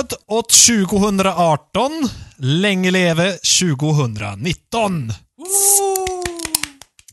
Död 0.00 0.12
åt 0.26 0.50
2018. 0.50 2.08
Länge 2.36 2.90
leve 2.90 3.32
2019. 3.60 5.12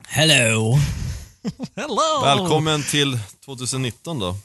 Hello! 0.07 0.77
Hello! 1.75 2.21
Välkommen 2.23 2.83
till 2.83 3.19
2019 3.45 4.19
då. 4.19 4.35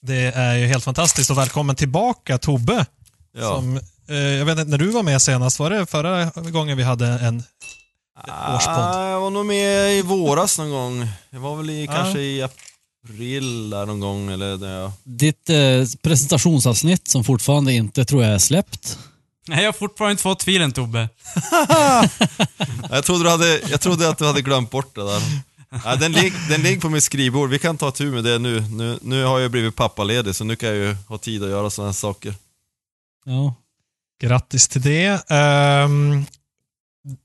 Det 0.00 0.16
är 0.16 0.54
ju 0.54 0.66
helt 0.66 0.84
fantastiskt 0.84 1.30
och 1.30 1.38
välkommen 1.38 1.76
tillbaka 1.76 2.38
Tobbe. 2.38 2.86
Ja. 3.32 3.54
Som, 3.54 3.80
eh, 4.08 4.16
jag 4.16 4.44
vet 4.44 4.58
inte, 4.58 4.70
när 4.70 4.78
du 4.78 4.90
var 4.90 5.02
med 5.02 5.22
senast, 5.22 5.58
var 5.58 5.70
det 5.70 5.86
förra 5.86 6.24
gången 6.50 6.76
vi 6.76 6.82
hade 6.82 7.06
en 7.06 7.42
årspodd? 8.54 8.74
Ah, 8.74 9.10
jag 9.10 9.20
var 9.20 9.30
nog 9.30 9.46
med 9.46 9.92
i 9.98 10.02
våras 10.02 10.58
någon 10.58 10.70
gång. 10.70 11.08
Jag 11.30 11.40
var 11.40 11.56
väl 11.56 11.70
i, 11.70 11.84
Ja. 11.84 11.92
kanske 11.92 12.20
i 12.20 12.48
april 13.10 13.70
där 13.70 13.86
någon 13.86 14.00
gång 14.00 14.30
eller 14.32 14.56
där 14.56 14.80
jag... 14.80 14.92
Ditt 15.04 15.50
eh, 15.50 15.56
presentationsavsnitt 16.02 17.08
som 17.08 17.24
fortfarande 17.24 17.72
inte 17.72 18.04
tror 18.04 18.24
jag 18.24 18.34
är 18.34 18.38
släppt. 18.38 18.98
Nej, 19.48 19.58
jag 19.58 19.68
har 19.68 19.72
fortfarande 19.72 20.10
inte 20.10 20.22
fått 20.22 20.42
filen 20.42 20.72
Tobbe. 20.72 21.08
Jag 22.90 23.04
trodde, 23.04 23.24
du 23.24 23.30
hade, 23.30 23.60
jag 23.70 23.80
trodde 23.80 24.08
att 24.08 24.18
du 24.18 24.24
hade 24.26 24.42
glömt 24.42 24.70
bort 24.70 24.94
det 24.94 25.04
där. 25.04 25.22
Ja, 25.84 25.96
den, 25.96 26.12
lig, 26.12 26.32
den 26.48 26.62
ligger 26.62 26.80
på 26.80 26.88
mitt 26.88 27.04
skrivbord, 27.04 27.50
vi 27.50 27.58
kan 27.58 27.78
ta 27.78 27.90
tur 27.90 28.12
med 28.12 28.24
det 28.24 28.38
nu. 28.38 28.60
nu. 28.60 28.98
Nu 29.02 29.24
har 29.24 29.38
jag 29.40 29.50
blivit 29.50 29.76
pappaledig 29.76 30.34
så 30.34 30.44
nu 30.44 30.56
kan 30.56 30.68
jag 30.68 30.78
ju 30.78 30.96
ha 31.08 31.18
tid 31.18 31.42
att 31.44 31.50
göra 31.50 31.70
sådana 31.70 31.88
här 31.88 31.94
saker. 31.94 32.34
Ja. 33.24 33.54
Grattis 34.22 34.68
till 34.68 34.82
det. 34.82 35.30
Ehm, 35.30 36.24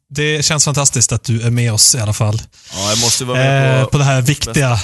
det 0.10 0.46
känns 0.46 0.66
fantastiskt 0.66 1.12
att 1.12 1.24
du 1.24 1.42
är 1.42 1.52
med 1.52 1.74
oss 1.74 1.96
i 1.96 2.00
alla 2.00 2.14
fall. 2.14 2.42
Ja, 2.74 2.90
jag 2.90 3.00
måste 3.00 3.26
vara 3.26 3.38
med 3.38 3.78
Eh, 3.78 3.84
på... 3.84 3.90
på 3.90 3.98
det 3.98 4.04
här 4.04 4.22
viktiga, 4.22 4.80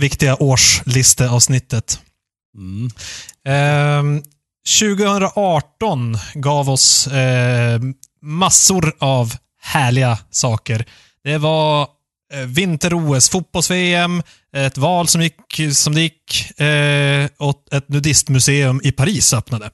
viktiga 0.00 0.36
årslisteavsnittet. 0.36 2.00
Mm. 2.56 2.90
Ehm, 3.44 4.22
2018 4.80 6.18
gav 6.34 6.70
oss 6.70 7.06
eh, 7.06 7.80
massor 8.22 8.92
av 8.98 9.34
härliga 9.62 10.18
saker. 10.30 10.86
Det 11.24 11.38
var 11.38 11.88
eh, 12.32 12.46
vinter-OS, 12.46 13.30
fotbolls-VM, 13.30 14.22
ett 14.56 14.78
val 14.78 15.08
som 15.08 15.22
gick 15.22 15.60
som 15.72 15.94
det 15.94 16.00
gick 16.00 16.60
eh, 16.60 17.28
och 17.38 17.64
ett 17.72 17.88
nudistmuseum 17.88 18.80
i 18.84 18.92
Paris 18.92 19.34
öppnade. 19.34 19.70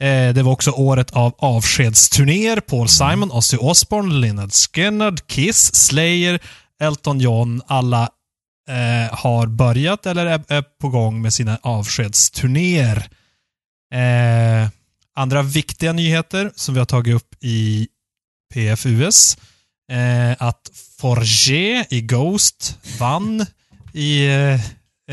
Eh, 0.00 0.34
det 0.34 0.42
var 0.42 0.52
också 0.52 0.70
året 0.70 1.10
av 1.10 1.34
avskedsturnéer. 1.38 2.60
Paul 2.60 2.88
Simon, 2.88 3.32
Ozzy 3.32 3.56
Osbourne, 3.56 4.14
Lynyrd 4.14 4.52
Skynyrd, 4.52 5.26
Kiss, 5.26 5.74
Slayer, 5.74 6.40
Elton 6.80 7.20
John. 7.20 7.62
Alla 7.66 8.08
eh, 8.68 9.18
har 9.18 9.46
börjat 9.46 10.06
eller 10.06 10.26
är, 10.26 10.42
är 10.48 10.62
på 10.80 10.88
gång 10.88 11.22
med 11.22 11.32
sina 11.34 11.58
avskedsturnéer. 11.62 13.08
Eh, 13.94 14.68
andra 15.14 15.42
viktiga 15.42 15.92
nyheter 15.92 16.52
som 16.56 16.74
vi 16.74 16.78
har 16.78 16.86
tagit 16.86 17.14
upp 17.14 17.34
i 17.40 17.88
PFUS. 18.54 19.38
Eh, 19.92 20.36
att 20.38 20.70
Forge 21.00 21.86
i 21.90 22.00
Ghost 22.00 22.78
vann 22.98 23.46
i, 23.92 24.26
eh, 24.26 24.60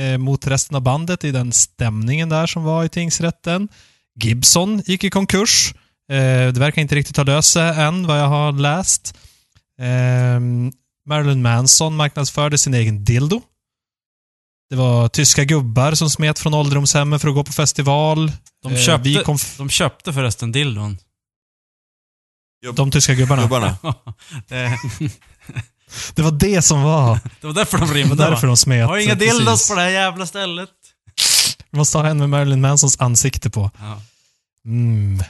eh, 0.03 0.17
mot 0.17 0.47
resten 0.47 0.75
av 0.75 0.81
bandet 0.81 1.23
i 1.23 1.31
den 1.31 1.51
stämningen 1.51 2.29
där 2.29 2.47
som 2.47 2.63
var 2.63 2.83
i 2.83 2.89
tingsrätten. 2.89 3.67
Gibson 4.19 4.81
gick 4.85 5.03
i 5.03 5.09
konkurs. 5.09 5.73
Eh, 6.11 6.53
det 6.53 6.59
verkar 6.59 6.81
inte 6.81 6.95
riktigt 6.95 7.17
ha 7.17 7.23
löst 7.23 7.51
sig 7.53 7.81
än 7.81 8.07
vad 8.07 8.19
jag 8.19 8.27
har 8.27 8.51
läst. 8.51 9.17
Eh, 9.79 10.39
Eh, 11.07 11.09
Marilyn 11.09 11.41
Manson 11.41 11.95
marknadsförde 11.95 12.57
sin 12.57 12.73
egen 12.73 13.03
dildo. 13.03 13.41
Det 14.69 14.75
var 14.75 15.07
tyska 15.09 15.43
gubbar 15.43 15.93
som 15.93 16.09
smet 16.09 16.39
från 16.39 16.53
ålderdomshemmen 16.53 17.19
för 17.19 17.27
att 17.27 17.33
gå 17.35 17.43
på 17.43 17.51
festival. 17.53 18.31
De 18.63 18.73
Eh, 18.73 18.79
köpte, 18.79 19.09
vi 19.09 19.23
kom 19.23 19.37
de 19.57 19.69
köpte 19.69 20.13
förresten 20.13 20.51
dildon. 20.51 20.97
de 22.75 22.91
tyska 22.91 23.13
gubbarna. 23.13 23.41
Gubbarna. 23.41 23.77
det, 24.47 24.79
Det 26.15 26.21
var 26.21 26.31
det 26.31 26.61
som 26.61 26.81
var. 26.83 27.19
det 27.41 27.47
var 27.47 27.53
därför 27.53 27.77
de 27.77 27.93
Det 27.93 28.03
var 28.03 28.15
därför 28.15 28.47
va? 28.47 28.51
de 28.51 28.57
smet. 28.57 28.79
Jag 28.79 28.87
har 28.87 28.97
inga 28.97 29.15
Precis. 29.15 29.37
dildos 29.37 29.69
på 29.69 29.75
det 29.75 29.81
här 29.81 29.89
jävla 29.89 30.25
stället. 30.25 30.69
Vi 31.71 31.77
måste 31.77 31.97
ha 31.97 32.07
en 32.07 32.17
med 32.17 32.29
Marilyn 32.29 32.61
Mansons 32.61 32.99
ansikte 33.01 33.49
på. 33.49 33.71
Ja. 33.79 34.01
Mm. 34.65 35.23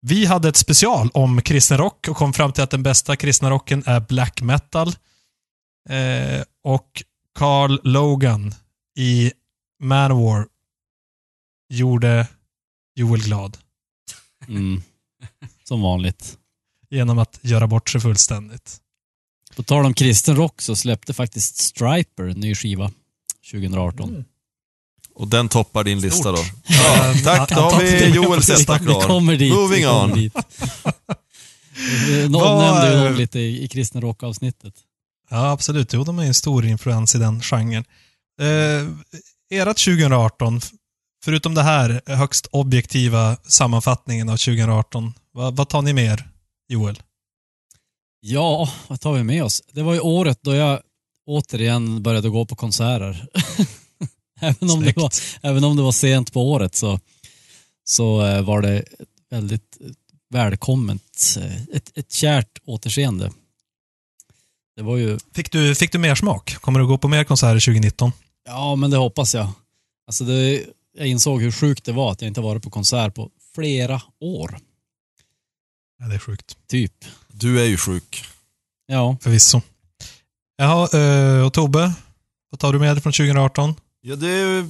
Vi 0.00 0.26
hade 0.26 0.48
ett 0.48 0.56
special 0.56 1.10
om 1.14 1.42
kristen 1.42 1.78
rock 1.78 2.08
och 2.08 2.16
kom 2.16 2.32
fram 2.32 2.52
till 2.52 2.62
att 2.62 2.70
den 2.70 2.82
bästa 2.82 3.16
kristna 3.16 3.50
rocken 3.50 3.82
är 3.86 4.00
black 4.00 4.42
metal. 4.42 4.88
Eh, 5.88 6.42
och 6.64 7.02
Carl 7.34 7.80
Logan 7.84 8.54
i 8.98 9.32
Manowar 9.82 10.46
gjorde 11.68 12.26
Joel 12.94 13.22
glad 13.22 13.58
Mm. 14.48 14.82
Som 15.64 15.82
vanligt. 15.82 16.38
genom 16.90 17.18
att 17.18 17.38
göra 17.42 17.66
bort 17.66 17.90
sig 17.90 18.00
fullständigt. 18.00 18.80
På 19.56 19.62
tal 19.62 19.86
om 19.86 19.94
kristen 19.94 20.36
rock 20.36 20.62
så 20.62 20.76
släppte 20.76 21.14
faktiskt 21.14 21.56
Striper 21.56 22.24
en 22.24 22.40
ny 22.40 22.54
skiva 22.54 22.92
2018. 23.50 24.24
Och 25.20 25.28
den 25.28 25.48
toppar 25.48 25.84
din 25.84 26.00
lista 26.00 26.30
då. 26.32 26.36
Stort. 26.36 26.54
Ja, 26.68 27.14
tack, 27.24 27.48
då 27.48 27.54
har 27.60 27.80
vi 27.80 28.08
Joels 28.08 28.48
lista 28.48 28.78
Vi 28.78 28.84
klar. 28.86 29.00
kommer 29.02 29.36
dit. 29.36 29.52
Moving 29.54 29.88
on. 29.88 30.12
Dit. 30.14 30.34
Vi 32.06 32.26
Vad- 32.28 32.42
omnämnde 32.52 32.98
ju 32.98 33.04
dem 33.04 33.14
lite 33.14 33.38
i, 33.40 33.64
i 33.64 33.68
kristen 33.68 34.00
rock-avsnittet. 34.00 34.74
Ja, 35.30 35.50
absolut. 35.50 35.92
Jo, 35.92 36.04
de 36.04 36.18
är 36.18 36.24
en 36.24 36.34
stor 36.34 36.66
influens 36.66 37.14
i 37.14 37.18
den 37.18 37.40
genren. 37.42 37.84
Eh, 38.40 39.58
ert 39.60 39.66
2018, 39.84 40.56
f- 40.56 40.70
förutom 41.24 41.54
det 41.54 41.62
här 41.62 42.00
högst 42.06 42.46
objektiva 42.50 43.36
sammanfattningen 43.46 44.28
av 44.28 44.36
2018, 44.36 45.12
vad, 45.32 45.56
vad 45.56 45.68
tar 45.68 45.82
ni 45.82 45.92
med 45.92 46.04
er, 46.04 46.28
Joel? 46.68 47.02
Ja, 48.20 48.70
vad 48.88 49.00
tar 49.00 49.12
vi 49.12 49.22
med 49.22 49.44
oss? 49.44 49.62
Det 49.72 49.82
var 49.82 49.94
ju 49.94 50.00
året 50.00 50.38
då 50.42 50.54
jag 50.54 50.80
återigen 51.26 52.02
började 52.02 52.28
gå 52.28 52.46
på 52.46 52.56
konserter. 52.56 53.26
även, 54.60 54.70
om 54.70 54.82
det 54.82 54.96
var, 54.96 55.10
även 55.42 55.64
om 55.64 55.76
det 55.76 55.82
var 55.82 55.92
sent 55.92 56.32
på 56.32 56.50
året 56.52 56.74
så, 56.74 57.00
så 57.84 58.26
eh, 58.26 58.42
var 58.42 58.62
det 58.62 58.84
väldigt 59.30 59.76
eh, 59.80 59.86
välkommet, 60.30 61.36
eh, 61.38 61.62
ett, 61.76 61.98
ett 61.98 62.12
kärt 62.12 62.58
återseende. 62.64 63.32
Det 64.76 64.82
var 64.82 64.96
ju, 64.96 65.18
Fick 65.34 65.52
du, 65.52 65.74
fick 65.74 65.92
du 65.92 65.98
mer 65.98 66.14
smak? 66.14 66.56
Kommer 66.60 66.80
du 66.80 66.86
gå 66.86 66.98
på 66.98 67.08
mer 67.08 67.24
konserter 67.24 67.60
2019? 67.60 68.12
ja 68.44 68.76
men 68.76 68.90
det 68.90 68.96
hoppas 68.96 69.34
jag. 69.34 69.48
Alltså 70.06 70.24
det, 70.24 70.64
jag 70.98 71.06
insåg 71.06 71.42
hur 71.42 71.52
sjukt 71.52 71.84
det 71.84 71.92
var 71.92 72.12
att 72.12 72.22
jag 72.22 72.28
inte 72.28 72.40
varit 72.40 72.62
på 72.62 72.70
konsert 72.70 73.14
på 73.14 73.30
flera 73.54 74.02
år. 74.20 74.58
Ja, 75.98 76.06
det 76.06 76.14
är 76.14 76.18
sjukt. 76.18 76.58
Typ. 76.68 77.04
Du 77.28 77.60
är 77.60 77.64
ju 77.64 77.76
sjuk. 77.76 78.24
Ja, 78.86 79.16
Förvisso. 79.20 79.60
Jaha, 80.56 81.46
och 81.46 81.52
Tobbe? 81.52 81.92
Vad 82.50 82.60
tar 82.60 82.72
du 82.72 82.78
med 82.78 82.96
dig 82.96 83.02
från 83.02 83.12
2018? 83.12 83.74
Ja, 84.00 84.16
det 84.16 84.68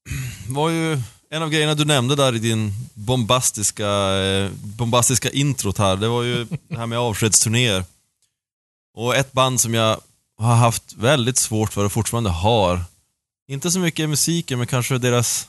var 0.48 0.70
ju 0.70 0.98
en 1.30 1.42
av 1.42 1.50
grejerna 1.50 1.74
du 1.74 1.84
nämnde 1.84 2.16
där 2.16 2.34
i 2.34 2.38
din 2.38 2.72
bombastiska, 2.94 3.88
eh, 4.14 4.50
bombastiska 4.52 5.30
introt 5.30 5.78
här. 5.78 5.96
Det 5.96 6.08
var 6.08 6.22
ju 6.22 6.44
det 6.68 6.76
här 6.76 6.86
med 6.86 6.98
avskedsturnéer. 6.98 7.84
Och 8.94 9.16
ett 9.16 9.32
band 9.32 9.60
som 9.60 9.74
jag 9.74 10.00
har 10.38 10.56
haft 10.56 10.92
väldigt 10.92 11.36
svårt 11.36 11.72
för 11.72 11.84
och 11.84 11.92
fortfarande 11.92 12.30
har. 12.30 12.84
Inte 13.48 13.70
så 13.70 13.78
mycket 13.78 14.08
musiken, 14.08 14.58
men 14.58 14.66
kanske 14.66 14.98
deras 14.98 15.48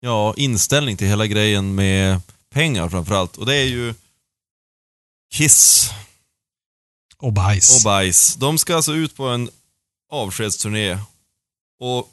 ja, 0.00 0.34
inställning 0.36 0.96
till 0.96 1.06
hela 1.06 1.26
grejen 1.26 1.74
med 1.74 2.20
pengar 2.50 2.88
framförallt. 2.88 3.36
Och 3.36 3.46
det 3.46 3.56
är 3.56 3.64
ju 3.64 3.94
Kiss 5.32 5.90
Och 7.16 7.32
bajs. 7.32 7.76
och 7.76 7.82
bajs. 7.84 8.34
De 8.34 8.58
ska 8.58 8.76
alltså 8.76 8.92
ut 8.92 9.16
på 9.16 9.28
en 9.28 9.50
avskedsturné. 10.10 10.98
Och 11.82 12.10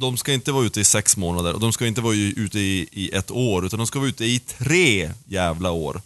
de 0.00 0.16
ska 0.16 0.32
inte 0.32 0.52
vara 0.52 0.64
ute 0.64 0.80
i 0.80 0.84
sex 0.84 1.16
månader 1.16 1.54
och 1.54 1.60
de 1.60 1.72
ska 1.72 1.86
inte 1.86 2.00
vara 2.00 2.14
ute 2.14 2.58
i, 2.58 2.88
i 2.92 3.10
ett 3.14 3.30
år, 3.30 3.66
utan 3.66 3.78
de 3.78 3.86
ska 3.86 3.98
vara 3.98 4.08
ute 4.08 4.24
i 4.24 4.38
tre 4.38 5.12
jävla 5.24 5.70
år. 5.70 6.02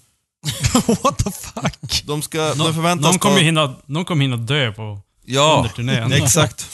What 1.03 1.19
the 1.19 1.31
fuck? 1.31 2.03
De 2.07 2.23
ska, 2.23 2.55
de 2.55 2.75
förväntas 2.75 3.11
någon, 3.11 3.19
kommer 3.19 3.37
ta- 3.37 3.43
hinna, 3.43 3.75
någon 3.87 4.05
kommer 4.05 4.23
hinna 4.23 4.37
dö 4.37 4.73
på 4.73 4.99
Ja, 5.25 5.57
under 5.57 5.71
turnén. 5.77 6.13
exakt. 6.23 6.69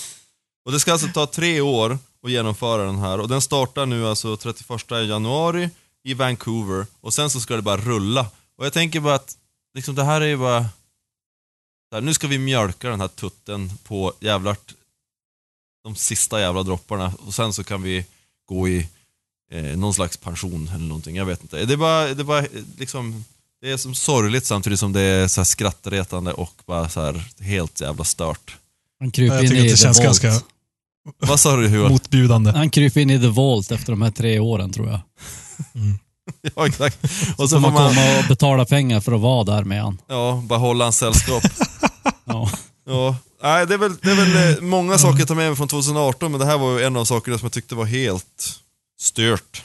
Och 0.64 0.72
det 0.72 0.80
ska 0.80 0.92
alltså 0.92 1.08
ta 1.08 1.26
tre 1.26 1.60
år 1.60 1.98
att 2.22 2.30
genomföra 2.30 2.84
den 2.84 2.98
här 2.98 3.20
och 3.20 3.28
den 3.28 3.40
startar 3.40 3.86
nu 3.86 4.06
alltså 4.06 4.36
31 4.36 4.90
januari 4.90 5.70
i 6.04 6.14
Vancouver 6.14 6.86
och 7.00 7.14
sen 7.14 7.30
så 7.30 7.40
ska 7.40 7.56
det 7.56 7.62
bara 7.62 7.76
rulla. 7.76 8.26
Och 8.58 8.66
jag 8.66 8.72
tänker 8.72 9.00
bara 9.00 9.14
att 9.14 9.36
liksom 9.74 9.94
det 9.94 10.04
här 10.04 10.20
är 10.20 10.26
ju 10.26 10.36
bara... 10.36 10.66
här, 11.92 12.00
nu 12.00 12.14
ska 12.14 12.26
vi 12.26 12.38
mjölka 12.38 12.88
den 12.88 13.00
här 13.00 13.08
tutten 13.08 13.70
på 13.84 14.12
jävlar 14.20 14.56
de 15.86 15.96
sista 15.96 16.40
jävla 16.40 16.62
dropparna 16.62 17.12
och 17.26 17.34
sen 17.34 17.52
så 17.52 17.64
kan 17.64 17.82
vi 17.82 18.04
gå 18.48 18.68
i 18.68 18.88
eh, 19.52 19.62
någon 19.62 19.94
slags 19.94 20.16
pension 20.16 20.70
eller 20.74 20.84
någonting. 20.86 21.16
Jag 21.16 21.24
vet 21.26 21.42
inte. 21.42 21.64
Det 21.64 21.72
är 21.72 21.76
bara, 21.76 22.14
det 22.14 22.22
är 22.22 22.24
bara 22.24 22.38
eh, 22.38 22.46
liksom... 22.78 23.24
Det 23.60 23.70
är 23.72 23.76
som 23.76 23.94
sorgligt 23.94 24.46
samtidigt 24.46 24.78
som 24.80 24.92
det 24.92 25.00
är 25.00 25.28
så 25.28 25.40
här 25.40 25.44
skrattretande 25.44 26.32
och 26.32 26.52
bara 26.66 26.88
så 26.88 27.00
här 27.00 27.24
helt 27.40 27.80
jävla 27.80 28.04
stört. 28.04 28.56
Han 29.00 29.10
kryper 29.10 29.44
in 29.44 29.52
i 29.52 29.68
det 29.68 29.76
känns 29.76 29.98
Vault. 29.98 30.20
ganska 30.22 30.46
Vad 31.18 31.40
sa 31.40 31.56
du 31.56 31.68
Hugo? 31.68 31.88
motbjudande. 31.88 32.50
Han 32.50 32.70
kryper 32.70 33.00
in 33.00 33.10
i 33.10 33.20
The 33.20 33.28
Vault 33.28 33.70
efter 33.72 33.92
de 33.92 34.02
här 34.02 34.10
tre 34.10 34.38
åren 34.38 34.72
tror 34.72 34.88
jag. 34.88 35.00
Ja, 36.56 36.66
exakt. 36.66 36.98
Och 37.04 37.40
Och 37.40 37.48
så 37.50 37.56
så 37.56 37.60
får 37.60 37.60
man 37.60 37.72
man 37.72 37.88
komma 37.94 38.18
och 38.18 38.24
betala 38.28 38.64
pengar 38.64 39.00
för 39.00 39.12
att 39.12 39.20
vara 39.20 39.44
där 39.44 39.64
med 39.64 39.82
han. 39.82 39.98
ja, 40.08 40.42
bara 40.46 40.58
hålla 40.58 40.84
hans 40.84 40.96
sällskap. 40.98 41.42
Ja. 42.24 42.50
Ja, 42.86 43.16
nej, 43.42 43.66
det 43.66 43.74
är 43.74 43.78
väl, 43.78 43.96
det 43.96 44.10
är 44.10 44.16
väl 44.16 44.56
eh, 44.56 44.62
många 44.62 44.98
saker 44.98 45.22
att 45.22 45.28
ta 45.28 45.34
med 45.34 45.48
mig 45.48 45.56
från 45.56 45.68
2018, 45.68 46.30
men 46.30 46.40
det 46.40 46.46
här 46.46 46.58
var 46.58 46.78
ju 46.78 46.84
en 46.84 46.96
av 46.96 47.04
sakerna 47.04 47.38
som 47.38 47.46
jag 47.46 47.52
tyckte 47.52 47.74
var 47.74 47.84
helt 47.84 48.60
stört. 49.00 49.62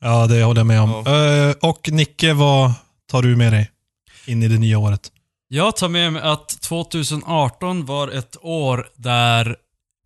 Ja, 0.00 0.26
det 0.26 0.42
håller 0.42 0.60
jag 0.60 0.66
med 0.66 0.80
om. 0.80 0.90
Eh, 0.90 1.70
och 1.70 1.88
Nicke, 1.92 2.32
vad 2.32 2.72
tar 3.10 3.22
du 3.22 3.36
med 3.36 3.52
dig 3.52 3.70
in 4.26 4.42
i 4.42 4.48
det 4.48 4.58
nya 4.58 4.78
året? 4.78 5.12
Jag 5.48 5.76
tar 5.76 5.88
med 5.88 6.12
mig 6.12 6.22
att 6.22 6.60
2018 6.60 7.84
var 7.84 8.08
ett 8.08 8.36
år 8.40 8.88
där 8.96 9.56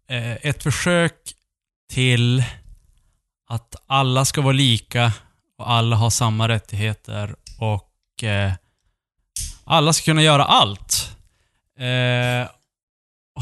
eh, 0.08 0.32
ett 0.32 0.62
försök 0.62 1.14
till 1.92 2.44
att 3.48 3.74
alla 3.86 4.24
ska 4.24 4.40
vara 4.40 4.52
lika 4.52 5.12
och 5.58 5.70
alla 5.70 5.96
har 5.96 6.10
samma 6.10 6.48
rättigheter 6.48 7.34
och 7.58 8.24
eh, 8.24 8.52
alla 9.64 9.92
ska 9.92 10.04
kunna 10.04 10.22
göra 10.22 10.44
allt. 10.44 11.13
Eh, 11.78 12.48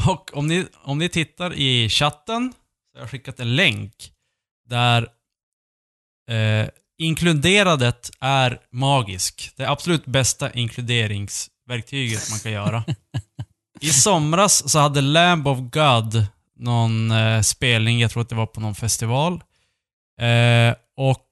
och 0.07 0.37
om 0.37 0.47
ni, 0.47 0.67
om 0.73 0.97
ni 0.97 1.09
tittar 1.09 1.53
i 1.53 1.89
chatten, 1.89 2.53
så 2.91 2.97
har 2.97 3.03
jag 3.03 3.09
skickat 3.09 3.39
en 3.39 3.55
länk 3.55 4.11
där 4.69 5.07
eh, 6.29 6.69
inkluderandet 6.97 8.11
är 8.19 8.59
magisk. 8.71 9.51
Det 9.55 9.65
absolut 9.65 10.05
bästa 10.05 10.51
inkluderingsverktyget 10.51 12.29
man 12.29 12.39
kan 12.39 12.51
göra. 12.51 12.83
I 13.81 13.89
somras 13.89 14.71
så 14.71 14.79
hade 14.79 15.01
Lamb 15.01 15.47
of 15.47 15.59
God 15.59 16.25
någon 16.59 17.11
eh, 17.11 17.41
spelning, 17.41 17.99
jag 17.99 18.11
tror 18.11 18.21
att 18.21 18.29
det 18.29 18.35
var 18.35 18.45
på 18.45 18.59
någon 18.59 18.75
festival. 18.75 19.43
Eh, 20.21 20.75
och 20.97 21.27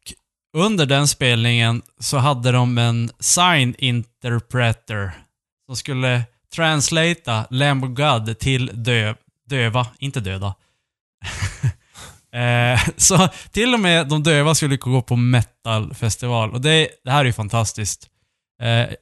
under 0.58 0.86
den 0.86 1.08
spelningen 1.08 1.82
så 2.00 2.18
hade 2.18 2.52
de 2.52 2.78
en 2.78 3.12
sign 3.20 3.76
interpreter 3.78 5.12
som 5.66 5.76
skulle 5.76 6.24
translata 6.56 7.48
Lamb 7.50 7.84
of 7.84 7.90
God 7.90 8.40
till 8.40 8.84
dö, 8.84 9.16
döva, 9.46 9.88
inte 10.00 10.20
döda. 10.20 10.56
eh, 12.34 12.82
så 12.98 13.28
till 13.52 13.74
och 13.74 13.80
med 13.80 14.08
de 14.08 14.24
döva 14.24 14.56
skulle 14.56 14.78
gå 14.78 15.02
på 15.02 15.16
metalfestival 15.16 16.52
och 16.52 16.62
det, 16.62 16.90
det 17.04 17.12
här 17.12 17.20
är 17.20 17.26
ju 17.26 17.34
fantastiskt. 17.34 18.10
Eh, 18.62 18.96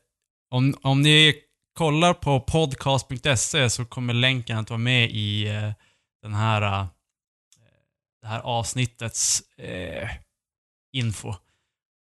om, 0.52 0.76
om 0.82 1.02
ni 1.02 1.36
kollar 1.78 2.14
på 2.14 2.40
podcast.se 2.40 3.70
så 3.70 3.86
kommer 3.86 4.14
länken 4.14 4.58
att 4.58 4.70
vara 4.70 4.78
med 4.78 5.10
i 5.12 5.48
eh, 5.48 5.72
den 6.22 6.34
här, 6.34 6.62
eh, 6.62 6.88
det 8.22 8.28
här 8.28 8.40
avsnittets 8.40 9.42
eh, 9.58 10.10
info. 10.94 11.34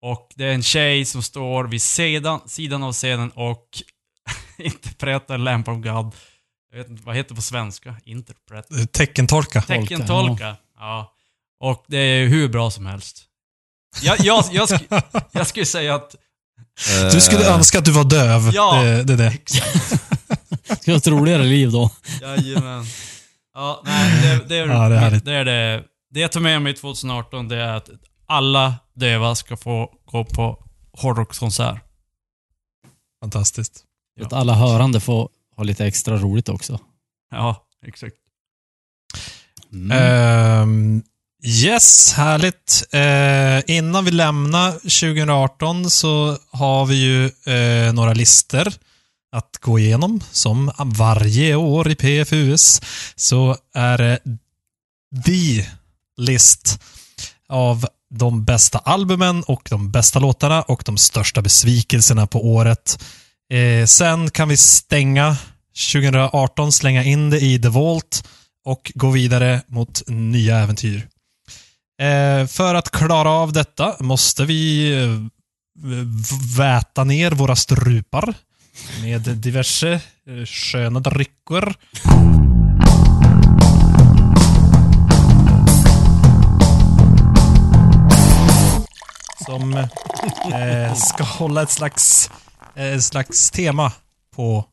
Och 0.03 0.33
det 0.35 0.45
är 0.45 0.55
en 0.55 0.63
tjej 0.63 1.05
som 1.05 1.23
står 1.23 1.65
vid 1.65 1.83
sidan, 1.83 2.49
sidan 2.49 2.83
av 2.83 2.93
scenen 2.93 3.31
och 3.31 3.69
interpretar 4.65 5.39
Lamp 5.39 5.69
of 5.69 5.77
God. 5.77 6.15
Jag 6.73 6.79
vet 6.79 6.89
inte, 6.89 7.03
vad 7.03 7.17
heter 7.17 7.29
det 7.29 7.35
på 7.35 7.43
svenska? 7.43 7.97
Interpret. 8.05 8.71
Eh, 8.73 8.85
Teckentolka. 8.85 9.63
Teckentolka. 9.63 10.57
Ja. 10.79 11.13
Och 11.61 11.85
det 11.89 11.99
är 11.99 12.27
hur 12.27 12.49
bra 12.49 12.71
som 12.71 12.87
helst. 12.87 13.23
Jag, 14.03 14.21
jag, 14.21 14.45
jag, 14.53 14.69
sk 14.69 14.83
jag 15.33 15.47
skulle 15.47 15.67
säga 15.67 15.95
att... 15.95 16.15
Du 17.13 17.21
skulle 17.21 17.47
Eh, 17.47 17.55
önska 17.55 17.79
att 17.79 17.85
du 17.85 17.93
var 17.93 18.05
döv. 18.05 18.51
Ja. 18.55 18.83
Det, 18.83 19.03
det 19.03 19.13
är 19.13 19.17
det. 19.17 19.27
Exakt. 19.27 20.01
Ska 20.83 20.91
ha 20.93 20.99
ett 20.99 21.07
roligare 21.07 21.45
liv 21.45 21.71
då. 21.71 21.91
Jajamän. 22.21 22.85
Ja, 23.55 23.83
nej, 23.85 24.23
det, 24.23 24.49
det, 24.49 24.57
är, 24.57 24.67
Ja, 24.67 24.89
det 24.89 24.97
är 24.97 25.11
det 25.25 25.33
är 25.33 25.45
det. 25.45 25.85
Det 26.11 26.21
jag 26.21 26.33
tar 26.33 26.41
med 26.41 26.63
mig 26.63 26.75
2018, 26.75 27.49
det 27.49 27.57
är 27.57 27.73
att 27.75 27.91
alla 28.27 28.75
döva 28.95 29.35
ska 29.35 29.57
få 29.57 29.93
gå 30.05 30.25
på 30.25 30.65
hårdrockskonsert. 30.93 31.83
Fantastiskt. 33.23 33.85
Ja. 34.17 34.27
Att 34.27 34.33
alla 34.33 34.55
hörande 34.55 35.01
får 35.01 35.29
ha 35.57 35.65
lite 35.65 35.87
extra 35.87 36.17
roligt 36.17 36.49
också. 36.49 36.81
Ja, 37.31 37.67
exakt. 37.87 38.17
Mm. 39.73 39.91
Ehm, 39.91 41.03
yes, 41.45 42.13
härligt. 42.13 42.85
Eh, 42.93 43.77
innan 43.77 44.05
vi 44.05 44.11
lämnar 44.11 44.73
2018 44.73 45.91
så 45.91 46.39
har 46.51 46.87
vi 46.87 46.95
ju 46.95 47.25
eh, 47.55 47.93
några 47.93 48.13
lister 48.13 48.75
att 49.33 49.57
gå 49.61 49.79
igenom. 49.79 50.21
Som 50.33 50.71
varje 50.79 51.55
år 51.55 51.91
i 51.91 51.95
PFUS 51.95 52.81
så 53.17 53.57
är 53.75 53.99
det 53.99 54.19
the 55.25 55.67
list 56.17 56.81
av 57.49 57.87
de 58.11 58.45
bästa 58.45 58.79
albumen 58.79 59.43
och 59.43 59.69
de 59.71 59.91
bästa 59.91 60.19
låtarna 60.19 60.63
och 60.63 60.83
de 60.87 60.97
största 60.97 61.43
besvikelserna 61.43 62.27
på 62.27 62.47
året. 62.47 63.05
Eh, 63.53 63.87
sen 63.87 64.31
kan 64.31 64.49
vi 64.49 64.57
stänga 64.57 65.37
2018, 65.93 66.73
slänga 66.73 67.05
in 67.05 67.31
det 67.31 67.41
i 67.41 67.59
The 67.59 67.69
Vault 67.69 68.29
och 68.65 68.93
gå 68.95 69.11
vidare 69.11 69.63
mot 69.67 70.03
nya 70.07 70.59
äventyr. 70.59 71.09
Eh, 72.03 72.47
för 72.47 72.75
att 72.75 72.91
klara 72.91 73.31
av 73.31 73.53
detta 73.53 73.97
måste 74.01 74.45
vi 74.45 74.93
eh, 75.03 75.09
väta 76.59 77.05
ner 77.05 77.31
våra 77.31 77.57
strupar 77.57 78.35
med 79.03 79.21
diverse 79.21 79.93
eh, 80.27 80.45
sköna 80.47 81.01
drycker. 81.01 81.75
Som 89.47 89.75
eh, 90.53 90.95
ska 90.95 91.25
hålla 91.25 91.63
ett 91.63 91.71
slags, 91.71 92.31
eh, 92.77 92.99
slags 93.01 93.51
tema 93.51 93.93
på 94.35 94.65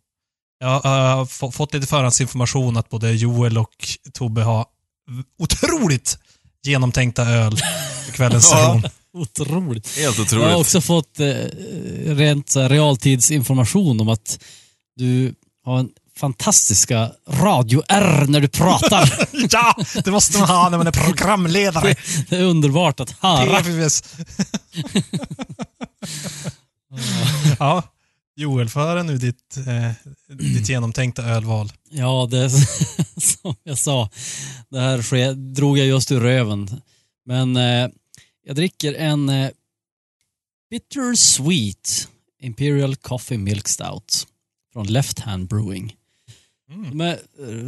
jag 0.60 0.79
har 0.81 1.25
få- 1.25 1.51
fått 1.51 1.74
lite 1.74 1.88
förhandsinformation 1.88 2.77
att 2.77 2.89
både 2.89 3.12
Joel 3.12 3.57
och 3.57 3.88
Tobbe 4.13 4.41
har 4.43 4.65
otroligt 5.39 6.17
genomtänkta 6.63 7.24
öl 7.24 7.57
i 8.10 8.12
kvällens 8.12 8.45
session. 8.50 8.83
Otroligt. 9.13 9.88
Helt 9.98 10.17
Jag 10.17 10.25
har 10.25 10.25
otroligt. 10.25 10.55
också 10.57 10.81
fått 10.81 11.19
eh, 11.19 11.25
rent 12.05 12.50
så 12.50 12.62
här, 12.62 12.69
realtidsinformation 12.69 14.00
om 14.01 14.10
att 14.10 14.39
du 14.95 15.36
har 15.65 15.79
en 15.79 15.89
fantastiska 16.17 17.12
radio-R 17.29 18.25
när 18.27 18.39
du 18.41 18.48
pratar. 18.48 19.27
Ja, 19.51 19.75
det 20.03 20.12
måste 20.12 20.38
man 20.39 20.48
ha 20.50 20.69
när 20.69 20.77
man 20.77 20.88
är 20.88 20.91
programledare. 20.91 21.95
det 22.29 22.36
är 22.38 22.43
underbart 22.43 23.00
att 23.00 23.12
höra. 23.19 23.62
PFUS. 26.97 27.55
ja, 27.59 27.83
Joel, 28.35 28.69
föra 28.69 29.03
nu 29.03 29.17
ditt, 29.17 29.57
eh, 29.67 29.91
ditt 30.27 30.69
genomtänkta 30.69 31.23
ölval. 31.23 31.71
Ja, 31.89 32.27
det 32.31 32.50
som 33.17 33.55
jag 33.63 33.77
sa. 33.77 34.09
Det 34.69 34.79
här 34.79 35.33
drog 35.33 35.77
jag 35.77 35.88
just 35.88 36.12
ur 36.12 36.19
röven. 36.19 36.81
Men 37.25 37.57
eh, 37.57 37.89
jag 38.43 38.55
dricker 38.55 38.93
en 38.93 39.29
eh, 39.29 39.50
Bitter 40.69 41.15
Sweet 41.15 42.07
Imperial 42.39 42.95
Coffee 42.95 43.38
Milk 43.38 43.67
Stout 43.67 44.27
från 44.73 44.88
Left 44.88 45.19
Hand 45.19 45.47
Brewing. 45.47 45.95
Mm. 46.69 46.89
De 46.89 47.01
är 47.01 47.19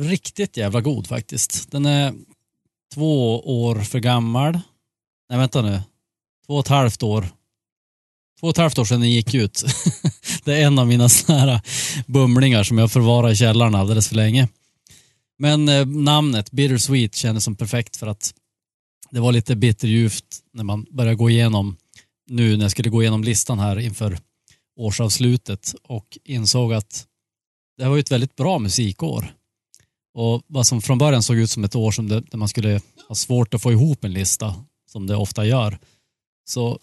riktigt 0.10 0.58
jävla 0.58 0.82
god 0.82 1.08
faktiskt. 1.08 1.72
Den 1.72 1.86
är 1.86 2.14
två 2.94 3.40
år 3.64 3.80
för 3.80 4.00
gammal. 4.00 4.60
Nej, 5.30 5.40
vänta 5.40 5.62
nu. 5.62 5.82
Två 6.46 6.54
och 6.54 6.60
ett 6.60 6.68
halvt 6.68 7.04
år. 7.04 7.28
Två 8.46 8.50
och 8.50 8.54
ett 8.54 8.58
halvt 8.58 8.78
år 8.78 8.86
sedan 8.86 9.00
den 9.00 9.12
gick 9.12 9.34
ut. 9.34 9.64
det 10.44 10.54
är 10.54 10.66
en 10.66 10.80
av 10.80 10.88
mina 10.88 11.10
såna 11.10 11.40
här 11.40 11.62
bumlingar 12.08 12.64
som 12.64 12.78
jag 12.78 12.92
förvarar 12.92 13.32
i 13.32 13.36
källaren 13.36 13.76
alldeles 13.76 14.08
för 14.08 14.16
länge. 14.16 14.48
Men 15.40 15.70
eh, 15.70 15.86
namnet 15.86 16.52
Bittersweet 16.52 17.16
kändes 17.16 17.44
som 17.44 17.56
perfekt 17.56 17.98
för 17.98 18.08
att 18.08 18.34
det 19.12 19.20
var 19.20 19.32
lite 19.32 19.56
bitterljuvt 19.56 20.26
när 20.54 20.64
man 20.64 20.86
började 20.92 21.16
gå 21.16 21.30
igenom 21.30 21.78
nu 22.30 22.58
när 22.58 22.66
jag 22.66 22.72
skulle 22.72 22.90
gå 22.90 23.02
igenom 23.02 23.24
listan 23.24 23.60
här 23.60 23.80
inför 23.80 24.18
årsavslutet 24.80 25.76
och 25.84 26.18
insåg 26.24 26.74
att 26.74 27.06
det 27.78 27.86
var 27.86 27.96
ju 27.96 28.00
ett 28.00 28.12
väldigt 28.12 28.36
bra 28.36 28.60
musikår. 28.60 29.34
Och 30.14 30.42
vad 30.48 30.68
som 30.68 30.82
från 30.82 30.98
början 30.98 31.24
såg 31.24 31.38
ut 31.38 31.50
som 31.50 31.64
ett 31.64 31.76
år 31.76 31.92
som 31.92 32.10
det, 32.10 32.20
där 32.20 32.38
man 32.38 32.48
skulle 32.48 32.82
ha 33.08 33.16
svårt 33.16 33.54
att 33.54 33.62
få 33.62 33.72
ihop 33.72 34.04
en 34.04 34.14
lista, 34.14 34.56
som 34.92 35.08
det 35.08 35.16
ofta 35.16 35.46
gör. 35.46 35.80
Så 36.48 36.80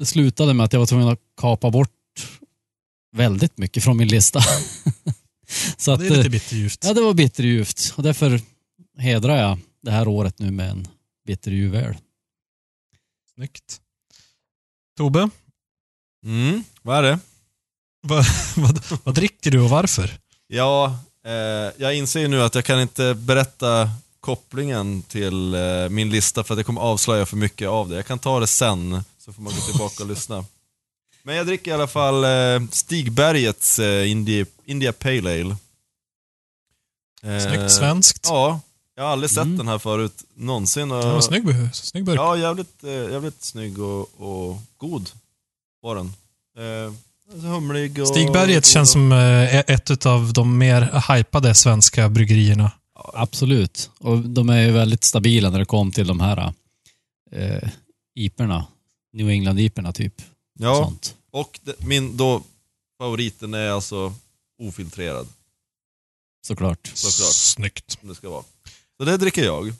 det 0.00 0.06
slutade 0.06 0.54
med 0.54 0.64
att 0.64 0.72
jag 0.72 0.80
var 0.80 0.86
tvungen 0.86 1.08
att 1.08 1.20
kapa 1.36 1.70
bort 1.70 1.90
väldigt 3.16 3.58
mycket 3.58 3.84
från 3.84 3.96
min 3.96 4.08
lista. 4.08 4.40
Så 5.76 5.92
att, 5.92 6.00
Det 6.00 6.06
är 6.06 6.10
lite 6.16 6.30
bitterljuvt. 6.30 6.84
ja, 6.84 6.94
det 6.94 7.00
var 7.00 7.14
bitterljuvt 7.14 7.92
och 7.96 8.02
därför 8.02 8.40
hedrar 8.98 9.36
jag 9.36 9.58
det 9.82 9.90
här 9.90 10.08
året 10.08 10.38
nu 10.38 10.50
med 10.50 10.70
en 10.70 10.88
bitterljuv 11.26 11.74
öl. 11.74 11.96
Snyggt. 13.34 13.80
Tobbe, 14.96 15.30
Mm, 16.24 16.64
vad 16.82 16.98
är 16.98 17.02
det? 17.02 17.18
vad, 18.02 18.24
vad, 18.56 18.82
vad 19.04 19.14
dricker 19.14 19.50
du 19.50 19.60
och 19.60 19.70
varför? 19.70 20.18
Ja, 20.46 20.98
eh, 21.24 21.32
jag 21.76 21.94
inser 21.96 22.20
ju 22.20 22.28
nu 22.28 22.42
att 22.42 22.54
jag 22.54 22.64
kan 22.64 22.80
inte 22.80 23.14
berätta 23.14 23.90
kopplingen 24.20 25.02
till 25.02 25.54
eh, 25.54 25.88
min 25.88 26.10
lista 26.10 26.44
för 26.44 26.54
att 26.54 26.58
jag 26.58 26.66
kommer 26.66 26.80
avslöja 26.80 27.26
för 27.26 27.36
mycket 27.36 27.68
av 27.68 27.88
det. 27.88 27.96
Jag 27.96 28.06
kan 28.06 28.18
ta 28.18 28.40
det 28.40 28.46
sen, 28.46 29.04
så 29.30 29.34
får 29.34 29.42
man 29.42 29.52
gå 29.54 29.60
tillbaka 29.60 30.02
och 30.02 30.08
lyssna. 30.08 30.44
Men 31.22 31.36
jag 31.36 31.46
dricker 31.46 31.70
i 31.70 31.74
alla 31.74 31.86
fall 31.86 32.24
eh, 32.24 32.68
Stigbergets 32.70 33.78
eh, 33.78 34.10
Indie, 34.10 34.46
India 34.64 34.92
Pale 34.92 35.30
Ale. 35.40 35.56
Eh, 37.22 37.46
Snyggt 37.46 37.72
svenskt. 37.72 38.26
Ja, 38.28 38.60
jag 38.94 39.02
har 39.02 39.10
aldrig 39.10 39.30
sett 39.30 39.38
Mm. 39.44 39.56
den 39.58 39.68
här 39.68 39.78
förut, 39.78 40.24
någonsin. 40.34 40.90
Och, 40.92 41.02
Det 41.04 41.12
var 41.12 41.20
snygg, 41.20 41.44
snygg 41.74 42.04
burk. 42.04 42.18
Ja, 42.18 42.36
jävligt, 42.36 42.84
eh, 42.84 42.90
jävligt 42.90 43.42
snygg 43.44 43.78
och, 43.78 44.20
och 44.20 44.58
god 44.76 45.10
var 45.82 45.94
den. 45.94 46.12
Eh, 46.58 46.92
alltså 47.32 47.46
humlig 47.46 47.98
och... 48.02 48.08
Stigberget 48.08 48.66
känns 48.66 48.88
och- 48.88 48.92
som 48.92 49.12
eh, 49.12 49.58
ett 49.58 50.06
av 50.06 50.32
de 50.32 50.58
mer 50.58 51.12
hypade 51.16 51.54
svenska 51.54 52.08
bryggerierna. 52.08 52.70
Absolut. 53.14 53.90
Och 53.98 54.18
de 54.18 54.48
är 54.48 54.60
ju 54.62 54.70
väldigt 54.72 55.04
stabila 55.04 55.50
när 55.50 55.58
det 55.58 55.64
kom 55.64 55.92
till 55.92 56.06
de 56.06 56.20
här 56.20 56.52
eh, 57.32 57.68
iperna. 58.14 58.66
New 59.12 59.28
England-iperna 59.30 59.92
typ. 59.92 60.22
Ja, 60.58 60.74
Sånt. 60.84 61.16
och 61.30 61.60
det, 61.62 61.84
min 61.86 62.16
då 62.16 62.42
favoriten 62.98 63.54
är 63.54 63.70
alltså 63.70 64.14
ofiltrerad, 64.62 65.28
Såklart. 66.46 66.86
såklart, 66.94 67.34
Snyggt. 67.34 67.90
som 68.00 68.08
det 68.08 68.14
ska 68.14 68.30
vara. 68.30 68.44
Så 68.96 69.04
det 69.04 69.16
dricker 69.16 69.44
jag. 69.44 69.72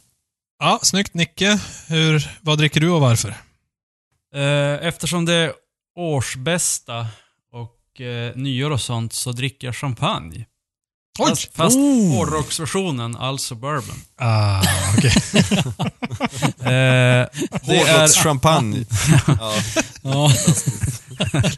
Ja, 0.59 0.81
snyggt 0.83 1.15
Nicke. 1.15 1.61
Hur, 1.89 2.39
vad 2.41 2.59
dricker 2.59 2.81
du 2.81 2.91
och 2.91 3.01
varför? 3.01 3.29
Eh, 4.35 4.87
Eftersom 4.87 5.25
det 5.25 5.35
är 5.35 5.53
årsbästa 5.97 7.07
och 7.53 8.01
eh, 8.01 8.37
nyår 8.37 8.71
och 8.71 8.81
sånt 8.81 9.13
så 9.13 9.33
dricker 9.33 9.67
jag 9.69 9.77
champagne. 9.77 10.47
Oj! 11.19 11.29
Fast, 11.29 11.57
fast 11.57 11.77
Oh. 11.77 12.09
hårdrocksversionen, 12.17 13.17
alltså 13.17 13.55
bourbon. 13.55 13.97
Ah, 14.17 14.63
okej. 14.97 15.13
Eh, 16.61 16.67
det 16.67 16.71
är... 16.73 17.29
Hårdrockschampagne. 17.63 18.85
ja. 19.27 19.55
Ja, 20.03 20.31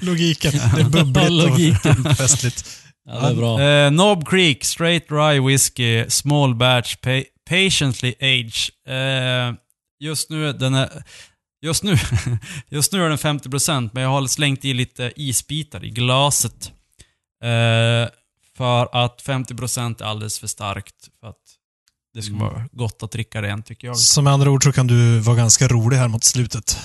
Logiken. 0.01 0.53
Det 0.53 0.81
är 0.81 0.85
bubbligt 0.85 1.31
Logiken. 1.31 2.07
och 2.07 2.17
festligt. 2.17 2.65
ja, 3.07 3.21
det 3.21 3.27
är 3.29 3.35
bra. 3.35 3.61
Eh, 3.63 3.91
Knob 3.91 4.29
Creek 4.29 4.65
Straight 4.65 5.07
Rye 5.11 5.41
Whiskey 5.41 6.11
Small 6.11 6.55
Batch 6.55 6.97
pa 6.97 7.23
Patiently 7.51 8.15
Age. 8.21 8.71
Eh, 8.89 9.55
just 10.01 10.31
nu 10.31 10.53
den 10.53 10.75
är... 10.75 11.03
Just 11.65 11.83
nu, 11.83 11.99
just 12.71 12.93
nu 12.93 13.05
är 13.05 13.09
den 13.09 13.19
50% 13.19 13.91
men 13.93 14.03
jag 14.03 14.11
har 14.11 14.27
slängt 14.27 14.65
i 14.65 14.75
lite 14.75 15.13
isbitar 15.17 15.85
i 15.85 15.91
glaset. 15.91 16.73
Eh, 17.45 18.09
för 18.57 19.05
att 19.05 19.23
50% 19.23 20.03
är 20.03 20.07
alldeles 20.07 20.39
för 20.39 20.47
starkt 20.47 20.95
för 21.21 21.27
att 21.29 21.37
det 22.15 22.23
ska 22.23 22.35
Mm. 22.35 22.47
vara 22.47 22.65
gott 22.73 23.03
att 23.03 23.11
dricka 23.11 23.43
rent 23.43 23.67
tycker 23.67 23.87
jag. 23.87 23.99
Så 23.99 24.23
med 24.23 24.33
andra 24.33 24.51
ord 24.51 24.65
så 24.65 24.73
kan 24.73 24.87
du 24.87 25.19
vara 25.19 25.37
ganska 25.37 25.69
rolig 25.69 25.97
här 25.97 26.09
mot 26.09 26.25
slutet. 26.25 26.79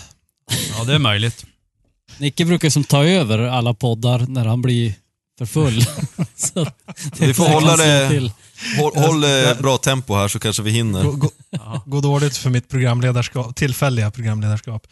Ja, 0.78 0.84
det 0.84 0.94
är 0.94 1.00
möjligt. 1.00 1.46
Nicke 2.18 2.46
brukar 2.46 2.70
som 2.70 2.84
ta 2.84 3.04
över 3.06 3.40
alla 3.40 3.74
poddar 3.74 4.26
när 4.28 4.46
han 4.46 4.62
blir 4.62 4.94
för 5.38 5.46
full. 5.46 5.82
Vi 7.20 7.34
får 7.34 7.48
hålla 7.50 7.76
det- 7.78 8.10
till. 8.10 8.32
Håll, 8.80 8.92
håll 8.96 9.24
eh, 9.24 9.58
bra 9.62 9.78
tempo 9.78 10.16
här 10.16 10.28
så 10.28 10.40
kanske 10.40 10.62
vi 10.64 10.72
hinner. 10.72 11.04
Gå, 11.04 11.12
gå, 11.12 11.30
Ja. 11.50 11.82
gå 11.86 12.02
dåligt 12.02 12.38
för 12.38 12.50
mitt 12.50 12.70
programledarskap, 12.70 13.56
tillfälliga 13.56 14.12
programledarskap. 14.12 14.88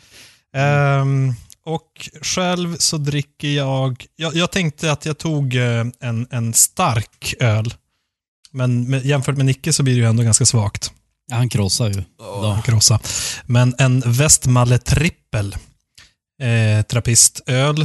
Ehm, 0.56 1.34
och 1.66 2.10
själv 2.22 2.78
så 2.78 2.98
dricker 2.98 3.48
jag, 3.48 4.06
jag... 4.16 4.36
Jag 4.36 4.52
tänkte 4.52 4.92
att 4.92 5.06
jag 5.06 5.18
tog 5.18 5.56
eh, 5.56 5.86
en, 6.00 6.28
en 6.32 6.54
stark 6.54 7.34
öl. 7.40 7.74
Men 8.52 8.90
med, 8.90 9.06
jämfört 9.06 9.38
med 9.38 9.46
Nicke 9.46 9.74
så 9.74 9.84
blir 9.84 9.94
det 9.94 10.00
ju 10.00 10.06
ändå 10.06 10.24
ganska 10.24 10.46
svagt. 10.46 10.92
Ja, 11.28 11.36
han 11.36 11.50
krossar 11.50 11.90
ju. 11.90 12.04
Ja. 12.20 12.62
Krossa. 12.66 13.00
Men 13.46 13.76
en 13.78 14.04
Westmalle 14.06 14.78
Trippel. 14.78 15.56
Eh, 16.42 16.86
trappistöl. 16.86 17.82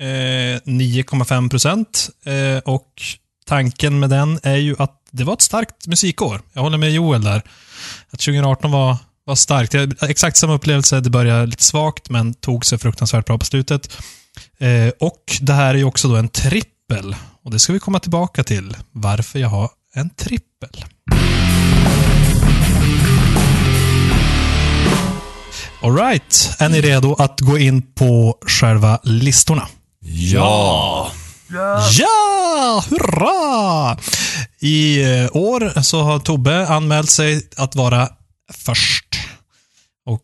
Eh, 0.00 0.60
9,5 0.64 1.50
procent. 1.50 2.10
Eh, 2.24 2.58
och 2.58 3.02
tanken 3.46 4.00
med 4.00 4.10
den 4.10 4.40
är 4.42 4.56
ju 4.56 4.76
att 4.78 5.00
det 5.10 5.24
var 5.24 5.32
ett 5.32 5.40
starkt 5.40 5.86
musikår. 5.86 6.42
Jag 6.52 6.62
håller 6.62 6.78
med 6.78 6.92
Joel 6.92 7.22
där. 7.22 7.42
Att 8.10 8.20
2018 8.20 8.70
var, 8.70 8.96
var 9.24 9.34
starkt. 9.34 9.74
Jag, 9.74 9.94
exakt 10.10 10.36
samma 10.36 10.54
upplevelse. 10.54 11.00
Det 11.00 11.10
började 11.10 11.46
lite 11.46 11.62
svagt, 11.62 12.10
men 12.10 12.34
tog 12.34 12.66
sig 12.66 12.78
fruktansvärt 12.78 13.26
bra 13.26 13.38
på 13.38 13.44
slutet. 13.44 13.96
Eh, 14.58 14.92
och 15.00 15.38
det 15.40 15.52
här 15.52 15.74
är 15.74 15.78
ju 15.78 15.84
också 15.84 16.08
då 16.08 16.16
en 16.16 16.28
trippel. 16.28 17.16
Och 17.44 17.50
det 17.50 17.58
ska 17.58 17.72
vi 17.72 17.78
komma 17.78 17.98
tillbaka 17.98 18.44
till. 18.44 18.76
Varför 18.92 19.38
jag 19.38 19.48
har 19.48 19.70
en 19.94 20.10
trippel. 20.10 20.84
Alright, 25.82 26.56
är 26.58 26.68
ni 26.68 26.80
redo 26.80 27.14
att 27.14 27.40
gå 27.40 27.58
in 27.58 27.82
på 27.82 28.38
själva 28.46 28.98
listorna? 29.02 29.68
Ja! 30.30 31.10
Ja, 31.92 32.84
hurra! 32.90 33.98
I 34.60 35.02
eh, 35.02 35.36
år 35.36 35.82
så 35.82 36.02
har 36.02 36.18
Tobbe 36.18 36.68
anmält 36.68 37.10
sig 37.10 37.48
att 37.56 37.74
vara 37.74 38.08
först 38.52 39.18
och, 40.06 40.22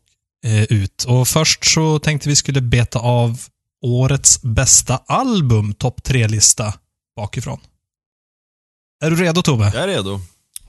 eh, 0.50 0.62
ut. 0.62 1.04
Och 1.04 1.28
först 1.28 1.64
så 1.64 1.98
tänkte 1.98 2.28
vi 2.28 2.36
skulle 2.36 2.60
beta 2.60 2.98
av 2.98 3.40
årets 3.82 4.42
bästa 4.42 5.00
album, 5.06 5.74
topp 5.74 6.02
tre-lista 6.02 6.74
bakifrån. 7.16 7.60
Är 9.04 9.10
du 9.10 9.16
redo 9.16 9.42
Tobbe? 9.42 9.64
Jag 9.74 9.82
är 9.84 9.88
redo. 9.88 10.20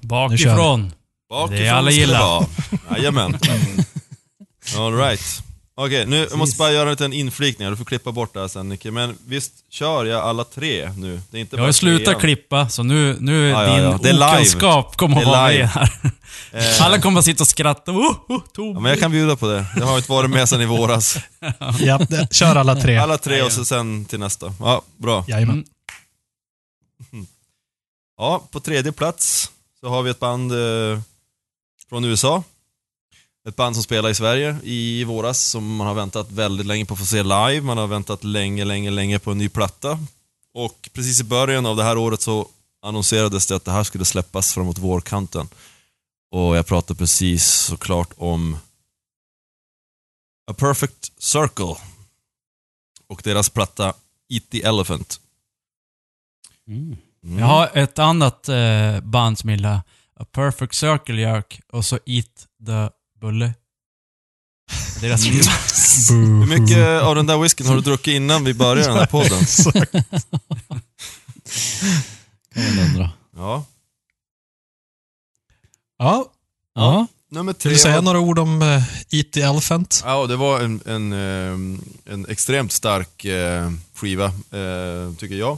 Bakifrån. 0.02 0.92
Bakifrån 1.30 1.58
Det 1.60 1.70
alla 1.70 1.92
gillar. 1.92 2.46
Jajamän. 2.92 3.38
All 4.78 4.98
right. 4.98 5.42
Okej, 5.76 6.06
nu 6.06 6.28
jag 6.30 6.38
måste 6.38 6.58
bara 6.58 6.72
göra 6.72 6.84
en 6.84 6.92
liten 6.92 7.14
inflikning. 7.14 7.70
Du 7.70 7.76
får 7.76 7.86
klippa 7.86 8.12
bort 8.12 8.34
det 8.34 8.40
här 8.40 8.48
sen 8.48 8.70
Nicke. 8.70 8.92
Men 8.92 9.18
visst 9.28 9.54
kör 9.70 10.06
jag 10.06 10.22
alla 10.22 10.44
tre 10.44 10.92
nu? 10.98 11.22
Det 11.32 11.38
är 11.38 11.42
inte 11.42 11.56
Jag 11.56 11.64
har 11.64 11.72
slutat 11.72 12.20
klippa, 12.22 12.70
så 12.70 12.84
nu, 12.84 13.18
nu 13.20 13.48
är 13.48 13.52
Ja, 13.52 13.64
ja, 13.64 13.74
din 13.76 13.84
ja. 13.84 14.00
Det 14.04 14.10
är 14.10 14.14
live. 14.14 14.26
okunskap 14.26 14.98
kommer 14.98 15.18
att 15.18 15.24
Det 15.24 15.30
är 15.30 15.32
vara 15.32 15.48
med 15.48 15.68
här. 15.70 15.92
Eh, 16.54 16.82
Alla 16.82 17.02
kommer 17.02 17.20
att 17.20 17.26
sitta 17.26 17.44
och 17.44 17.48
skratta. 17.48 17.92
Oh, 17.92 18.16
oh, 18.28 18.42
Tobbe. 18.54 18.70
ja, 18.78 18.80
men 18.80 18.90
jag 18.90 19.00
kan 19.00 19.12
bjuda 19.12 19.36
på 19.36 19.48
det. 19.48 19.66
Jag 19.76 19.86
har 19.86 19.98
inte 19.98 20.12
varit 20.12 20.30
med 20.30 20.50
sedan 20.50 20.62
i 20.62 20.66
våras. 20.66 21.18
Ja, 21.80 21.98
det- 21.98 22.28
kör 22.34 22.56
alla 22.56 22.76
tre. 22.76 22.98
Alla 22.98 23.18
tre 23.18 23.42
och 23.42 23.52
så 23.52 23.66
sen 23.66 24.06
till 24.06 24.20
nästa. 24.20 24.54
Ja, 24.60 24.82
bra. 24.98 25.26
Jajamän. 25.28 25.66
Ja, 28.18 28.44
på 28.52 28.60
tredje 28.60 28.92
plats 28.92 29.52
så 29.80 29.90
har 29.90 30.02
vi 30.02 30.10
ett 30.10 30.20
band 30.20 30.52
eh, 30.52 31.00
från 31.90 32.06
USA. 32.06 32.44
Ett 33.48 33.56
band 33.56 33.76
som 33.76 33.84
spelar 33.84 34.10
i 34.10 34.16
Sverige 34.16 34.58
i 34.64 35.04
våras 35.04 35.40
som 35.40 35.76
man 35.76 35.88
har 35.88 35.94
väntat 35.94 36.32
väldigt 36.32 36.66
länge 36.68 36.86
på 36.86 36.94
att 36.94 37.00
få 37.00 37.06
se 37.06 37.24
live. 37.24 37.62
Man 37.62 37.78
har 37.78 37.88
väntat 37.88 38.24
länge, 38.24 38.66
länge, 38.66 38.90
länge 38.92 39.20
på 39.20 39.32
en 39.32 39.38
ny 39.38 39.50
platta. 39.50 40.00
Och 40.54 40.90
precis 40.94 41.20
i 41.20 41.24
början 41.24 41.66
av 41.66 41.76
det 41.76 41.84
här 41.84 41.98
året 41.98 42.22
så 42.22 42.48
annonserades 42.82 43.46
det 43.48 43.56
att 43.56 43.66
det 43.66 43.72
här 43.72 43.84
skulle 43.84 44.06
släppas 44.06 44.54
framåt 44.54 44.78
vårkanten. 44.78 45.50
Och 46.32 46.58
jag 46.58 46.66
pratar 46.68 46.96
precis 46.96 47.46
såklart 47.46 48.10
om 48.18 48.58
A 50.52 50.54
Perfect 50.54 51.12
Circle 51.18 51.76
och 53.08 53.22
deras 53.24 53.50
platta 53.50 53.94
Eat 54.30 54.50
the 54.52 54.64
Elephant. 54.64 55.20
Mm. 56.68 56.98
Mm. 57.24 57.40
Jag 57.40 57.46
har 57.46 57.78
ett 57.78 58.00
annat 58.00 58.50
eh, 58.50 59.00
band 59.00 59.40
som 59.40 59.50
gillar 59.50 59.82
A 60.20 60.26
Perfect 60.32 60.76
Circle 60.76 61.22
Jerk 61.22 61.62
och 61.72 61.86
så 61.86 62.00
Eat 62.06 62.48
the 62.66 62.90
Bulle. 63.20 63.54
Deras 65.02 65.26
Hur 65.26 66.46
mycket 66.46 67.02
av 67.02 67.16
den 67.16 67.26
där 67.28 67.38
whiskyn 67.38 67.68
har 67.68 67.76
du 67.76 67.82
druckit 67.82 68.14
innan 68.14 68.44
vi 68.44 68.54
började 68.54 68.90
den 68.90 68.98
här 68.98 69.06
podden? 69.06 69.46
Kan 72.54 72.76
man 72.76 72.80
undra. 72.86 73.12
Ja. 73.36 73.66
Ja, 76.02 76.26
Ja. 76.76 77.08
Nummer 77.30 77.54
vill 77.54 77.62
tre. 77.62 77.72
du 77.72 77.78
säga 77.78 78.02
några 78.02 78.20
ord 78.20 78.40
om 78.40 78.62
uh, 78.62 78.84
Eat 79.10 79.32
the 79.32 79.42
Elephant? 79.42 80.02
Ja, 80.06 80.28
det 80.28 80.36
var 80.36 80.60
en, 80.60 80.82
en, 80.86 81.14
eh, 81.14 82.14
en 82.14 82.26
extremt 82.30 82.72
stark 82.72 83.26
eh, 83.26 83.72
skiva, 83.94 84.26
eh, 84.26 85.14
tycker 85.18 85.36
jag. 85.36 85.58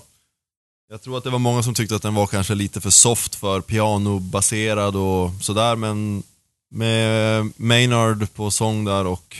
Jag 0.89 1.01
tror 1.01 1.17
att 1.17 1.23
det 1.23 1.29
var 1.29 1.39
många 1.39 1.63
som 1.63 1.73
tyckte 1.73 1.95
att 1.95 2.01
den 2.01 2.13
var 2.13 2.27
kanske 2.27 2.55
lite 2.55 2.81
för 2.81 2.89
soft 2.89 3.35
för 3.35 3.61
pianobaserad 3.61 4.95
och 4.95 5.31
sådär, 5.41 5.75
men 5.75 6.23
med 6.71 7.51
Maynard 7.55 8.33
på 8.33 8.51
sång 8.51 8.85
där 8.85 9.05
och, 9.05 9.37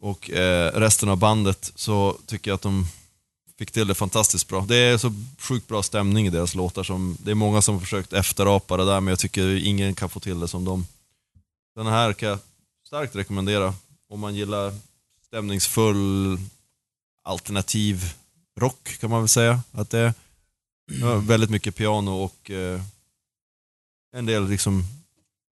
och 0.00 0.30
eh, 0.30 0.72
resten 0.72 1.08
av 1.08 1.16
bandet 1.16 1.72
så 1.74 2.16
tycker 2.26 2.50
jag 2.50 2.54
att 2.54 2.62
de 2.62 2.86
fick 3.62 3.70
till 3.70 3.86
det 3.86 3.94
fantastiskt 3.94 4.48
bra. 4.48 4.64
Det 4.68 4.76
är 4.76 4.98
så 4.98 5.12
sjukt 5.38 5.68
bra 5.68 5.82
stämning 5.82 6.26
i 6.26 6.30
deras 6.30 6.54
låtar. 6.54 6.82
Som, 6.82 7.16
det 7.20 7.30
är 7.30 7.34
många 7.34 7.62
som 7.62 7.74
har 7.74 7.80
försökt 7.80 8.12
efterapa 8.12 8.76
det 8.76 8.84
där, 8.84 9.00
men 9.00 9.12
jag 9.12 9.18
tycker 9.18 9.66
ingen 9.66 9.94
kan 9.94 10.08
få 10.08 10.20
till 10.20 10.40
det 10.40 10.48
som 10.48 10.64
dem. 10.64 10.86
Den 11.74 11.86
här 11.86 12.12
kan 12.12 12.28
jag 12.28 12.38
starkt 12.86 13.16
rekommendera 13.16 13.74
om 14.08 14.20
man 14.20 14.34
gillar 14.34 14.74
stämningsfull 15.26 16.38
alternativ 17.24 18.14
rock 18.60 18.96
kan 19.00 19.10
man 19.10 19.20
väl 19.20 19.28
säga. 19.28 19.60
Att 19.72 19.90
det 19.90 19.98
är 19.98 20.14
ja, 21.00 21.16
väldigt 21.16 21.50
mycket 21.50 21.76
piano 21.76 22.10
och 22.10 22.50
eh, 22.50 22.82
en 24.16 24.26
del 24.26 24.48
liksom 24.48 24.84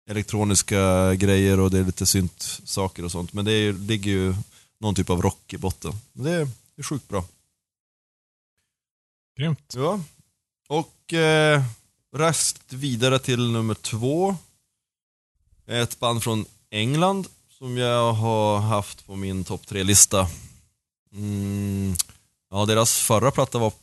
elektroniska 0.10 1.16
grejer 1.16 1.60
och 1.60 1.72
det 1.72 1.80
är 1.80 1.84
lite 1.84 2.06
synt-saker 2.06 3.06
och 3.06 3.12
sånt. 3.12 3.34
Men 3.34 3.46
det 3.46 3.52
är, 3.52 3.74
ligger 3.74 4.12
ju 4.12 4.36
någon 4.80 4.96
typ 4.96 5.10
av 5.10 5.22
rock 5.22 5.54
i 5.54 5.58
botten. 5.58 5.94
Men 6.14 6.26
det 6.26 6.32
är, 6.32 6.46
det 6.76 6.82
är 6.82 6.84
sjukt 6.84 7.08
bra. 7.08 7.26
Grymt. 9.38 9.74
Ja. 9.76 10.00
Och 10.68 11.14
eh, 11.14 11.64
raskt 12.14 12.74
vidare 12.74 13.20
till 13.20 13.52
nummer 13.52 13.74
två. 13.74 14.36
Ett 15.66 16.00
band 16.00 16.24
från 16.24 16.46
England 16.70 17.28
som 17.50 17.78
jag 17.78 18.14
har 18.14 18.60
haft 18.60 19.06
på 19.06 19.16
min 19.16 19.44
topp 19.44 19.68
tre-lista. 19.68 20.28
Mm, 21.14 21.96
ja, 22.52 22.66
deras 22.66 22.98
förra 22.98 23.32
platta 23.32 23.58
var 23.58 23.74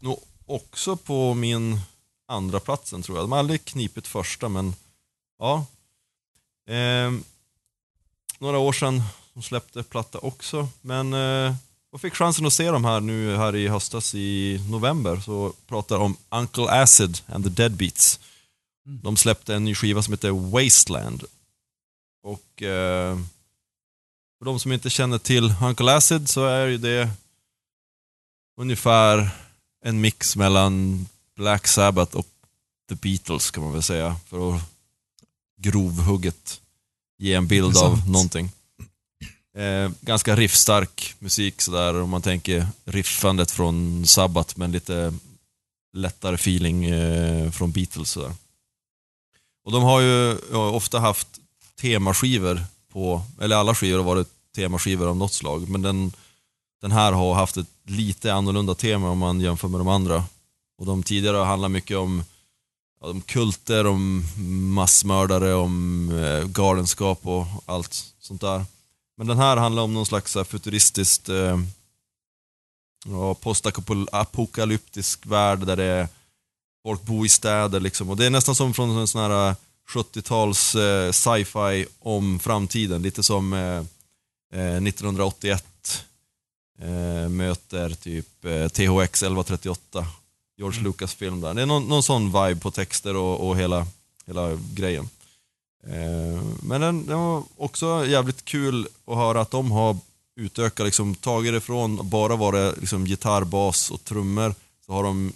nog 0.00 0.20
också 0.46 0.96
på 0.96 1.34
min 1.34 1.80
andra 2.26 2.60
platsen 2.60 3.02
tror 3.02 3.18
jag. 3.18 3.24
De 3.24 3.32
har 3.32 3.38
aldrig 3.38 3.64
knipit 3.64 4.06
första, 4.06 4.48
men 4.48 4.74
ja. 5.38 5.66
Eh, 6.68 7.12
några 8.38 8.58
år 8.58 8.72
sedan 8.72 9.02
de 9.32 9.42
släppte 9.42 9.82
platta 9.82 10.18
också, 10.18 10.68
men 10.80 11.12
eh, 11.12 11.54
jag 11.94 12.00
fick 12.00 12.14
chansen 12.14 12.46
att 12.46 12.52
se 12.52 12.70
dem 12.70 12.84
här 12.84 13.00
nu 13.00 13.36
här 13.36 13.56
i 13.56 13.68
höstas 13.68 14.14
i 14.14 14.60
november, 14.70 15.20
så 15.20 15.52
pratar 15.66 15.98
om 15.98 16.16
Uncle 16.30 16.68
Acid 16.82 17.18
and 17.26 17.44
the 17.44 17.50
Deadbeats. 17.50 18.20
De 18.84 19.16
släppte 19.16 19.54
en 19.54 19.64
ny 19.64 19.74
skiva 19.74 20.02
som 20.02 20.12
heter 20.12 20.30
Wasteland. 20.30 21.24
Och 22.22 22.62
eh, 22.62 23.18
för 24.38 24.44
de 24.44 24.60
som 24.60 24.72
inte 24.72 24.90
känner 24.90 25.18
till 25.18 25.54
Uncle 25.62 25.96
Acid 25.96 26.28
så 26.28 26.46
är 26.46 26.66
ju 26.66 26.78
det 26.78 27.10
ungefär 28.60 29.30
en 29.84 30.00
mix 30.00 30.36
mellan 30.36 31.06
Black 31.36 31.66
Sabbath 31.66 32.16
och 32.16 32.28
The 32.88 32.94
Beatles 32.94 33.50
kan 33.50 33.62
man 33.64 33.72
väl 33.72 33.82
säga. 33.82 34.16
För 34.26 34.56
att 34.56 34.62
grovhugget 35.60 36.60
ge 37.18 37.34
en 37.34 37.46
bild 37.46 37.76
av 37.76 38.08
någonting. 38.08 38.50
Eh, 39.54 39.90
ganska 40.00 40.36
riffstark 40.36 41.14
musik 41.18 41.62
sådär 41.62 42.00
om 42.00 42.10
man 42.10 42.22
tänker 42.22 42.66
riffandet 42.84 43.50
från 43.50 44.06
Sabbath 44.06 44.58
men 44.58 44.72
lite 44.72 45.14
lättare 45.92 46.34
feeling 46.34 46.84
eh, 46.84 47.50
från 47.50 47.70
Beatles 47.70 48.10
sådär. 48.10 48.32
Och 49.64 49.72
de 49.72 49.82
har 49.82 50.00
ju 50.00 50.38
ja, 50.52 50.70
ofta 50.70 51.00
haft 51.00 51.28
temaskivor 51.80 52.60
på, 52.92 53.22
eller 53.40 53.56
alla 53.56 53.74
skivor 53.74 53.98
har 53.98 54.04
varit 54.04 54.28
temaskivor 54.54 55.08
av 55.08 55.16
något 55.16 55.32
slag, 55.32 55.68
men 55.68 55.82
den, 55.82 56.12
den 56.80 56.92
här 56.92 57.12
har 57.12 57.34
haft 57.34 57.56
ett 57.56 57.66
lite 57.86 58.34
annorlunda 58.34 58.74
tema 58.74 59.10
om 59.10 59.18
man 59.18 59.40
jämför 59.40 59.68
med 59.68 59.80
de 59.80 59.88
andra. 59.88 60.24
Och 60.78 60.86
de 60.86 61.02
tidigare 61.02 61.36
har 61.36 61.44
handlat 61.44 61.70
mycket 61.70 61.96
om, 61.96 62.24
ja, 63.00 63.08
om 63.08 63.20
kulter, 63.20 63.86
om 63.86 64.24
massmördare, 64.74 65.54
om 65.54 66.10
eh, 66.10 66.48
galenskap 66.48 67.26
och 67.26 67.46
allt 67.66 68.14
sånt 68.20 68.40
där. 68.40 68.64
Men 69.16 69.26
den 69.26 69.38
här 69.38 69.56
handlar 69.56 69.82
om 69.82 69.94
någon 69.94 70.06
slags 70.06 70.34
här, 70.34 70.44
futuristiskt 70.44 71.28
eh, 71.28 71.58
ja, 73.04 73.34
postapokalyptisk 73.34 75.26
värld 75.26 75.66
där 75.66 75.76
det 75.76 75.84
är, 75.84 76.08
folk 76.82 77.02
bor 77.02 77.26
i 77.26 77.28
städer 77.28 77.80
liksom. 77.80 78.10
Och 78.10 78.16
det 78.16 78.26
är 78.26 78.30
nästan 78.30 78.54
som 78.54 78.74
från 78.74 78.98
en 78.98 79.08
sån 79.08 79.30
här 79.30 79.56
70-tals 79.88 80.74
eh, 80.74 81.12
sci-fi 81.12 81.86
om 81.98 82.38
framtiden. 82.38 83.02
Lite 83.02 83.22
som 83.22 83.52
eh, 83.52 83.84
eh, 84.52 84.76
1981 84.76 86.04
eh, 86.78 87.28
möter 87.28 87.94
typ 87.94 88.44
eh, 88.44 88.68
THX 88.68 89.22
1138. 89.22 90.06
George 90.56 90.82
Lucas 90.82 91.14
film 91.14 91.40
där. 91.40 91.54
Det 91.54 91.62
är 91.62 91.66
någon, 91.66 91.88
någon 91.88 92.02
sån 92.02 92.26
vibe 92.26 92.60
på 92.60 92.70
texter 92.70 93.16
och, 93.16 93.48
och 93.48 93.56
hela, 93.56 93.86
hela 94.26 94.58
grejen. 94.74 95.08
Eh, 95.86 96.42
men 96.62 96.80
den, 96.80 97.06
den 97.06 97.18
var 97.18 97.42
också 97.56 98.06
jävligt 98.06 98.44
kul 98.44 98.88
att 99.06 99.16
höra 99.16 99.40
att 99.40 99.50
de 99.50 99.70
har 99.70 99.96
utökat, 100.36 100.86
liksom, 100.86 101.14
tagit 101.14 101.52
det 101.52 101.60
från 101.60 102.08
bara 102.08 102.36
vara 102.36 102.70
liksom, 102.70 103.06
gitarr, 103.06 103.44
bas 103.44 103.90
och 103.90 104.04
trummor 104.04 104.54
så 104.86 104.92
har 104.92 105.02
de 105.02 105.32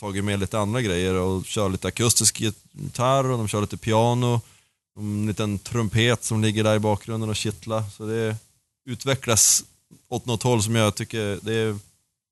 tagit 0.00 0.24
med 0.24 0.40
lite 0.40 0.58
andra 0.58 0.82
grejer 0.82 1.14
och 1.14 1.44
kör 1.44 1.68
lite 1.68 1.88
akustisk 1.88 2.40
gitarr 2.40 3.30
och 3.30 3.38
de 3.38 3.48
kör 3.48 3.60
lite 3.60 3.76
piano. 3.76 4.40
En 4.98 5.26
liten 5.26 5.58
trumpet 5.58 6.24
som 6.24 6.42
ligger 6.42 6.64
där 6.64 6.76
i 6.76 6.78
bakgrunden 6.78 7.30
och 7.30 7.36
kittlar. 7.36 7.82
Så 7.96 8.06
det 8.06 8.36
utvecklas 8.84 9.64
åt 10.08 10.26
något 10.26 10.42
håll 10.42 10.62
som 10.62 10.74
jag 10.74 10.94
tycker 10.94 11.38
det 11.42 11.54
är 11.54 11.78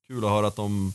kul 0.07 0.25
att 0.25 0.31
höra 0.31 0.47
att 0.47 0.55
de 0.55 0.93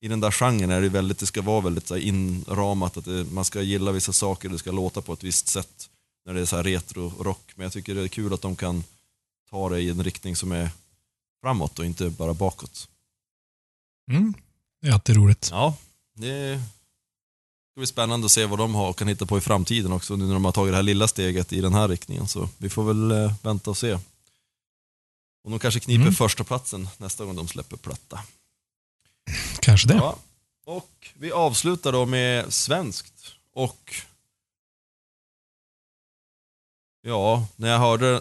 i 0.00 0.08
den 0.08 0.20
där 0.20 0.30
genren 0.30 0.70
är 0.70 0.80
det 0.80 0.88
väldigt, 0.88 1.18
det 1.18 1.26
ska 1.26 1.42
vara 1.42 1.60
väldigt 1.60 1.90
inramat, 1.90 2.96
att 2.96 3.04
det, 3.04 3.24
man 3.32 3.44
ska 3.44 3.62
gilla 3.62 3.92
vissa 3.92 4.12
saker, 4.12 4.48
det 4.48 4.58
ska 4.58 4.70
låta 4.70 5.00
på 5.00 5.12
ett 5.12 5.24
visst 5.24 5.48
sätt 5.48 5.88
när 6.24 6.34
det 6.34 6.40
är 6.40 6.44
så 6.44 6.56
här 6.56 6.62
retro-rock. 6.64 7.52
Men 7.54 7.64
jag 7.64 7.72
tycker 7.72 7.94
det 7.94 8.02
är 8.02 8.08
kul 8.08 8.32
att 8.34 8.42
de 8.42 8.56
kan 8.56 8.84
ta 9.50 9.68
det 9.68 9.80
i 9.80 9.90
en 9.90 10.04
riktning 10.04 10.36
som 10.36 10.52
är 10.52 10.70
framåt 11.40 11.78
och 11.78 11.84
inte 11.84 12.10
bara 12.10 12.34
bakåt. 12.34 12.88
Mm. 14.10 14.34
Det 14.80 14.88
är 14.88 14.92
alltid 14.92 15.16
roligt. 15.16 15.48
Ja, 15.50 15.76
det 16.14 16.60
ska 17.72 17.80
bli 17.80 17.86
spännande 17.86 18.24
att 18.24 18.30
se 18.32 18.46
vad 18.46 18.58
de 18.58 18.74
har 18.74 18.92
kan 18.92 19.08
hitta 19.08 19.26
på 19.26 19.38
i 19.38 19.40
framtiden 19.40 19.92
också 19.92 20.16
nu 20.16 20.24
när 20.26 20.32
de 20.34 20.44
har 20.44 20.52
tagit 20.52 20.72
det 20.72 20.76
här 20.76 20.82
lilla 20.82 21.08
steget 21.08 21.52
i 21.52 21.60
den 21.60 21.74
här 21.74 21.88
riktningen. 21.88 22.28
Så 22.28 22.48
vi 22.58 22.68
får 22.68 22.84
väl 22.84 23.10
eh, 23.10 23.34
vänta 23.42 23.70
och 23.70 23.76
se. 23.78 23.92
Och 25.44 25.50
de 25.50 25.58
kanske 25.58 25.80
kniper 25.80 26.02
Mm. 26.02 26.14
första 26.14 26.44
platsen 26.44 26.88
nästa 26.98 27.24
gång 27.24 27.36
de 27.36 27.48
släpper 27.48 27.76
platta. 27.76 28.20
Kanske 29.60 29.88
det. 29.88 29.94
Ja. 29.94 30.16
Och 30.64 31.10
vi 31.14 31.32
avslutar 31.32 31.92
då 31.92 32.06
med 32.06 32.52
svenskt. 32.52 33.32
Och 33.54 33.94
ja, 37.02 37.46
när 37.56 37.68
jag 37.68 37.78
hörde 37.78 38.20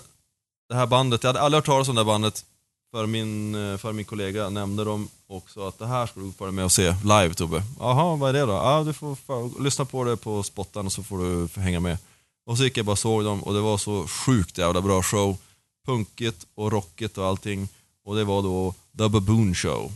det 0.70 0.76
här 0.76 0.86
bandet, 0.86 1.24
jag 1.24 1.30
hade 1.30 1.42
aldrig 1.42 1.58
hört 1.58 1.66
talas 1.66 1.90
om 1.90 1.96
det 1.96 2.02
här 2.02 2.06
bandet 2.06 2.46
för 2.92 3.06
min, 3.06 3.56
eh, 3.56 3.78
för 3.78 3.94
min 3.94 4.06
kollega 4.06 4.50
nämnde 4.50 4.84
de 4.84 5.10
också 5.28 5.68
att 5.68 5.80
det 5.80 5.88
här 5.88 6.08
ska 6.08 6.20
du 6.20 6.32
följa 6.32 6.52
med 6.52 6.66
och 6.66 6.72
se 6.72 6.96
live 7.04 7.34
Tobbe. 7.34 7.64
Jaha, 7.80 8.16
vad 8.16 8.30
är 8.30 8.34
det 8.34 8.46
då? 8.46 8.52
Ja, 8.52 8.84
du 8.84 8.94
får 8.94 9.64
lyssna 9.64 9.86
på 9.86 10.04
det 10.04 10.18
på 10.18 10.44
spottan 10.44 10.86
och 10.86 10.92
så 10.92 11.04
får 11.04 11.18
du 11.18 11.62
hänga 11.62 11.80
med. 11.80 11.98
Och 12.46 12.58
så 12.58 12.64
gick 12.64 12.78
jag 12.78 12.86
bara 12.86 12.92
och 12.92 13.00
såg 13.00 13.24
dem 13.24 13.44
och 13.44 13.54
det 13.54 13.60
var 13.60 13.78
så 13.78 14.08
sjukt 14.08 14.58
jävla 14.58 14.82
bra 14.82 15.04
show. 15.04 15.38
Punkigt 15.86 16.46
och 16.56 16.72
rockigt 16.72 17.18
och 17.18 17.26
allting. 17.26 17.68
Och 18.06 18.16
det 18.16 18.24
var 18.24 18.42
då 18.42 18.74
The 18.98 19.10
Baboon 19.10 19.56
Show 19.56 19.92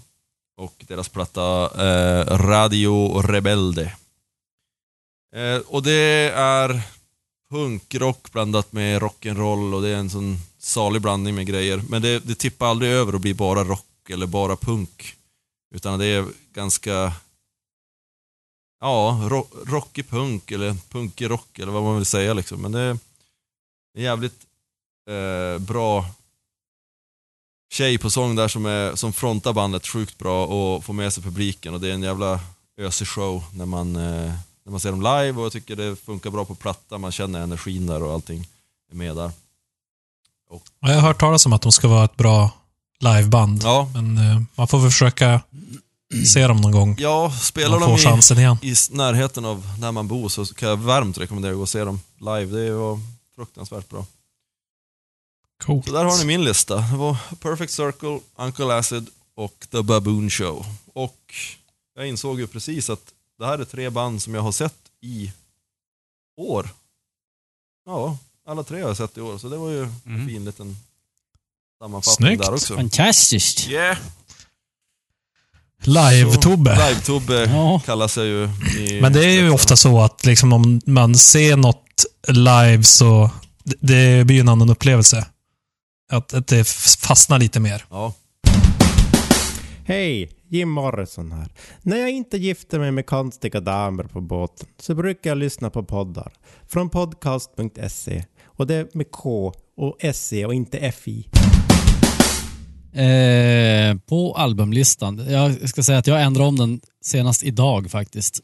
och 0.58 0.86
deras 0.88 1.10
platta 1.10 1.64
eh, 1.64 2.38
Radio 2.38 3.22
Rebelde. 3.22 3.94
Eh, 5.36 5.58
och 5.68 5.84
det 5.84 6.32
är 6.36 6.82
punkrock 7.50 8.32
blandat 8.32 8.74
med 8.74 9.02
rock'n'roll 9.02 9.74
och 9.74 9.82
det 9.82 9.90
är 9.90 9.96
en 9.96 10.10
sån 10.10 10.38
salig 10.58 11.02
blandning 11.02 11.36
med 11.36 11.48
grejer. 11.48 11.82
Men 11.90 12.02
det, 12.02 12.20
det 12.20 12.36
tippar 12.36 12.68
aldrig 12.68 12.92
över 12.92 13.16
och 13.16 13.22
blir 13.22 13.34
bara 13.34 13.64
rock 13.64 14.10
eller 14.10 14.28
bara 14.28 14.56
punk. 14.56 15.16
Utan 15.76 16.00
det 16.00 16.06
är 16.06 16.26
ganska 16.54 17.14
ja, 18.80 19.22
ro, 19.30 19.48
rockig 19.66 20.10
punk 20.10 20.52
eller 20.52 20.76
punkig 20.90 21.30
rock 21.30 21.60
eller 21.60 21.72
vad 21.72 21.84
man 21.84 21.96
vill 21.96 22.06
säga 22.06 22.34
liksom. 22.34 22.62
Men 22.62 22.72
det 22.72 22.80
är 22.80 22.98
en 23.98 24.04
jävligt 24.04 24.46
eh, 25.10 25.60
bra 25.60 26.06
tjej 27.70 27.98
på 27.98 28.10
sång 28.10 28.36
där 28.36 28.48
som, 28.48 28.66
är, 28.66 28.96
som 28.96 29.14
frontar 29.14 29.54
bandet 29.54 29.88
sjukt 29.88 30.18
bra 30.18 30.46
och 30.46 30.86
får 30.86 30.94
med 30.94 31.14
sig 31.14 31.24
publiken 31.24 31.74
och 31.74 31.80
det 31.80 31.88
är 31.88 31.94
en 31.94 32.04
jävla 32.04 32.40
ösig 32.78 33.08
show 33.08 33.44
när 33.54 33.66
man, 33.66 33.96
eh, 33.96 34.34
när 34.66 34.72
man 34.72 34.80
ser 34.80 34.92
dem 34.92 35.02
live 35.02 35.32
och 35.32 35.46
jag 35.46 35.52
tycker 35.52 35.76
det 35.76 35.96
funkar 35.96 36.30
bra 36.30 36.46
på 36.46 36.56
platta, 36.56 36.98
man 36.98 37.12
känner 37.12 37.42
energin 37.42 37.86
där 37.88 38.04
och 38.04 38.14
allting 38.14 38.48
är 38.92 38.96
med 38.96 39.16
där. 39.16 39.32
Och 40.50 40.64
jag 40.80 40.90
har 40.90 41.02
hört 41.02 41.20
talas 41.20 41.46
om 41.46 41.54
att 41.54 41.62
de 41.62 41.72
ska 41.72 41.88
vara 41.88 42.06
ett 42.06 42.16
bra 42.16 42.52
liveband. 43.00 43.62
Ja, 43.64 43.92
Men 43.94 44.18
eh, 44.18 44.42
man 44.56 44.68
får 44.68 44.80
väl 44.80 44.92
försöka 44.92 45.42
se 46.34 46.48
dem 46.48 46.58
någon 46.58 46.72
gång. 46.72 46.96
ja 47.00 47.32
spelar 47.42 47.80
de 47.80 48.62
i, 48.62 48.72
i 48.72 48.76
närheten 48.92 49.46
av 49.46 49.68
där 49.80 49.92
man 49.92 50.08
bor 50.08 50.30
så 50.30 50.46
kan 50.46 50.70
jag 50.70 50.78
varmt 50.78 51.18
rekommendera 51.18 51.52
att 51.52 51.58
gå 51.58 51.62
och 51.62 51.70
se 51.70 51.84
dem 51.84 52.00
live. 52.20 52.58
Det 52.58 52.72
var 52.72 53.00
fruktansvärt 53.36 53.90
bra. 53.90 54.06
Coolt. 55.64 55.86
Så 55.86 55.92
där 55.94 56.06
har 56.06 56.18
ni 56.18 56.26
min 56.26 56.44
lista. 56.44 56.76
Det 56.76 56.98
var 56.98 57.18
Perfect 57.40 57.72
Circle, 57.74 58.20
Uncle 58.36 58.76
Acid 58.78 59.10
och 59.36 59.68
The 59.72 59.82
Baboon 59.82 60.30
Show. 60.30 60.66
Och 60.94 61.34
jag 61.96 62.08
insåg 62.08 62.40
ju 62.40 62.48
precis 62.48 62.90
att 62.90 63.14
det 63.40 63.46
här 63.46 63.60
är 63.60 63.66
tre 63.66 63.90
band 63.90 64.22
som 64.22 64.34
jag 64.36 64.42
har 64.42 64.52
sett 64.52 64.76
i 65.02 65.32
år. 66.38 66.70
Ja, 67.86 68.18
alla 68.48 68.64
tre 68.64 68.82
har 68.82 68.88
jag 68.88 68.98
sett 68.98 69.18
i 69.18 69.22
år, 69.22 69.38
så 69.38 69.50
det 69.50 69.58
var 69.58 69.70
ju 69.70 69.84
en 69.84 69.96
Mm. 70.06 70.28
fin 70.28 70.46
liten 70.46 70.78
sammanfattning 71.80 72.28
Snyggt. 72.28 72.44
där 72.44 72.54
också. 72.54 72.76
Fantastiskt. 72.76 73.68
Yeah! 73.70 73.98
Live-Tobbe. 75.84 76.76
Live-Tobbe 76.76 77.34
Ja. 77.50 77.82
kallas 77.86 78.18
jag 78.18 78.26
ju. 78.26 78.50
I 78.78 79.02
Men 79.02 79.14
det 79.14 79.26
är 79.26 79.30
ju 79.42 79.50
ofta 79.50 79.76
så 79.76 80.02
att 80.02 80.26
liksom 80.26 80.54
om 80.54 80.82
man 80.86 81.16
ser 81.18 81.56
något 81.58 82.06
live 82.28 82.84
så 82.84 83.30
det, 83.64 83.76
det 84.18 84.26
blir 84.26 84.36
ju 84.36 84.40
en 84.42 84.50
annan 84.50 84.70
upplevelse. 84.70 85.28
Att, 86.12 86.34
att 86.34 86.48
det 86.48 86.68
fastnar 87.00 87.40
lite 87.40 87.60
mer. 87.60 87.86
Ja. 87.90 88.14
Hej, 89.86 90.30
Jim 90.50 90.70
Morrison 90.70 91.32
här. 91.32 91.52
När 91.82 91.98
jag 91.98 92.10
inte 92.10 92.38
gifter 92.38 92.80
mig 92.80 92.92
med 92.92 93.06
konstiga 93.06 93.60
damer 93.60 94.04
på 94.04 94.22
båten 94.22 94.68
så 94.80 94.96
brukar 94.96 95.30
jag 95.30 95.38
lyssna 95.38 95.70
på 95.70 95.84
poddar. 95.84 96.34
Från 96.68 96.90
podcast.se. 96.90 98.26
Och 98.46 98.68
det 98.68 98.76
är 98.76 98.88
med 98.94 99.12
K 99.12 99.54
och 99.78 99.98
SE 100.14 100.46
och 100.46 100.54
inte 100.54 100.92
FI. 100.92 101.30
Eh, 102.94 103.98
på 103.98 104.34
albumlistan. 104.38 105.18
Jag 105.30 105.70
ska 105.70 105.84
säga 105.84 105.98
att 105.98 106.08
jag 106.08 106.24
ändrade 106.24 106.48
om 106.48 106.56
den 106.56 106.82
senast 107.02 107.44
idag 107.44 107.92
faktiskt. 107.92 108.42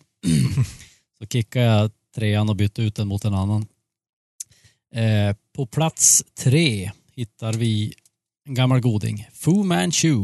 Så 1.20 1.28
kickade 1.28 1.66
jag 1.66 1.92
trean 2.16 2.50
och 2.50 2.56
bytte 2.56 2.82
ut 2.82 2.96
den 2.96 3.08
mot 3.08 3.26
en 3.26 3.34
annan. 3.34 3.66
Eh, 4.96 5.36
på 5.56 5.66
plats 5.66 6.24
tre 6.40 6.92
hittar 7.16 7.54
vi 7.54 7.94
en 8.48 8.54
gammal 8.54 8.82
goding. 8.82 9.28
Fu 9.34 9.64
Manchu. 9.64 10.16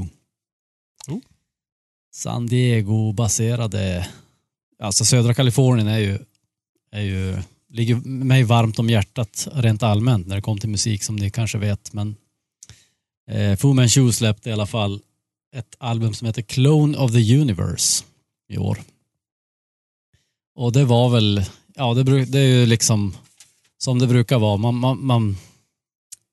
Oh. 1.07 1.19
San 2.17 2.47
Diego-baserade... 2.47 4.07
Alltså 4.79 5.05
södra 5.05 5.33
Kalifornien 5.33 5.87
är 5.87 5.99
ju, 5.99 6.19
är 6.91 7.01
ju... 7.01 7.37
Ligger 7.69 7.95
mig 8.05 8.43
varmt 8.43 8.79
om 8.79 8.89
hjärtat 8.89 9.47
rent 9.53 9.83
allmänt 9.83 10.27
när 10.27 10.35
det 10.35 10.41
kommer 10.41 10.59
till 10.59 10.69
musik 10.69 11.03
som 11.03 11.15
ni 11.15 11.29
kanske 11.29 11.57
vet. 11.57 11.93
Men 11.93 12.15
Eh, 13.31 13.55
Fu 13.57 13.73
Manchu 13.73 14.11
släppte 14.11 14.49
i 14.49 14.53
alla 14.53 14.65
fall 14.65 15.01
ett 15.55 15.75
album 15.77 16.13
som 16.13 16.27
heter 16.27 16.41
Clone 16.41 16.97
of 16.97 17.11
the 17.11 17.37
Universe 17.37 18.03
i 18.49 18.57
år. 18.57 18.79
Och 20.55 20.71
det 20.71 20.85
var 20.85 21.09
väl, 21.09 21.45
ja 21.75 21.93
det, 21.93 22.25
det 22.25 22.39
är 22.39 22.47
ju 22.47 22.65
liksom 22.65 23.15
som 23.77 23.99
det 23.99 24.07
brukar 24.07 24.39
vara. 24.39 24.57
Man, 24.57 24.75
man, 24.75 25.05
man, 25.05 25.37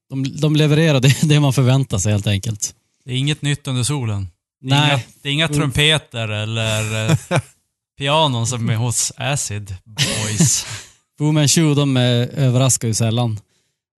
de, 0.09 0.37
de 0.41 0.57
levererar 0.57 1.01
det, 1.01 1.21
det 1.29 1.41
man 1.41 1.53
förväntar 1.53 1.99
sig 1.99 2.13
helt 2.13 2.27
enkelt. 2.27 2.75
Det 3.05 3.13
är 3.13 3.17
inget 3.17 3.43
nytt 3.43 3.69
under 3.69 3.83
solen. 3.83 4.29
Det 4.69 4.75
är 4.75 4.81
Nej. 4.81 4.91
Inga, 4.91 5.03
det 5.23 5.29
är 5.29 5.33
inga 5.33 5.49
trumpeter 5.49 6.29
eller 6.29 7.11
eh, 7.11 7.17
pianon 7.99 8.47
som 8.47 8.69
är 8.71 8.77
hos 8.77 9.13
Acid 9.17 9.75
Boys. 9.85 10.67
Fu 11.19 11.33
Manchu 11.33 11.75
de 11.75 11.97
eh, 11.97 12.03
överraskar 12.45 12.89
ju 12.89 12.95
sällan. 12.95 13.41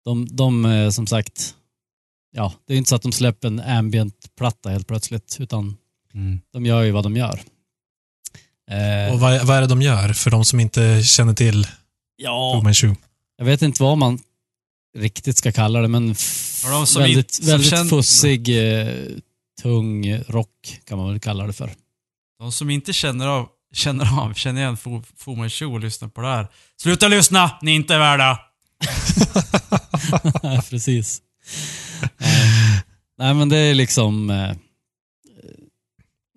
De, 0.05 0.27
de 0.31 0.65
eh, 0.65 0.91
som 0.91 1.07
sagt, 1.07 1.55
ja 2.33 2.53
det 2.67 2.75
är 2.75 2.79
inte 2.79 2.89
så 2.89 2.97
att 2.97 3.03
de 3.03 3.13
släpper 3.13 3.49
en 3.49 3.61
ambient-platta 3.61 4.71
helt 4.71 4.87
plötsligt 4.89 5.37
utan 5.41 5.77
Mm. 6.15 6.41
de 6.53 6.67
gör 6.67 6.83
ju 6.83 6.91
vad 6.91 7.03
de 7.05 7.17
gör. 7.17 7.41
Eh, 8.71 9.13
Och 9.15 9.21
vad, 9.21 9.47
vad 9.47 9.57
är 9.57 9.61
det 9.61 9.67
de 9.67 9.83
gör 9.83 10.13
för 10.13 10.31
de 10.31 10.45
som 10.45 10.61
inte 10.61 11.03
känner 11.05 11.35
till 11.35 11.67
ja, 12.17 12.59
Fu 12.61 12.65
Manchu? 12.65 12.95
Jag 13.39 13.45
vet 13.45 13.63
inte 13.63 13.83
vad 13.83 13.99
man 13.99 14.19
riktigt 14.99 15.37
ska 15.39 15.53
kalla 15.53 15.81
det, 15.81 15.89
men 15.89 16.15
väldigt, 16.97 17.41
väldigt 17.43 17.71
känner- 17.71 17.91
fussig, 17.91 18.49
eh, 18.49 18.95
tung 19.63 20.19
rock 20.19 20.81
kan 20.85 20.99
man 20.99 21.09
väl 21.09 21.21
kalla 21.21 21.47
det 21.47 21.53
för. 21.53 21.71
De 22.39 22.53
som 22.53 22.71
inte 22.71 22.93
känner 22.93 23.27
av, 23.27 23.49
känner 23.73 24.21
av, 24.21 24.35
känner 24.35 24.61
igen 24.61 24.77
Fu 25.17 25.37
Manchu 25.37 25.67
och 25.67 25.81
lyssnar 25.81 26.09
på 26.09 26.21
det 26.21 26.29
här. 26.29 26.49
Sluta 26.77 27.09
lyssna! 27.09 27.51
Ni 27.63 27.71
är 27.71 27.77
inte 27.77 27.99
värda! 27.99 28.41
Precis. 30.71 31.23
Eh, 32.19 32.81
nej, 33.19 33.35
men 33.35 33.49
det 33.49 33.59
är 33.59 33.75
liksom 33.75 34.31
eh, 34.31 34.57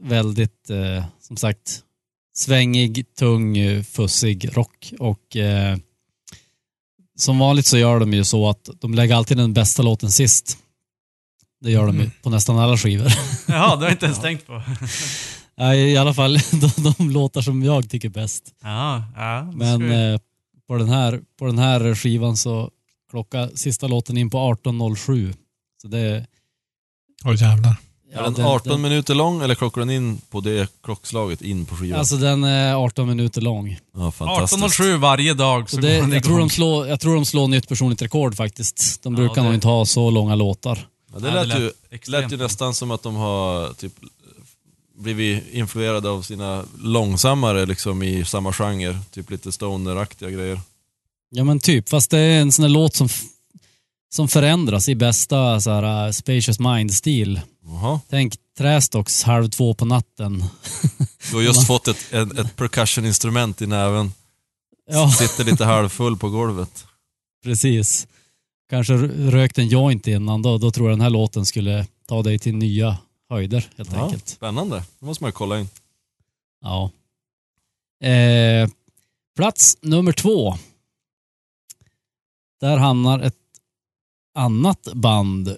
väldigt, 0.01 0.69
eh, 0.69 1.05
som 1.21 1.37
sagt, 1.37 1.83
svängig, 2.35 3.15
tung, 3.15 3.83
fussig 3.83 4.57
rock. 4.57 4.93
Och 4.99 5.35
eh, 5.35 5.77
som 7.17 7.39
vanligt 7.39 7.65
så 7.65 7.77
gör 7.77 7.99
de 7.99 8.13
ju 8.13 8.23
så 8.23 8.49
att 8.49 8.69
de 8.79 8.93
lägger 8.93 9.15
alltid 9.15 9.37
den 9.37 9.53
bästa 9.53 9.83
låten 9.83 10.11
sist. 10.11 10.57
Det 11.61 11.71
gör 11.71 11.85
de 11.85 11.95
ju 11.95 12.01
Mm. 12.01 12.11
på 12.23 12.29
nästan 12.29 12.57
alla 12.59 12.77
skivor. 12.77 13.07
Jaha, 13.47 13.69
det 13.75 13.81
har 13.81 13.83
jag 13.83 13.91
inte 13.91 14.05
ens 14.05 14.21
tänkt 14.21 14.47
på. 14.47 14.61
Nej, 15.57 15.91
I 15.91 15.97
alla 15.97 16.13
fall 16.13 16.33
de, 16.51 16.93
de 16.97 17.09
låtar 17.11 17.41
som 17.41 17.63
jag 17.63 17.89
tycker 17.89 18.09
bäst. 18.09 18.43
Ja, 18.63 19.03
ja. 19.15 19.43
Men 19.53 19.91
eh, 20.13 20.19
på, 20.67 20.75
den 20.77 20.89
här, 20.89 21.21
på 21.39 21.45
den 21.45 21.59
här 21.59 21.95
skivan 21.95 22.37
så 22.37 22.69
klocka 23.11 23.49
sista 23.55 23.87
låten 23.87 24.17
in 24.17 24.29
på 24.29 24.37
18.07. 24.37 25.33
Så 25.81 25.87
det... 25.87 26.25
Åh 27.25 27.41
jävlar. 27.41 27.75
ja, 28.13 28.19
är 28.19 28.23
den 28.23 28.33
den- 28.33 28.45
18 28.45 28.71
den- 28.71 28.81
minuter 28.81 29.15
lång 29.15 29.41
eller 29.41 29.55
klockar 29.55 29.81
den 29.81 29.89
in 29.89 30.21
på 30.31 30.41
det 30.41 30.71
klockslaget 30.83 31.41
in 31.41 31.65
på 31.65 31.75
skivan? 31.75 31.99
Alltså 31.99 32.15
den 32.17 32.43
är 32.43 32.75
18 32.75 33.07
minuter 33.07 33.41
lång. 33.41 33.77
ja, 33.95 34.11
fantastiskt. 34.11 34.63
18.07 34.79 34.97
varje 34.97 35.33
dag 35.33 35.69
så, 35.69 35.75
Så 35.75 35.81
det, 35.81 35.95
går 35.95 36.01
den 36.01 36.11
jag, 36.11 36.23
tror 36.23 36.39
de 36.39 36.49
slår, 36.49 36.87
jag 36.87 36.99
tror 36.99 37.15
de 37.15 37.25
slår 37.25 37.47
nytt 37.47 37.67
personligt 37.67 38.01
rekord 38.01 38.35
faktiskt. 38.35 39.03
De 39.03 39.13
Ja, 39.13 39.17
brukar 39.17 39.35
det- 39.35 39.43
nog 39.43 39.53
inte 39.53 39.67
ha 39.67 39.85
så 39.85 40.09
långa 40.09 40.35
låtar. 40.35 40.87
Ja, 41.13 41.19
det 41.19 41.27
Ja, 41.27 41.33
det 41.33 41.45
lät, 41.45 41.59
ju, 41.59 41.71
lät 42.11 42.31
ju 42.31 42.37
nästan 42.37 42.73
som 42.73 42.91
att 42.91 43.03
de 43.03 43.15
har 43.15 43.73
typ 43.73 43.93
blivit 44.99 45.43
influerade 45.51 46.09
av 46.09 46.21
sina 46.21 46.65
långsammare 46.79 47.65
liksom 47.65 48.03
i 48.03 48.25
samma 48.25 48.53
genre. 48.53 48.99
Typ 49.11 49.29
lite 49.29 49.51
stoner-aktiga 49.51 50.29
grejer. 50.29 50.61
Ja 51.31 51.43
men 51.43 51.59
typ, 51.59 51.89
fast 51.89 52.11
det 52.11 52.19
är 52.19 52.41
en 52.41 52.51
sån 52.51 52.63
här 52.63 52.69
låt 52.69 52.95
som, 52.95 53.09
som 54.09 54.27
förändras 54.27 54.89
i 54.89 54.95
bästa 54.95 55.61
så 55.61 55.71
här, 55.71 56.07
uh, 56.07 56.11
Spacious 56.11 56.59
Mind-stil. 56.59 57.41
Tänk 58.09 58.35
Trästocks 58.57 59.23
halv 59.23 59.49
två 59.49 59.73
på 59.73 59.85
natten. 59.85 60.43
Du 61.29 61.35
har 61.35 61.41
just 61.41 61.67
fått 61.67 61.87
ett, 61.87 62.13
ett, 62.13 62.39
ett 62.39 62.55
percussion-instrument 62.55 63.61
i 63.61 63.67
näven. 63.67 64.11
Ja, 64.91 65.11
Sitter 65.11 65.43
lite 65.43 65.65
halvfull 65.65 66.17
på 66.17 66.29
golvet. 66.29 66.85
precis. 67.43 68.07
Kanske 68.69 68.93
rökt 69.07 69.57
en 69.57 69.67
joint 69.67 70.07
innan, 70.07 70.41
då, 70.41 70.57
då 70.57 70.71
tror 70.71 70.89
jag 70.89 70.97
den 70.97 71.01
här 71.03 71.09
låten 71.09 71.45
skulle 71.45 71.87
ta 72.05 72.23
dig 72.23 72.39
till 72.39 72.55
nya 72.55 72.97
höjder 73.29 73.69
helt 73.77 73.91
Ja, 73.93 74.03
enkelt. 74.05 74.27
spännande. 74.27 74.83
Det 74.99 75.05
måste 75.05 75.23
man 75.23 75.27
ju 75.27 75.31
kolla 75.31 75.59
in. 75.59 75.69
Ja. 76.61 76.91
Eh, 78.07 78.69
plats 79.35 79.77
nummer 79.81 80.11
två. 80.11 80.57
Där 82.61 82.77
hamnar 82.77 83.19
ett 83.19 83.35
annat 84.35 84.87
band 84.93 85.57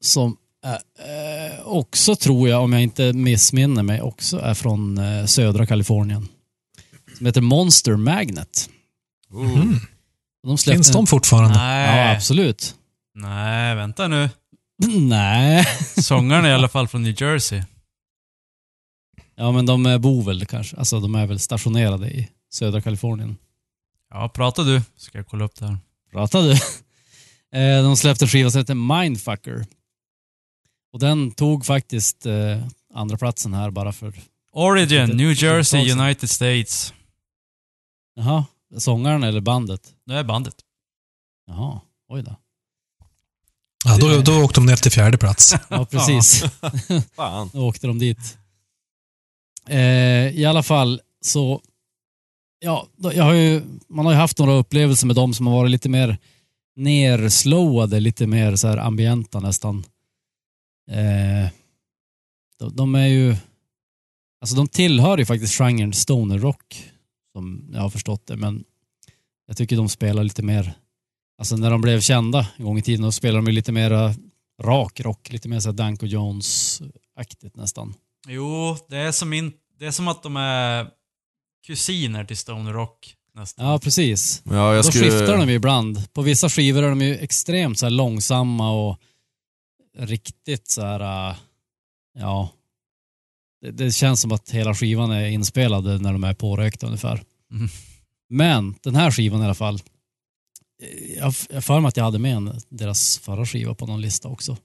som 0.00 0.36
är, 0.62 0.74
eh, 1.54 1.66
också 1.66 2.16
tror 2.16 2.48
jag, 2.48 2.62
om 2.62 2.72
jag 2.72 2.82
inte 2.82 3.12
missminner 3.12 3.82
mig, 3.82 4.02
också 4.02 4.38
är 4.38 4.54
från 4.54 4.98
eh, 4.98 5.26
södra 5.26 5.66
Kalifornien. 5.66 6.28
Som 7.16 7.26
heter 7.26 7.40
Monster 7.40 7.96
Magnet. 7.96 8.70
Mm. 9.32 9.74
De 10.46 10.58
Finns 10.58 10.92
de 10.92 11.06
fortfarande? 11.06 11.58
Nej. 11.58 11.98
Ja, 12.08 12.14
absolut. 12.14 12.74
Nej, 13.14 13.74
vänta 13.74 14.08
nu. 14.08 14.30
Nej. 15.00 15.64
Sångaren 16.02 16.44
är 16.44 16.48
i 16.48 16.52
alla 16.52 16.68
fall 16.68 16.88
från 16.88 17.02
New 17.02 17.22
Jersey. 17.22 17.62
Ja, 19.36 19.52
men 19.52 19.66
de 19.66 20.00
bor 20.00 20.22
väl 20.22 20.46
kanske, 20.46 20.76
alltså 20.76 21.00
de 21.00 21.14
är 21.14 21.26
väl 21.26 21.38
stationerade 21.38 22.10
i 22.10 22.28
södra 22.52 22.80
Kalifornien. 22.80 23.36
Ja, 24.10 24.28
prata 24.28 24.62
du. 24.62 24.82
Ska 24.96 25.18
jag 25.18 25.26
kolla 25.26 25.44
upp 25.44 25.54
det 25.56 25.66
här. 25.66 25.78
Pratar 26.12 26.42
du? 26.42 26.54
Eh, 27.52 27.82
De 27.82 27.96
släppte 27.96 28.24
en 28.24 28.28
skiva 28.28 28.50
som 28.50 28.58
heter 28.58 28.74
Mindfucker. 28.74 29.66
Och 30.92 30.98
den 30.98 31.30
tog 31.30 31.66
faktiskt 31.66 32.26
eh, 32.26 32.62
andra 32.94 33.16
platsen 33.16 33.54
här 33.54 33.70
bara 33.70 33.92
för... 33.92 34.12
Origin, 34.52 35.16
New 35.16 35.42
Jersey. 35.42 35.92
United 35.92 36.30
States. 36.30 36.94
Jaha, 38.16 38.44
sångaren 38.78 39.22
eller 39.22 39.40
bandet? 39.40 39.94
Det 40.06 40.14
är 40.14 40.24
bandet. 40.24 40.54
Jaha, 41.46 41.80
oj 42.08 42.22
då. 42.22 42.36
Ja, 43.84 43.96
då, 43.98 44.20
då 44.20 44.44
åkte 44.44 44.60
de 44.60 44.66
ner 44.66 44.76
till 44.76 44.92
fjärde 44.92 45.18
plats. 45.18 45.54
Ja, 45.68 45.84
precis. 45.86 46.44
Fan. 47.14 47.50
Då 47.52 47.68
åkte 47.68 47.86
de 47.86 47.98
dit. 47.98 48.38
Eh, 49.68 50.28
I 50.38 50.44
alla 50.44 50.62
fall 50.62 51.00
så... 51.20 51.62
Ja, 52.58 52.86
då- 52.96 53.12
jag 53.14 53.24
har 53.24 53.32
ju, 53.32 53.62
man 53.88 54.04
har 54.06 54.12
ju 54.12 54.18
haft 54.18 54.38
några 54.38 54.52
upplevelser 54.52 55.06
med 55.06 55.16
dem 55.16 55.34
som 55.34 55.46
har 55.46 55.54
varit 55.56 55.70
lite 55.70 55.88
mer 55.88 56.18
nerslowade, 56.76 58.00
lite 58.00 58.26
mer 58.26 58.56
så 58.56 58.68
här 58.68 58.76
ambienta 58.76 59.40
nästan. 59.40 59.84
Eh, 60.90 61.50
de, 62.58 62.76
de 62.76 62.94
är 62.94 63.06
ju... 63.06 63.36
Alltså 64.40 64.56
de 64.56 64.68
tillhör 64.68 65.18
ju 65.18 65.26
faktiskt 65.26 65.54
genren 65.58 65.92
stoner 65.92 66.38
rock, 66.38 66.90
som 67.36 67.70
jag 67.72 67.80
har 67.80 67.90
förstått 67.90 68.26
det, 68.26 68.36
men 68.36 68.64
jag 69.46 69.56
tycker 69.56 69.76
de 69.76 69.88
spelar 69.88 70.24
lite 70.24 70.42
mer... 70.42 70.72
Alltså 71.38 71.56
när 71.56 71.70
de 71.70 71.80
blev 71.80 72.00
kända 72.00 72.46
en 72.56 72.64
gång 72.64 72.78
i 72.78 72.82
tiden, 72.82 73.02
då 73.02 73.12
spelade 73.12 73.38
de 73.38 73.46
ju 73.46 73.52
lite 73.52 73.72
mer 73.72 74.14
rak 74.62 75.00
rock, 75.00 75.32
lite 75.32 75.48
mer 75.48 75.60
så 75.60 75.72
Danko 75.72 76.06
Jones-aktigt 76.06 77.56
nästan. 77.56 77.94
Jo, 78.28 78.76
det 78.88 78.96
är 78.96 79.12
som 79.12 79.28
min... 79.28 79.52
det 79.78 79.86
är 79.86 79.90
som 79.90 80.08
att 80.08 80.22
de 80.22 80.36
är 80.36 80.90
kusiner 81.66 82.24
till 82.24 82.36
Stone 82.36 82.72
Rock 82.72 83.14
nästan. 83.34 83.66
Ja, 83.66 83.78
precis. 83.78 84.42
Ja, 84.44 84.74
jag 84.74 84.84
Då 84.84 84.90
skulle... 84.90 85.04
skiftar 85.04 85.36
de 85.38 85.48
ju 85.48 85.54
ibland. 85.54 86.12
På 86.12 86.22
vissa 86.22 86.48
skivor 86.48 86.82
är 86.82 86.88
de 86.88 87.02
ju 87.02 87.16
extremt 87.16 87.78
så 87.78 87.86
här 87.86 87.90
långsamma 87.90 88.70
och 88.70 88.96
riktigt 89.98 90.68
så 90.68 90.82
här, 90.82 91.30
äh, 91.30 91.36
ja. 92.18 92.48
Det, 93.72 93.92
känns 93.92 94.20
som 94.20 94.32
att 94.32 94.50
hela 94.50 94.74
skivan 94.74 95.10
är 95.10 95.26
inspelad 95.26 96.02
när 96.02 96.12
de 96.12 96.24
är 96.24 96.34
pårökta 96.34 96.86
ungefär. 96.86 97.22
Mm. 97.52 97.68
Men 98.28 98.74
den 98.82 98.94
här 98.94 99.10
skivan 99.10 99.42
i 99.42 99.44
alla 99.44 99.54
fall, 99.54 99.82
eh, 100.82 101.16
jag 101.16 101.24
har 101.24 101.60
för 101.60 101.80
mig 101.80 101.88
att 101.88 101.96
jag 101.96 102.04
hade 102.04 102.18
med 102.18 102.36
en, 102.36 102.60
deras 102.68 103.18
förra 103.18 103.46
skiva 103.46 103.74
på 103.74 103.86
någon 103.86 104.00
lista 104.00 104.28
också. 104.28 104.56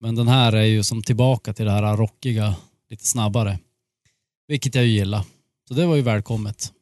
Men 0.00 0.14
den 0.14 0.28
här 0.28 0.52
är 0.52 0.64
ju 0.64 0.82
som 0.82 1.02
tillbaka 1.02 1.52
till 1.54 1.64
det 1.64 1.70
här 1.70 1.96
rockiga, 1.96 2.56
lite 2.90 3.06
snabbare. 3.06 3.58
Vilket 4.48 4.74
jag 4.74 4.84
ju 4.84 4.90
gillar. 4.90 5.24
Så 5.68 5.74
det 5.74 5.86
var 5.86 5.96
ju 5.96 6.02
välkommet. 6.02 6.72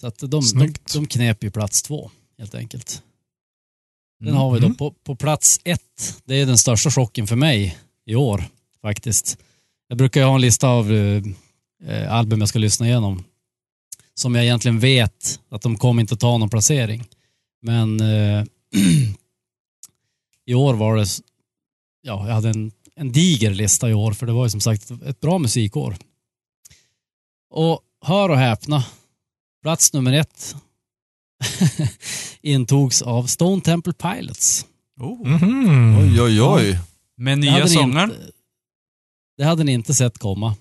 Så 0.00 0.06
att 0.06 0.18
de, 0.18 0.30
de, 0.30 0.42
Snyggt. 0.42 0.92
de 0.92 1.06
knep 1.06 1.44
ju 1.44 1.50
plats 1.50 1.82
två, 1.82 2.10
helt 2.38 2.54
enkelt. 2.54 3.02
Den 4.20 4.34
har 4.34 4.54
vi 4.54 4.60
då 4.60 4.66
Mm. 4.66 4.76
på, 4.76 4.90
på 4.90 5.16
plats 5.16 5.60
ett. 5.64 6.20
Det 6.24 6.34
är 6.34 6.46
den 6.46 6.58
största 6.58 6.90
chocken 6.90 7.26
för 7.26 7.36
mig 7.36 7.78
i 8.06 8.14
år, 8.14 8.44
faktiskt. 8.82 9.38
Jag 9.88 9.98
brukar 9.98 10.20
ju 10.20 10.26
ha 10.26 10.34
en 10.34 10.40
lista 10.40 10.68
av 10.68 10.92
eh, 10.92 12.12
album 12.14 12.40
jag 12.40 12.48
ska 12.48 12.58
lyssna 12.58 12.86
igenom. 12.86 13.24
Som 14.14 14.34
jag 14.34 14.44
egentligen 14.44 14.78
vet 14.78 15.40
att 15.48 15.62
de 15.62 15.76
kommer 15.78 16.00
inte 16.00 16.16
ta 16.16 16.38
någon 16.38 16.50
placering. 16.50 17.04
Men 17.62 18.00
eh, 18.00 18.44
i 20.46 20.54
år 20.54 20.74
var 20.74 20.96
det, 20.96 21.06
ja, 22.02 22.26
jag 22.28 22.34
hade 22.34 22.48
en, 22.50 22.72
en 22.96 23.12
diger 23.12 23.50
lista 23.50 23.90
i 23.90 23.94
år, 23.94 24.12
för 24.12 24.26
det 24.26 24.32
var 24.32 24.44
ju 24.46 24.50
som 24.50 24.60
sagt 24.60 24.90
ett 24.90 25.20
bra 25.20 25.38
musikår. 25.38 25.96
Och 27.50 27.80
hör 28.04 28.28
och 28.28 28.38
häpna, 28.38 28.84
plats 29.62 29.92
nummer 29.92 30.12
ett 30.12 30.56
intogs 32.42 33.02
av 33.02 33.26
Stone 33.26 33.62
Temple 33.62 33.92
Pilots. 33.92 34.66
Oh. 35.00 35.28
Mhm. 35.28 35.98
Oj, 35.98 36.22
oj, 36.22 36.42
oj. 36.42 36.78
Med 37.16 37.38
nya 37.38 37.66
sångaren. 37.68 38.10
inte- 38.10 38.30
Det 39.36 39.44
hade 39.44 39.64
ni 39.64 39.72
inte 39.72 39.94
sett 39.94 40.18
komma. 40.18 40.54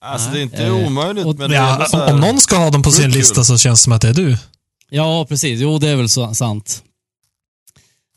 Alltså 0.00 0.30
Nej. 0.30 0.34
det 0.34 0.40
är 0.40 0.42
inte 0.42 0.66
Eh, 0.66 0.86
omöjligt, 0.86 1.26
och- 1.26 1.38
men 1.38 1.50
Ja, 1.50 1.86
här... 1.92 2.14
om 2.14 2.20
någon 2.20 2.38
ska 2.38 2.56
ha 2.56 2.70
dem 2.70 2.82
på 2.82 2.90
sin 2.90 3.04
kul. 3.04 3.12
lista 3.14 3.44
så 3.44 3.58
känns 3.58 3.80
det 3.80 3.84
som 3.84 3.92
att 3.92 4.00
det 4.02 4.08
är 4.08 4.14
du. 4.14 4.38
Ja, 4.90 5.26
precis. 5.28 5.60
Jo, 5.60 5.78
det 5.78 5.88
är 5.88 5.96
väl 5.96 6.08
så, 6.08 6.34
sant. 6.34 6.84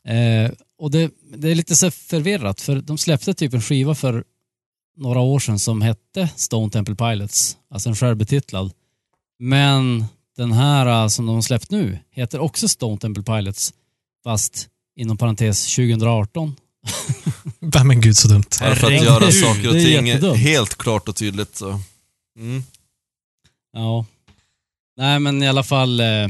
Eh, 0.07 0.51
och 0.77 0.91
det, 0.91 1.11
det 1.37 1.49
är 1.51 1.55
lite 1.55 1.75
så 1.75 1.91
förvirrat, 1.91 2.61
för 2.61 2.75
de 2.75 2.97
släppte 2.97 3.33
typ 3.33 3.53
en 3.53 3.61
skiva 3.61 3.95
för 3.95 4.23
några 4.97 5.19
år 5.19 5.39
sedan 5.39 5.59
som 5.59 5.81
hette 5.81 6.29
Stone 6.35 6.71
Temple 6.71 6.95
Pilots, 6.95 7.57
alltså 7.69 7.89
en 7.89 7.95
självbetitlad. 7.95 8.71
Men 9.39 10.05
den 10.37 10.51
här 10.51 11.03
eh, 11.03 11.07
som 11.07 11.25
de 11.25 11.35
har 11.35 11.41
släppt 11.41 11.71
nu 11.71 11.99
heter 12.11 12.39
också 12.39 12.67
Stone 12.67 12.97
Temple 12.97 13.23
Pilots, 13.23 13.73
fast 14.23 14.67
inom 14.95 15.17
parentes 15.17 15.75
2018. 15.75 16.55
Nej, 17.59 17.83
Men 17.85 18.01
gud 18.01 18.17
så 18.17 18.27
dumt. 18.27 18.43
Bara 18.59 18.75
för 18.75 18.87
att 18.87 19.03
göra 19.03 19.31
saker 19.31 19.67
och 19.67 19.73
ting 19.73 20.35
helt 20.35 20.75
klart 20.77 21.07
och 21.09 21.15
tydligt. 21.15 21.55
Så. 21.55 21.79
Mm. 22.37 22.63
Ja. 23.73 24.05
Nej, 24.97 25.19
men 25.19 25.43
i 25.43 25.47
alla 25.47 25.63
fall. 25.63 25.99
Eh, 25.99 26.23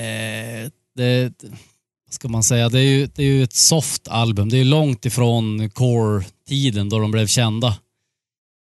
eh, 0.00 0.70
det, 0.96 1.32
vad 2.06 2.14
ska 2.14 2.28
man 2.28 2.42
säga? 2.42 2.68
Det 2.68 2.78
är, 2.80 2.82
ju, 2.84 3.06
det 3.06 3.22
är 3.22 3.26
ju 3.26 3.42
ett 3.42 3.52
soft 3.54 4.08
album. 4.08 4.48
Det 4.48 4.58
är 4.58 4.64
långt 4.64 5.04
ifrån 5.06 5.70
core-tiden 5.70 6.88
då 6.88 6.98
de 6.98 7.10
blev 7.10 7.26
kända. 7.26 7.78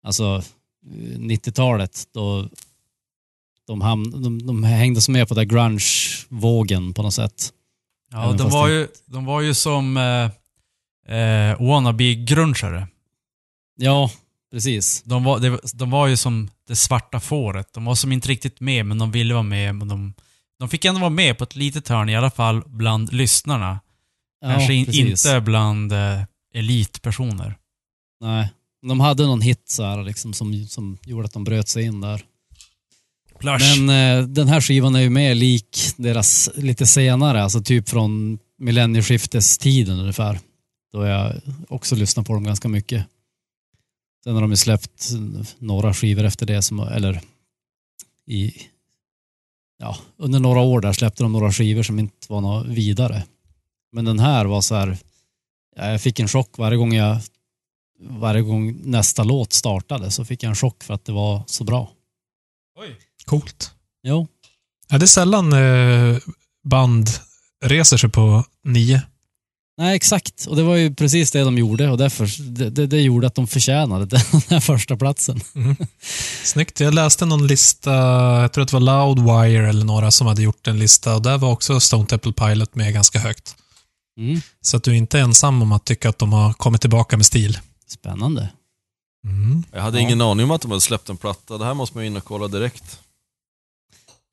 Alltså 0.04 0.44
eh, 0.86 1.20
90-talet 1.20 2.04
då 2.14 2.50
de, 3.68 3.82
ham, 3.82 4.12
de, 4.24 4.46
de 4.48 4.64
hängde 4.64 5.02
som 5.02 5.12
med 5.12 5.28
på 5.28 5.34
den 5.34 5.48
grunge-vågen 5.48 6.94
på 6.94 7.02
något 7.04 7.14
sätt. 7.14 7.54
Ja, 8.12 8.24
Även 8.26 8.38
de 8.38 8.50
var, 8.50 8.70
det- 8.70 8.74
ju, 8.76 8.88
de 9.06 9.26
var 9.26 9.42
ju 9.42 9.54
som 9.54 9.98
eh, 9.98 10.30
eh, 11.10 11.62
wannabe-grunchare. 11.62 12.88
Ja, 13.76 14.12
precis. 14.52 15.04
De 15.04 15.24
var, 15.24 15.40
de, 15.40 15.60
de 15.74 15.92
var 15.92 16.08
ju 16.08 16.18
som 16.18 16.50
det 16.68 16.76
svarta 16.76 17.20
fåret. 17.20 17.74
De 17.74 17.86
var 17.86 17.96
som 17.96 18.12
inte 18.12 18.28
riktigt 18.28 18.60
med, 18.60 18.86
men 18.86 18.98
de 18.98 19.12
ville 19.12 19.34
vara 19.34 19.44
med. 19.44 19.76
Men 19.76 19.88
de, 19.88 20.14
de 20.60 20.70
fick 20.70 20.86
ändå 20.86 21.00
vara 21.00 21.10
med 21.10 21.38
på 21.38 21.44
ett 21.44 21.56
litet 21.56 21.88
hörn, 21.88 22.10
i 22.10 22.16
alla 22.16 22.32
fall 22.32 22.64
bland 22.66 23.14
lyssnarna. 23.14 23.80
Ja, 24.42 24.48
Kanske 24.48 24.74
in, 24.74 24.94
inte 24.94 25.42
bland 25.42 25.92
eh, 25.92 26.22
elitpersoner. 26.54 27.58
Nej. 28.22 28.50
De 28.82 29.00
hade 29.00 29.26
någon 29.26 29.42
hit 29.42 29.64
så 29.70 29.84
här, 29.84 30.04
liksom, 30.04 30.34
som, 30.34 30.68
som 30.68 30.98
gjorde 31.04 31.26
att 31.26 31.34
de 31.34 31.44
bröt 31.44 31.68
sig 31.68 31.84
in 31.84 32.02
där. 32.02 32.24
Plush. 33.40 33.82
Men 33.82 34.20
eh, 34.20 34.28
den 34.28 34.48
här 34.48 34.62
skivan 34.62 34.96
är 34.96 35.00
ju 35.00 35.10
mer 35.10 35.36
lik 35.36 35.78
deras 35.98 36.50
lite 36.56 36.86
senare, 36.86 37.44
alltså 37.44 37.62
typ 37.62 37.90
från 37.90 38.40
millennieskiftestiden 38.58 40.00
ungefär. 40.00 40.40
Då 40.92 41.06
jag 41.06 41.42
också 41.70 41.96
lyssnade 41.96 42.28
på 42.28 42.34
dem 42.34 42.44
ganska 42.44 42.68
mycket. 42.68 43.06
Sen 44.24 44.34
har 44.34 44.42
de 44.42 44.50
ju 44.50 44.58
släppt 44.58 45.10
några 45.58 45.94
skivor 45.94 46.24
efter 46.24 46.46
det, 46.46 46.62
som, 46.62 46.80
eller 46.80 47.22
i, 48.26 48.54
ja, 49.78 49.98
under 50.18 50.40
några 50.40 50.60
år 50.60 50.82
där 50.82 50.94
släppte 50.94 51.24
de 51.24 51.32
några 51.32 51.52
skivor 51.52 51.84
som 51.84 52.00
inte 52.00 52.28
var 52.30 52.42
något 52.42 52.68
vidare. 52.68 53.24
Men 53.92 54.06
den 54.06 54.20
här 54.20 54.46
var 54.46 54.62
så 54.62 54.76
här, 54.76 54.98
ja, 55.76 55.92
jag 55.92 56.02
fick 56.02 56.20
en 56.20 56.28
chock 56.28 56.58
varje 56.58 56.78
gång 56.78 56.94
jag, 56.94 57.18
varje 58.00 58.42
gång 58.42 58.82
nästa 58.84 59.24
låt 59.24 59.54
startade 59.54 60.12
så 60.12 60.26
fick 60.26 60.44
jag 60.44 60.50
en 60.50 60.56
chock 60.56 60.84
för 60.84 60.94
att 60.94 61.06
det 61.06 61.12
var 61.12 61.44
så 61.48 61.64
bra. 61.64 61.92
Oj. 62.80 62.96
Coolt. 63.26 63.72
Jo, 64.04 64.28
Ja, 64.92 64.98
det 64.98 65.06
är 65.06 65.08
sällan 65.08 65.54
eh, 65.54 66.18
band 66.64 67.10
reser 67.66 67.98
sig 67.98 68.10
på 68.10 68.44
nio. 68.64 69.02
Nej, 69.80 69.96
exakt. 69.96 70.46
Och 70.46 70.56
det 70.56 70.64
var 70.64 70.76
ju 70.76 70.96
precis 70.96 71.32
det 71.32 71.40
de 71.44 71.58
gjorde 71.58 71.90
och 71.90 71.98
därför, 71.98 72.42
det, 72.42 72.70
det, 72.70 72.88
det 72.88 73.02
gjorde 73.02 73.28
att 73.28 73.36
de 73.36 73.48
förtjänade 73.48 74.06
den 74.32 74.42
här 74.50 74.60
första 74.60 74.98
platsen. 74.98 75.40
Snyggt. 76.44 76.80
Jag 76.80 76.94
läste 76.94 77.26
någon 77.26 77.48
lista, 77.48 77.92
jag 78.42 78.54
tror 78.54 78.62
att 78.64 78.70
det 78.70 78.80
var 78.80 79.16
Loudwire 79.16 79.70
eller 79.70 79.86
några 79.86 80.12
som 80.12 80.28
hade 80.28 80.42
gjort 80.42 80.68
en 80.68 80.80
lista 80.80 81.16
och 81.16 81.22
där 81.22 81.38
var 81.38 81.52
också 81.52 81.80
Stone 81.80 82.06
Temple 82.06 82.34
Pilot 82.34 82.76
med 82.76 82.94
ganska 82.94 83.20
högt. 83.20 83.56
Mm. 84.20 84.42
Så 84.62 84.78
att 84.78 84.84
du 84.84 84.92
är 84.92 84.96
inte 84.96 85.20
ensam 85.20 85.62
om 85.62 85.72
att 85.72 85.86
tycka 85.86 86.10
att 86.10 86.20
de 86.20 86.34
har 86.34 86.54
kommit 86.54 86.82
tillbaka 86.82 87.18
med 87.18 87.26
stil. 87.26 87.60
Spännande. 87.88 88.50
Mm. 89.26 89.64
Jag 89.74 89.82
hade 89.82 89.98
Ja. 89.98 90.02
ingen 90.02 90.22
aning 90.22 90.44
om 90.44 90.52
att 90.52 90.62
de 90.62 90.72
hade 90.72 90.82
släppt 90.82 91.10
en 91.10 91.18
platta. 91.18 91.58
Det 91.58 91.66
här 91.66 91.74
måste 91.74 91.98
man 91.98 92.04
ju 92.04 92.08
in 92.10 92.18
och 92.18 92.24
kolla 92.26 92.48
direkt. 92.48 93.00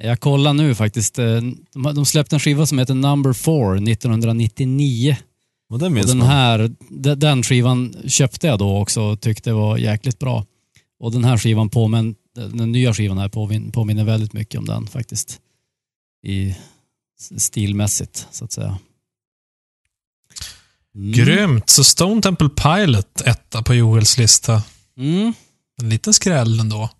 Jag 0.03 0.21
kollar 0.21 0.53
nu 0.53 0.75
faktiskt. 0.75 1.19
eh, 1.19 1.25
De, 1.73 1.93
de 1.95 2.07
släppte 2.07 2.37
en 2.37 2.41
skiva 2.41 2.67
som 2.67 2.79
heter 2.79 2.95
Number 2.95 3.33
Four 3.33 3.77
1999. 3.77 5.17
Och 5.69 5.79
den 5.79 5.99
Och 5.99 6.07
den 6.07 6.23
här, 6.23 6.71
de- 6.91 7.15
den 7.15 7.43
skivan 7.43 7.95
köpte 8.07 8.47
jag 8.47 8.59
då 8.59 8.79
också 8.79 9.03
och 9.03 9.21
tyckte 9.21 9.53
var 9.53 9.79
jäkligt 9.79 10.19
bra. 10.19 10.47
Och 11.01 11.13
den 11.13 11.25
här 11.25 11.39
skivan 11.39 11.69
påmin, 11.69 12.15
den 12.35 12.73
nya 12.73 12.95
skivan 12.95 13.19
här 13.19 13.29
påmin, 13.29 13.73
påminner 13.73 14.05
väldigt 14.05 14.33
mycket 14.33 14.59
om 14.59 14.65
den 14.65 14.87
faktiskt. 14.87 15.41
I 16.23 16.57
stilmässigt 17.37 18.27
så 18.31 18.45
att 18.45 18.53
säga. 18.53 18.79
Mm. 20.95 21.13
Grymt. 21.13 21.71
Så 21.71 21.85
Stone 21.85 22.23
Temple 22.23 22.49
Pilot, 22.49 23.21
etta 23.25 23.63
på 23.63 23.75
Joels 23.75 24.19
lista. 24.19 24.63
Mm. 24.99 25.33
En 25.83 25.89
liten 25.89 26.15
skräll 26.15 26.61
ändå. 26.61 26.91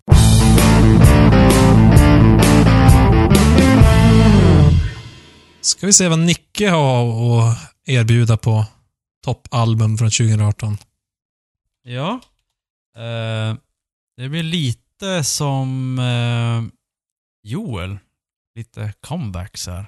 Ska 5.61 5.85
vi 5.85 5.93
se 5.93 6.07
vad 6.07 6.19
Nicke 6.19 6.69
har 6.69 7.49
att 7.49 7.57
erbjuda 7.87 8.37
på 8.37 8.65
toppalbum 9.23 9.97
från 9.97 10.09
2018. 10.09 10.77
Ja. 11.83 12.19
Eh, 12.97 13.55
det 14.17 14.29
blir 14.29 14.43
lite 14.43 15.23
som 15.23 15.99
eh, 15.99 16.63
Joel. 17.43 17.97
Lite 18.55 18.93
comebacks 19.01 19.67
här. 19.67 19.85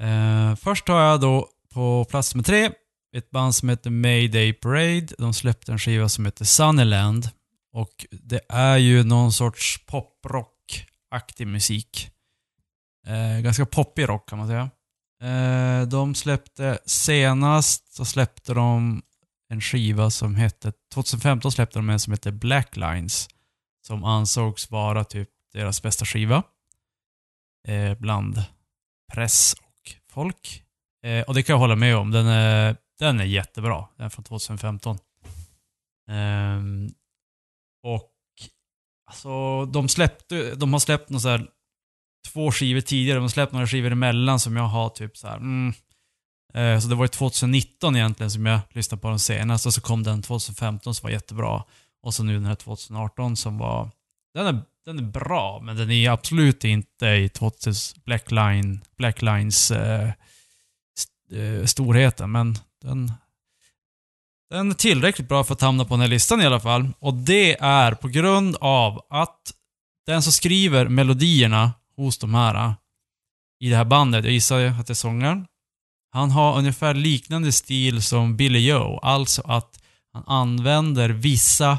Eh, 0.00 0.56
först 0.56 0.88
har 0.88 1.00
jag 1.00 1.20
då 1.20 1.48
på 1.74 2.04
plats 2.04 2.34
nummer 2.34 2.44
tre 2.44 2.70
ett 3.16 3.30
band 3.30 3.54
som 3.54 3.68
heter 3.68 3.90
Mayday 3.90 4.52
Parade. 4.52 5.06
De 5.18 5.34
släppte 5.34 5.72
en 5.72 5.78
skiva 5.78 6.08
som 6.08 6.24
heter 6.24 6.44
Sunnyland. 6.44 7.28
Och 7.72 8.06
det 8.10 8.40
är 8.48 8.76
ju 8.76 9.04
någon 9.04 9.32
sorts 9.32 9.86
poprock-aktig 9.86 11.46
musik. 11.46 12.10
Eh, 13.06 13.40
ganska 13.40 13.66
poppig 13.66 14.08
rock 14.08 14.28
kan 14.28 14.38
man 14.38 14.48
säga. 14.48 14.70
Eh, 15.22 15.82
de 15.88 16.14
släppte 16.14 16.78
senast, 16.86 17.94
så 17.94 18.04
släppte 18.04 18.54
de 18.54 19.02
en 19.48 19.60
skiva 19.60 20.10
som 20.10 20.34
hette, 20.34 20.72
2015 20.94 21.52
släppte 21.52 21.78
de 21.78 21.90
en 21.90 22.00
som 22.00 22.12
hette 22.12 22.32
Black 22.32 22.76
Lines. 22.76 23.28
Som 23.86 24.04
ansågs 24.04 24.70
vara 24.70 25.04
typ 25.04 25.28
deras 25.52 25.82
bästa 25.82 26.04
skiva. 26.04 26.42
Eh, 27.68 27.94
bland 27.98 28.44
press 29.12 29.54
och 29.54 29.94
folk. 30.10 30.62
Eh, 31.06 31.22
och 31.24 31.34
det 31.34 31.42
kan 31.42 31.54
jag 31.54 31.58
hålla 31.60 31.76
med 31.76 31.96
om. 31.96 32.10
Den 32.10 32.26
är, 32.26 32.76
den 32.98 33.20
är 33.20 33.24
jättebra. 33.24 33.88
Den 33.96 34.06
är 34.06 34.10
från 34.10 34.24
2015. 34.24 34.98
Eh, 36.10 36.60
Och 37.82 38.12
alltså, 39.10 39.64
de 39.66 39.88
släppte, 39.88 40.54
de 40.54 40.72
har 40.72 40.80
släppt 40.80 41.10
någon 41.10 41.20
så 41.20 41.28
här, 41.28 41.48
två 42.32 42.52
skivor 42.52 42.80
tidigare, 42.80 43.16
de 43.16 43.22
har 43.22 43.28
släppt 43.28 43.52
några 43.52 43.66
skivor 43.66 43.92
emellan 43.92 44.40
som 44.40 44.56
jag 44.56 44.64
har 44.64 44.88
typ 44.88 45.16
så 45.16 45.28
här, 45.28 45.36
mm. 45.36 45.74
eh, 46.54 46.80
Så 46.80 46.88
det 46.88 46.94
var 46.94 47.04
ju 47.04 47.08
2019 47.08 47.96
egentligen 47.96 48.30
som 48.30 48.46
jag 48.46 48.60
lyssnade 48.70 49.00
på 49.00 49.08
den 49.08 49.18
senast 49.18 49.66
och 49.66 49.74
så 49.74 49.80
kom 49.80 50.02
den 50.02 50.22
2015 50.22 50.94
som 50.94 51.06
var 51.06 51.10
jättebra. 51.10 51.64
Och 52.02 52.14
så 52.14 52.22
nu 52.22 52.34
den 52.34 52.44
här 52.44 52.54
2018 52.54 53.36
som 53.36 53.58
var, 53.58 53.90
den 54.34 54.46
är, 54.46 54.62
den 54.84 54.98
är 54.98 55.02
bra, 55.02 55.60
men 55.62 55.76
den 55.76 55.90
är 55.90 56.10
absolut 56.10 56.64
inte 56.64 57.06
i 57.06 57.28
2000 57.28 58.02
Blackline, 58.04 58.80
Blacklines 58.96 59.70
eh, 59.70 60.10
st- 60.98 61.40
eh, 61.40 61.64
storheten. 61.64 62.32
Men 62.32 62.58
den, 62.82 63.12
den 64.50 64.70
är 64.70 64.74
tillräckligt 64.74 65.28
bra 65.28 65.44
för 65.44 65.54
att 65.54 65.60
hamna 65.60 65.84
på 65.84 65.94
den 65.94 66.00
här 66.00 66.08
listan 66.08 66.40
i 66.40 66.46
alla 66.46 66.60
fall. 66.60 66.88
Och 66.98 67.14
det 67.14 67.56
är 67.60 67.92
på 67.92 68.08
grund 68.08 68.56
av 68.60 69.06
att 69.10 69.52
den 70.06 70.22
som 70.22 70.32
skriver 70.32 70.88
melodierna 70.88 71.72
hos 71.96 72.18
de 72.18 72.34
här 72.34 72.54
eh, 72.54 72.74
i 73.60 73.68
det 73.70 73.76
här 73.76 73.84
bandet, 73.84 74.24
jag 74.24 74.32
gissar 74.32 74.64
att 74.64 74.86
det 74.86 74.92
är 74.92 74.94
sångaren. 74.94 75.46
Han 76.12 76.30
har 76.30 76.58
ungefär 76.58 76.94
liknande 76.94 77.52
stil 77.52 78.02
som 78.02 78.36
Billy 78.36 78.68
Joe. 78.68 78.98
Alltså 79.02 79.42
att 79.44 79.78
han 80.12 80.24
använder 80.26 81.08
vissa 81.08 81.78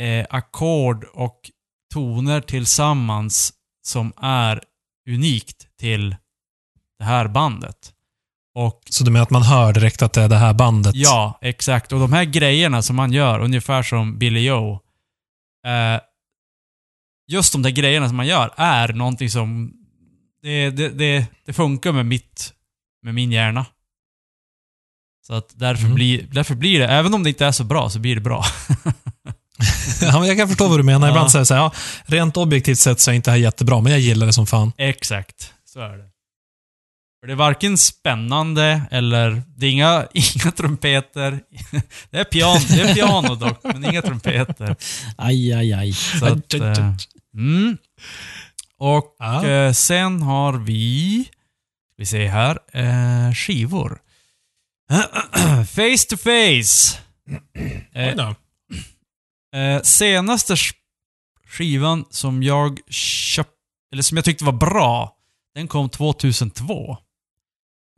eh, 0.00 0.26
ackord 0.30 1.04
och 1.04 1.50
toner 1.94 2.40
tillsammans 2.40 3.52
som 3.86 4.12
är 4.16 4.62
unikt 5.08 5.66
till 5.78 6.16
det 6.98 7.04
här 7.04 7.28
bandet. 7.28 7.92
Och 8.54 8.82
Så 8.90 9.04
du 9.04 9.10
menar 9.10 9.22
att 9.22 9.30
man 9.30 9.42
hör 9.42 9.72
direkt 9.72 10.02
att 10.02 10.12
det 10.12 10.22
är 10.22 10.28
det 10.28 10.36
här 10.36 10.54
bandet? 10.54 10.94
Ja, 10.94 11.38
exakt. 11.42 11.92
Och 11.92 12.00
de 12.00 12.12
här 12.12 12.24
grejerna 12.24 12.82
som 12.82 12.96
man 12.96 13.12
gör, 13.12 13.40
ungefär 13.40 13.82
som 13.82 14.18
Billy 14.18 14.40
Joe. 14.40 14.72
Eh, 15.66 16.00
just 17.28 17.52
de 17.52 17.62
där 17.62 17.70
grejerna 17.70 18.08
som 18.08 18.16
man 18.16 18.26
gör 18.26 18.54
är 18.56 18.88
någonting 18.92 19.30
som... 19.30 19.72
Det, 20.42 20.70
det, 20.70 20.88
det, 20.88 21.26
det 21.46 21.52
funkar 21.52 21.92
med 21.92 22.06
mitt... 22.06 22.52
Med 23.02 23.14
min 23.14 23.32
hjärna. 23.32 23.66
Så 25.26 25.34
att 25.34 25.50
därför, 25.54 25.82
Mm. 25.84 25.94
blir, 25.94 26.26
därför 26.32 26.54
blir 26.54 26.78
det, 26.78 26.86
även 26.88 27.14
om 27.14 27.22
det 27.22 27.28
inte 27.28 27.46
är 27.46 27.52
så 27.52 27.64
bra, 27.64 27.90
så 27.90 27.98
blir 27.98 28.14
det 28.14 28.20
bra. 28.20 28.44
Ja, 30.00 30.18
men 30.18 30.28
jag 30.28 30.36
kan 30.36 30.48
förstå 30.48 30.68
vad 30.68 30.78
du 30.78 30.82
menar. 30.82 31.06
Ja. 31.06 31.12
Ibland 31.12 31.30
säger 31.30 31.40
jag 31.40 31.46
så 31.46 31.54
här, 31.54 31.60
ja, 31.60 31.72
rent 32.06 32.36
objektivt 32.36 32.78
sett 32.78 33.00
så 33.00 33.10
är 33.10 33.14
inte 33.14 33.30
det 33.30 33.32
här 33.32 33.38
jättebra, 33.38 33.80
men 33.80 33.92
jag 33.92 34.00
gillar 34.00 34.26
det 34.26 34.32
som 34.32 34.46
fan. 34.46 34.72
Exakt, 34.78 35.52
så 35.64 35.80
är 35.80 35.96
det. 35.96 36.04
För 37.20 37.26
det 37.26 37.32
är 37.32 37.36
varken 37.36 37.78
spännande 37.78 38.82
eller... 38.90 39.42
Det 39.56 39.66
är 39.66 39.70
inga, 39.70 40.06
inga 40.14 40.52
trumpeter. 40.52 41.40
Det 42.10 42.18
är, 42.18 42.24
pian, 42.24 42.60
det 42.68 42.80
är 42.80 42.94
piano 42.94 43.34
dock, 43.34 43.60
men 43.64 43.84
inga 43.84 44.02
trumpeter. 44.02 44.76
Aj, 45.16 45.52
aj, 45.52 45.72
aj. 45.72 45.92
Så 45.92 46.26
att, 46.26 46.54
eh, 46.54 46.94
mm. 47.36 47.76
Och 48.78 49.16
Ja. 49.18 49.46
eh, 49.46 49.72
sen 49.72 50.22
har 50.22 50.52
vi, 50.52 51.30
vi 51.96 52.06
ser 52.06 52.26
här, 52.26 52.58
eh, 52.72 53.32
skivor. 53.34 53.98
face 55.66 56.06
to 56.08 56.16
face. 56.16 56.98
Eh, 57.92 58.32
eh, 59.60 59.82
senaste 59.82 60.54
sk- 60.54 60.74
skivan 61.46 62.04
som 62.10 62.42
jag 62.42 62.78
köpte, 62.92 63.52
eller 63.92 64.02
som 64.02 64.16
jag 64.16 64.24
tyckte 64.24 64.44
var 64.44 64.52
bra, 64.52 65.16
den 65.54 65.68
kom 65.68 65.88
2002. 65.90 66.96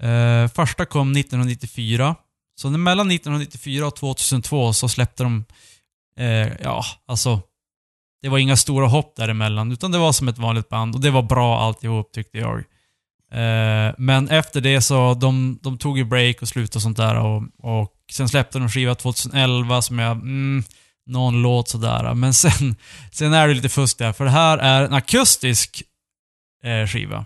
Eh, 0.03 0.49
första 0.49 0.87
kom 0.87 1.13
1994. 1.17 2.15
Så 2.61 2.71
mellan 2.71 3.11
1994 3.11 3.87
och 3.87 3.97
2002 3.97 4.73
så 4.73 4.89
släppte 4.89 5.23
de, 5.23 5.45
eh, 6.17 6.53
ja, 6.63 6.85
alltså 7.07 7.41
det 8.23 8.29
var 8.29 8.39
inga 8.39 8.57
stora 8.57 8.87
hopp 8.87 9.17
däremellan, 9.17 9.73
utan 9.73 9.93
det 9.93 9.99
var 9.99 10.13
som 10.13 10.29
ett 10.29 10.39
vanligt 10.39 10.69
band 10.69 10.95
och 10.95 11.01
det 11.01 11.11
var 11.11 11.23
bra 11.23 11.61
alltihop 11.61 12.13
tyckte 12.13 12.39
jag. 12.39 12.59
Eh, 13.33 13.95
men 13.99 14.29
efter 14.29 14.61
det 14.61 14.81
så, 14.81 15.15
de, 15.15 15.59
de 15.63 15.79
tog 15.79 15.99
ju 15.99 16.05
break 16.05 16.43
och 16.43 16.49
slut 16.49 16.77
och 16.77 16.83
sånt 16.83 16.97
där 16.97 17.15
och, 17.15 17.43
och 17.59 17.95
sen 18.13 18.29
släppte 18.29 18.59
de 18.59 18.69
skiva 18.69 18.95
2011 18.95 19.83
som 19.83 19.99
jag, 19.99 20.13
mm, 20.13 20.65
någon 21.07 21.43
låt 21.43 21.69
sådär. 21.69 22.15
Men 22.15 22.35
sen, 22.35 22.77
sen 23.13 23.33
är 23.33 23.49
det 23.49 23.55
lite 23.55 23.69
fusk 23.69 23.99
där, 23.99 24.13
för 24.13 24.25
det 24.25 24.31
här 24.31 24.59
är 24.59 24.85
en 24.85 24.95
akustisk 24.95 25.83
eh, 26.65 26.87
skiva. 26.87 27.25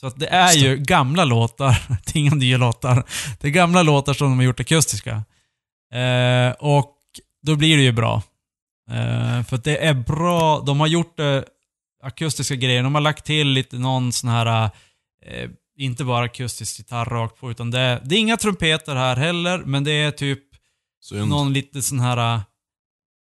Så 0.00 0.06
att 0.06 0.18
det 0.18 0.28
är 0.28 0.52
ju 0.52 0.76
gamla 0.76 1.24
låtar, 1.24 1.82
det 1.88 2.16
är 2.16 2.20
inga 2.20 2.34
nya 2.34 2.58
låtar. 2.58 3.04
Det 3.40 3.48
är 3.48 3.52
gamla 3.52 3.82
låtar 3.82 4.14
som 4.14 4.30
de 4.30 4.38
har 4.38 4.44
gjort 4.44 4.60
akustiska. 4.60 5.24
Eh, 5.94 6.50
och 6.50 6.96
då 7.42 7.56
blir 7.56 7.76
det 7.76 7.82
ju 7.82 7.92
bra. 7.92 8.22
Eh, 8.90 9.42
för 9.44 9.56
att 9.56 9.64
det 9.64 9.76
är 9.86 9.94
bra, 9.94 10.60
de 10.66 10.80
har 10.80 10.86
gjort 10.86 11.20
eh, 11.20 11.40
akustiska 12.02 12.54
grejer. 12.54 12.82
De 12.82 12.94
har 12.94 13.02
lagt 13.02 13.24
till 13.24 13.48
lite 13.48 13.78
någon 13.78 14.12
sån 14.12 14.30
här, 14.30 14.70
eh, 15.26 15.50
inte 15.78 16.04
bara 16.04 16.24
akustisk 16.24 16.78
gitarr 16.78 17.04
rakt 17.04 17.40
på, 17.40 17.50
utan 17.50 17.70
det, 17.70 18.00
det 18.04 18.14
är 18.14 18.18
inga 18.18 18.36
trumpeter 18.36 18.94
här 18.96 19.16
heller, 19.16 19.58
men 19.58 19.84
det 19.84 19.92
är 19.92 20.10
typ 20.10 20.42
Synd. 21.00 21.28
någon 21.28 21.52
lite 21.52 21.82
sån 21.82 22.00
här 22.00 22.40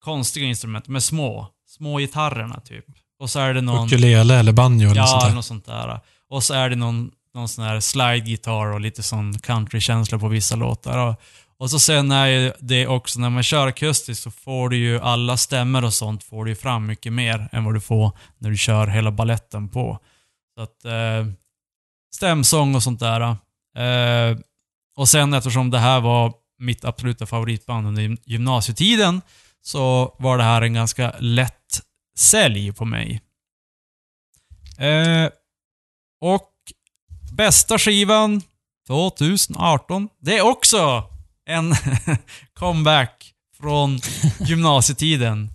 konstiga 0.03 0.45
instrument, 0.45 0.87
med 0.87 1.03
små, 1.03 1.47
små 1.67 1.97
gitarrerna 1.99 2.59
typ. 2.59 2.85
Och 3.19 3.29
så 3.29 3.39
är 3.39 3.53
det 3.53 3.61
någon... 3.61 3.85
Ukulele 3.87 4.39
eller 4.39 4.51
banjo 4.51 4.89
eller 4.91 5.01
Ja, 5.01 5.07
sånt 5.07 5.23
där. 5.25 5.33
något 5.35 5.45
sånt 5.45 5.65
där. 5.65 5.99
Och 6.29 6.43
så 6.43 6.53
är 6.53 6.69
det 6.69 6.75
någon, 6.75 7.11
någon 7.33 7.47
sån 7.49 7.65
här 7.65 7.79
slide-gitarr 7.79 8.73
och 8.73 8.81
lite 8.81 9.03
sån 9.03 9.39
country-känsla 9.39 10.19
på 10.19 10.27
vissa 10.27 10.55
låtar. 10.55 10.97
Och, 10.97 11.15
och 11.61 11.69
så 11.69 11.79
sen 11.79 12.11
är 12.11 12.27
ju 12.27 12.53
det 12.59 12.87
också, 12.87 13.19
när 13.19 13.29
man 13.29 13.43
kör 13.43 13.67
akustiskt 13.67 14.23
så 14.23 14.31
får 14.31 14.69
du 14.69 14.77
ju 14.77 14.99
alla 14.99 15.37
stämmor 15.37 15.83
och 15.83 15.93
sånt 15.93 16.23
får 16.23 16.45
du 16.45 16.51
ju 16.51 16.55
fram 16.55 16.85
mycket 16.85 17.13
mer 17.13 17.49
än 17.51 17.63
vad 17.63 17.73
du 17.73 17.79
får 17.79 18.17
när 18.37 18.49
du 18.49 18.57
kör 18.57 18.87
hela 18.87 19.11
balletten 19.11 19.69
på. 19.69 19.99
Så 20.55 20.61
att, 20.61 20.85
eh, 20.85 21.33
stämsång 22.15 22.75
och 22.75 22.83
sånt 22.83 22.99
där. 22.99 23.21
Eh, 23.77 24.37
och 24.97 25.09
sen 25.09 25.33
eftersom 25.33 25.71
det 25.71 25.79
här 25.79 25.99
var 25.99 26.33
mitt 26.59 26.85
absoluta 26.85 27.25
favoritband 27.25 27.87
under 27.87 28.17
gymnasietiden 28.25 29.21
så 29.61 30.15
var 30.19 30.37
det 30.37 30.43
här 30.43 30.61
en 30.61 30.73
ganska 30.73 31.15
lätt 31.19 31.81
sälj 32.17 32.73
på 32.73 32.85
mig. 32.85 33.21
Eh, 34.77 35.29
och 36.21 36.51
bästa 37.33 37.77
skivan 37.77 38.41
2018, 38.87 40.09
det 40.19 40.37
är 40.37 40.41
också 40.41 41.10
en 41.49 41.75
comeback 42.59 43.31
från 43.61 43.99
gymnasietiden. 44.39 45.51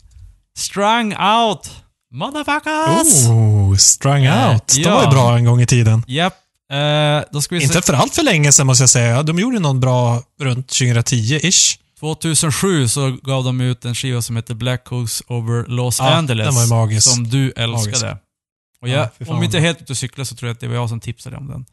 Strung 0.58 1.16
out, 1.16 1.70
motherfuckers! 2.12 3.26
Oh, 3.28 3.76
Strung 3.76 4.24
Eh, 4.24 4.52
Out. 4.54 4.68
De 4.74 4.80
ja. 4.80 4.94
var 4.94 5.02
ju 5.04 5.10
bra 5.10 5.36
en 5.36 5.44
gång 5.44 5.60
i 5.60 5.66
tiden. 5.66 6.04
Japp. 6.06 6.34
Vi 7.50 7.62
Inte 7.62 7.82
för 7.82 7.92
allt 7.92 8.14
för 8.14 8.22
länge 8.22 8.52
sedan 8.52 8.66
måste 8.66 8.82
jag 8.82 8.90
säga. 8.90 9.22
De 9.22 9.38
gjorde 9.38 9.58
någon 9.58 9.80
bra 9.80 10.22
runt 10.40 10.72
2010-ish. 10.72 11.78
2007 12.00 12.88
så 12.88 13.16
gav 13.22 13.44
de 13.44 13.60
ut 13.60 13.84
en 13.84 13.94
skiva 13.94 14.22
som 14.22 14.36
heter 14.36 14.54
Black 14.54 14.88
Hooks 14.88 15.22
over 15.28 15.64
Los 15.68 15.98
Ja, 15.98 16.14
Angeles. 16.14 16.46
den 16.46 16.54
var 16.54 16.62
ju 16.62 16.68
magisk. 16.68 17.10
Som 17.10 17.28
du 17.30 17.52
älskade. 17.56 18.18
Och 18.80 18.88
jag, 18.88 18.98
Ja, 19.18 19.26
om 19.26 19.36
jag 19.36 19.44
inte 19.44 19.56
vad 19.56 19.62
helt 19.66 19.82
ute 19.82 19.92
och 19.92 19.96
cyklar 19.96 20.24
så 20.24 20.34
tror 20.36 20.48
jag 20.48 20.54
att 20.54 20.60
det 20.60 20.68
var 20.68 20.74
jag 20.74 20.88
som 20.88 21.00
tipsade 21.00 21.36
om 21.36 21.48
den. 21.48 21.66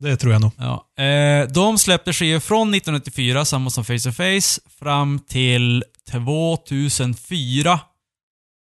Det 0.00 0.16
tror 0.16 0.32
jag 0.32 0.42
nog. 0.42 0.52
Ja. 0.58 1.02
Eh, 1.04 1.48
de 1.48 1.78
släppte 1.78 2.12
skivor 2.12 2.40
från 2.40 2.74
1994, 2.74 3.44
samma 3.44 3.70
som 3.70 3.84
Face 3.84 3.98
to 3.98 4.12
Face, 4.12 4.60
fram 4.78 5.18
till 5.18 5.84
2004. 6.10 7.80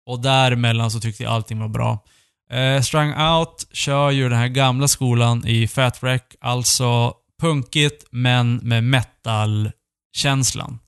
Och 0.05 0.19
däremellan 0.21 0.91
så 0.91 0.99
tyckte 0.99 1.23
jag 1.23 1.33
allting 1.33 1.59
var 1.59 1.67
bra. 1.67 2.03
Eh, 2.51 2.81
Strung 2.81 3.13
Out 3.13 3.67
kör 3.71 4.11
ju 4.11 4.29
den 4.29 4.37
här 4.37 4.47
gamla 4.47 4.87
skolan 4.87 5.47
i 5.47 5.67
Fat 5.67 6.03
Wreck, 6.03 6.35
alltså 6.41 7.13
punkigt 7.41 8.05
men 8.11 8.55
med 8.55 8.83
metal-känslan. 8.83 10.79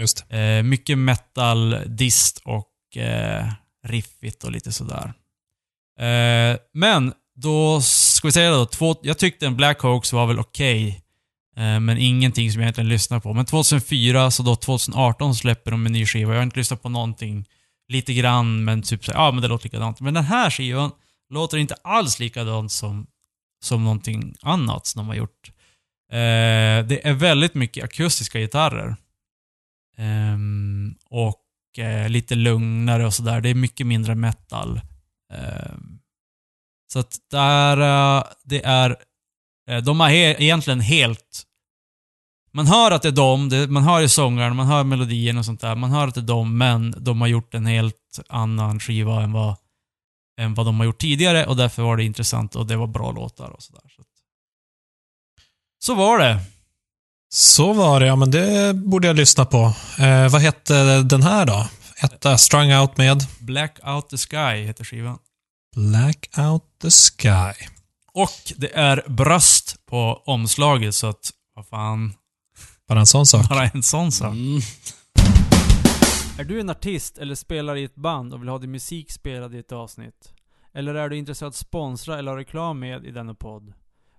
Just. 0.00 0.24
Eh, 0.28 0.62
mycket 0.62 0.98
metal, 0.98 1.76
dist 1.86 2.42
och 2.44 2.96
eh, 2.96 3.46
riffigt 3.86 4.44
och 4.44 4.50
lite 4.50 4.72
sådär. 4.72 5.12
Eh, 6.00 6.58
men 6.72 7.12
då 7.34 7.80
ska 8.20 8.28
vi 8.28 8.32
säga 8.32 8.50
då, 8.50 8.66
två, 8.66 8.96
jag 9.02 9.18
tyckte 9.18 9.46
en 9.46 9.56
Black 9.56 9.82
Hawks 9.82 10.12
var 10.12 10.26
väl 10.26 10.38
okej. 10.38 11.02
eh, 11.56 11.80
men 11.80 11.98
ingenting 11.98 12.52
som 12.52 12.60
jag 12.60 12.64
egentligen 12.64 12.88
lyssnar 12.88 13.20
på. 13.20 13.34
Men 13.34 13.46
2004, 13.46 14.30
så 14.30 14.42
då 14.42 14.56
2018 14.56 15.34
släpper 15.34 15.70
de 15.70 15.86
en 15.86 15.92
ny 15.92 16.06
skiva. 16.06 16.32
Jag 16.32 16.38
har 16.38 16.42
inte 16.42 16.58
lyssnat 16.58 16.82
på 16.82 16.88
någonting. 16.88 17.46
Lite 17.88 18.14
grann, 18.14 18.64
men 18.64 18.82
typ 18.82 19.04
så, 19.04 19.12
ja 19.12 19.32
men 19.32 19.42
det 19.42 19.48
låter 19.48 19.64
likadant. 19.64 20.00
Men 20.00 20.14
den 20.14 20.24
här 20.24 20.50
skivan 20.50 20.90
låter 21.30 21.58
inte 21.58 21.74
alls 21.74 22.18
likadant 22.18 22.72
som, 22.72 23.06
som 23.62 23.84
någonting 23.84 24.34
annat 24.42 24.86
som 24.86 24.98
de 24.98 25.08
har 25.08 25.14
gjort. 25.14 25.52
Eh, 26.12 26.86
det 26.86 27.06
är 27.08 27.12
väldigt 27.12 27.54
mycket 27.54 27.84
akustiska 27.84 28.40
gitarrer. 28.40 28.96
Eh, 29.98 30.38
och 31.10 31.78
eh, 31.78 32.08
lite 32.08 32.34
lugnare 32.34 33.06
och 33.06 33.14
sådär. 33.14 33.40
Det 33.40 33.48
är 33.48 33.54
mycket 33.54 33.86
mindre 33.86 34.14
metal. 34.14 34.80
Ehm, 35.32 35.99
så 36.92 36.98
att 36.98 37.18
där, 37.30 37.76
eh, 37.76 38.24
det 38.44 38.64
är... 38.64 38.96
eh, 39.70 39.78
de 39.78 40.00
har 40.00 40.08
he 40.08 40.36
egentligen 40.38 40.80
helt 40.80 41.46
Man 42.52 42.66
hör 42.66 42.90
att 42.90 43.02
det 43.02 43.08
är 43.08 43.50
det, 43.50 43.66
man 43.66 43.82
hör 43.82 44.02
i 44.02 44.08
sångaren, 44.08 44.56
man 44.56 44.66
hör 44.66 44.84
melodien 44.84 45.38
och 45.38 45.44
sånt 45.44 45.60
där. 45.60 45.74
Man 45.74 45.90
hör 45.90 46.08
att 46.08 46.14
det 46.14 46.20
är 46.20 46.22
dem, 46.22 46.58
men 46.58 46.94
de 46.98 47.20
har 47.20 47.28
gjort 47.28 47.54
en 47.54 47.66
helt 47.66 48.20
annan 48.28 48.80
skiva 48.80 49.22
än 49.22 49.32
vad, 49.32 49.56
än 50.40 50.54
vad 50.54 50.66
de 50.66 50.78
har 50.78 50.86
gjort 50.86 51.00
tidigare 51.00 51.46
och 51.46 51.56
därför 51.56 51.82
var 51.82 51.96
det 51.96 52.04
intressant 52.04 52.56
och 52.56 52.66
det 52.66 52.76
var 52.76 52.86
bra 52.86 53.12
låtar 53.12 53.50
och 53.50 53.62
sådär. 53.62 53.82
Så, 53.96 54.02
så 55.82 55.94
var 55.94 56.18
det. 56.18 56.40
Så 57.32 57.72
var 57.72 58.00
det, 58.00 58.06
ja 58.06 58.16
men 58.16 58.30
det 58.30 58.74
borde 58.74 59.06
jag 59.06 59.16
lyssna 59.16 59.44
på. 59.44 59.72
Eh, 59.98 60.28
vad 60.28 60.40
hette 60.40 61.02
den 61.02 61.22
här 61.22 61.46
då? 61.46 61.68
Etta, 62.02 62.38
Strung 62.38 62.72
Out 62.72 62.96
med 62.96 63.26
Black 63.40 63.78
Out 63.84 64.08
the 64.08 64.16
Sky 64.18 64.66
heter 64.66 64.84
skivan. 64.84 65.18
Black 65.76 66.38
Out 66.38 66.62
the 66.82 66.90
Sky. 66.90 67.64
Och 68.12 68.30
det 68.56 68.72
är 68.78 69.04
bröst 69.08 69.86
på 69.86 70.22
omslaget 70.26 70.94
så 70.94 71.06
att, 71.06 71.30
vad 71.54 71.66
fan, 71.66 72.12
Bara 72.88 73.00
en 73.00 73.06
sån 73.06 73.26
sak. 73.26 73.48
bara 73.48 73.64
en 73.66 73.82
sån 73.82 74.12
sak. 74.12 74.32
Mm. 74.32 74.60
Är 76.38 76.44
du 76.44 76.60
en 76.60 76.70
artist 76.70 77.18
eller 77.18 77.34
spelar 77.34 77.76
i 77.76 77.84
ett 77.84 77.94
band 77.94 78.34
och 78.34 78.40
vill 78.42 78.48
ha 78.48 78.58
din 78.58 78.70
musik 78.70 79.12
spelad 79.12 79.54
i 79.54 79.58
ett 79.58 79.72
avsnitt? 79.72 80.32
Eller 80.74 80.94
är 80.94 81.08
du 81.08 81.16
intresserad 81.18 81.46
av 81.46 81.50
att 81.50 81.54
sponsra 81.56 82.18
eller 82.18 82.30
ha 82.30 82.38
reklam 82.38 82.78
med 82.78 83.06
i 83.06 83.10
denna 83.10 83.34
podd? 83.34 83.72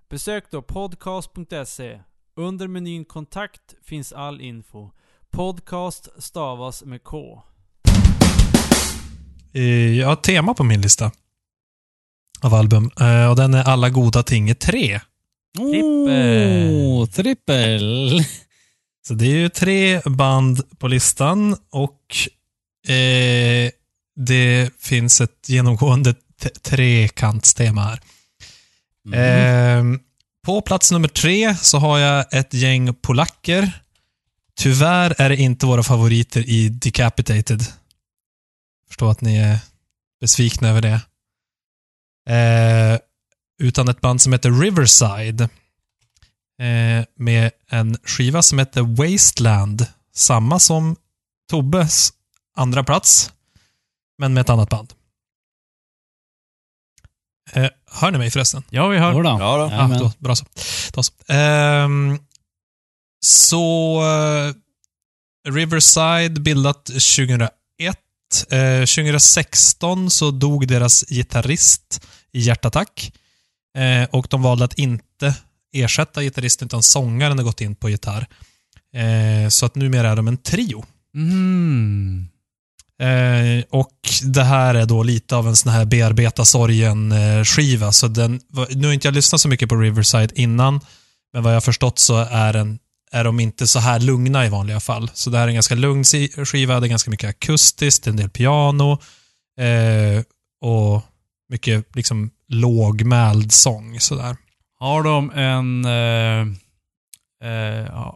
Besök 0.08 0.44
då 0.50 0.62
podcast.se. 0.62 2.00
Under 2.36 2.68
menyn 2.68 3.04
kontakt 3.04 3.60
finns 3.84 4.12
all 4.12 4.40
info. 4.40 4.90
Podcast 5.30 6.08
stavas 6.18 6.84
med 6.84 7.04
K. 7.04 7.42
Eh, 9.52 9.62
Jag 9.98 10.06
har 10.06 10.12
ett 10.12 10.22
tema 10.22 10.54
på 10.54 10.64
min 10.64 10.80
lista. 10.80 11.10
Av 12.42 12.54
album. 12.54 12.90
Eh, 13.00 13.30
Och 13.30 13.36
den 13.36 13.54
är 13.54 13.64
Alla 13.64 13.90
goda 13.90 14.22
ting 14.22 14.50
är 14.50 14.54
tre. 14.54 15.00
Oh, 15.58 17.06
trippel. 17.06 18.10
Så 19.08 19.14
det 19.14 19.26
är 19.26 19.36
ju 19.36 19.48
tre 19.48 20.00
band 20.00 20.78
på 20.78 20.88
listan 20.88 21.56
och 21.70 22.16
eh, 22.92 23.70
det 24.16 24.70
finns 24.78 25.20
ett 25.20 25.48
genomgående 25.48 26.14
trekantstema 26.62 27.82
här. 27.82 28.00
Mm. 29.06 29.94
Eh, 29.94 30.00
på 30.46 30.60
plats 30.60 30.92
nummer 30.92 31.08
tre 31.08 31.54
så 31.54 31.78
har 31.78 31.98
jag 31.98 32.34
ett 32.34 32.54
gäng 32.54 32.94
polacker. 32.94 33.72
Tyvärr 34.60 35.14
är 35.18 35.28
det 35.28 35.36
inte 35.36 35.66
våra 35.66 35.82
favoriter 35.82 36.48
i 36.48 36.68
Decapitated. 36.68 37.62
Förstår 38.88 39.10
att 39.10 39.20
ni 39.20 39.36
är 39.36 39.58
besvikna 40.20 40.68
över 40.68 40.80
det. 40.80 41.00
Eh, 42.28 42.98
utan 43.58 43.88
ett 43.88 44.00
band 44.00 44.20
som 44.20 44.32
heter 44.32 44.50
Riverside. 44.50 45.40
Eh, 46.58 47.04
med 47.16 47.50
en 47.68 47.96
skiva 48.04 48.42
som 48.42 48.58
heter 48.58 48.82
Wasteland. 48.82 49.86
Samma 50.14 50.58
som 50.58 50.96
Tobbes 51.50 52.12
andra 52.56 52.84
plats. 52.84 53.32
Men 54.18 54.34
med 54.34 54.40
ett 54.40 54.50
annat 54.50 54.68
band. 54.68 54.92
Eh, 57.52 57.70
hör 57.86 58.10
ni 58.10 58.18
mig 58.18 58.30
förresten? 58.30 58.62
Ja, 58.70 58.88
vi 58.88 58.98
hör. 58.98 59.12
Jodå. 59.12 59.28
Ja 59.28 59.56
då. 59.56 59.62
Ja, 59.62 59.70
Jajamän. 59.70 59.98
då, 59.98 60.12
bra 60.18 60.36
så. 60.36 60.46
Då 60.92 61.02
så. 61.02 61.12
Ehm, 61.28 62.18
så 63.24 64.00
eh, 64.04 64.54
Riverside 65.52 66.42
bildat 66.42 66.84
2001. 66.84 67.50
Eh, 68.50 68.80
2016 68.80 70.10
så 70.10 70.30
dog 70.30 70.68
deras 70.68 71.04
gitarrist 71.08 72.06
i 72.32 72.40
hjärtattack. 72.40 73.12
Eh, 73.78 74.08
och 74.10 74.26
de 74.30 74.42
valde 74.42 74.64
att 74.64 74.78
inte 74.78 75.34
ersätta 75.72 76.22
gitarristen 76.22 76.66
utan 76.66 76.82
sångaren 76.82 77.38
har 77.38 77.44
gått 77.44 77.60
in 77.60 77.74
på 77.74 77.90
gitarr. 77.90 78.26
Eh, 78.94 79.48
så 79.48 79.66
att 79.66 79.74
numera 79.74 80.10
är 80.10 80.16
de 80.16 80.28
en 80.28 80.36
trio. 80.36 80.84
Mm. 81.14 82.28
Eh, 83.02 83.64
och 83.70 83.98
det 84.22 84.44
här 84.44 84.74
är 84.74 84.86
då 84.86 85.02
lite 85.02 85.36
av 85.36 85.48
en 85.48 85.56
sån 85.56 85.72
här 85.72 85.84
bearbeta 85.84 86.44
sorgen-skiva. 86.44 87.92
Så 87.92 88.08
den, 88.08 88.40
nu 88.70 88.86
har 88.86 88.94
inte 88.94 89.06
jag 89.06 89.14
lyssnat 89.14 89.40
så 89.40 89.48
mycket 89.48 89.68
på 89.68 89.76
Riverside 89.76 90.32
innan, 90.34 90.80
men 91.32 91.42
vad 91.42 91.52
jag 91.52 91.56
har 91.56 91.60
förstått 91.60 91.98
så 91.98 92.16
är, 92.16 92.52
den, 92.52 92.78
är 93.12 93.24
de 93.24 93.40
inte 93.40 93.66
så 93.66 93.78
här 93.78 94.00
lugna 94.00 94.46
i 94.46 94.48
vanliga 94.48 94.80
fall. 94.80 95.10
Så 95.14 95.30
det 95.30 95.38
här 95.38 95.44
är 95.44 95.48
en 95.48 95.54
ganska 95.54 95.74
lugn 95.74 96.04
skiva, 96.44 96.80
det 96.80 96.86
är 96.86 96.88
ganska 96.88 97.10
mycket 97.10 97.30
akustiskt, 97.30 98.06
en 98.06 98.16
del 98.16 98.30
piano 98.30 98.92
eh, 99.60 100.24
och 100.60 101.02
mycket 101.48 101.96
liksom 101.96 102.30
lågmäld 102.48 103.52
sång 103.52 104.00
sådär. 104.00 104.36
Har 104.78 105.02
de 105.02 105.30
en... 105.30 105.84
Eh, 105.84 106.40
eh, 107.50 108.14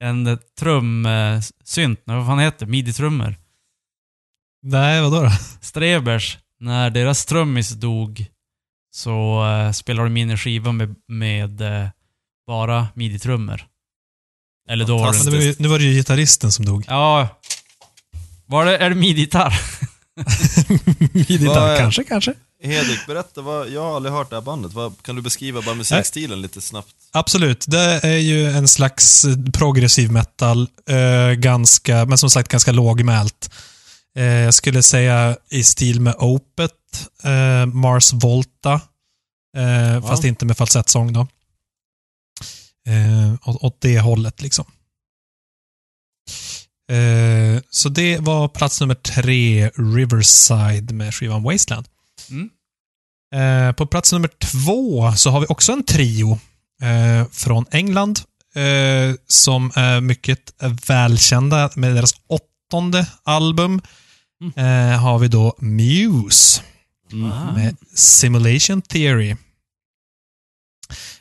en 0.04 0.38
trumsynt, 0.58 2.00
vad 2.04 2.26
fan 2.26 2.38
heter? 2.38 2.66
Midi-trummor. 2.66 3.36
Nej, 4.62 5.02
vadå 5.02 5.22
då? 5.22 5.30
Strebers, 5.60 6.38
när 6.60 6.90
deras 6.90 7.26
trummis 7.26 7.70
dog 7.70 8.26
så 8.94 9.46
eh, 9.46 9.70
spelade 9.70 10.08
de 10.08 10.16
in 10.16 10.30
en 10.30 10.38
skiva 10.38 10.72
med, 10.72 10.94
med 11.08 11.60
eh, 11.60 11.88
bara 12.46 12.88
midi-trummor. 12.94 13.64
Eller 14.70 14.84
då 14.84 14.98
var 14.98 15.30
det... 15.30 15.58
nu 15.60 15.68
var 15.68 15.78
det 15.78 15.84
ju 15.84 15.92
gitarristen 15.92 16.52
som 16.52 16.64
dog. 16.64 16.84
Ja. 16.88 17.28
Var 18.46 18.64
det, 18.64 18.78
är 18.78 18.88
det 18.90 18.96
midi-gitarr? 18.96 19.60
Gitarr, 21.12 21.46
Vad 21.46 21.70
är- 21.70 21.78
kanske, 21.78 22.04
kanske. 22.04 22.34
Hedvig, 22.62 22.98
berätta, 23.06 23.40
vad, 23.42 23.68
jag 23.70 23.82
har 23.82 23.96
aldrig 23.96 24.12
hört 24.14 24.30
det 24.30 24.36
här 24.36 24.40
bandet. 24.42 24.72
Vad, 24.72 25.02
kan 25.02 25.16
du 25.16 25.22
beskriva 25.22 25.62
bara 25.62 25.74
musikstilen 25.74 26.42
lite 26.42 26.60
snabbt? 26.60 26.94
Absolut. 27.12 27.64
Det 27.68 28.00
är 28.04 28.16
ju 28.18 28.46
en 28.46 28.68
slags 28.68 29.24
progressiv 29.52 30.12
metal. 30.12 30.68
Eh, 30.88 31.32
ganska, 31.34 32.04
men 32.04 32.18
som 32.18 32.30
sagt 32.30 32.48
ganska 32.48 32.72
lågmält. 32.72 33.50
Eh, 34.16 34.24
jag 34.24 34.54
skulle 34.54 34.82
säga 34.82 35.36
i 35.50 35.64
stil 35.64 36.00
med 36.00 36.14
Opet, 36.18 36.70
eh, 37.24 37.66
Mars 37.66 38.12
Volta. 38.12 38.80
Eh, 39.56 40.06
Fast 40.08 40.24
inte 40.24 40.44
med 40.46 40.56
falsettsång 40.56 41.12
då. 41.12 41.26
Eh, 42.88 43.34
åt, 43.48 43.62
åt 43.62 43.80
det 43.80 44.00
hållet 44.00 44.42
liksom. 44.42 44.64
Eh, 46.92 47.62
så 47.70 47.88
det 47.88 48.18
var 48.18 48.48
plats 48.48 48.80
nummer 48.80 48.94
tre, 48.94 49.68
Riverside 49.68 50.94
med 50.94 51.14
skivan 51.14 51.42
Wasteland. 51.42 51.86
Mm. 52.30 52.50
Eh, 53.34 53.72
på 53.72 53.86
plats 53.86 54.12
nummer 54.12 54.30
två 54.38 55.12
så 55.16 55.30
har 55.30 55.40
vi 55.40 55.46
också 55.48 55.72
en 55.72 55.84
trio 55.84 56.38
eh, 56.82 57.28
från 57.30 57.66
England 57.70 58.20
eh, 58.54 59.16
som 59.26 59.72
är 59.74 60.00
mycket 60.00 60.54
välkända 60.88 61.70
med 61.74 61.94
deras 61.94 62.14
åttonde 62.26 63.06
album. 63.22 63.80
Eh, 64.56 65.00
har 65.00 65.18
vi 65.18 65.28
då 65.28 65.56
Muse 65.58 66.62
Mm. 67.12 67.54
Med 67.54 67.76
Simulation 67.94 68.82
Theory. 68.82 69.36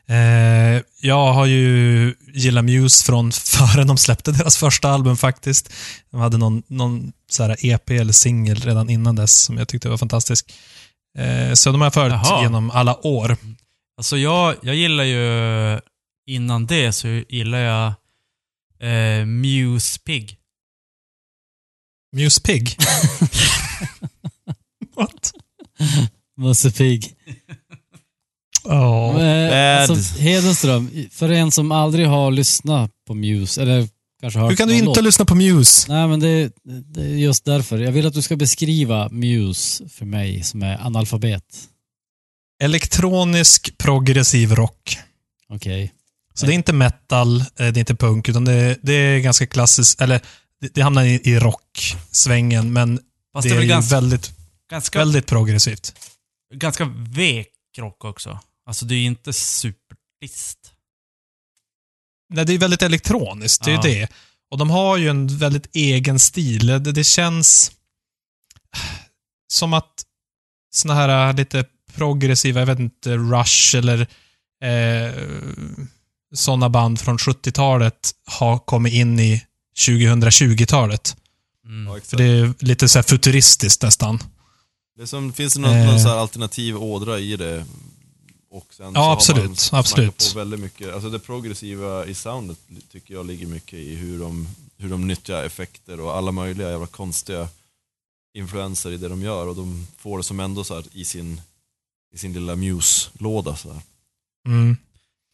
Eh, 0.08 0.82
jag 1.01 1.34
har 1.34 1.45
ju 1.45 2.16
gillat 2.34 2.66
Muse 2.66 3.06
från 3.06 3.32
före 3.32 3.84
de 3.84 3.97
släppte 3.97 4.32
deras 4.32 4.58
första 4.58 4.89
album 4.89 5.18
faktiskt. 5.18 5.74
De 6.12 6.20
hade 6.20 6.38
någon, 6.38 6.64
någon 6.68 7.14
så 7.32 7.43
här 7.43 7.66
EP 7.66 7.89
eller 7.89 8.14
singel 8.14 8.56
redan 8.56 8.89
innan 8.89 9.16
dess 9.16 9.43
som 9.43 9.58
jag 9.58 9.68
tyckte 9.68 9.89
var 9.89 9.97
fantastisk. 9.97 10.54
Eh, 11.18 11.54
så 11.54 11.72
de 11.72 11.82
har 11.82 11.86
jag 11.86 11.93
följt 11.93 12.14
Jaha. 12.14 12.43
genom 12.43 12.72
alla 12.72 13.08
år. 13.08 13.38
Alltså 13.97 14.18
jag, 14.18 14.56
jag 14.62 14.76
gillar 14.76 15.04
ju... 15.04 15.80
Innan 16.26 16.66
det 16.66 16.93
så 16.93 17.08
gillar 17.08 17.60
jag 17.60 17.93
eh, 18.80 19.26
Muse 19.26 19.99
Pig. 19.99 20.38
Muse 22.16 22.41
Pig. 22.41 22.78
What? 24.95 25.34
Musse 26.38 26.72
Pig. 26.72 27.16
Eh, 28.66 29.49
Bad. 29.49 29.89
Alltså, 29.89 30.20
Hedenström, 30.20 30.89
för 31.11 31.30
en 31.30 31.51
som 31.51 31.72
aldrig 31.72 32.07
har 32.07 32.32
lyssnat 32.32 32.91
på 33.07 33.14
Muse, 33.14 33.61
eller 33.61 33.88
kanske 34.22 34.39
hört 34.39 34.51
Hur 34.51 34.55
kan 34.55 34.68
du 34.68 34.74
inte 34.76 34.86
låt. 34.86 35.03
lyssna 35.03 35.26
på 35.26 35.36
Muse? 35.36 35.91
Nej, 35.93 36.07
men 36.07 36.20
det, 36.20 36.51
det 36.64 37.01
är 37.01 37.05
just 37.07 37.45
därför. 37.45 37.78
Jag 37.78 37.91
vill 37.91 38.05
att 38.07 38.14
du 38.14 38.22
ska 38.22 38.36
beskriva 38.36 39.09
Muse 39.09 39.89
för 39.89 40.05
mig 40.05 40.43
som 40.43 40.64
är 40.64 40.86
analfabet. 40.86 41.43
Elektronisk 42.64 43.78
progressiv 43.78 44.55
rock. 44.55 44.97
Okej. 45.49 45.93
Så 46.34 46.45
det 46.45 46.51
är 46.51 46.55
inte 46.55 46.74
metal, 46.74 47.39
eh, 47.39 47.45
det 47.55 47.64
är 47.64 47.78
inte 47.78 47.95
punk, 47.95 48.30
utan 48.30 48.45
det, 48.45 48.78
det 48.82 48.93
är 48.93 49.20
ganska 49.20 49.47
klassiskt, 49.47 50.01
eller 50.01 50.22
det, 50.61 50.74
det 50.74 50.82
hamnar 50.82 51.03
i, 51.03 51.22
i 51.24 51.39
rocksvängen, 51.39 52.74
men 52.74 52.99
Fast 53.34 53.47
det 53.47 53.53
det 53.53 53.59
är, 53.59 53.64
är 53.64 53.68
ganska, 53.68 53.95
väldigt, 53.95 54.32
ganska, 54.70 54.99
väldigt 54.99 55.26
progressivt. 55.26 55.93
ganska 56.53 56.86
vek 56.95 57.47
rock 57.78 58.05
också. 58.05 58.39
Alltså 58.66 58.86
det 58.86 58.95
är 58.95 58.99
ju 58.99 59.05
inte 59.05 59.34
supertrist. 59.34 60.59
Nej, 62.30 62.45
det 62.45 62.53
är 62.53 62.57
väldigt 62.57 62.82
elektroniskt, 62.82 63.64
det 63.64 63.72
är 63.72 63.76
Ja. 63.76 63.88
ju 63.88 63.93
det. 63.93 64.07
Och 64.51 64.57
de 64.57 64.70
har 64.70 64.97
ju 64.97 65.09
en 65.09 65.38
väldigt 65.38 65.76
egen 65.76 66.20
stil. 66.20 66.68
Det, 66.68 66.80
det 66.80 67.03
känns 67.03 67.72
som 69.47 69.74
att 69.74 70.03
såna 70.74 70.93
här 70.95 71.34
lite 71.34 71.66
progressiva, 71.95 72.59
jag 72.59 72.68
vet 72.68 72.80
inte, 72.80 73.18
Rush 73.18 73.76
eller 73.76 74.01
eh, 74.64 75.14
sådana 76.36 76.70
band 76.70 76.99
från 77.01 77.18
70-talet 77.18 78.11
har 78.26 78.59
kommit 78.59 78.93
in 78.93 79.20
i 79.20 79.43
2020-talet. 79.88 81.18
Mm. 81.66 81.93
Ja, 81.93 81.99
För 82.03 82.18
det 82.18 82.24
är 82.24 82.53
lite 82.59 82.89
så 82.89 82.97
här 82.99 83.03
futuristiskt 83.03 83.82
nästan. 83.84 84.20
Det 84.97 85.07
som, 85.07 85.34
finns 85.34 85.53
det 85.53 85.59
någon, 85.59 85.72
Eh. 85.76 85.86
någon 85.86 85.99
så 85.99 86.07
här 86.07 86.16
alternativ 86.18 86.78
ådra 86.78 87.20
i 87.20 87.36
det? 87.38 87.66
Och 88.54 88.74
sen 88.74 88.93
så 88.93 88.99
Ja, 88.99 89.04
har 89.04 89.14
absolut, 89.14 89.72
man 89.72 89.80
absolut. 89.80 90.32
På 90.34 90.39
väldigt 90.39 90.60
mycket, 90.60 90.93
alltså 90.93 91.10
det 91.10 91.20
progressiva 91.20 92.06
i 92.06 92.14
soundet 92.14 92.58
tycker 92.91 93.14
jag 93.14 93.26
ligger 93.26 93.47
mycket 93.47 93.80
i 93.80 93.95
hur 93.95 94.20
de, 94.20 94.47
hur 94.78 94.89
de 94.89 95.08
nyttjar 95.08 95.43
effekter 95.43 95.99
och 95.99 96.16
alla 96.18 96.32
möjliga 96.32 96.70
jävla 96.70 96.88
konstiga 96.88 97.47
influenser 98.34 98.91
i 98.91 98.97
det 98.97 99.08
de 99.08 99.22
gör 99.22 99.47
och 99.47 99.56
de 99.56 99.88
får 99.97 100.18
det 100.18 100.24
som 100.24 100.39
ändå 100.39 100.64
så 100.64 100.76
här 100.76 100.86
i 100.91 101.06
sin, 101.06 101.41
i 102.14 102.18
sin 102.18 102.34
lilla 102.34 102.56
Muse-låda. 102.56 103.56
Så. 103.56 103.82
Mm. 104.47 104.78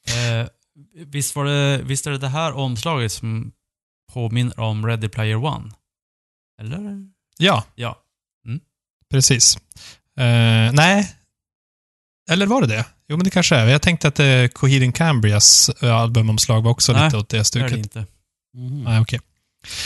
Eh, 0.07 0.47
visst, 0.93 1.35
var 1.35 1.45
det, 1.45 1.81
visst 1.83 2.07
är 2.07 2.11
det 2.11 2.17
det 2.17 2.27
här 2.27 2.51
omslaget 2.53 3.11
som 3.11 3.51
påminner 4.13 4.59
om 4.59 4.85
Ready 4.85 5.09
Player 5.09 5.45
One? 5.45 5.71
Eller? 6.61 7.09
Ja, 7.37 7.63
Ja. 7.75 8.01
precis. 9.09 9.57
Eh, 10.17 10.71
nej. 10.73 11.15
Eller 12.29 12.45
var 12.45 12.61
det 12.61 12.67
det? 12.67 12.85
Jo, 13.09 13.17
men 13.17 13.23
det 13.23 13.29
kanske 13.29 13.55
är. 13.55 13.67
Jag 13.67 13.81
tänkte 13.81 14.07
att 14.07 14.19
uh, 14.19 14.47
Coheed 14.47 14.95
Cambrias 14.95 15.69
eh, 15.69 15.95
albumomslag 15.95 16.61
var 16.61 16.71
också 16.71 16.93
Nej, 16.93 17.03
lite 17.05 17.17
åt 17.17 17.29
det 17.29 17.35
Det 17.37 17.37
är 17.37 17.39
det 17.41 17.45
stuket. 17.45 17.77
inte. 17.77 18.05
Mhm. 18.53 18.83
Nej, 18.83 19.01
okej. 19.01 19.19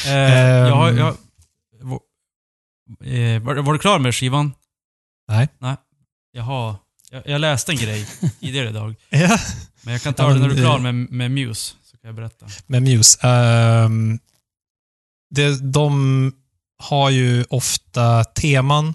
Eh, 0.05 0.11
jag, 0.13 0.75
har- 0.75 0.89
Ehm. 0.89 0.97
jag, 0.97 1.15
var, 1.81 1.99
eh, 3.03 3.39
var, 3.41 3.55
var 3.55 3.73
du 3.73 3.79
klar 3.79 3.99
med 3.99 4.15
skivan? 4.15 4.53
Nej. 5.27 5.47
Nej. 5.59 5.75
Jaha. 6.33 6.75
Jag, 7.11 7.21
jag 7.27 7.41
läste 7.41 7.71
en 7.71 7.77
grej 7.77 8.07
tidigare 8.39 8.69
idag. 8.69 8.95
Ja, 9.09 9.37
Men 9.81 9.91
jag 9.93 10.01
kan 10.01 10.13
ta 10.13 10.23
Ja, 10.23 10.33
det 10.33 10.39
när 10.39 10.47
du 10.49 10.53
är 10.55 10.59
klar 10.59 10.75
eh, 10.75 10.81
med, 10.81 10.95
med 10.95 11.31
Muse. 11.31 11.75
Så 11.83 11.97
kan 11.97 12.07
jag 12.07 12.15
berätta. 12.15 12.45
med 12.67 12.81
Muse. 12.83 13.27
Ehm, 13.27 14.19
det, 15.35 15.71
de 15.73 16.31
har 16.83 17.09
ju 17.09 17.45
ofta 17.49 18.23
teman. 18.23 18.93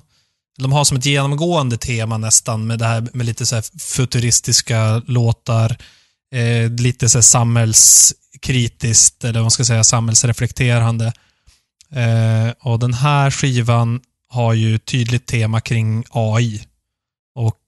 De 0.59 0.73
har 0.73 0.85
som 0.85 0.97
ett 0.97 1.07
genomgående 1.07 1.77
tema 1.77 2.19
nästan 2.19 2.67
med 2.67 2.79
det 2.79 2.85
här 2.87 3.09
med 3.13 3.27
lite 3.27 3.47
så 3.47 3.63
futuristiska 3.81 5.03
låtar. 5.07 5.77
Eh, 6.35 6.71
lite 6.71 7.09
så 7.09 7.19
här 7.19 7.23
samhällskritiskt, 7.23 9.25
eller 9.25 9.39
vad 9.39 9.45
man 9.45 9.51
ska 9.51 9.65
säga, 9.65 9.85
samhällsreflekterande. 9.85 11.13
Eh, 11.93 12.51
och 12.61 12.79
den 12.79 12.95
här 12.95 13.31
skivan 13.31 14.01
har 14.29 14.53
ju 14.53 14.79
tydligt 14.79 15.27
tema 15.27 15.61
kring 15.61 16.05
AI. 16.11 16.67
Och 17.35 17.63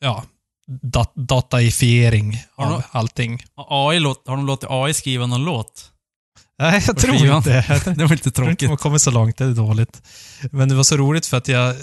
ja, 0.00 0.24
dat 0.66 1.12
dataifiering 1.14 2.42
Har 2.56 2.64
de- 2.64 2.74
av 2.74 2.82
allting. 2.90 3.44
AI 3.56 3.98
har 4.04 4.36
de 4.36 4.46
låtit 4.46 4.68
AI 4.70 4.94
skriva 4.94 5.26
någon 5.26 5.44
låt? 5.44 5.90
Nej, 6.58 6.82
jag 6.86 6.96
tror 6.96 7.18
skivan. 7.18 7.36
inte. 7.36 7.64
Jag 7.84 7.96
Det 7.96 8.04
var 8.04 8.10
lite 8.10 8.30
tråkigt. 8.30 8.68
man 8.68 8.76
kommer 8.76 8.98
så 8.98 9.10
långt, 9.10 9.36
det 9.36 9.44
är 9.44 9.50
dåligt. 9.50 10.02
Men 10.50 10.68
det 10.68 10.74
var 10.74 10.84
så 10.84 10.96
roligt 10.96 11.26
för 11.26 11.36
att 11.36 11.48
jag 11.48 11.76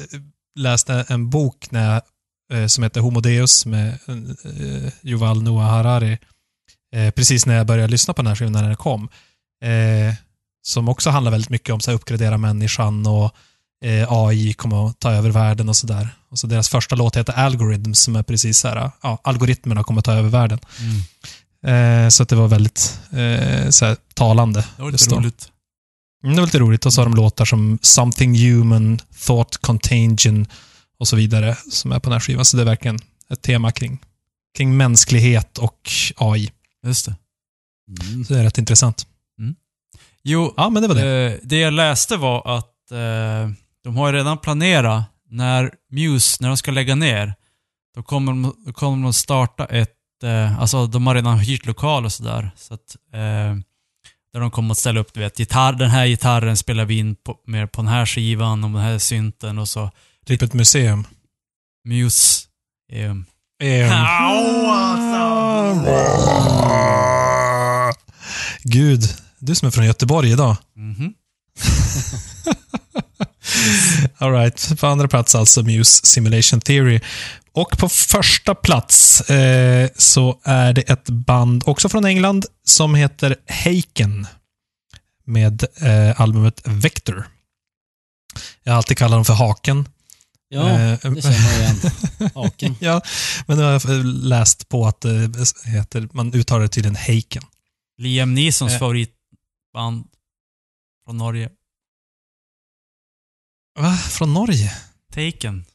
läste 0.59 1.05
en 1.07 1.29
bok 1.29 1.71
när 1.71 1.93
jag, 1.93 2.01
eh, 2.61 2.67
som 2.67 2.83
heter 2.83 3.01
Homo 3.01 3.19
Deus 3.19 3.65
med 3.65 3.87
eh, 3.87 4.93
Yuval 5.03 5.43
Noah 5.43 5.69
Harari. 5.69 6.17
Eh, 6.95 7.11
precis 7.11 7.45
när 7.45 7.55
jag 7.55 7.67
började 7.67 7.91
lyssna 7.91 8.13
på 8.13 8.21
den 8.21 8.27
här 8.27 8.35
skivan 8.35 8.53
när 8.53 8.63
den 8.63 8.75
kom. 8.75 9.09
Eh, 9.63 10.15
som 10.63 10.89
också 10.89 11.09
handlar 11.09 11.31
väldigt 11.31 11.49
mycket 11.49 11.73
om 11.73 11.79
här, 11.87 11.93
uppgradera 11.93 12.37
människan 12.37 13.05
och 13.05 13.35
eh, 13.85 14.11
AI 14.11 14.53
kommer 14.53 14.87
att 14.87 14.99
ta 14.99 15.11
över 15.11 15.29
världen 15.29 15.69
och 15.69 15.75
sådär. 15.75 16.09
Och 16.29 16.39
så 16.39 16.47
deras 16.47 16.69
första 16.69 16.95
låt 16.95 17.17
heter 17.17 17.33
Algorithms 17.33 17.99
som 17.99 18.15
är 18.15 18.23
precis 18.23 18.57
så 18.57 18.67
här, 18.67 18.91
ja, 19.01 19.17
algoritmerna 19.23 19.83
kommer 19.83 19.99
att 19.99 20.05
ta 20.05 20.13
över 20.13 20.29
världen. 20.29 20.59
Mm. 20.79 21.01
Eh, 21.67 22.09
så 22.09 22.23
att 22.23 22.29
det 22.29 22.35
var 22.35 22.47
väldigt 22.47 22.99
eh, 23.11 23.69
så 23.69 23.85
här, 23.85 23.97
talande. 24.13 24.65
Det 24.77 24.83
var 24.83 24.91
lite 24.91 25.09
då. 25.09 25.15
roligt. 25.15 25.51
Mm, 26.23 26.35
det 26.35 26.41
var 26.41 26.47
lite 26.47 26.59
roligt. 26.59 26.85
Och 26.85 26.93
så 26.93 27.01
har 27.01 27.05
de 27.05 27.15
låtar 27.15 27.45
som 27.45 27.79
Something 27.81 28.35
Human, 28.35 28.99
Thought 29.25 29.57
Contagion 29.57 30.47
och 30.99 31.07
så 31.07 31.15
vidare 31.15 31.57
som 31.71 31.91
är 31.91 31.99
på 31.99 32.09
den 32.09 32.13
här 32.13 32.19
skivan. 32.19 32.45
Så 32.45 32.57
det 32.57 32.63
är 32.63 32.65
verkligen 32.65 32.99
ett 33.29 33.41
tema 33.41 33.71
kring, 33.71 33.99
kring 34.57 34.77
mänsklighet 34.77 35.57
och 35.57 35.89
AI. 36.17 36.51
Just 36.85 37.05
det. 37.05 37.15
Mm. 38.11 38.25
Så 38.25 38.33
det 38.33 38.39
är 38.39 38.43
rätt 38.43 38.57
intressant. 38.57 39.05
Jo, 40.23 40.53
Ja, 40.57 40.69
men 40.69 40.81
det 40.81 40.87
var 40.87 40.95
det. 40.95 41.33
Eh, 41.33 41.39
det 41.43 41.59
jag 41.59 41.73
läste 41.73 42.17
var 42.17 42.57
att 42.57 42.91
eh, 42.91 43.49
de 43.83 43.95
har 43.95 44.07
ju 44.07 44.17
redan 44.17 44.37
planerat 44.37 45.03
när 45.29 45.71
Muse, 45.91 46.37
när 46.41 46.47
de 46.47 46.57
ska 46.57 46.71
lägga 46.71 46.95
ner, 46.95 47.33
då 47.95 48.03
kommer 48.03 48.31
de, 48.31 48.55
då 48.65 48.73
kommer 48.73 49.03
de 49.03 49.13
starta 49.13 49.65
ett, 49.65 49.93
eh, 50.23 50.59
alltså 50.59 50.87
de 50.87 51.07
har 51.07 51.15
redan 51.15 51.39
hyrt 51.39 51.65
lokal 51.65 52.05
och 52.05 52.13
sådär. 52.13 52.51
Så 52.55 52.73
att, 52.73 52.95
eh, 53.13 53.55
där 54.33 54.39
de 54.39 54.51
kommer 54.51 54.71
att 54.71 54.77
ställa 54.77 54.99
upp, 54.99 55.13
du 55.13 55.19
vet, 55.19 55.39
gitarr, 55.39 55.73
den 55.73 55.89
här 55.89 56.07
gitarren 56.07 56.57
spelar 56.57 56.85
vi 56.85 56.97
in 56.97 57.15
på, 57.15 57.35
mer 57.47 57.67
på 57.67 57.81
den 57.81 57.91
här 57.91 58.05
skivan 58.05 58.63
och 58.63 58.69
den 58.69 58.81
här 58.81 58.97
synten 58.97 59.57
och 59.57 59.69
så 59.69 59.91
Typ 60.25 60.41
ett 60.41 60.53
museum. 60.53 61.07
Muse. 61.87 62.47
Eh, 62.91 63.15
Gud, 68.63 69.01
du 69.39 69.55
som 69.55 69.67
är 69.67 69.71
från 69.71 69.85
Göteborg 69.85 70.31
idag. 70.31 70.55
mhm. 70.75 71.13
All 74.17 74.31
right. 74.31 74.79
På 74.79 74.87
andra 74.87 75.07
plats 75.07 75.35
alltså 75.35 75.63
Muse 75.63 76.05
Simulation 76.05 76.61
Theory. 76.61 76.99
Och 77.53 77.77
på 77.77 77.89
första 77.89 78.55
plats 78.55 79.21
eh, 79.29 79.89
så 79.97 80.39
är 80.43 80.73
det 80.73 80.81
ett 80.81 81.09
band, 81.09 81.63
också 81.65 81.89
från 81.89 82.05
England, 82.05 82.45
som 82.63 82.95
heter 82.95 83.35
Haken. 83.47 84.27
Med 85.25 85.63
eh, 85.81 86.21
albumet 86.21 86.61
Vector. 86.65 87.27
Jag 88.63 88.71
har 88.73 88.77
alltid 88.77 88.97
kallat 88.97 89.15
dem 89.17 89.25
för 89.25 89.33
Haken. 89.33 89.89
Ja, 90.49 90.69
Eh, 90.69 90.99
det 91.11 91.21
känner 91.21 91.51
jag 91.53 91.61
igen. 91.61 92.31
Haken. 92.35 92.75
ja, 92.79 93.01
men 93.47 93.57
nu 93.57 93.63
har 93.63 93.71
jag 93.71 94.05
läst 94.05 94.69
på 94.69 94.87
att 94.87 95.05
heter, 95.65 96.09
man 96.13 96.33
uttalar 96.33 96.61
det 96.61 96.67
tydligen 96.67 96.95
Haken. 96.95 97.43
Liam 97.97 98.33
Neesons 98.35 98.73
Eh. 98.73 98.79
favoritband 98.79 100.07
från 101.05 101.17
Norge. 101.17 101.49
Va? 103.79 103.93
Från 103.97 104.33
Norge? 104.33 104.73
Taken. 105.13 105.65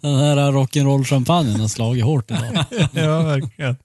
Den 0.00 0.18
här 0.18 0.36
rock'n'roll-champagnen 0.52 1.60
har 1.60 1.68
slagit 1.68 2.04
hårt 2.04 2.30
idag. 2.30 2.64
ja, 2.92 3.22
verkligen. 3.22 3.76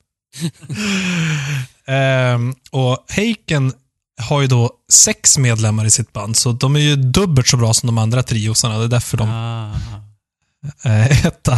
Ehm, 1.85 2.55
och 2.71 3.05
Haken 3.09 3.73
har 4.21 4.41
ju 4.41 4.47
då 4.47 4.71
sex 4.91 5.37
medlemmar 5.37 5.85
i 5.85 5.91
sitt 5.91 6.13
band, 6.13 6.35
så 6.35 6.51
de 6.51 6.75
är 6.75 6.79
ju 6.79 6.95
dubbelt 6.95 7.47
så 7.47 7.57
bra 7.57 7.73
som 7.73 7.87
de 7.87 7.97
andra 7.97 8.23
triosarna. 8.23 8.77
Det 8.77 8.83
är 8.83 8.87
därför 8.87 9.17
de 9.17 9.29
Ah. 9.29 9.73
är 10.81 11.27
etta. 11.27 11.53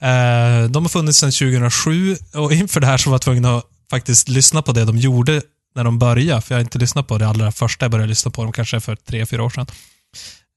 Eh, 0.00 0.70
de 0.70 0.84
har 0.84 0.88
funnits 0.88 1.18
sedan 1.18 1.32
2007 1.32 2.16
och 2.34 2.52
inför 2.52 2.80
det 2.80 2.86
här 2.86 2.96
så 2.98 3.10
var 3.10 3.14
jag 3.14 3.22
tvungen 3.22 3.44
att 3.44 3.64
faktiskt 3.90 4.28
lyssna 4.28 4.62
på 4.62 4.72
det 4.72 4.84
de 4.84 4.98
gjorde 4.98 5.42
när 5.74 5.84
de 5.84 5.98
började, 5.98 6.40
för 6.40 6.54
jag 6.54 6.58
har 6.58 6.64
inte 6.64 6.78
lyssnat 6.78 7.06
på 7.06 7.18
det 7.18 7.28
allra 7.28 7.52
första 7.52 7.84
jag 7.84 7.90
började 7.90 8.08
lyssna 8.08 8.30
på 8.30 8.42
dem, 8.42 8.52
kanske 8.52 8.80
för 8.80 8.96
tre, 8.96 9.26
fyra 9.26 9.42
år 9.44 9.50
sedan. 9.50 9.66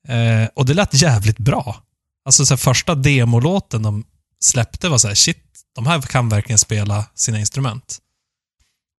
Eh, 0.08 0.50
och 0.56 0.66
det 0.66 0.74
lät 0.74 1.02
jävligt 1.02 1.38
bra. 1.38 1.84
Alltså 2.26 2.46
så 2.46 2.54
här, 2.54 2.58
första 2.58 2.96
demolåten 2.96 3.84
de 3.84 4.04
släppte 4.40 4.90
var 4.90 4.98
så 4.98 5.08
här, 5.08 5.16
shit, 5.16 5.44
de 5.76 5.88
här 5.88 6.02
kan 6.02 6.30
verkligen 6.30 6.58
spela 6.58 7.06
sina 7.16 7.40
instrument. 7.40 8.00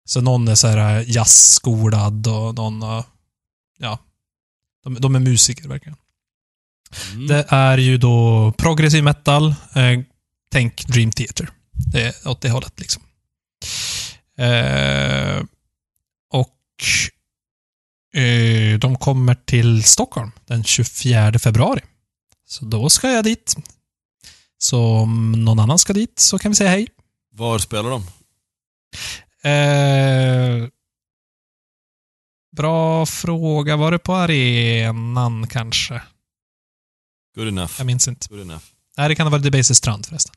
Så 0.06 0.22
någon 0.22 0.48
är 0.48 0.56
så 0.56 0.68
här 0.68 1.04
jazzskolad 1.08 2.28
och 2.28 2.56
någon 2.56 2.82
har, 2.82 3.04
ja, 3.80 4.00
de, 4.84 4.96
de 4.96 5.16
är 5.16 5.20
musiker 5.20 5.68
verkligen. 5.68 5.98
Mm. 7.12 7.28
Det 7.28 7.46
är 7.50 7.78
ju 7.78 7.98
då 7.98 8.54
progressiv 8.58 9.04
metal. 9.04 9.56
Eh, 9.76 10.00
tänk 10.52 10.88
Dream 10.88 11.12
Theater. 11.12 11.50
Det 11.72 12.02
är 12.02 12.28
åt 12.28 12.42
det 12.42 12.50
hållet 12.50 12.80
liksom. 12.80 13.04
Eh, 14.38 15.44
och 16.34 16.58
eh, 16.84 17.21
de 18.80 18.98
kommer 19.00 19.36
till 19.36 19.84
Stockholm 19.84 20.32
den 20.46 20.64
24 20.64 21.40
februari. 21.40 21.82
Så 22.48 22.66
då 22.66 22.90
ska 22.90 23.10
jag 23.10 23.24
dit. 23.24 23.56
Så 24.58 24.84
om 24.84 25.32
någon 25.32 25.60
annan 25.60 25.80
ska 25.80 25.94
dit 25.94 26.20
så 26.20 26.40
kan 26.40 26.52
vi 26.52 26.56
säga 26.56 26.70
hej. 26.70 26.88
Var 27.34 27.60
spelar 27.60 27.90
de? 27.90 28.04
Eh, 29.50 30.68
bra 32.58 33.06
fråga. 33.06 33.76
Var 33.76 33.92
det 33.92 34.00
på 34.00 34.16
arenan 34.16 35.48
kanske? 35.48 36.02
Good 37.36 37.48
enough. 37.48 37.74
Jag 37.78 37.86
minns 37.86 38.08
inte. 38.08 38.28
Good 38.30 38.42
enough. 38.42 38.64
Nej, 38.98 39.10
det 39.10 39.16
kan 39.16 39.28
ha 39.28 39.32
varit 39.32 39.44
Debaser 39.44 39.74
strand 39.74 40.06
förresten. 40.06 40.36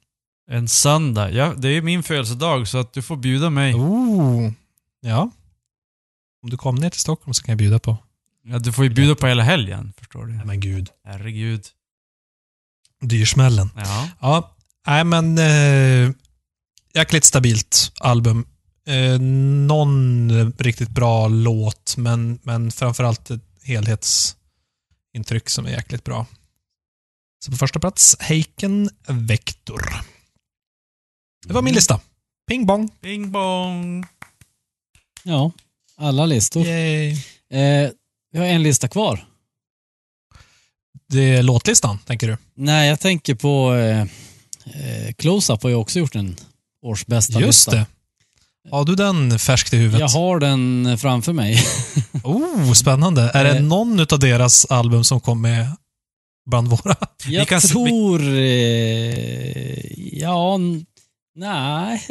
En 0.51 0.69
söndag. 0.69 1.31
Ja, 1.31 1.55
det 1.57 1.69
är 1.69 1.83
min 1.83 2.03
födelsedag 2.03 2.69
så 2.69 2.79
att 2.79 2.93
du 2.93 3.03
får 3.03 3.17
bjuda 3.17 3.51
mig. 3.51 3.75
Oh. 3.75 4.53
Ja. 5.01 5.31
Om 6.45 6.51
du 6.51 6.57
kommer 6.57 6.81
ner 6.81 6.91
till 6.91 7.01
Stockholm 7.01 7.35
så 7.35 7.43
kan 7.43 7.53
jag 7.53 7.59
bjuda 7.59 7.79
på. 7.79 7.97
Ja, 8.43 8.59
du 8.59 8.73
får 8.73 8.85
ju 8.85 8.91
bjuda 8.91 9.15
på 9.15 9.27
hela 9.27 9.43
helgen, 9.43 9.93
förstår 9.99 10.27
du. 10.27 10.33
Nej 10.33 10.47
men 10.47 10.61
gud. 10.61 10.91
Herregud. 11.05 11.67
Dyrsmällen. 13.01 13.71
Ja. 13.77 14.09
Ja. 14.21 14.57
Nej, 14.87 15.05
men 15.05 15.39
eh, 15.39 16.11
jäkligt 16.95 17.25
stabilt 17.25 17.93
album. 18.01 18.47
Eh, 18.87 19.21
någon 19.21 20.53
riktigt 20.53 20.89
bra 20.89 21.29
låt, 21.29 21.97
men, 21.97 22.39
men 22.43 22.73
framförallt 22.73 23.31
ett 23.31 23.45
helhetsintryck 23.63 25.49
som 25.49 25.67
är 25.67 25.71
jäkligt 25.71 26.05
bra. 26.05 26.27
Så 27.45 27.51
på 27.51 27.57
första 27.57 27.81
plats, 27.81 28.17
Heiken 28.21 28.91
Vector. 29.09 29.83
Det 31.47 31.53
var 31.53 31.63
min 31.63 31.75
lista. 31.75 32.01
Ping 32.49 32.67
bong. 32.67 32.91
Bing 33.01 33.33
bong. 33.33 34.07
Ja, 35.23 35.53
alla 35.97 36.27
listor. 36.27 36.67
Yay. 36.67 37.11
Eh, 37.51 37.91
vi 38.33 38.39
har 38.39 38.47
en 38.47 38.63
lista 38.63 38.89
kvar. 38.89 39.25
Det 41.09 41.21
är 41.37 41.43
låtlistan, 41.43 41.99
tänker 41.99 42.27
du? 42.29 42.37
Nej, 42.57 42.89
jag 42.89 43.01
tänker 43.01 43.35
på 43.35 43.75
eh, 43.75 44.01
eh, 44.01 45.13
Close-Up 45.19 45.63
har 45.63 45.71
ju 45.71 45.77
också 45.77 45.99
gjort 45.99 46.15
en 46.15 46.37
årsbästa 46.87 47.33
Just 47.41 47.47
lista. 47.47 47.71
det. 47.71 47.87
Har 48.71 48.85
du 48.85 48.95
den 48.95 49.39
färskt 49.39 49.73
i 49.73 49.77
huvudet? 49.77 50.01
Jag 50.01 50.09
har 50.09 50.41
den 50.41 50.99
framför 50.99 51.33
mig. 51.33 51.59
Oh, 52.25 52.73
spännande. 52.73 53.31
Är 53.35 53.45
det 53.45 53.51
Eh. 53.57 53.63
någon 53.63 54.01
av 54.01 54.19
deras 54.19 54.65
album 54.67 55.05
som 55.05 55.21
kom 55.21 55.41
med 55.43 55.67
bland 56.51 56.69
våra? 56.69 56.97
Jag 57.27 57.49
kan 57.49 57.61
tror... 57.61 58.21
Eh, 58.23 60.19
ja, 60.19 60.59
nej. 61.35 62.07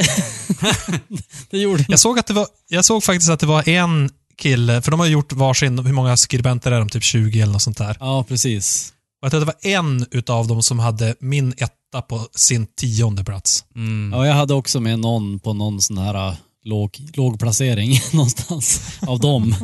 det 1.50 1.58
gjorde 1.58 1.86
Jag 1.88 2.00
såg, 2.00 2.20
att 2.20 2.28
det 2.28 2.34
var, 2.34 2.48
jag 2.68 2.86
såg 2.86 3.04
faktiskt 3.04 3.30
att 3.32 3.40
det 3.40 3.46
var 3.46 3.70
en 3.70 4.10
kille, 4.38 4.82
för 4.82 4.92
de 4.92 5.00
har 5.00 5.08
gjort 5.08 5.34
varsin, 5.34 5.80
hur 5.80 5.94
många 5.94 6.18
skribenter 6.18 6.72
är 6.72 6.80
de? 6.80 6.90
Typ 6.90 7.04
20 7.04 7.42
eller 7.42 7.54
något 7.54 7.62
sånt 7.62 7.78
där. 7.78 7.98
Ja, 8.00 8.26
precis. 8.28 8.94
Och 9.22 9.26
jag 9.26 9.32
tror 9.32 9.42
att 9.42 9.48
det 9.48 9.70
var 9.70 9.72
en 9.74 10.06
utav 10.12 10.48
dem 10.48 10.64
som 10.64 10.80
hade 10.80 11.16
min 11.20 11.54
etta 11.58 12.02
på 12.02 12.28
sin 12.36 12.68
tionde 12.68 13.24
plats. 13.24 13.66
Mm. 13.76 14.14
Ja, 14.14 14.28
jag 14.28 14.34
hade 14.34 14.54
också 14.54 14.80
med 14.80 15.00
någon 15.00 15.40
på 15.40 15.54
någon 15.54 15.82
sån 15.82 15.98
här 15.98 16.28
äh, 16.28 16.36
låg, 16.64 16.98
låg 17.14 17.40
placering 17.40 18.00
någonstans 18.14 18.98
av 19.08 19.20
dem. 19.20 19.56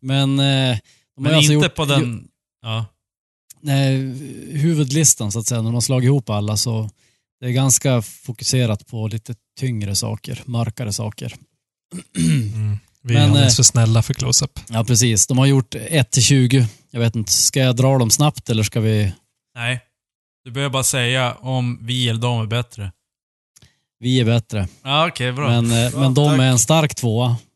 Men, 0.00 0.38
eh, 0.38 0.78
de 1.16 1.22
Men 1.22 1.32
ju 1.32 1.36
alltså 1.36 1.52
inte 1.52 1.66
gjort, 1.66 1.74
på 1.74 1.84
den... 1.84 2.24
Ja. 2.62 2.86
nej, 3.60 3.96
huvudlistan 4.50 5.32
så 5.32 5.38
att 5.38 5.46
säga, 5.46 5.60
när 5.60 5.68
de 5.68 5.74
har 5.74 5.80
slagit 5.80 6.06
ihop 6.06 6.30
alla 6.30 6.56
så 6.56 6.90
det 7.44 7.50
är 7.50 7.52
ganska 7.52 8.02
fokuserat 8.02 8.86
på 8.86 9.08
lite 9.08 9.34
tyngre 9.60 9.96
saker, 9.96 10.42
mörkare 10.44 10.92
saker. 10.92 11.34
Mm. 12.16 12.78
Vi 13.02 13.14
är 13.14 13.18
Men, 13.18 13.30
alldeles 13.30 13.52
eh, 13.52 13.56
för 13.56 13.62
snälla 13.62 14.02
för 14.02 14.14
close-up. 14.14 14.60
Ja, 14.68 14.84
precis. 14.84 15.26
De 15.26 15.38
har 15.38 15.46
gjort 15.46 15.74
1 15.74 16.10
till 16.10 16.22
20. 16.22 16.68
Jag 16.90 17.00
vet 17.00 17.16
inte, 17.16 17.32
ska 17.32 17.60
jag 17.60 17.76
dra 17.76 17.98
dem 17.98 18.10
snabbt 18.10 18.50
eller 18.50 18.62
ska 18.62 18.80
vi... 18.80 19.12
Nej. 19.54 19.80
Du 20.44 20.50
behöver 20.50 20.72
bara 20.72 20.84
säga 20.84 21.34
om 21.34 21.78
vi 21.82 22.08
eller 22.08 22.20
de 22.20 22.40
är 22.40 22.46
bättre. 22.46 22.92
Vi 23.98 24.20
är 24.20 24.24
bättre. 24.24 24.68
Ja, 24.82 25.08
okej, 25.08 25.32
bra. 25.32 25.48
Men, 25.48 25.84
eh, 25.84 25.90
Bra, 25.90 26.00
men 26.00 26.14
de 26.14 26.30
tack. 26.30 26.40
är 26.40 26.44
en 26.44 26.58
stark 26.58 26.94
tvåa. 26.94 27.36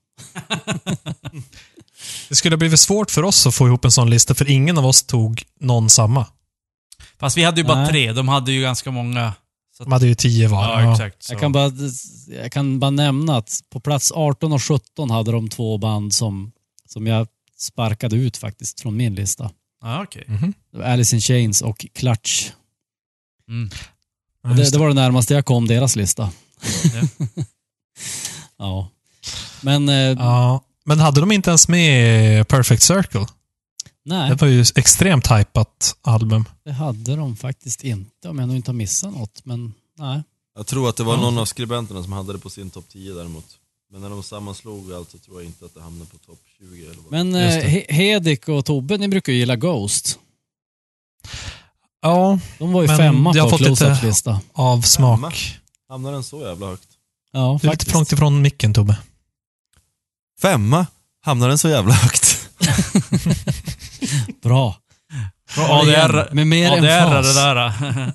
Det 2.28 2.34
skulle 2.34 2.54
ha 2.54 2.58
blivit 2.58 2.80
svårt 2.80 3.10
för 3.10 3.22
oss 3.22 3.46
att 3.46 3.54
få 3.54 3.66
ihop 3.66 3.84
en 3.84 3.92
sån 3.92 4.10
lista, 4.10 4.34
för 4.34 4.50
ingen 4.50 4.78
av 4.78 4.86
oss 4.86 5.02
tog 5.02 5.42
någon 5.60 5.90
samma. 5.90 6.26
Fast 7.20 7.36
vi 7.36 7.44
hade 7.44 7.60
ju 7.60 7.66
bara 7.66 7.82
Nej. 7.82 7.90
tre. 7.90 8.12
De 8.12 8.28
hade 8.28 8.52
ju 8.52 8.62
ganska 8.62 8.90
många. 8.90 9.32
Så 9.78 9.82
att, 9.82 9.86
De 9.86 9.92
hade 9.92 10.06
ju 10.06 10.14
tio 10.14 10.48
var. 10.48 10.80
ja, 10.80 10.92
exakt. 10.92 11.22
Så. 11.22 11.32
Jag 11.32 11.40
kan, 11.40 11.52
bara, 11.52 11.72
jag 12.42 12.52
kan 12.52 12.80
bara 12.80 12.90
nämna 12.90 13.36
att 13.36 13.60
på 13.70 13.80
plats 13.80 14.12
18 14.14 14.52
och 14.52 14.62
17 14.62 15.10
hade 15.10 15.32
de 15.32 15.48
två 15.48 15.78
band 15.78 16.14
som, 16.14 16.52
som 16.86 17.06
jag 17.06 17.26
sparkade 17.58 18.16
ut 18.16 18.36
faktiskt 18.36 18.80
från 18.80 18.96
min 18.96 19.14
lista. 19.14 19.50
Ja, 19.82 20.02
okej. 20.02 20.24
Mhm. 20.26 20.54
Det 20.72 20.78
var 20.78 20.84
Alice 20.84 21.16
in 21.16 21.22
Chains 21.22 21.62
och 21.62 21.86
Clutch. 21.94 22.50
Mm. 23.48 23.70
Ja, 24.42 24.50
Och 24.50 24.56
det, 24.56 24.72
det 24.72 24.78
var 24.78 24.88
det 24.88 24.94
närmaste 24.94 25.34
jag 25.34 25.44
kom 25.44 25.66
deras 25.66 25.96
lista. 25.96 26.30
Ja. 26.94 27.26
ja. 28.58 28.88
Men 29.60 29.88
eh, 29.88 29.94
Ja, 29.94 30.64
men 30.84 30.98
hade 31.00 31.20
de 31.20 31.32
inte 31.32 31.50
ens 31.50 31.68
med 31.68 32.48
Perfect 32.48 32.82
Circle? 32.82 33.26
Nej, 34.08 34.30
Det 34.30 34.40
var 34.40 34.48
ju 34.48 34.64
extremt 34.74 35.26
hypat 35.32 35.96
album. 36.02 36.44
det 36.64 36.72
hade 36.72 37.16
de 37.16 37.36
faktiskt 37.36 37.84
inte 37.84 38.28
om 38.28 38.38
jag 38.38 38.46
nog 38.48 38.56
inte 38.56 38.70
har 38.70 38.74
missat 38.76 39.12
något. 39.12 39.44
Men 39.44 39.74
nej. 39.98 40.22
Jag 40.56 40.66
tror 40.66 40.88
att 40.88 40.96
det 40.96 41.04
var 41.04 41.16
någon 41.16 41.38
av 41.38 41.44
skribenterna 41.44 42.02
som 42.02 42.12
hade 42.12 42.32
det 42.32 42.38
på 42.38 42.50
sin 42.50 42.70
topp 42.70 42.84
10 42.92 43.12
däremot. 43.14 43.44
Men 43.92 44.00
när 44.00 44.10
de 44.10 44.22
sammanslog 44.22 44.92
allt 44.92 45.10
så 45.10 45.18
tror 45.18 45.40
jag 45.40 45.48
inte 45.48 45.64
att 45.64 45.74
det 45.74 45.80
hamnade 45.82 46.10
på 46.10 46.18
topp 46.18 46.38
20 46.58 46.84
eller 46.84 46.94
vad. 47.02 47.10
Men 47.12 47.34
eh. 47.34 47.64
He- 47.64 47.92
Hedik 47.92 48.48
och 48.48 48.64
Tobbe, 48.64 48.96
ni 48.98 49.08
brukar 49.08 49.32
ju 49.32 49.38
gilla 49.38 49.56
Ghost. 49.56 50.18
Ja, 52.02 52.38
De 52.58 52.72
var 52.72 52.82
ju 52.82 52.88
Men 52.88 52.96
femma 52.96 53.32
det 53.32 53.40
har 53.40 53.50
på 53.50 53.58
fått 53.58 53.68
lite- 53.68 54.00
lista. 54.06 54.40
av 54.52 54.82
smak. 54.82 55.58
Hamnar 55.88 56.12
den 56.12 56.22
så 56.24 56.40
jävla 56.40 56.66
högt? 56.66 56.88
Ja, 57.32 57.40
Du 57.40 57.46
är 57.46 57.52
lite 57.54 57.66
faktiskt. 57.68 57.94
långt 57.94 58.12
ifrån 58.12 58.42
micken, 58.42 58.74
Tobbe. 58.74 58.98
Femma? 60.40 60.86
Hamnar 61.20 61.48
den 61.48 61.58
så 61.58 61.68
jävla 61.68 61.94
högt? 61.94 62.48
Bra. 64.48 64.76
Bra 65.54 65.64
ADR. 65.80 66.34
Med 66.34 66.46
mer 66.46 66.72
ADR 66.72 66.84
är 66.86 67.22
det 67.22 67.34
där. 67.34 68.12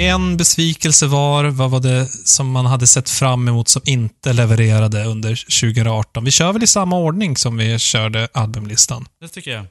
En 0.00 0.36
besvikelse 0.36 1.06
var, 1.06 1.44
vad 1.44 1.70
var 1.70 1.80
det 1.80 2.06
som 2.24 2.50
man 2.50 2.66
hade 2.66 2.86
sett 2.86 3.10
fram 3.10 3.48
emot 3.48 3.68
som 3.68 3.82
inte 3.84 4.32
levererade 4.32 5.04
under 5.04 5.60
2018? 5.60 6.24
Vi 6.24 6.30
kör 6.30 6.52
väl 6.52 6.62
i 6.62 6.66
samma 6.66 6.96
ordning 6.96 7.36
som 7.36 7.56
vi 7.56 7.78
körde 7.78 8.28
albumlistan. 8.32 9.08
det 9.20 9.28
tycker 9.28 9.50
jag. 9.50 9.66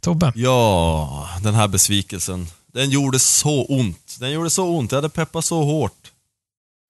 Tobbe? 0.00 0.32
Ja, 0.34 1.28
den 1.42 1.54
här 1.54 1.68
besvikelsen. 1.68 2.46
Den 2.72 2.90
gjorde 2.90 3.18
så 3.18 3.64
ont. 3.64 4.16
Den 4.20 4.30
gjorde 4.30 4.50
så 4.50 4.64
ont. 4.66 4.92
Jag 4.92 4.96
hade 4.96 5.08
peppat 5.08 5.44
så 5.44 5.62
hårt. 5.62 6.12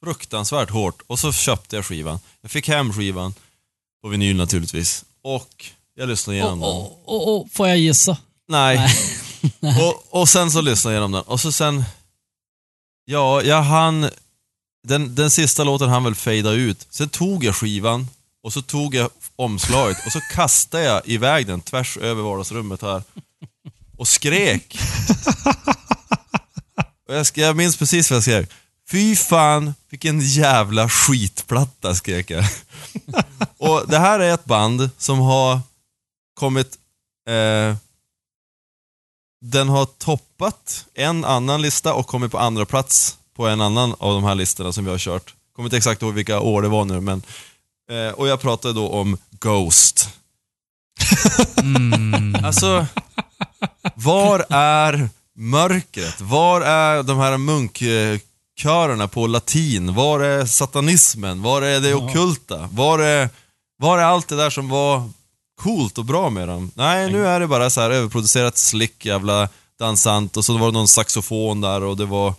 Fruktansvärt 0.04 0.70
hårt. 0.70 1.02
Och 1.06 1.18
så 1.18 1.32
köpte 1.32 1.76
jag 1.76 1.86
skivan. 1.86 2.18
Jag 2.40 2.50
fick 2.50 2.68
hem 2.68 2.92
skivan. 2.92 3.34
På 4.02 4.08
vinyl 4.08 4.36
naturligtvis. 4.36 5.04
Och 5.22 5.66
jag 5.94 6.08
lyssnade 6.08 6.36
igenom 6.36 6.62
Och, 6.62 6.68
den. 6.74 6.82
och, 6.82 7.28
och, 7.28 7.40
och, 7.40 7.48
får 7.52 7.68
jag 7.68 7.78
gissa? 7.78 8.16
Nej. 8.48 8.88
och, 9.80 10.20
och 10.20 10.28
sen 10.28 10.50
så 10.50 10.60
lyssnade 10.60 10.94
jag 10.94 11.00
igenom 11.00 11.12
den. 11.12 11.22
Och 11.22 11.40
så 11.40 11.52
sen... 11.52 11.84
Ja, 13.04 13.42
jag 13.42 13.62
hann... 13.62 14.10
Den, 14.88 15.14
den 15.14 15.30
sista 15.30 15.64
låten 15.64 15.88
han 15.88 16.04
väl 16.04 16.14
fejda 16.14 16.50
ut. 16.50 16.86
Sen 16.90 17.08
tog 17.08 17.44
jag 17.44 17.56
skivan 17.56 18.08
och 18.42 18.52
så 18.52 18.62
tog 18.62 18.94
jag 18.94 19.10
omslaget 19.36 20.06
och 20.06 20.12
så 20.12 20.20
kastade 20.20 20.84
jag 20.84 21.02
iväg 21.08 21.46
den 21.46 21.60
tvärs 21.60 21.96
över 21.96 22.22
vardagsrummet 22.22 22.82
här. 22.82 23.02
Och 23.96 24.08
skrek. 24.08 24.78
Och 27.08 27.14
jag, 27.14 27.26
jag 27.34 27.56
minns 27.56 27.76
precis 27.76 28.10
vad 28.10 28.16
jag 28.16 28.22
skrek. 28.22 28.50
Fy 28.90 29.16
fan, 29.16 29.74
vilken 29.90 30.20
jävla 30.20 30.88
skitplatta, 30.88 31.94
skrek 31.94 32.30
jag. 32.30 32.44
Och 33.58 33.88
det 33.88 33.98
här 33.98 34.20
är 34.20 34.34
ett 34.34 34.44
band 34.44 34.90
som 34.98 35.18
har 35.18 35.60
kommit... 36.34 36.78
Eh, 37.28 37.76
den 39.40 39.68
har 39.68 39.84
toppat 39.84 40.86
en 40.94 41.24
annan 41.24 41.62
lista 41.62 41.94
och 41.94 42.06
kommit 42.06 42.32
på 42.32 42.38
andra 42.38 42.66
plats 42.66 43.18
på 43.36 43.46
en 43.46 43.60
annan 43.60 43.94
av 43.98 44.14
de 44.14 44.24
här 44.24 44.34
listorna 44.34 44.72
som 44.72 44.84
vi 44.84 44.90
har 44.90 44.98
kört. 44.98 45.34
Kommer 45.56 45.66
inte 45.66 45.76
exakt 45.76 46.02
ihåg 46.02 46.14
vilka 46.14 46.40
år 46.40 46.62
det 46.62 46.68
var 46.68 46.84
nu, 46.84 47.00
men... 47.00 47.22
Eh, 47.90 48.12
och 48.12 48.28
jag 48.28 48.40
pratade 48.40 48.74
då 48.74 48.88
om 48.88 49.18
Ghost. 49.30 50.08
Mm. 51.58 52.36
Alltså, 52.44 52.86
var 53.94 54.46
är 54.50 55.08
mörkret? 55.36 56.20
Var 56.20 56.60
är 56.60 57.02
de 57.02 57.18
här 57.18 57.36
munkkörerna 58.64 59.08
på 59.08 59.26
latin? 59.26 59.94
Var 59.94 60.20
är 60.20 60.46
satanismen? 60.46 61.42
Var 61.42 61.62
är 61.62 61.80
det 61.80 61.88
Ja. 61.88 61.96
ockulta? 61.96 62.68
Var 62.72 62.98
är, 62.98 63.28
var 63.78 63.98
är 63.98 64.02
allt 64.02 64.28
det 64.28 64.36
där 64.36 64.50
som 64.50 64.68
var 64.68 65.10
coolt 65.60 65.98
och 65.98 66.04
bra 66.04 66.30
med 66.30 66.48
dem? 66.48 66.70
Nej, 66.74 67.12
nu 67.12 67.26
är 67.26 67.40
det 67.40 67.46
bara 67.46 67.70
så 67.70 67.80
här 67.80 67.90
överproducerat 67.90 68.58
slick 68.58 69.06
jävla 69.06 69.48
dansant 69.78 70.36
och 70.36 70.44
så 70.44 70.58
var 70.58 70.66
det 70.66 70.72
någon 70.72 70.88
saxofon 70.88 71.60
där 71.60 71.82
och 71.82 71.96
det 71.96 72.04
var 72.04 72.28
eh, 72.28 72.34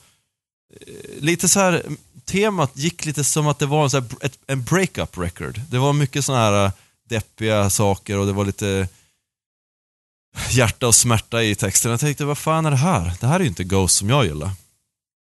lite 1.19 1.49
så 1.49 1.59
här 1.59 1.83
temat 2.25 2.71
gick 2.73 3.05
lite 3.05 3.23
som 3.23 3.47
att 3.47 3.59
det 3.59 3.65
var 3.65 3.83
en, 3.83 3.89
så 3.89 3.97
här, 3.97 4.07
ett, 4.21 4.39
en 4.47 4.63
breakup 4.63 5.17
record. 5.17 5.61
Det 5.69 5.77
var 5.77 5.93
mycket 5.93 6.25
såna 6.25 6.37
här 6.37 6.65
eh, 6.65 6.71
deppiga 7.09 7.69
saker 7.69 8.17
och 8.17 8.25
det 8.25 8.33
var 8.33 8.45
lite 8.45 8.87
hjärta 10.51 10.87
och 10.87 10.95
smärta 10.95 11.43
i 11.43 11.55
texten. 11.55 11.91
Jag 11.91 11.99
tänkte, 11.99 12.25
vad 12.25 12.37
fan 12.37 12.65
är 12.65 12.71
det 12.71 12.77
här? 12.77 13.13
Det 13.19 13.27
här 13.27 13.35
är 13.35 13.39
ju 13.39 13.47
inte 13.47 13.63
Ghost 13.63 13.95
som 13.95 14.09
jag 14.09 14.25
gillar. 14.25 14.51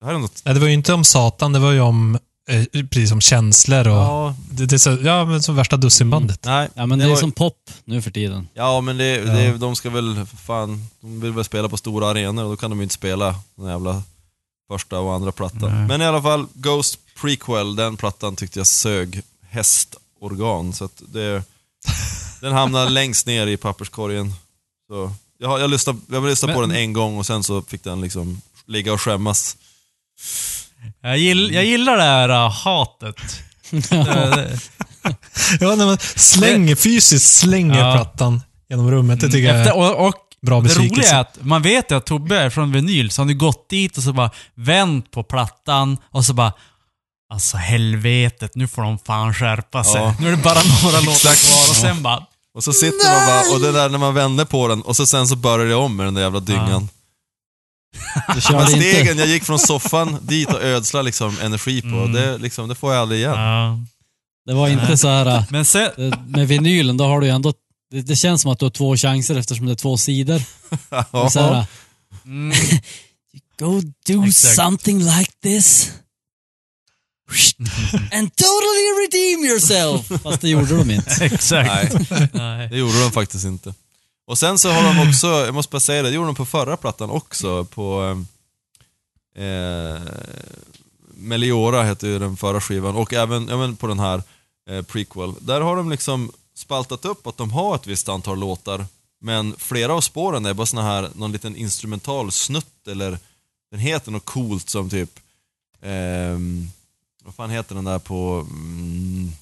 Det 0.05 0.09
här 0.09 0.15
är 0.15 0.19
något... 0.19 0.43
Nej, 0.45 0.55
det 0.55 0.61
var 0.61 0.67
ju 0.67 0.73
inte 0.75 0.93
om 0.93 1.05
Satan, 1.05 1.53
det 1.53 1.59
var 1.59 1.73
ju 1.73 1.81
om, 1.81 2.19
eh, 2.49 2.65
precis 2.91 3.09
som 3.09 3.21
känslor 3.21 3.89
och... 3.89 3.95
Ja, 3.95 4.35
Det, 4.51 4.67
det 4.67 4.77
är 4.77 4.79
så, 4.79 4.99
ja, 5.03 5.25
men 5.25 5.43
som 5.43 5.57
värsta 5.57 5.77
dussinbandet. 5.77 6.45
nej. 6.45 6.69
Ja, 6.75 6.87
men 6.87 6.99
det, 6.99 7.05
Det 7.05 7.09
är 7.09 7.15
var- 7.15 7.21
som 7.21 7.33
pop 7.33 7.71
nu 7.85 8.03
för 8.03 8.11
tiden. 8.11 8.49
Ja, 8.55 8.81
men 8.81 8.97
det, 8.97 9.05
Ja. 9.17 9.33
Det, 9.33 9.59
de 9.59 9.77
ska 9.77 9.91
väl, 9.91 10.27
fan, 10.47 10.87
de 11.01 11.21
vill 11.21 11.33
väl 11.33 11.45
spela 11.45 11.69
på 11.69 11.77
stora 11.77 12.09
arenor 12.11 12.45
och 12.45 12.51
då 12.51 12.57
kan 12.57 12.71
de 12.71 12.79
ju 12.79 12.83
inte 12.83 12.95
spela 12.95 13.35
den 13.57 13.67
jävla 13.67 14.03
första 14.71 14.99
och 15.01 15.15
andra 15.15 15.33
plattan. 15.33 15.75
Nej. 15.79 15.89
Men 15.89 16.03
i 16.03 16.05
alla 16.05 16.23
fall, 16.23 16.47
Ghost 16.55 16.99
Prequel, 17.21 17.77
den 17.77 17.97
plattan 17.97 18.37
tyckte 18.37 18.59
jag 18.59 18.67
sög 18.67 19.23
hästorgan. 19.49 20.73
Så 20.73 20.85
att 20.85 21.03
det, 21.13 21.43
Den 22.41 22.53
hamnade 22.53 22.91
längst 22.91 23.27
ner 23.27 23.47
i 23.47 23.57
papperskorgen. 23.57 24.33
Så, 24.89 25.13
jag, 25.39 25.61
jag 25.61 25.71
lyssnade, 25.71 25.99
jag 26.11 26.25
lyssnade 26.27 26.55
på 26.55 26.61
Men- 26.61 26.69
den 26.69 26.79
en 26.79 26.93
gång 26.93 27.19
och 27.19 27.27
sen 27.27 27.43
så 27.45 27.63
fick 27.63 27.85
den 27.85 28.01
liksom 28.01 28.41
ligga 28.67 28.93
och 28.93 29.01
skämmas. 29.01 29.57
Jag, 31.03 31.19
gill, 31.19 31.55
jag 31.55 31.65
gillar 31.65 31.97
det 31.97 32.03
här 32.03 32.29
uh, 32.31 32.51
hatet. 32.51 33.17
Ja, 35.61 35.75
när 35.75 35.87
man 35.87 35.99
slänger, 36.17 36.75
fysiskt 36.77 37.37
slänger 37.37 37.79
Ja. 37.79 37.95
plattan 37.95 38.43
genom 38.71 38.91
rummet. 38.91 39.21
Det 39.21 39.31
tycker 39.31 39.49
jag 39.49 39.61
Efter, 39.61 39.73
är 39.73 39.77
och, 39.77 40.07
och 40.09 40.15
bra 40.43 40.61
det 40.61 40.69
roliga 40.69 40.75
är 40.75 40.89
besvikelse. 40.89 41.17
att 41.19 41.39
man 41.41 41.63
vet 41.63 41.91
ju 41.91 41.97
att 41.97 42.07
Tobbe 42.07 42.39
är 42.39 42.51
från 42.51 42.73
vinyl, 42.73 43.11
så 43.11 43.23
han 43.23 43.29
har 43.29 43.35
gått 43.35 43.69
dit 43.71 43.97
och 43.97 44.03
så 44.03 44.13
bara 44.13 44.31
vänt 44.55 45.11
på 45.11 45.23
plattan 45.23 45.97
och 46.11 46.25
så 46.25 46.33
bara 46.33 46.53
Alltså 47.33 47.57
helvetet, 47.57 48.55
nu 48.55 48.69
får 48.69 48.83
de 48.83 48.99
fan 48.99 49.35
skärpa 49.35 49.85
sig. 49.85 49.95
Ja. 50.01 50.15
Nu 50.21 50.27
är 50.27 50.31
det 50.31 50.43
bara 50.43 50.55
några 50.85 51.01
låtar 51.11 51.35
kvar 51.35 51.71
och 51.71 51.77
sen 51.77 52.03
bara... 52.03 52.27
Och 52.55 52.65
så 52.65 52.73
sitter 52.73 53.11
man 53.15 53.27
bara, 53.27 53.55
och 53.55 53.61
det 53.61 53.73
där 53.81 53.89
när 53.89 53.99
man 53.99 54.15
vänder 54.15 54.45
på 54.45 54.69
den 54.69 54.83
och 54.83 54.97
så 54.97 55.07
sen 55.07 55.29
så 55.29 55.37
börjar 55.37 55.67
det 55.67 55.75
om 55.75 55.97
med 55.97 56.07
den 56.07 56.15
där 56.15 56.23
jävla 56.23 56.41
dyngan. 56.41 56.83
Du 56.83 56.89
Men 58.29 58.41
körde 58.41 58.73
inte... 58.73 58.91
stegen, 58.91 59.19
jag 59.19 59.29
gick 59.29 59.45
från 59.45 59.59
soffan 59.59 60.19
dit 60.23 60.49
och 60.49 60.63
ödslade 60.63 61.03
liksom 61.05 61.37
energi 61.43 61.83
på, 61.83 61.89
Mm. 61.89 62.13
det, 62.13 62.39
liksom, 62.39 62.69
det 62.69 62.75
får 62.75 62.93
jag 62.93 63.03
aldrig 63.03 63.21
igen. 63.21 63.33
Ja. 63.39 63.79
Det 64.47 64.55
var 64.55 64.69
inte 64.69 64.97
så 64.97 65.09
här... 65.09 65.27
äh, 65.27 65.45
Men 65.51 65.65
sen... 65.65 65.91
Med 66.27 66.49
vinylen, 66.49 66.97
då 66.97 67.05
har 67.05 67.21
du 67.21 67.27
ju 67.27 67.33
ändå... 67.33 67.53
Det, 67.91 68.03
det 68.03 68.17
känns 68.17 68.43
som 68.43 68.51
att 68.51 68.59
du 68.59 68.65
har 68.65 68.71
två 68.71 68.97
chanser 68.97 69.37
eftersom 69.39 69.67
det 69.67 69.73
är 69.73 69.77
två 69.77 69.97
sidor. 69.97 70.35
Är 70.91 71.29
så 71.29 71.41
här, 71.41 71.67
Mm, 72.25 72.57
Go 73.59 73.81
do 74.07 74.25
Exakt. 74.27 74.55
something 74.57 74.99
like 74.99 75.31
this. 75.43 75.91
And 78.13 78.37
totally 78.37 78.87
redeem 79.03 79.45
yourself. 79.45 80.23
Fast 80.23 80.41
det 80.41 80.49
gjorde 80.49 80.77
de 80.77 80.91
inte. 80.91 81.25
exakt. 81.25 81.71
Nej, 82.11 82.29
Nej. 82.33 82.69
det 82.69 82.77
gjorde 82.77 83.01
de 83.03 83.13
faktiskt 83.13 83.45
inte. 83.45 83.75
Och 84.27 84.39
sen 84.39 84.59
så 84.59 84.71
har 84.71 84.95
de 84.95 85.09
också, 85.09 85.27
jag 85.27 85.55
måste 85.55 85.71
bara 85.71 85.81
säga 85.81 86.03
det, 86.03 86.09
det 86.09 86.15
gjorde 86.15 86.29
de 86.29 86.35
på 86.35 86.47
förra 86.47 86.77
plattan 86.77 87.11
också, 87.11 87.65
på 87.65 88.17
eh, 89.37 89.45
eh 89.45 90.03
Meliora 91.17 91.83
heter 91.83 92.09
ju 92.09 92.19
den 92.19 92.37
förra 92.37 92.61
skivan, 92.61 92.97
och 92.97 93.13
även, 93.13 93.49
även 93.49 93.77
på 93.77 93.87
den 93.87 93.99
här 93.99 94.23
eh, 94.71 94.83
prequel. 94.83 95.35
Där 95.41 95.61
har 95.61 95.77
de 95.77 95.91
liksom 95.91 96.33
spaltat 96.55 97.05
upp 97.05 97.27
att 97.27 97.37
de 97.37 97.51
har 97.51 97.75
ett 97.75 97.87
visst 97.87 98.09
antal 98.09 98.39
låtar, 98.39 98.87
men 99.21 99.55
flera 99.59 99.95
av 99.95 100.01
spåren 100.01 100.47
är 100.47 100.55
bara 100.55 100.67
såna 100.67 100.83
här, 100.83 101.11
någon 101.15 101.33
liten 101.33 101.57
instrumental 101.57 102.33
snutt, 102.33 102.89
eller 102.89 103.19
den 103.71 103.81
heter 103.81 104.11
något 104.11 104.25
coolt 104.25 104.71
som 104.71 104.91
typ, 104.91 105.19
eh, 105.81 106.39
vad 107.25 107.35
fan 107.35 107.51
heter 107.51 107.75
den 107.75 107.85
där 107.85 107.99
på... 107.99 108.47
Mm, 108.51 109.33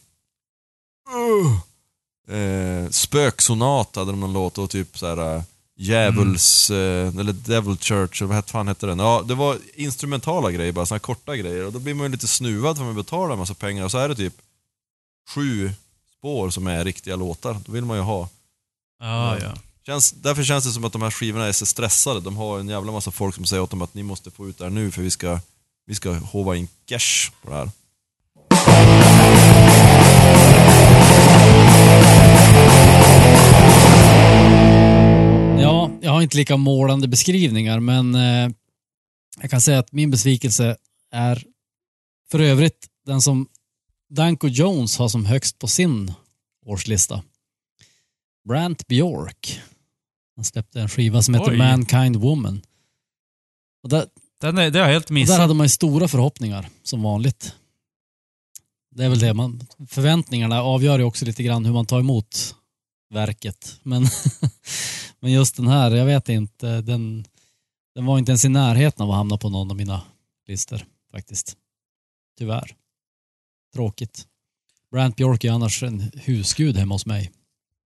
uh, 1.16 1.58
eh, 2.28 2.90
Spöksonat 2.90 3.96
hade 3.96 4.10
de 4.10 4.20
någon 4.20 4.32
låt 4.32 4.58
och 4.58 4.70
typ 4.70 4.98
så 4.98 5.06
här 5.06 5.36
eh, 5.36 5.42
Djävuls, 5.76 6.70
eh, 6.70 7.08
eller 7.08 7.32
Devil 7.32 7.76
Church, 7.76 8.22
eller 8.22 8.34
vad 8.34 8.48
fan 8.48 8.68
hette 8.68 8.86
den? 8.86 8.98
Ja, 8.98 9.22
det 9.26 9.34
var 9.34 9.58
instrumentala 9.74 10.50
grejer 10.50 10.72
bara, 10.72 10.86
såna 10.86 10.96
här 10.96 11.00
korta 11.00 11.36
grejer. 11.36 11.66
Och 11.66 11.72
då 11.72 11.78
blir 11.78 11.94
man 11.94 12.06
ju 12.06 12.12
lite 12.12 12.28
snuvad 12.28 12.76
för 12.76 12.84
man 12.84 12.94
betalar 12.94 13.32
en 13.32 13.38
massa 13.38 13.54
pengar 13.54 13.84
och 13.84 13.90
så 13.90 13.98
är 13.98 14.08
det 14.08 14.14
typ 14.14 14.34
sju 15.34 15.72
spår 16.18 16.50
som 16.50 16.66
är 16.66 16.84
riktiga 16.84 17.16
låtar. 17.16 17.56
Då 17.66 17.72
vill 17.72 17.84
man 17.84 17.96
ju 17.96 18.02
ha. 18.02 18.28
Ja, 19.00 19.38
ja. 19.38 19.54
Känns, 19.86 20.12
därför 20.12 20.44
känns 20.44 20.64
det 20.64 20.70
som 20.70 20.84
att 20.84 20.92
de 20.92 21.02
här 21.02 21.10
skivorna 21.10 21.46
är 21.46 21.52
så 21.52 21.66
stressade. 21.66 22.20
De 22.20 22.36
har 22.36 22.58
en 22.58 22.68
jävla 22.68 22.92
massa 22.92 23.10
folk 23.10 23.34
som 23.34 23.44
säger 23.44 23.62
åt 23.62 23.70
dem 23.70 23.82
att 23.82 23.94
ni 23.94 24.02
måste 24.02 24.30
få 24.30 24.48
ut 24.48 24.58
det 24.58 24.64
här 24.64 24.70
nu 24.70 24.90
för 24.90 25.02
vi 25.02 25.10
ska, 25.10 25.40
vi 25.86 25.94
ska 25.94 26.12
hova 26.12 26.56
in 26.56 26.68
cash 26.86 27.30
på 27.42 27.50
det 27.50 27.56
här. 27.56 27.70
Jag 36.12 36.16
har 36.16 36.22
inte 36.22 36.36
lika 36.36 36.56
målande 36.56 37.08
beskrivningar, 37.08 37.80
men 37.80 38.14
eh, 38.14 38.50
jag 39.40 39.50
kan 39.50 39.60
säga 39.60 39.78
att 39.78 39.92
min 39.92 40.10
besvikelse 40.10 40.76
är 41.10 41.44
för 42.30 42.38
övrigt 42.38 42.86
den 43.06 43.22
som 43.22 43.48
Danko 44.10 44.48
Jones 44.48 44.98
har 44.98 45.08
som 45.08 45.26
högst 45.26 45.58
på 45.58 45.66
sin 45.66 46.12
årslista. 46.66 47.22
Brant 48.48 48.86
Bjork. 48.86 49.60
Han 50.36 50.44
släppte 50.44 50.80
en 50.80 50.88
skiva 50.88 51.22
som 51.22 51.34
heter 51.34 51.50
Oj. 51.50 51.58
Mankind 51.58 52.16
Woman. 52.16 52.62
Och 53.82 53.88
där, 53.88 54.06
Den 54.40 54.58
är, 54.58 54.70
det 54.70 54.78
har 54.78 54.86
jag 54.86 54.92
helt 54.92 55.04
och 55.04 55.14
där 55.14 55.14
missat. 55.14 55.38
hade 55.38 55.54
man 55.54 55.64
ju 55.64 55.68
stora 55.68 56.08
förhoppningar, 56.08 56.68
som 56.82 57.02
vanligt. 57.02 57.54
Det 58.90 59.04
är 59.04 59.08
väl 59.08 59.18
det 59.18 59.34
man... 59.34 59.66
Förväntningarna 59.88 60.62
avgör 60.62 60.98
ju 60.98 61.04
också 61.04 61.24
lite 61.24 61.42
grann 61.42 61.64
hur 61.64 61.72
man 61.72 61.86
tar 61.86 62.00
emot 62.00 62.54
verket. 63.10 63.80
Men, 63.82 64.02
men 65.22 65.32
just 65.32 65.56
den 65.56 65.68
här, 65.68 65.90
jag 65.90 66.06
vet 66.06 66.28
inte, 66.28 66.80
den, 66.80 67.24
den 67.94 68.06
var 68.06 68.18
inte 68.18 68.32
ens 68.32 68.44
i 68.44 68.48
närheten 68.48 69.02
av 69.02 69.10
att 69.10 69.16
hamna 69.16 69.36
på 69.38 69.50
någon 69.50 69.70
av 69.70 69.76
mina 69.76 70.02
listor 70.48 70.84
faktiskt. 71.12 71.56
Tyvärr. 72.38 72.74
Tråkigt. 73.74 74.26
Brant 74.90 75.16
Bjork 75.16 75.44
är 75.44 75.52
annars 75.52 75.82
en 75.82 76.10
husgud 76.14 76.76
hemma 76.76 76.94
hos 76.94 77.06
mig. 77.06 77.32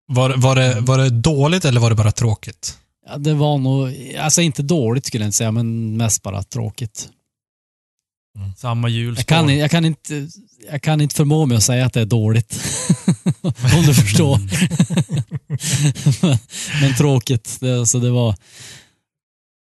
Var, 0.06 0.36
var, 0.36 0.56
det, 0.56 0.80
var 0.80 0.98
det 0.98 1.10
dåligt 1.10 1.64
eller 1.64 1.80
var 1.80 1.90
det 1.90 1.96
bara 1.96 2.12
tråkigt? 2.12 2.78
Ja, 3.06 3.18
det 3.18 3.34
var 3.34 3.58
nog, 3.58 4.14
alltså 4.18 4.42
inte 4.42 4.62
dåligt 4.62 5.06
skulle 5.06 5.24
jag 5.24 5.28
inte 5.28 5.36
säga, 5.36 5.52
men 5.52 5.96
mest 5.96 6.22
bara 6.22 6.42
tråkigt. 6.42 7.08
Samma 8.56 8.88
hjulspår. 8.88 9.20
Jag 9.20 9.26
kan, 9.48 9.58
jag, 9.58 9.70
kan 9.70 9.84
inte, 9.84 10.28
jag 10.70 10.82
kan 10.82 11.00
inte 11.00 11.14
förmå 11.14 11.46
mig 11.46 11.56
att 11.56 11.62
säga 11.62 11.86
att 11.86 11.92
det 11.92 12.00
är 12.00 12.06
dåligt. 12.06 12.60
Om 13.42 13.82
du 13.86 13.94
förstår. 13.94 14.38
men, 16.26 16.38
men 16.80 16.94
tråkigt. 16.94 17.56
Det, 17.60 17.86
så 17.86 17.98
det 17.98 18.10
var, 18.10 18.34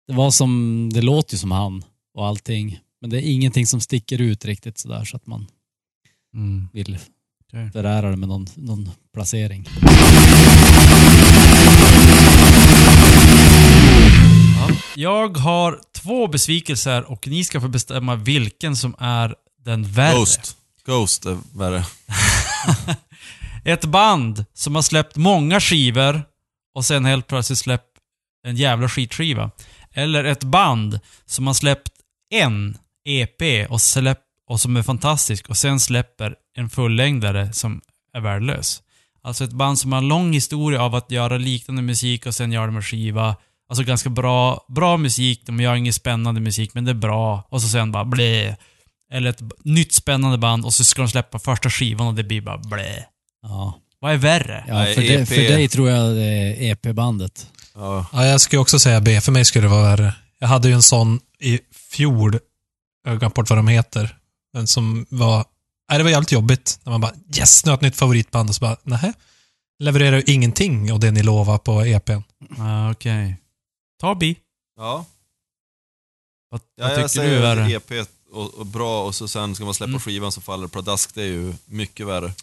det 0.07 0.13
var 0.13 0.31
som, 0.31 0.89
det 0.93 1.01
låter 1.01 1.33
ju 1.33 1.37
som 1.37 1.51
han 1.51 1.83
och 2.17 2.27
allting. 2.27 2.79
Men 3.01 3.09
det 3.09 3.17
är 3.17 3.31
ingenting 3.31 3.67
som 3.67 3.81
sticker 3.81 4.21
ut 4.21 4.45
riktigt 4.45 4.77
sådär 4.77 5.05
så 5.05 5.15
att 5.17 5.27
man 5.27 5.47
Mm. 6.35 6.67
vill 6.73 6.97
förära 7.73 8.09
det 8.09 8.17
med 8.17 8.29
någon, 8.29 8.47
någon 8.55 8.89
placering. 9.13 9.67
Jag 14.95 15.37
har 15.37 15.79
två 15.95 16.27
besvikelser 16.27 17.11
och 17.11 17.27
ni 17.27 17.43
ska 17.43 17.61
få 17.61 17.67
bestämma 17.67 18.15
vilken 18.15 18.75
som 18.75 18.95
är 18.99 19.35
den 19.65 19.83
värre. 19.83 20.15
Ghost. 20.17 20.57
Ghost 20.85 21.25
är 21.25 21.37
värre. 21.53 21.85
Ett 23.65 23.85
band 23.85 24.45
som 24.53 24.75
har 24.75 24.81
släppt 24.81 25.15
många 25.15 25.59
skivor 25.59 26.23
och 26.75 26.85
sen 26.85 27.05
helt 27.05 27.27
plötsligt 27.27 27.59
släppt 27.59 27.89
en 28.47 28.55
jävla 28.55 28.89
skitskiva. 28.89 29.51
Eller 29.93 30.23
ett 30.23 30.43
band 30.43 30.99
som 31.25 31.47
har 31.47 31.53
släppt 31.53 31.91
en 32.33 32.77
EP 33.05 33.69
och, 33.69 33.81
släpp, 33.81 34.19
och 34.49 34.61
som 34.61 34.77
är 34.77 34.83
fantastisk 34.83 35.49
och 35.49 35.57
sen 35.57 35.79
släpper 35.79 36.35
en 36.57 36.69
fullängdare 36.69 37.53
som 37.53 37.81
är 38.13 38.21
värdelös. 38.21 38.81
Alltså 39.23 39.43
ett 39.43 39.53
band 39.53 39.79
som 39.79 39.91
har 39.91 39.99
en 39.99 40.07
lång 40.07 40.33
historia 40.33 40.81
av 40.81 40.95
att 40.95 41.11
göra 41.11 41.37
liknande 41.37 41.81
musik 41.81 42.25
och 42.25 42.35
sen 42.35 42.51
göra 42.51 42.65
de 42.65 42.75
en 42.75 42.83
skiva. 42.83 43.35
Alltså 43.73 43.83
ganska 43.83 44.09
bra, 44.09 44.65
bra 44.67 44.97
musik, 44.97 45.41
de 45.45 45.59
gör 45.59 45.75
ingen 45.75 45.93
spännande 45.93 46.41
musik 46.41 46.73
men 46.73 46.85
det 46.85 46.91
är 46.91 46.95
bra. 46.95 47.47
Och 47.49 47.61
så 47.61 47.67
sen 47.67 47.91
bara 47.91 48.05
blä. 48.05 48.55
Eller 49.13 49.29
ett 49.29 49.41
nytt 49.63 49.93
spännande 49.93 50.37
band 50.37 50.65
och 50.65 50.73
så 50.73 50.83
ska 50.83 51.01
de 51.01 51.07
släppa 51.07 51.39
första 51.39 51.69
skivan 51.69 52.07
och 52.07 52.13
det 52.15 52.23
blir 52.23 52.41
bara 52.41 52.57
blä. 52.57 53.05
Ja, 53.41 53.79
Vad 53.99 54.13
är 54.13 54.17
värre? 54.17 54.63
ja 54.67 54.73
Nej, 54.73 54.95
för, 54.95 55.01
det, 55.01 55.13
EP. 55.13 55.27
för 55.27 55.35
dig 55.35 55.67
tror 55.67 55.89
jag 55.89 56.15
det 56.15 56.23
är 56.23 56.71
EP-bandet. 56.71 57.47
Ja. 57.75 58.05
Ja, 58.13 58.25
jag 58.25 58.41
skulle 58.41 58.59
också 58.59 58.79
säga 58.79 59.01
B. 59.01 59.21
För 59.21 59.31
mig 59.31 59.45
skulle 59.45 59.65
det 59.65 59.71
vara 59.71 59.83
värre. 59.95 60.13
Jag 60.39 60.47
hade 60.47 60.67
ju 60.67 60.73
en 60.73 60.81
sån 60.83 61.19
i 61.39 61.59
fjol. 61.91 62.39
Jag 63.03 63.11
har 63.11 63.17
glömt 63.19 63.33
bort 63.33 63.49
vad 63.49 63.59
de 63.59 63.67
heter. 63.67 64.15
Den 64.53 64.67
som 64.67 65.05
var... 65.09 65.45
Nej, 65.89 65.97
det 65.97 66.03
var 66.03 66.11
jävligt 66.11 66.31
jobbigt. 66.31 66.79
När 66.83 66.91
man 66.91 67.01
bara 67.01 67.11
yes, 67.37 67.65
nu 67.65 67.69
har 67.69 67.73
jag 67.73 67.77
ett 67.77 67.81
nytt 67.81 67.95
favoritband 67.95 68.49
och 68.49 68.55
så 68.55 68.59
bara 68.61 68.77
nähä. 68.83 69.13
Levererar 69.79 70.17
ju 70.17 70.23
ingenting 70.27 70.91
av 70.91 70.99
det 70.99 71.11
ni 71.11 71.23
lovar 71.23 71.57
på 71.57 71.85
E 71.85 71.93
EPn. 71.93 72.21
Ah, 72.59 72.91
Okej. 72.91 73.37
Ta 74.03 74.15
bi. 74.15 74.35
ja. 74.77 75.05
Vad, 76.49 76.61
Ja, 76.75 76.87
vad 76.87 76.99
jag 76.99 77.11
tycker 77.11 77.29
du 77.29 77.45
är? 77.45 77.69
EP 77.75 78.07
och, 78.31 78.53
och 78.53 78.65
bra 78.65 79.03
och 79.05 79.15
så 79.15 79.27
sen 79.27 79.55
ska 79.55 79.65
man 79.65 79.73
släppa 79.73 79.89
Mm. 79.89 79.99
skivan 79.99 80.31
så 80.31 80.41
faller 80.41 80.63
det 80.63 80.69
pladask. 80.71 81.15
Det 81.15 81.21
är 81.21 81.27
ju 81.27 81.53
mycket 81.65 82.07
värre. 82.07 82.33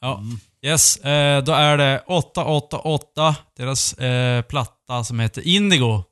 Ja. 0.00 0.18
Mm. 0.18 0.38
Yes, 0.62 0.96
eh, 0.96 1.44
då 1.44 1.52
är 1.52 1.76
det 1.76 2.00
888, 2.06 3.36
deras 3.56 3.92
eh, 3.94 4.42
platta 4.42 5.04
som 5.04 5.20
heter 5.20 5.42
Indigo. 5.46 6.04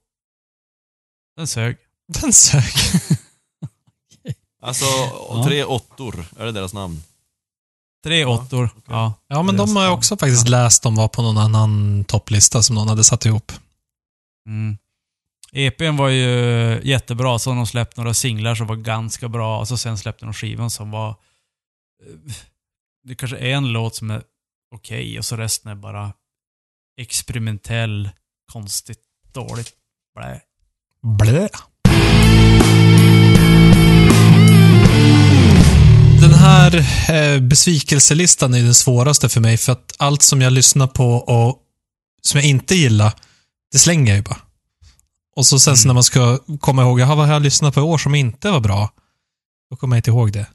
Den 1.36 1.46
sög. 1.46 1.76
Den 2.20 2.32
sög. 2.32 2.62
Alltså, 4.62 4.84
och 5.28 5.46
tre 5.46 5.64
åttor, 5.64 6.24
är 6.38 6.44
det 6.46 6.52
deras 6.52 6.72
namn? 6.72 7.02
Tre 8.04 8.24
åttor. 8.24 8.70
Ja. 8.88 9.12
Ja, 9.28 9.42
men 9.42 9.56
de 9.56 9.76
har 9.76 9.82
jag 9.82 9.88
namn. 9.90 9.98
också 9.98 10.16
faktiskt 10.16 10.48
läst 10.48 10.86
om 10.86 10.94
var 10.96 11.08
på 11.08 11.22
någon 11.22 11.38
annan 11.38 12.04
topplista 12.04 12.62
som 12.62 12.74
någon 12.74 12.88
hade 12.88 13.04
satt 13.04 13.26
ihop. 13.26 13.52
Mm. 14.50 14.76
EPn 15.52 15.96
var 15.96 16.08
ju 16.08 16.80
jättebra, 16.84 17.38
så 17.38 17.50
de 17.54 17.66
släppt 17.66 17.96
några 17.96 18.14
singlar 18.14 18.54
som 18.54 18.66
var 18.66 18.76
ganska 18.76 19.28
bra 19.28 19.58
och 19.60 19.68
så 19.68 19.76
sen 19.76 19.98
släppte 19.98 20.24
de 20.24 20.34
skivan 20.34 20.70
som 20.70 20.90
var... 20.90 21.08
eh, 21.10 22.32
Det 23.04 23.14
kanske 23.14 23.36
är 23.36 23.50
en 23.54 23.72
låt 23.72 23.94
som 23.94 24.10
är 24.10 24.22
okej 24.74 25.18
och 25.18 25.24
så 25.24 25.36
resten 25.36 25.70
är 25.70 25.74
bara 25.74 26.12
experimentell, 27.00 28.10
konstigt, 28.52 29.00
dåligt. 29.32 29.72
Blä. 30.14 30.40
Blä. 31.18 31.48
Den 36.20 36.34
här 36.34 36.76
eh, 37.10 37.40
besvikelselistan 37.40 38.54
är 38.54 38.62
den 38.62 38.74
svåraste 38.74 39.28
för 39.28 39.40
mig 39.40 39.56
för 39.56 39.72
att 39.72 39.94
allt 39.98 40.22
som 40.22 40.40
jag 40.40 40.52
lyssnar 40.52 40.86
på 40.86 41.14
och 41.14 41.58
som 42.22 42.40
jag 42.40 42.48
inte 42.48 42.74
gillar, 42.74 43.12
det 43.72 43.78
slänger 43.78 44.12
jag 44.12 44.16
ju 44.16 44.22
bara. 44.22 44.40
Och 45.36 45.46
så 45.46 45.60
sen 45.60 45.76
så 45.76 45.86
när 45.86 45.94
man 45.94 46.02
ska 46.02 46.38
komma 46.60 46.82
ihåg, 46.82 47.00
jaha, 47.00 47.14
vad 47.14 47.26
har 47.26 47.32
jag 47.32 47.42
lyssnat 47.42 47.74
på 47.74 47.80
i 47.80 47.82
år 47.82 47.98
som 47.98 48.14
inte 48.14 48.50
var 48.50 48.60
bra? 48.60 48.90
Då 49.70 49.76
kommer 49.76 49.96
jag 49.96 49.98
inte 49.98 50.10
ihåg 50.10 50.32
det. 50.32 50.46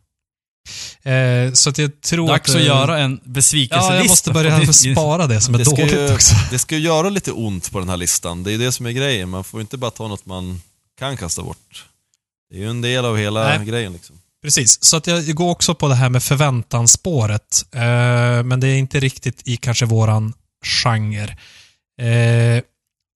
Eh, 1.12 1.54
så 1.54 1.70
att 1.70 1.78
jag 1.78 2.02
tror 2.02 2.28
Dags 2.28 2.50
att... 2.50 2.56
att 2.56 2.62
eh, 2.62 2.68
göra 2.68 3.00
en 3.00 3.20
besvikelselista. 3.24 3.94
Ja, 3.94 3.98
jag 3.98 4.08
måste 4.08 4.32
börja 4.32 4.74
spara 4.74 5.28
det 5.28 5.42
som 5.42 5.54
är 5.54 5.58
Det 5.58 5.64
dåligt 5.64 5.94
ju, 5.94 6.14
också. 6.14 6.36
det 6.52 6.60
ska 6.60 6.76
ju 6.76 6.82
göra 6.82 7.10
lite 7.10 7.32
ont 7.32 7.72
på 7.72 7.80
den 7.80 7.90
här 7.90 7.98
listan. 7.98 8.44
Det 8.44 8.50
är 8.50 8.52
ju 8.52 8.58
det 8.58 8.72
som 8.72 8.86
är 8.86 8.92
grejen. 8.92 9.30
Man 9.30 9.44
får 9.44 9.60
ju 9.60 9.62
inte 9.62 9.78
bara 9.78 9.92
ta 9.92 10.08
något 10.08 10.26
man 10.26 10.62
kan 11.00 11.18
kasta 11.18 11.44
bort. 11.44 11.86
Det 12.50 12.56
är 12.56 12.60
ju 12.60 12.70
en 12.70 12.82
del 12.82 13.06
av 13.06 13.18
hela 13.18 13.44
Nej. 13.44 13.66
grejen. 13.66 13.94
Liksom. 13.94 14.20
Precis, 14.44 14.84
så 14.84 14.98
att 14.98 15.08
jag 15.08 15.36
går 15.36 15.50
också 15.50 15.76
på 15.76 15.88
det 15.88 15.96
här 15.96 16.10
med 16.10 16.24
förväntansspåret. 16.24 17.66
Eh, 17.72 18.44
men 18.44 18.60
det 18.60 18.68
är 18.68 18.76
inte 18.76 19.00
riktigt 19.00 19.48
i 19.48 19.58
kanske 19.58 19.86
våran 19.86 20.34
genre. 20.66 21.38
Eh, 22.02 22.64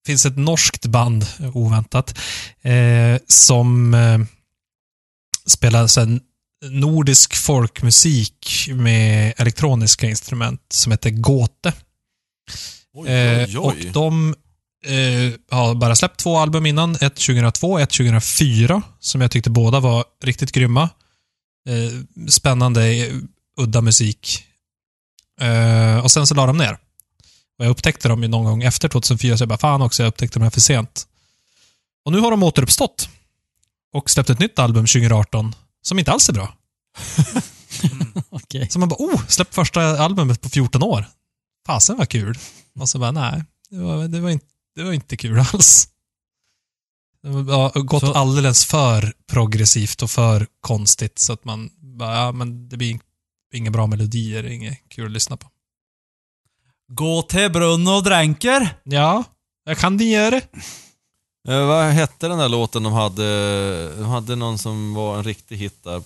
finns 0.09 0.25
ett 0.25 0.37
norskt 0.37 0.85
band, 0.85 1.25
oväntat, 1.53 2.19
eh, 2.61 3.17
som 3.27 3.93
eh, 3.93 4.19
spelar 5.45 5.87
så 5.87 6.19
nordisk 6.69 7.35
folkmusik 7.35 8.69
med 8.73 9.33
elektroniska 9.37 10.09
instrument 10.09 10.61
som 10.69 10.91
heter 10.91 11.09
Gåte. 11.09 11.73
Oj, 12.93 13.09
Eh, 13.09 13.47
oj, 13.47 13.57
och 13.57 13.67
oj. 13.67 13.89
de 13.93 14.35
eh, 14.85 15.33
har 15.57 15.75
bara 15.75 15.95
släppt 15.95 16.19
två 16.19 16.37
album 16.37 16.65
innan. 16.65 16.95
Ett 16.95 17.15
2002, 17.15 17.79
ett 17.79 17.89
2004, 17.89 18.81
som 18.99 19.21
jag 19.21 19.31
tyckte 19.31 19.49
båda 19.49 19.79
var 19.79 20.05
riktigt 20.23 20.51
grymma. 20.51 20.89
Eh, 21.69 22.27
spännande, 22.29 22.87
eh, 22.87 23.13
udda 23.57 23.81
musik. 23.81 24.45
Eh, 25.41 25.97
och 25.99 26.11
sen 26.11 26.27
så 26.27 26.35
la 26.35 26.45
de 26.45 26.57
ner. 26.57 26.77
Och 27.59 27.65
jag 27.65 27.71
upptäckte 27.71 28.07
dem 28.07 28.21
ju 28.23 28.27
någon 28.29 28.45
gång 28.45 28.63
efter 28.63 28.89
2004, 28.89 29.37
så 29.37 29.41
jag 29.41 29.49
bara 29.49 29.57
fan 29.57 29.81
också, 29.81 30.03
jag 30.03 30.07
upptäckte 30.07 30.39
dem 30.39 30.43
här 30.43 30.49
för 30.49 30.61
sent. 30.61 31.07
Och 32.05 32.11
nu 32.11 32.19
har 32.19 32.31
de 32.31 32.43
återuppstått. 32.43 33.09
Och 33.93 34.09
släppt 34.09 34.29
ett 34.29 34.39
nytt 34.39 34.59
album 34.59 34.85
2018, 34.85 35.55
som 35.81 35.99
inte 35.99 36.11
alls 36.11 36.29
är 36.29 36.33
bra. 36.33 36.57
Okej. 38.29 38.69
Så 38.69 38.79
man 38.79 38.89
bara, 38.89 38.95
oh, 38.99 39.25
släpp 39.27 39.53
första 39.53 39.81
albumet 39.81 40.41
på 40.41 40.49
14 40.49 40.83
år. 40.83 41.05
Fasen 41.67 41.97
var 41.97 42.05
kul. 42.05 42.37
Och 42.79 42.89
så 42.89 42.99
bara, 42.99 43.11
nej, 43.11 43.43
det 43.69 43.77
var, 43.77 44.07
det 44.07 44.19
var, 44.19 44.29
inte, 44.29 44.45
det 44.75 44.83
var 44.83 44.93
inte 44.93 45.17
kul 45.17 45.39
alls. 45.53 45.89
Det 47.23 47.29
har 47.29 47.83
gått 47.83 48.01
Så- 48.01 48.13
alldeles 48.13 48.65
för 48.65 49.13
progressivt 49.31 50.01
och 50.01 50.11
för 50.11 50.47
konstigt 50.61 51.19
så 51.19 51.33
att 51.33 51.45
man 51.45 51.69
bara, 51.77 52.15
ja 52.15 52.31
men 52.31 52.69
det 52.69 52.77
blir 52.77 52.99
inga 53.53 53.71
bra 53.71 53.87
melodier, 53.87 54.43
inget 54.43 54.89
kul 54.89 55.05
att 55.05 55.11
lyssna 55.11 55.37
på. 55.37 55.47
Gå 56.89 57.21
till 57.21 57.51
brunnen 57.51 57.93
och 57.93 58.03
dränker. 58.03 58.75
Ja, 58.83 59.23
jag 59.65 59.77
kan 59.77 59.97
det 59.97 60.03
göra. 60.03 60.35
Eh, 61.47 61.67
vad 61.67 61.85
hette 61.85 62.27
den 62.27 62.37
där 62.37 62.49
låten 62.49 62.83
de 62.83 62.93
hade? 62.93 63.95
De 63.95 64.03
hade 64.05 64.35
någon 64.35 64.57
som 64.57 64.93
var 64.93 65.17
en 65.17 65.23
riktig 65.23 65.57
hit 65.57 65.83
där. 65.83 66.03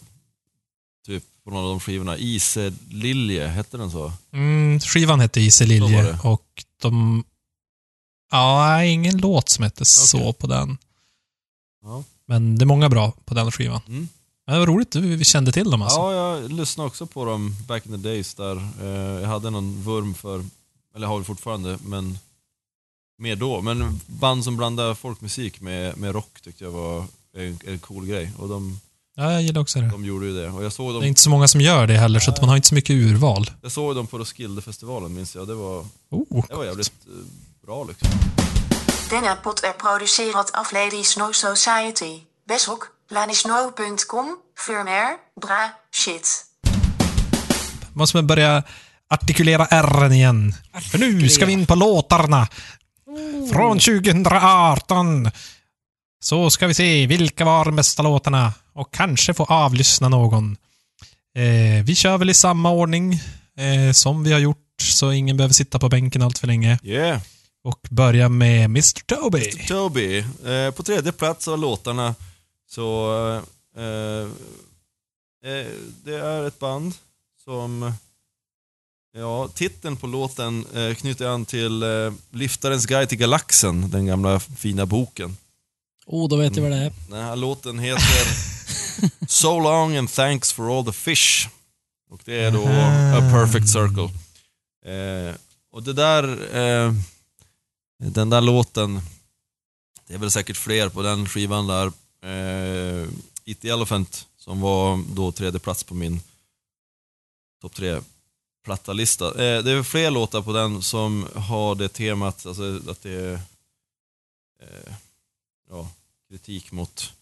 Typ 1.05 1.23
på 1.43 1.49
någon 1.51 1.63
av 1.63 1.69
de 1.69 1.79
skivorna. 1.79 2.17
Iselilje, 2.17 3.47
hette 3.47 3.77
den 3.77 3.91
så? 3.91 4.11
Mm, 4.34 4.79
skivan 4.79 5.19
hette 5.19 5.41
Ise 5.41 5.57
Så 5.57 5.63
var 5.63 5.67
Lilje 5.89 6.03
det. 6.03 6.19
och 6.23 6.63
de... 6.81 7.23
Ja, 8.31 8.84
ingen 8.84 9.17
låt 9.17 9.49
som 9.49 9.63
hette 9.63 9.86
så 9.86 10.17
Okej. 10.19 10.34
på 10.34 10.47
den. 10.47 10.77
Ja. 11.84 12.03
Men 12.25 12.57
det 12.57 12.63
är 12.63 12.67
många 12.67 12.89
bra 12.89 13.13
på 13.25 13.34
den 13.34 13.51
skivan. 13.51 13.81
Mm. 13.88 14.07
Men 14.47 14.53
det 14.53 14.59
var 14.59 14.67
roligt, 14.67 14.95
vi 14.95 15.15
vi 15.15 15.25
kände 15.25 15.51
till 15.51 15.71
dem 15.71 15.81
alltså. 15.81 15.97
Ja, 15.99 16.13
jag 16.41 16.51
lyssnade 16.51 16.88
också 16.88 17.05
på 17.05 17.25
dem 17.25 17.55
back 17.67 17.86
in 17.86 17.91
the 17.91 17.97
days 18.09 18.34
där. 18.36 18.55
Eh, 18.81 19.21
Jag 19.21 19.27
hade 19.27 19.49
någon 19.49 19.81
vurm 19.84 20.13
för, 20.13 20.45
eller 20.96 21.08
har 21.08 21.16
väl 21.16 21.26
fortfarande, 21.26 21.78
men 21.86 22.18
mer 23.18 23.36
då. 23.36 23.62
Men 23.62 24.00
band 24.08 24.44
som 24.44 24.58
blandar 24.58 24.94
folkmusik 24.94 25.62
med, 25.62 25.98
med 25.98 26.14
rock 26.14 26.41
tyckte 26.41 26.64
jag 26.64 26.72
var 26.72 27.06
en, 27.38 27.60
en 27.66 27.80
cool 27.80 28.06
grej. 28.06 28.32
Och 28.38 28.50
de, 28.50 28.80
Ja, 29.16 29.32
jag 29.32 29.41
gillar 29.41 29.62
också 29.62 29.80
det. 29.82 29.89
de 29.89 30.06
gjorde 30.06 30.26
ju 30.26 30.41
det. 30.41 30.50
Och 30.50 30.64
jag 30.64 30.74
såg 30.74 30.88
Det 30.88 30.91
är 30.91 30.94
dem, 30.94 31.04
inte 31.04 31.22
så 31.22 31.30
många 31.30 31.48
som 31.48 31.62
gör 31.62 31.88
det 31.88 31.98
heller, 31.98 32.20
så 32.20 32.32
att 32.32 32.41
man 32.41 32.50
har 32.50 32.56
inte 32.56 32.68
så 32.68 32.76
mycket 32.76 32.94
urval. 32.94 33.52
jag 33.62 33.72
såg 33.72 33.96
dem 33.96 34.08
på 34.08 34.18
Roskildefestivalen 34.18 35.14
minns 35.14 35.36
jag. 35.36 35.48
Det 35.48 35.56
var, 35.56 35.86
Oh, 36.10 36.46
det 36.50 36.56
var 36.56 36.66
jävligt 36.66 36.91
eh, 37.08 37.66
bra 37.66 37.84
liksom. 37.84 38.10
Denna 39.10 39.36
pot 39.36 39.64
er 39.64 39.72
producerat 39.74 40.52
af 40.54 40.74
Lady 40.74 41.04
Snow 41.04 41.32
Society. 41.32 42.20
Besok, 42.48 42.84
lanisnow.com, 43.12 44.38
firmware, 44.68 45.18
bra, 45.41 45.70
shit. 45.91 46.46
måste 47.94 48.18
man 48.18 48.28
börja 48.28 48.64
artikulera 49.14 49.66
R 49.66 50.11
igen. 50.11 50.55
För 50.91 50.97
nu 50.97 51.30
ska 51.30 51.45
vi 51.45 51.53
in 51.53 51.66
på 51.66 51.76
låtarna. 51.76 52.47
Från 53.51 53.80
2018. 53.80 55.30
Så 56.24 56.49
ska 56.49 56.68
vi 56.68 56.74
se, 56.74 57.07
vilka 57.07 57.45
var 57.45 57.66
de 57.66 57.76
bästa 57.76 58.03
låtarna? 58.03 58.53
Och 58.74 58.93
kanske 58.93 59.34
få 59.34 59.43
avlyssna 59.43 60.09
någon. 60.09 60.57
Eh, 61.36 61.84
vi 61.84 61.95
kör 61.95 62.18
väl 62.18 62.30
i 62.30 62.34
samma 62.34 62.72
ordning 62.72 63.14
eh, 63.57 63.91
som 63.91 64.24
vi 64.24 64.32
har 64.32 64.39
gjort, 64.39 64.82
så 64.82 65.11
ingen 65.11 65.38
behöver 65.38 65.53
sitta 65.53 65.80
på 65.80 65.89
bänken 65.89 66.22
allt 66.22 66.39
för 66.39 66.47
länge. 66.47 66.80
Yeah! 66.84 67.22
Och 67.64 67.88
börja 67.89 68.30
med 68.30 68.66
Mr. 68.66 69.05
Toby. 69.05 69.51
Toby. 69.68 70.18
Eh, 70.45 70.72
på 70.72 70.84
tredje 70.84 71.11
plats 71.11 71.47
av 71.47 71.59
låtarna 71.59 72.16
så... 72.70 73.14
Eh, 73.78 74.28
eh, 75.51 75.68
det 76.03 76.16
är 76.16 76.47
ett 76.47 76.59
band 76.59 76.93
som... 77.43 77.93
Ja, 79.16 79.47
titeln 79.47 79.97
på 79.97 80.07
låten 80.07 80.66
eh, 80.74 80.95
knyter 80.95 81.26
an 81.28 81.45
till 81.45 81.84
eh, 81.84 82.14
Liftarens 82.32 82.86
guide 82.86 83.09
till 83.09 83.18
galaxen, 83.18 83.89
den 83.89 84.05
gamla 84.05 84.39
fina 84.39 84.86
boken. 84.86 85.38
Oh, 86.05 86.30
då 86.30 86.36
vet 86.36 86.55
jag 86.55 86.64
vad 86.64 86.72
det 86.72 86.78
är. 86.78 86.93
Den 87.09 87.24
här 87.24 87.36
låten 87.36 87.80
heter 87.80 88.28
So 89.28 89.59
long 89.59 89.95
and 89.95 90.09
thanks 90.09 90.53
for 90.53 90.78
all 90.78 90.86
the 90.86 90.91
fish. 90.91 91.47
Och 92.09 92.22
det 92.26 92.43
är 92.43 92.51
då 92.51 92.64
A 93.18 93.32
Perfect 93.32 93.70
Circle. 93.70 94.09
Eh, 94.86 95.36
och 95.72 95.84
det 95.84 95.93
där, 95.93 96.24
eh, 96.57 96.93
den 97.99 98.30
där 98.30 98.41
låten, 98.41 99.01
det 100.07 100.14
är 100.14 100.18
väl 100.18 100.32
säkert 100.32 100.57
fler 100.57 100.89
på 100.89 101.01
den 101.01 101.30
skivan 101.30 101.68
där. 101.68 101.86
Eh, 102.24 103.07
Eat 103.45 103.61
the 103.61 103.70
Elephant, 103.70 104.28
som 104.38 104.61
var 104.61 105.03
då 105.16 105.32
tredje 105.32 105.59
plats 105.59 105.84
på 105.84 105.93
min 105.93 106.22
topp 107.61 107.76
tre 107.76 108.01
plattalista. 108.64 109.28
Eh, 109.28 109.64
det 109.64 109.72
är 109.72 109.84
fler 109.84 110.11
låtar 110.11 110.41
på 110.41 110.53
den 110.53 110.82
som 110.82 111.28
har 111.36 111.76
det 111.76 111.89
temat, 111.89 112.45
alltså 112.45 112.80
att 112.89 113.01
det 113.01 113.11
är 113.11 113.34
eh, 114.61 114.93
ja, 115.70 115.88
kritik 116.30 116.72
mot 116.72 117.14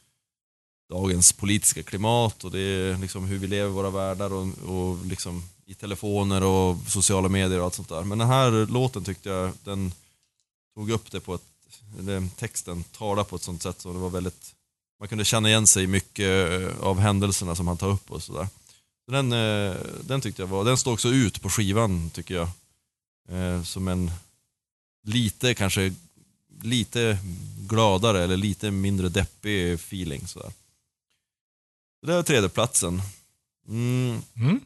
dagens 0.89 1.33
politiska 1.33 1.83
klimat 1.83 2.43
och 2.43 2.51
det 2.51 2.59
är 2.59 2.97
liksom 2.97 3.25
hur 3.25 3.37
vi 3.37 3.47
lever 3.47 3.69
i 3.69 3.73
våra 3.73 3.89
världar 3.89 4.33
och, 4.33 4.47
och 4.65 5.05
liksom 5.05 5.43
i 5.65 5.73
telefoner 5.73 6.43
och 6.43 6.77
sociala 6.87 7.29
medier 7.29 7.59
och 7.59 7.65
allt 7.65 7.73
sånt 7.73 7.89
där. 7.89 8.03
Men 8.03 8.17
den 8.17 8.27
här 8.27 8.71
låten 8.71 9.03
tyckte 9.03 9.29
jag, 9.29 9.51
den 9.63 9.93
tog 10.75 10.91
upp 10.91 11.11
det 11.11 11.19
på 11.19 11.35
ett, 11.35 11.41
eller 11.99 12.27
texten 12.37 12.83
talade 12.83 13.29
på 13.29 13.35
ett 13.35 13.41
sånt 13.41 13.63
sätt 13.63 13.81
så 13.81 13.93
det 13.93 13.99
var 13.99 14.09
väldigt, 14.09 14.53
man 14.99 15.07
kunde 15.07 15.25
känna 15.25 15.49
igen 15.49 15.67
sig 15.67 15.83
i 15.83 15.87
mycket 15.87 16.29
av 16.79 16.99
händelserna 16.99 17.55
som 17.55 17.67
han 17.67 17.77
tar 17.77 17.89
upp 17.89 18.11
och 18.11 18.23
sådär. 18.23 18.47
Så 19.11 19.15
den, 19.15 19.31
eh, 19.31 19.75
den 20.01 20.21
tyckte 20.21 20.41
jag 20.41 20.47
var, 20.47 20.65
den 20.65 20.77
står 20.77 20.93
också 20.93 21.09
ut 21.09 21.41
på 21.41 21.49
skivan 21.49 22.09
tycker 22.09 22.35
jag. 22.35 22.49
Eh, 23.29 23.63
Som 23.63 23.87
en 23.87 24.11
lite 25.03 25.53
kanske 25.53 25.93
lite 26.61 27.17
gladare 27.67 28.23
eller 28.23 28.37
lite 28.37 28.71
mindre 28.71 29.09
deppig 29.09 29.73
feeling. 29.73 30.27
Sådär. 30.27 30.53
Så 31.99 32.05
det 32.05 32.15
var 32.15 32.23
tredje 32.23 32.49
platsen. 32.49 33.01
Mm. 33.67 34.21
Mm. 34.35 34.59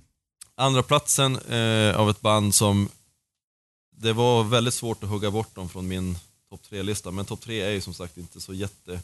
Andra 0.56 0.84
platsen 0.84 1.36
eh, 1.36 1.96
av 1.96 2.10
ett 2.10 2.22
band 2.22 2.56
som 2.56 2.90
det 3.92 4.14
var 4.14 4.44
väldigt 4.44 4.74
svårt 4.74 5.04
att 5.04 5.10
hugga 5.10 5.32
bort 5.32 5.56
dem 5.56 5.70
från 5.70 5.88
min 5.88 6.18
topp 6.50 6.62
tre-lista. 6.64 7.12
Men 7.12 7.26
topp 7.26 7.42
tre 7.42 7.62
är 7.62 7.72
ju 7.72 7.82
som 7.82 7.94
sagt 7.94 8.18
inte 8.18 8.42
så 8.42 8.54
jätte, 8.54 9.02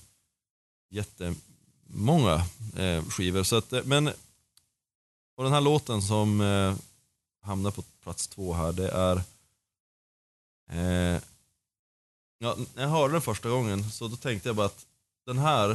jättemånga 0.89 2.45
eh, 2.77 3.03
skivor. 3.05 3.43
Så 3.43 3.55
att, 3.55 3.73
eh, 3.73 3.83
men 3.83 4.11
och 5.35 5.43
den 5.43 5.53
här 5.53 5.61
låten 5.61 6.01
som 6.01 6.41
eh, 6.41 6.75
hamnar 7.41 7.71
på 7.71 7.81
plats 8.03 8.27
två 8.27 8.53
här, 8.53 8.71
det 8.71 8.89
är 8.89 9.21
eh, 10.71 11.21
Ja, 12.43 12.55
när 12.75 12.83
jag 12.83 12.89
hörde 12.89 13.13
den 13.13 13.21
första 13.21 13.49
gången 13.49 13.91
så 13.91 14.07
då 14.07 14.15
tänkte 14.15 14.49
jag 14.49 14.55
bara 14.55 14.65
att 14.65 14.85
den 15.25 15.37
här, 15.37 15.67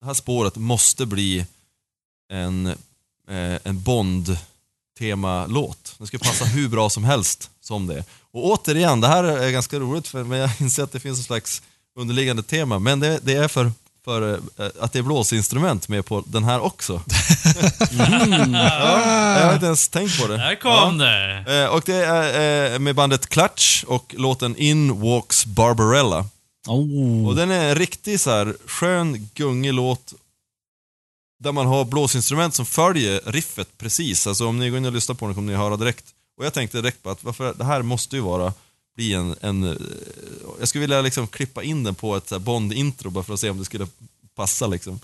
det 0.00 0.06
här 0.06 0.14
spåret 0.14 0.56
måste 0.56 1.06
bli 1.06 1.46
en, 2.28 2.66
eh, 2.66 3.58
en 3.64 3.82
Bond 3.82 4.38
temalåt. 4.98 5.94
Den 5.98 6.06
ska 6.06 6.18
passa 6.18 6.44
hur 6.44 6.68
bra 6.68 6.90
som 6.90 7.04
helst 7.04 7.50
som 7.60 7.86
det. 7.86 8.04
Och 8.30 8.46
återigen, 8.46 9.00
det 9.00 9.08
här 9.08 9.24
är 9.24 9.50
ganska 9.50 9.78
roligt 9.78 10.08
för 10.08 10.24
men 10.24 10.38
jag 10.38 10.50
inser 10.60 10.82
att 10.82 10.92
det 10.92 11.00
finns 11.00 11.18
en 11.18 11.24
slags 11.24 11.62
underliggande 11.94 12.42
tema, 12.42 12.78
men 12.78 13.00
det, 13.00 13.20
det 13.22 13.32
är 13.32 13.48
för, 13.48 13.72
för 14.06 14.32
eh, 14.32 14.66
att 14.80 14.92
det 14.92 14.98
är 14.98 15.02
blåsinstrument 15.02 15.88
med 15.88 16.06
på 16.06 16.24
den 16.26 16.44
här 16.44 16.60
också. 16.60 16.92
ja, 17.98 19.38
jag 19.38 19.46
har 19.46 19.54
inte 19.54 19.66
ens 19.66 19.88
tänkt 19.88 20.20
på 20.20 20.26
det. 20.26 20.36
Där 20.36 20.54
kom 20.54 20.98
det! 20.98 21.44
Eh, 21.48 21.66
Och 21.74 21.82
det 21.86 22.04
är 22.04 22.72
eh, 22.74 22.78
med 22.78 22.94
bandet 22.94 23.26
Clutch 23.26 23.84
och 23.84 24.14
låten 24.18 24.56
In 24.56 25.00
Walks 25.00 25.46
Barbarella. 25.46 26.24
Oh. 26.68 27.28
Och 27.28 27.36
den 27.36 27.50
är 27.50 27.68
en 27.68 27.74
riktig 27.74 28.20
så 28.20 28.30
här 28.30 28.56
skön, 28.66 29.28
gungig 29.34 29.72
låt 29.72 30.14
där 31.44 31.52
man 31.52 31.66
har 31.66 31.84
blåsinstrument 31.84 32.54
som 32.54 32.66
följer 32.66 33.20
riffet 33.26 33.68
precis. 33.78 34.26
Alltså 34.26 34.46
om 34.46 34.58
ni 34.58 34.70
går 34.70 34.78
in 34.78 34.84
och 34.86 34.92
lyssnar 34.92 35.14
på 35.14 35.26
den 35.26 35.34
kommer 35.34 35.52
ni 35.52 35.58
höra 35.58 35.76
direkt. 35.76 36.04
Och 36.38 36.44
jag 36.44 36.52
tänkte 36.54 36.80
direkt 36.80 37.02
på 37.02 37.10
att 37.10 37.24
varför, 37.24 37.54
det 37.54 37.64
här 37.64 37.82
måste 37.82 38.16
ju 38.16 38.22
vara 38.22 38.52
bli 38.96 39.14
en, 39.14 39.36
en 39.40 39.64
eh, 39.64 39.76
jag 40.58 40.68
skulle 40.68 40.80
vilja 40.80 41.00
liksom 41.02 41.26
klippa 41.26 41.62
in 41.62 41.84
den 41.84 41.94
på 41.94 42.16
ett 42.16 42.28
Bond-intro 42.40 43.10
bara 43.10 43.24
för 43.24 43.34
att 43.34 43.40
se 43.40 43.50
om 43.50 43.58
det 43.58 43.64
skulle 43.64 43.86
passa 44.34 44.66
liksom. 44.66 45.00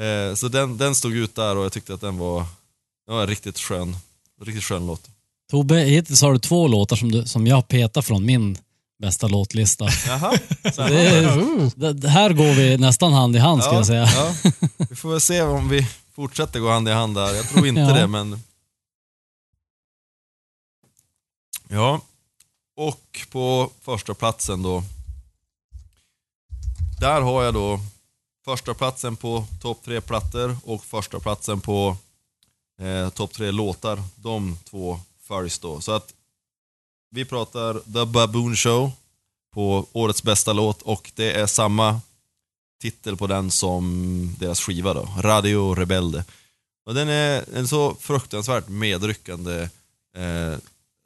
Eh, 0.00 0.34
så 0.34 0.48
den, 0.48 0.78
den 0.78 0.94
stod 0.94 1.16
ut 1.16 1.34
där 1.34 1.56
och 1.56 1.64
jag 1.64 1.72
tyckte 1.72 1.94
att 1.94 2.00
den 2.00 2.18
var, 2.18 2.46
den 3.06 3.16
var 3.16 3.26
riktigt 3.26 3.58
skön, 3.58 3.96
riktigt 4.42 4.64
skön 4.64 4.86
låt. 4.86 5.08
Tobbe, 5.50 5.76
hittills 5.76 6.22
har 6.22 6.32
du 6.32 6.38
två 6.38 6.68
låtar 6.68 6.96
som, 6.96 7.12
du, 7.12 7.26
som 7.26 7.46
jag 7.46 7.68
petar 7.68 8.02
från 8.02 8.24
min 8.26 8.58
bästa 8.98 9.28
låtlista. 9.28 9.88
Jaha. 10.06 10.38
Det 10.62 11.06
är, 11.08 11.92
det, 11.92 12.08
här 12.08 12.32
går 12.32 12.54
vi 12.54 12.76
nästan 12.78 13.12
hand 13.12 13.36
i 13.36 13.38
hand 13.38 13.62
ska 13.62 13.74
jag 13.74 13.86
säga. 13.86 14.08
Ja. 14.14 14.34
Vi 14.90 14.96
får 14.96 15.10
väl 15.10 15.20
se 15.20 15.42
om 15.42 15.68
vi 15.68 15.88
fortsätter 16.14 16.60
gå 16.60 16.70
hand 16.70 16.88
i 16.88 16.92
hand 16.92 17.14
där. 17.14 17.34
Jag 17.34 17.48
tror 17.48 17.66
inte 17.66 17.80
Ja. 17.80 17.92
det, 17.94 18.06
men... 18.06 18.40
Ja. 21.68 22.00
Och 22.76 23.26
på 23.30 23.70
första 23.80 24.14
platsen 24.14 24.62
då. 24.62 24.82
Där 27.00 27.20
har 27.20 27.42
jag 27.42 27.54
då 27.54 27.80
första 28.44 28.74
platsen 28.74 29.16
på 29.16 29.46
topp 29.60 29.82
tre 29.84 30.00
plattor 30.00 30.56
och 30.64 30.84
första 30.84 31.20
platsen 31.20 31.60
på 31.60 31.96
eh, 32.80 33.08
topp 33.10 33.32
tre 33.32 33.50
låtar. 33.50 34.02
De 34.16 34.58
två 34.64 35.00
följs 35.20 35.58
då. 35.58 35.80
Så 35.80 35.92
att 35.92 36.14
vi 37.10 37.24
pratar 37.24 37.74
The 37.92 38.04
Baboon 38.12 38.56
Show 38.56 38.92
på 39.52 39.86
årets 39.92 40.22
bästa 40.22 40.52
låt 40.52 40.82
och 40.82 41.12
det 41.14 41.32
är 41.32 41.46
samma 41.46 42.00
titel 42.80 43.16
på 43.16 43.26
den 43.26 43.50
som 43.50 44.34
deras 44.38 44.60
skiva 44.60 44.94
då, 44.94 45.08
Radio 45.18 45.74
Rebelde. 45.74 46.24
Och 46.86 46.94
den 46.94 47.08
är 47.08 47.44
en 47.54 47.68
så 47.68 47.94
fruktansvärt 47.94 48.68
medryckande 48.68 49.68
eh, 50.16 50.58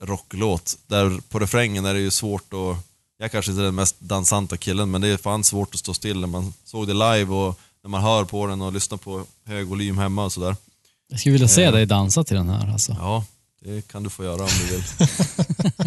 rocklåt. 0.02 0.78
Där 0.86 1.20
på 1.28 1.38
refrängen 1.38 1.84
är 1.86 1.94
det 1.94 2.00
ju 2.00 2.10
svårt 2.10 2.52
att, 2.54 2.76
jag 3.18 3.32
kanske 3.32 3.50
inte 3.50 3.62
är 3.62 3.64
den 3.64 3.74
mest 3.74 4.00
dansanta 4.00 4.56
killen, 4.56 4.90
men 4.90 5.00
det 5.00 5.08
är 5.08 5.16
fan 5.16 5.44
svårt 5.44 5.74
att 5.74 5.80
stå 5.80 5.94
still 5.94 6.20
när 6.20 6.26
man 6.28 6.52
såg 6.64 6.86
det 6.86 6.94
live 6.94 7.34
och 7.34 7.58
när 7.82 7.88
man 7.90 8.02
hör 8.02 8.24
på 8.24 8.46
den 8.46 8.62
och 8.62 8.72
lyssnar 8.72 8.98
på 8.98 9.24
hög 9.46 9.66
volym 9.66 9.98
hemma 9.98 10.24
och 10.24 10.32
sådär. 10.32 10.56
Jag 11.10 11.20
skulle 11.20 11.32
vilja 11.32 11.48
se 11.48 11.64
Eh. 11.64 11.72
dig 11.72 11.86
dansa 11.86 12.24
till 12.24 12.36
den 12.36 12.48
här 12.48 12.72
alltså. 12.72 12.96
Ja, 13.00 13.24
det 13.64 13.88
kan 13.88 14.02
du 14.02 14.10
få 14.10 14.24
göra 14.24 14.42
om 14.42 14.48
du 14.60 14.66
vill. 14.74 14.82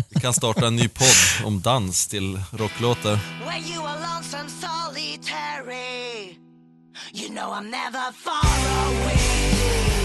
Vi 0.09 0.20
kan 0.22 0.34
starta 0.34 0.68
en 0.68 0.76
ny 0.76 0.88
podd 0.88 1.45
om 1.45 1.62
dans 1.62 2.07
till 2.07 2.41
rocklåtar. 2.51 3.20
When 3.45 3.66
you 3.74 3.86
are 3.86 3.99
lonesome, 3.99 4.49
solitary, 4.62 6.38
you 7.14 7.30
know 7.30 7.53
I'm 7.53 7.64
never 7.70 8.12
far 8.12 8.86
away. 8.88 10.01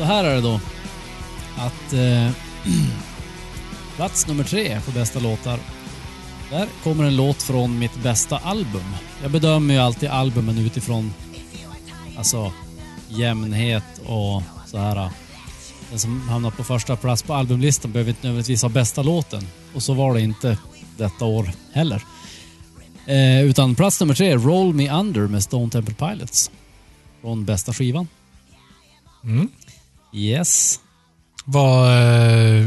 Så 0.00 0.06
här 0.06 0.24
är 0.24 0.34
det 0.34 0.40
då. 0.40 0.60
Att 1.56 1.92
eh, 1.92 2.30
plats 3.96 4.26
nummer 4.26 4.44
tre 4.44 4.80
på 4.80 4.90
bästa 4.90 5.20
låtar. 5.20 5.58
Där 6.50 6.68
kommer 6.82 7.04
en 7.04 7.16
låt 7.16 7.42
från 7.42 7.78
mitt 7.78 8.02
bästa 8.02 8.38
album. 8.38 8.94
Jag 9.22 9.30
bedömer 9.30 9.74
ju 9.74 9.80
alltid 9.80 10.08
albumen 10.08 10.58
utifrån 10.58 11.14
alltså 12.16 12.52
jämnhet 13.08 13.84
och 14.06 14.42
så 14.66 14.78
här. 14.78 15.10
Den 15.90 15.98
som 15.98 16.28
hamnar 16.28 16.50
på 16.50 16.64
första 16.64 16.96
plats 16.96 17.22
på 17.22 17.34
albumlistan 17.34 17.92
behöver 17.92 18.10
inte 18.10 18.26
nödvändigtvis 18.26 18.62
ha 18.62 18.68
bästa 18.68 19.02
låten. 19.02 19.46
Och 19.74 19.82
så 19.82 19.94
var 19.94 20.14
det 20.14 20.20
inte 20.20 20.58
detta 20.96 21.24
år 21.24 21.50
heller. 21.72 22.02
Eh, 23.06 23.42
utan 23.42 23.74
plats 23.74 24.00
nummer 24.00 24.14
tre, 24.14 24.36
Roll 24.36 24.74
Me 24.74 24.90
Under 24.90 25.26
med 25.26 25.42
Stone 25.42 25.70
Temple 25.70 25.94
Pilots. 25.94 26.50
Från 27.20 27.44
bästa 27.44 27.72
skivan. 27.72 28.08
Mm. 29.24 29.48
Yes. 30.12 30.80
Vad, 31.44 31.86
eh, 31.86 32.66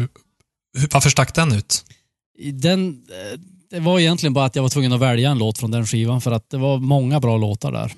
varför 0.91 1.09
stack 1.09 1.35
den 1.35 1.51
ut? 1.51 1.85
Den, 2.53 2.89
eh, 2.89 3.39
det 3.69 3.79
var 3.79 3.99
egentligen 3.99 4.33
bara 4.33 4.45
att 4.45 4.55
jag 4.55 4.63
var 4.63 4.69
tvungen 4.69 4.93
att 4.93 4.99
välja 4.99 5.29
en 5.29 5.37
låt 5.37 5.57
från 5.57 5.71
den 5.71 5.87
skivan 5.87 6.21
för 6.21 6.31
att 6.31 6.49
det 6.49 6.57
var 6.57 6.77
många 6.77 7.19
bra 7.19 7.37
låtar 7.37 7.71
där. 7.71 7.93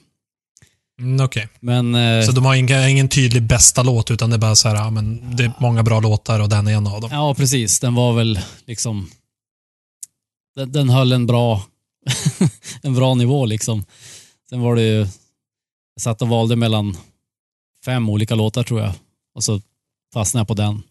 Mm, 1.00 1.26
Okej. 1.26 1.48
Men 1.60 1.96
eh, 1.96 2.26
Så 2.26 2.32
de 2.32 2.46
har 2.46 2.56
ingen, 2.56 2.90
ingen 2.90 3.10
tydlig 3.10 3.44
bästa 3.44 3.84
låt, 3.84 4.12
utan 4.12 4.30
det 4.30 4.36
är 4.36 4.40
bara 4.40 4.56
så 4.56 4.68
här, 4.68 4.76
ja, 4.76 4.90
men 4.90 5.36
det 5.36 5.44
är 5.44 5.52
många 5.60 5.84
bra 5.84 6.00
låtar 6.00 6.40
och 6.40 6.50
den 6.50 6.68
är 6.68 6.74
en 6.74 6.88
av 6.88 7.02
dem. 7.02 7.10
ja, 7.14 7.36
precis. 7.36 7.80
Den 7.80 7.96
var 7.96 8.14
väl 8.14 8.40
liksom... 8.66 9.10
Den, 10.56 10.72
den 10.72 10.90
höll 10.90 11.12
en 11.12 11.28
bra, 11.28 11.64
en 12.82 12.96
bra 12.96 13.14
nivå 13.14 13.46
liksom. 13.46 13.86
Sen 14.50 14.62
var 14.62 14.76
det 14.76 14.82
ju... 14.82 14.98
Jag 15.96 16.02
satt 16.02 16.22
och 16.22 16.28
valde 16.28 16.56
mellan 16.56 16.98
fem 17.86 18.10
olika 18.10 18.36
låtar 18.36 18.64
tror 18.64 18.82
jag. 18.82 18.94
Och 19.36 19.44
så 19.44 19.62
fastnade 20.14 20.42
jag 20.42 20.48
på 20.48 20.54
den. 20.54 20.84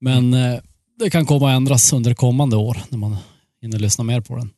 Men 0.00 0.34
eh, 0.34 0.60
det 0.98 1.10
kan 1.10 1.26
komma 1.26 1.50
att 1.50 1.56
ändras 1.56 1.92
under 1.92 2.14
kommande 2.14 2.56
år 2.56 2.78
när 2.88 2.98
man 2.98 3.16
hinner 3.60 3.78
lyssna 3.78 4.04
mer 4.04 4.20
på 4.20 4.36
den. 4.36 4.50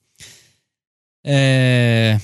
Eh, 1.25 2.21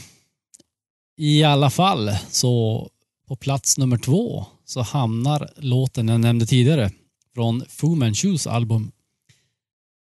I 1.16 1.44
alla 1.44 1.70
fall 1.70 2.10
så 2.30 2.88
på 3.28 3.36
plats 3.36 3.78
nummer 3.78 3.98
två 3.98 4.46
så 4.64 4.82
hamnar 4.82 5.50
låten 5.56 6.08
jag 6.08 6.20
nämnde 6.20 6.46
tidigare 6.46 6.90
från 7.34 7.64
Fu 7.68 7.86
Manchus 7.86 8.46
album 8.46 8.92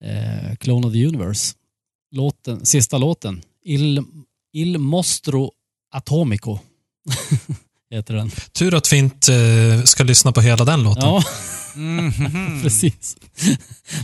eh, 0.03 0.55
Clone 0.55 0.87
of 0.87 0.93
the 0.93 1.05
Universe. 1.05 1.55
Låten, 2.11 2.65
sista 2.65 2.97
låten, 2.97 3.41
Il, 3.63 4.03
Il 4.53 4.77
Mostro 4.77 5.51
Atomico 5.91 6.59
heter 7.91 8.13
den. 8.13 8.31
Tur 8.51 8.73
att 8.75 8.93
vi 8.93 8.97
inte 8.97 9.33
eh, 9.35 9.83
ska 9.83 10.03
lyssna 10.03 10.31
på 10.31 10.41
hela 10.41 10.65
den 10.65 10.83
låten. 10.83 11.03
Ja, 11.03 11.23
precis. 12.63 13.17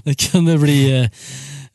Det 0.04 0.16
kunde 0.16 0.58
bli 0.58 1.00
eh, 1.02 1.10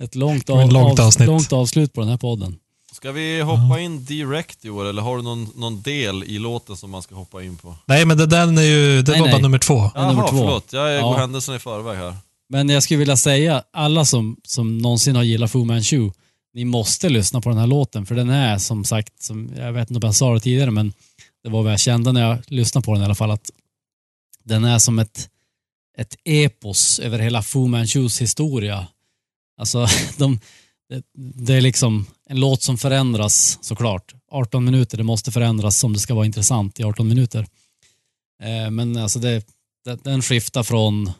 ett 0.05 0.15
långt, 0.15 0.43
ett 0.51 0.73
långt 0.73 0.99
av, 1.01 1.07
avsnitt. 1.07 1.27
långt 1.29 1.53
avslut 1.53 1.93
på 1.93 2.01
den 2.01 2.11
här 2.11 2.17
podden. 2.17 2.57
Ska 2.93 3.13
vi 3.13 3.41
hoppa 3.41 3.81
in 3.81 4.05
direkt 4.05 4.65
i 4.65 4.71
år 4.71 4.85
eller 4.85 5.03
har 5.03 5.17
du 5.17 5.23
någon, 5.23 5.49
någon 5.57 5.83
del 5.83 6.25
i 6.25 6.39
låten 6.39 6.77
som 6.77 6.91
man 6.91 7.03
ska 7.03 7.15
hoppa 7.15 7.43
in 7.43 7.57
på? 7.57 7.77
Nej, 7.87 8.05
men 8.07 8.19
det, 8.19 8.27
den 8.27 8.59
är 8.59 8.63
ju, 8.63 9.03
det 9.03 9.11
Nej, 9.13 9.21
var 9.21 9.27
nej. 9.27 9.35
bara 9.35 9.43
nummer 9.43 9.59
två. 9.59 9.91
Ja, 9.95 10.09
nummer 10.09 10.23
Jaha, 10.23 10.31
två. 10.31 10.37
förlåt. 10.39 10.73
Jag 10.73 10.93
Ja. 10.93 11.03
går 11.03 11.17
händelsen 11.19 11.55
i 11.55 11.59
förväg 11.59 11.97
här. 11.99 12.15
Men 12.49 12.69
jag 12.69 12.83
skulle 12.83 12.99
vilja 12.99 13.17
säga, 13.17 13.63
alla 13.73 14.05
som, 14.05 14.37
som 14.45 14.79
någonsin 14.79 15.17
har 15.17 15.23
gillat 15.23 15.51
Fu 15.51 15.65
Manchu, 15.65 16.11
ni 16.55 16.65
måste 16.65 17.09
lyssna 17.09 17.41
på 17.41 17.49
den 17.49 17.59
här 17.59 17.67
låten, 17.67 18.07
för 18.07 18.15
den 18.15 18.31
är 18.31 18.59
som 18.59 18.85
sagt, 18.85 19.23
som, 19.23 19.51
jag 19.57 19.73
vet 19.73 19.91
inte 19.91 20.07
om 20.07 20.09
jag 20.09 20.15
sa 20.15 20.35
det 20.35 20.41
tidigare, 20.41 20.71
men 20.71 20.93
det 21.43 21.49
var 21.49 21.63
vad 21.63 21.73
jag 21.73 21.81
kände 21.81 22.13
när 22.13 22.21
jag 22.21 22.39
lyssnade 22.47 22.85
på 22.85 22.93
den 22.93 23.03
i 23.03 23.05
alla 23.05 23.15
fall, 23.15 23.31
att 23.31 23.51
den 24.45 24.65
är 24.65 24.79
som 24.79 24.99
ett, 24.99 25.31
ett 25.99 26.17
epos 26.25 26.99
över 26.99 27.19
hela 27.19 27.43
Fu 27.43 27.67
Manchus 27.69 28.21
historia. 28.21 28.87
Alltså, 29.57 29.87
de, 30.19 30.41
det, 31.15 31.55
är 31.55 31.61
liksom 31.61 32.07
en 32.27 32.41
låt 32.41 32.63
som 32.63 32.79
förändras 32.79 33.59
såklart. 33.63 34.15
18 34.31 34.65
minuter, 34.65 34.99
det 34.99 35.05
måste 35.05 35.33
förändras 35.33 35.85
om 35.85 35.93
det 35.93 35.99
ska 35.99 36.15
vara 36.15 36.27
intressant 36.27 36.81
i 36.81 36.85
18 36.85 37.09
minuter. 37.09 37.47
Eh, 38.43 38.71
men 38.71 38.97
alltså 38.97 39.19
det, 39.19 39.47
den 40.03 40.23
skiftar 40.23 40.63
från 40.63 41.13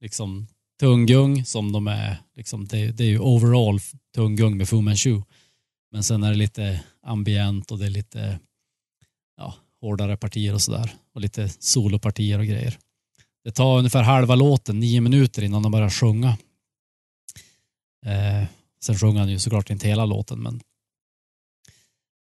liksom 0.00 0.46
tunggung 0.80 1.44
som 1.44 1.72
de 1.72 1.88
är, 1.88 2.20
liksom, 2.36 2.66
det, 2.66 2.86
det 2.86 3.04
är 3.04 3.08
ju 3.08 3.18
overall 3.18 3.80
tunggung 4.14 4.56
med 4.56 4.68
Fu 4.68 4.80
Manchu. 4.80 5.22
Men 5.92 6.02
sen 6.02 6.22
är 6.22 6.30
det 6.30 6.36
lite 6.36 6.80
ambient 7.02 7.70
och 7.70 7.78
det 7.78 7.86
är 7.86 7.90
lite 7.90 8.38
hårdare 9.86 10.16
partier 10.16 10.54
och 10.54 10.62
sådär. 10.62 10.94
Och 11.14 11.20
lite 11.20 11.48
solopartier 11.48 12.38
och 12.38 12.46
grejer. 12.46 12.78
Det 13.44 13.52
tar 13.52 13.78
ungefär 13.78 14.02
halva 14.02 14.34
låten, 14.34 14.80
nio 14.80 15.00
minuter 15.00 15.42
innan 15.42 15.62
de 15.62 15.72
börjar 15.72 15.90
sjunga. 15.90 16.28
Eh, 18.06 18.44
sen 18.80 18.98
sjunger 18.98 19.20
han 19.20 19.30
ju 19.30 19.38
såklart 19.38 19.70
inte 19.70 19.88
hela 19.88 20.04
låten 20.04 20.42
men 20.42 20.60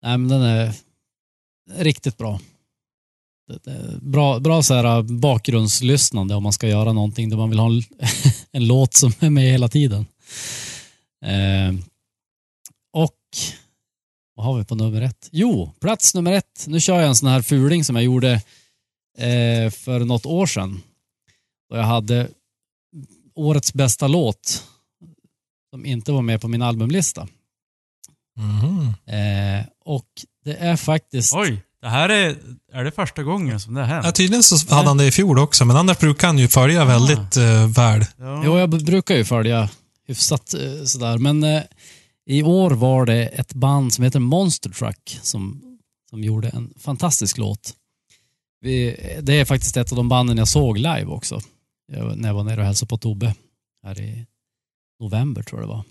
Nej 0.02 0.18
men 0.18 0.28
den 0.28 0.42
är 0.42 0.74
riktigt 1.78 2.16
bra. 2.16 2.40
Bra 4.00 4.40
bra 4.40 4.62
så 4.62 4.74
här 4.74 4.84
äh, 4.84 5.02
bakgrundslyssnande 5.02 6.34
om 6.34 6.42
man 6.42 6.52
ska 6.52 6.68
göra 6.68 6.92
någonting 6.92 7.30
där 7.30 7.36
man 7.36 7.50
vill 7.50 7.58
ha 7.58 7.66
en, 7.66 7.82
en 8.52 8.66
låt 8.66 8.94
som 8.94 9.12
är 9.20 9.30
med 9.30 9.52
hela 9.52 9.68
tiden. 9.68 10.06
Eh, 11.24 11.74
och 12.92 13.18
vad 14.34 14.46
har 14.46 14.58
vi 14.58 14.64
på 14.64 14.74
nummer 14.74 15.02
ett? 15.02 15.28
Jo, 15.32 15.72
plats 15.80 16.14
nummer 16.14 16.32
ett. 16.32 16.64
Nu 16.66 16.80
kör 16.80 17.00
jag 17.00 17.08
en 17.08 17.16
sån 17.16 17.28
här 17.28 17.42
fuling 17.42 17.84
som 17.84 17.96
jag 17.96 18.04
gjorde 18.04 18.32
eh, 19.18 19.70
för 19.70 19.98
något 19.98 20.26
år 20.26 20.46
sedan. 20.46 20.82
Då 21.70 21.76
jag 21.76 21.84
hade 21.84 22.28
årets 23.34 23.74
bästa 23.74 24.08
låt 24.08 24.64
som 25.70 25.86
inte 25.86 26.12
var 26.12 26.22
med 26.22 26.40
på 26.40 26.48
min 26.48 26.62
albumlista. 26.62 27.28
Mhm. 28.36 28.94
Eh, 29.06 29.66
och 29.84 30.06
det 30.44 30.56
är 30.56 30.76
faktiskt... 30.76 31.34
Oj, 31.34 31.62
det 31.82 31.88
här 31.88 32.08
är, 32.08 32.36
är 32.72 32.84
det 32.84 32.90
första 32.90 33.22
gången 33.22 33.60
som 33.60 33.74
det 33.74 33.80
har 33.80 33.88
hänt? 33.88 34.06
Ja, 34.06 34.12
tydligen 34.12 34.42
så 34.42 34.74
hade 34.74 34.88
han 34.88 34.96
det 34.96 35.06
i 35.06 35.10
fjol 35.10 35.38
också, 35.38 35.64
men 35.64 35.76
annars 35.76 35.98
brukar 35.98 36.26
han 36.26 36.38
ju 36.38 36.48
följa 36.48 36.84
väldigt 36.84 37.36
eh, 37.36 37.68
väl. 37.68 38.04
Ja. 38.16 38.42
Jo, 38.44 38.58
jag 38.58 38.70
brukar 38.70 39.14
ju 39.14 39.24
följa 39.24 39.68
hyfsat 40.06 40.54
eh, 40.54 40.84
sådär, 40.84 41.18
men 41.18 41.44
eh, 41.44 41.62
i 42.26 42.42
år 42.42 42.70
var 42.70 43.06
det 43.06 43.26
ett 43.26 43.54
band 43.54 43.92
som 43.92 44.04
heter 44.04 44.20
Monster 44.20 44.70
Truck 44.70 45.18
som, 45.22 45.62
som 46.10 46.24
gjorde 46.24 46.48
en 46.48 46.74
fantastisk 46.76 47.38
låt. 47.38 47.74
Vi, 48.60 48.96
det 49.22 49.40
är 49.40 49.44
faktiskt 49.44 49.76
ett 49.76 49.92
av 49.92 49.96
de 49.96 50.08
banden 50.08 50.38
jag 50.38 50.48
såg 50.48 50.78
live 50.78 51.06
också. 51.06 51.40
Jag, 51.92 52.18
när 52.18 52.28
jag 52.28 52.34
var 52.34 52.44
nere 52.44 52.60
och 52.60 52.66
hälsade 52.66 52.88
på 52.88 52.98
Tobbe 52.98 53.34
här 53.82 54.00
i 54.00 54.26
november 55.00 55.42
tror 55.42 55.60
jag 55.60 55.68
det 55.68 55.74
var. 55.74 55.84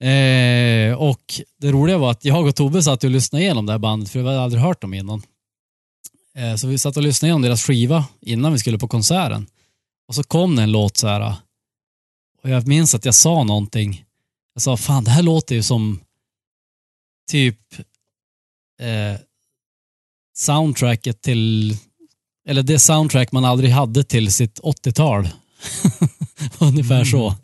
Eh, 0.00 0.94
och 0.94 1.40
det 1.60 1.72
roliga 1.72 1.98
var 1.98 2.10
att 2.10 2.24
jag 2.24 2.46
och 2.46 2.56
Tobbe 2.56 2.82
satt 2.82 3.04
och 3.04 3.10
lyssnade 3.10 3.44
igenom 3.44 3.66
det 3.66 3.72
här 3.72 3.78
bandet 3.78 4.10
för 4.10 4.18
vi 4.18 4.26
hade 4.26 4.40
aldrig 4.40 4.62
hört 4.62 4.80
dem 4.80 4.94
innan. 4.94 5.22
Eh, 6.36 6.54
så 6.54 6.66
vi 6.66 6.78
satt 6.78 6.96
och 6.96 7.02
lyssnade 7.02 7.28
igenom 7.28 7.42
deras 7.42 7.62
skiva 7.62 8.04
innan 8.20 8.52
vi 8.52 8.58
skulle 8.58 8.78
på 8.78 8.88
konserten. 8.88 9.46
Och 10.08 10.14
så 10.14 10.22
kom 10.22 10.56
det 10.56 10.62
en 10.62 10.72
låt 10.72 10.96
så 10.96 11.08
här. 11.08 11.34
Och 12.42 12.50
jag 12.50 12.66
minns 12.66 12.94
att 12.94 13.04
jag 13.04 13.14
sa 13.14 13.44
någonting. 13.44 14.05
Jag 14.56 14.62
sa, 14.62 14.76
fan 14.76 15.04
det 15.04 15.10
här 15.10 15.22
låter 15.22 15.54
ju 15.54 15.62
som 15.62 16.00
typ 17.30 17.58
eh, 18.80 19.20
soundtracket 20.34 21.22
till, 21.22 21.76
eller 22.48 22.62
det 22.62 22.78
soundtrack 22.78 23.32
man 23.32 23.44
aldrig 23.44 23.70
hade 23.70 24.04
till 24.04 24.32
sitt 24.32 24.60
80-tal. 24.60 25.28
Ungefär 26.58 27.04
så. 27.04 27.34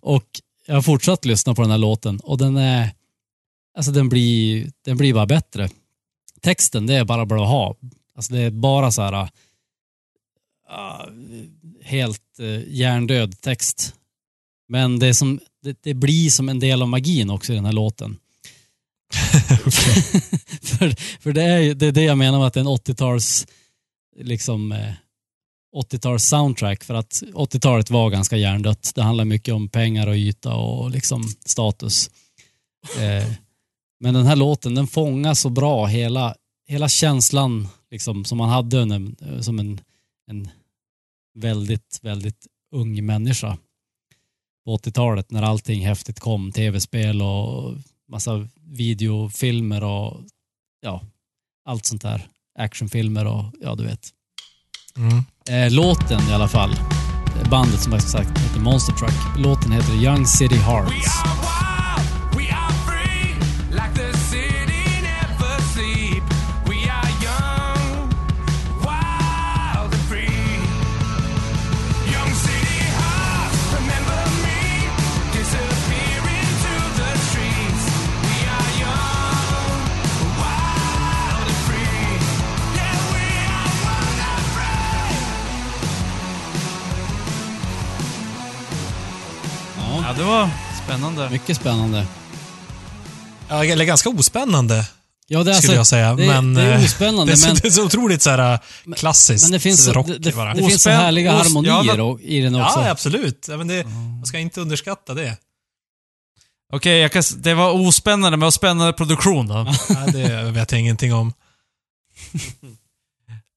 Och 0.00 0.24
jag 0.66 0.74
har 0.74 0.82
fortsatt 0.82 1.24
lyssna 1.24 1.54
på 1.54 1.62
den 1.62 1.70
här 1.70 1.78
låten 1.78 2.20
och 2.20 2.38
den 2.38 2.56
är, 2.56 2.94
alltså 3.76 3.92
den 3.92 4.08
blir, 4.08 4.70
den 4.84 4.96
blir 4.96 5.14
bara 5.14 5.26
bättre. 5.26 5.68
Texten, 6.40 6.86
det 6.86 6.94
är 6.94 7.04
bara 7.04 7.26
bra 7.26 7.42
att 7.42 7.50
ha. 7.50 7.76
Alltså 8.14 8.32
det 8.32 8.40
är 8.40 8.50
bara 8.50 8.90
så 8.90 9.02
här 9.02 9.30
ah, 10.68 11.06
helt 11.82 12.40
uh, 12.40 12.62
hjärndöd 12.68 13.40
text. 13.40 13.94
Men 14.68 14.98
det, 14.98 15.14
som, 15.14 15.40
det, 15.62 15.78
det 15.82 15.94
blir 15.94 16.30
som 16.30 16.48
en 16.48 16.58
del 16.58 16.82
av 16.82 16.88
magin 16.88 17.30
också 17.30 17.52
i 17.52 17.56
den 17.56 17.64
här 17.64 17.72
låten. 17.72 18.18
för, 20.62 21.20
för 21.20 21.32
det 21.32 21.42
är 21.42 21.58
ju 21.58 21.74
det, 21.74 21.86
är 21.86 21.92
det 21.92 22.02
jag 22.02 22.18
menar 22.18 22.38
med 22.38 22.46
att 22.46 22.54
det 22.54 22.60
är 22.60 22.64
en 22.64 22.68
80-tals 22.68 23.46
liksom 24.16 24.72
eh, 24.72 24.92
80-tals 25.76 26.24
soundtrack 26.24 26.84
för 26.84 26.94
att 26.94 27.22
80-talet 27.34 27.90
var 27.90 28.10
ganska 28.10 28.36
hjärndött. 28.36 28.92
Det 28.94 29.02
handlar 29.02 29.24
mycket 29.24 29.54
om 29.54 29.68
pengar 29.68 30.06
och 30.06 30.16
yta 30.16 30.54
och 30.54 30.90
liksom 30.90 31.28
status. 31.44 32.10
Eh, 32.98 33.32
men 34.00 34.14
den 34.14 34.26
här 34.26 34.36
låten 34.36 34.74
den 34.74 34.86
fångar 34.86 35.34
så 35.34 35.50
bra 35.50 35.86
hela, 35.86 36.34
hela 36.68 36.88
känslan 36.88 37.68
liksom, 37.90 38.24
som 38.24 38.38
man 38.38 38.48
hade 38.48 38.78
under, 38.78 39.32
eh, 39.32 39.40
som 39.40 39.58
en, 39.58 39.80
en 40.30 40.48
väldigt, 41.34 41.98
väldigt 42.02 42.46
ung 42.72 43.06
människa 43.06 43.58
på 44.64 44.76
80-talet 44.76 45.30
när 45.30 45.42
allting 45.42 45.86
häftigt 45.86 46.20
kom. 46.20 46.52
Tv-spel 46.52 47.22
och 47.22 47.74
massa 48.08 48.48
videofilmer 48.64 49.84
och 49.84 50.20
ja, 50.80 51.02
allt 51.64 51.86
sånt 51.86 52.02
där. 52.02 52.28
Actionfilmer 52.58 53.26
och 53.26 53.44
ja, 53.60 53.74
du 53.74 53.84
vet. 53.84 54.08
Mm. 54.96 55.24
Eh, 55.48 55.72
låten 55.72 56.20
i 56.30 56.32
alla 56.32 56.48
fall, 56.48 56.70
bandet 57.50 57.80
som 57.80 57.92
jag 57.92 58.02
sagt 58.02 58.38
heter 58.38 58.60
Monster 58.60 58.92
Truck. 58.92 59.38
Låten 59.38 59.72
heter 59.72 59.92
Young 59.92 60.26
City 60.26 60.56
Hearts. 60.56 61.59
Det 90.20 90.26
var 90.26 90.50
spännande. 90.84 91.30
mycket 91.30 91.56
spännande. 91.56 92.06
Ja, 93.48 93.64
eller 93.64 93.84
ganska 93.84 94.08
ospännande, 94.08 94.84
Ja, 95.26 95.42
det 95.44 95.50
är 95.50 95.54
skulle 95.54 95.72
jag 95.72 95.78
alltså, 95.78 95.90
säga. 95.94 96.14
det, 96.14 96.26
men, 96.26 96.54
det 96.54 96.62
är 96.62 96.78
eh, 96.78 96.84
ospännande, 96.84 97.32
det, 97.32 97.34
är 97.34 97.36
så, 97.36 97.46
men, 97.46 97.56
det 97.56 97.68
är 97.68 97.70
så 97.70 97.84
otroligt 97.84 98.22
så 98.22 98.30
här, 98.30 98.58
klassiskt 98.96 99.44
men 99.44 99.52
det 99.52 99.60
finns, 99.60 99.84
så- 99.84 99.92
rock 99.92 100.06
det, 100.06 100.18
det, 100.18 100.36
bara. 100.36 100.54
det 100.54 100.68
finns 100.68 100.82
så 100.82 100.90
härliga 100.90 101.36
os- 101.36 101.42
harmonier 101.42 101.96
ja, 101.98 102.02
och, 102.02 102.20
i 102.20 102.40
den 102.40 102.54
också. 102.54 102.80
Ja, 102.80 102.90
absolut. 102.90 103.46
Ja, 103.48 103.56
men 103.56 103.68
det, 103.68 103.84
man 103.84 104.26
ska 104.26 104.38
inte 104.38 104.60
underskatta 104.60 105.14
det. 105.14 105.36
Okej, 106.72 106.98
jag 106.98 107.16
s- 107.16 107.34
det 107.38 107.54
var 107.54 107.72
ospännande, 107.72 108.30
men 108.36 108.40
vad 108.46 108.54
spännande 108.54 108.92
produktion 108.92 109.46
då. 109.48 109.54
Ja, 109.88 110.06
det 110.12 110.50
vet 110.50 110.72
jag 110.72 110.80
ingenting 110.80 111.14
om. 111.14 111.32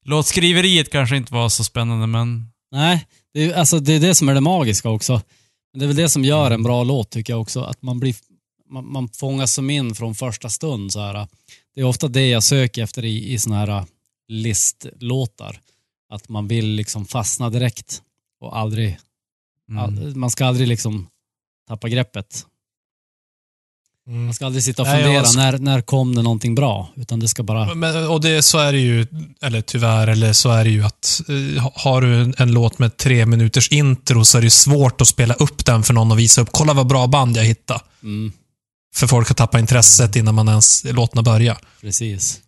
Låtskriveriet 0.05 0.91
kanske 0.91 1.17
inte 1.17 1.33
var 1.33 1.49
så 1.49 1.63
spännande, 1.63 2.07
men... 2.07 2.47
Nej, 2.71 3.07
det 3.33 3.43
är, 3.51 3.53
alltså, 3.53 3.79
det 3.79 3.93
är 3.93 3.99
det 3.99 4.15
som 4.15 4.29
är 4.29 4.33
det 4.33 4.41
magiska 4.41 4.89
också. 4.89 5.21
Det 5.73 5.85
är 5.85 5.87
väl 5.87 5.95
det 5.95 6.09
som 6.09 6.23
gör 6.25 6.51
en 6.51 6.63
bra 6.63 6.83
låt 6.83 7.09
tycker 7.09 7.33
jag 7.33 7.41
också. 7.41 7.61
Att 7.61 7.81
man, 7.81 7.99
blir, 7.99 8.15
man, 8.69 8.91
man 8.91 9.09
fångas 9.09 9.53
som 9.53 9.69
in 9.69 9.95
från 9.95 10.15
första 10.15 10.49
stund. 10.49 10.93
Så 10.93 10.99
här. 10.99 11.27
Det 11.75 11.81
är 11.81 11.85
ofta 11.85 12.07
det 12.07 12.27
jag 12.29 12.43
söker 12.43 12.83
efter 12.83 13.05
i, 13.05 13.33
i 13.33 13.39
såna 13.39 13.55
här 13.55 13.85
listlåtar. 14.27 15.61
Att 16.09 16.29
man 16.29 16.47
vill 16.47 16.67
liksom 16.67 17.05
fastna 17.05 17.49
direkt 17.49 18.01
och 18.39 18.57
aldrig, 18.57 18.97
Mm. 19.69 19.83
all, 19.83 20.15
man 20.15 20.31
ska 20.31 20.45
aldrig 20.45 20.67
liksom 20.67 21.07
tappa 21.67 21.89
greppet. 21.89 22.45
Mm. 24.07 24.25
Man 24.25 24.33
ska 24.33 24.45
aldrig 24.45 24.63
sitta 24.63 24.81
och 24.81 24.87
Nej, 24.87 25.03
fundera, 25.03 25.23
sk- 25.23 25.35
när, 25.35 25.57
när 25.57 25.81
kom 25.81 26.15
det 26.15 26.21
någonting 26.21 26.55
bra? 26.55 26.89
Utan 26.95 27.19
det 27.19 27.27
ska 27.27 27.43
bara, 27.43 27.75
Men, 27.75 28.07
och 28.07 28.21
det, 28.21 28.41
så 28.43 28.57
är 28.57 28.71
det 28.73 28.79
ju, 28.79 29.07
eller 29.41 29.61
tyvärr, 29.61 30.07
eller 30.07 30.33
så 30.33 30.49
är 30.51 30.63
det 30.63 30.69
ju 30.69 30.83
att 30.83 31.21
eh, 31.57 31.71
har 31.75 32.01
du 32.01 32.21
en, 32.21 32.33
en 32.37 32.51
låt 32.51 32.79
med 32.79 32.97
tre 32.97 33.25
minuters 33.25 33.67
intro 33.71 34.25
så 34.25 34.37
är 34.37 34.41
det 34.41 34.49
svårt 34.49 35.01
att 35.01 35.07
spela 35.07 35.33
upp 35.33 35.65
den 35.65 35.83
för 35.83 35.93
någon 35.93 36.11
och 36.11 36.19
visa 36.19 36.41
upp. 36.41 36.49
Kolla 36.51 36.73
vad 36.73 36.87
bra 36.87 37.07
band 37.07 37.37
jag 37.37 37.43
hittade. 37.43 37.79
mm, 38.03 38.31
För 38.95 39.07
folk 39.07 39.27
har 39.27 39.35
tappat 39.35 39.59
intresset 39.59 40.15
innan 40.15 40.35
man 40.35 40.47
ens 40.47 40.83
låten 40.83 41.17
har 41.17 41.23
börjat. 41.23 41.61
precis. 41.81 42.39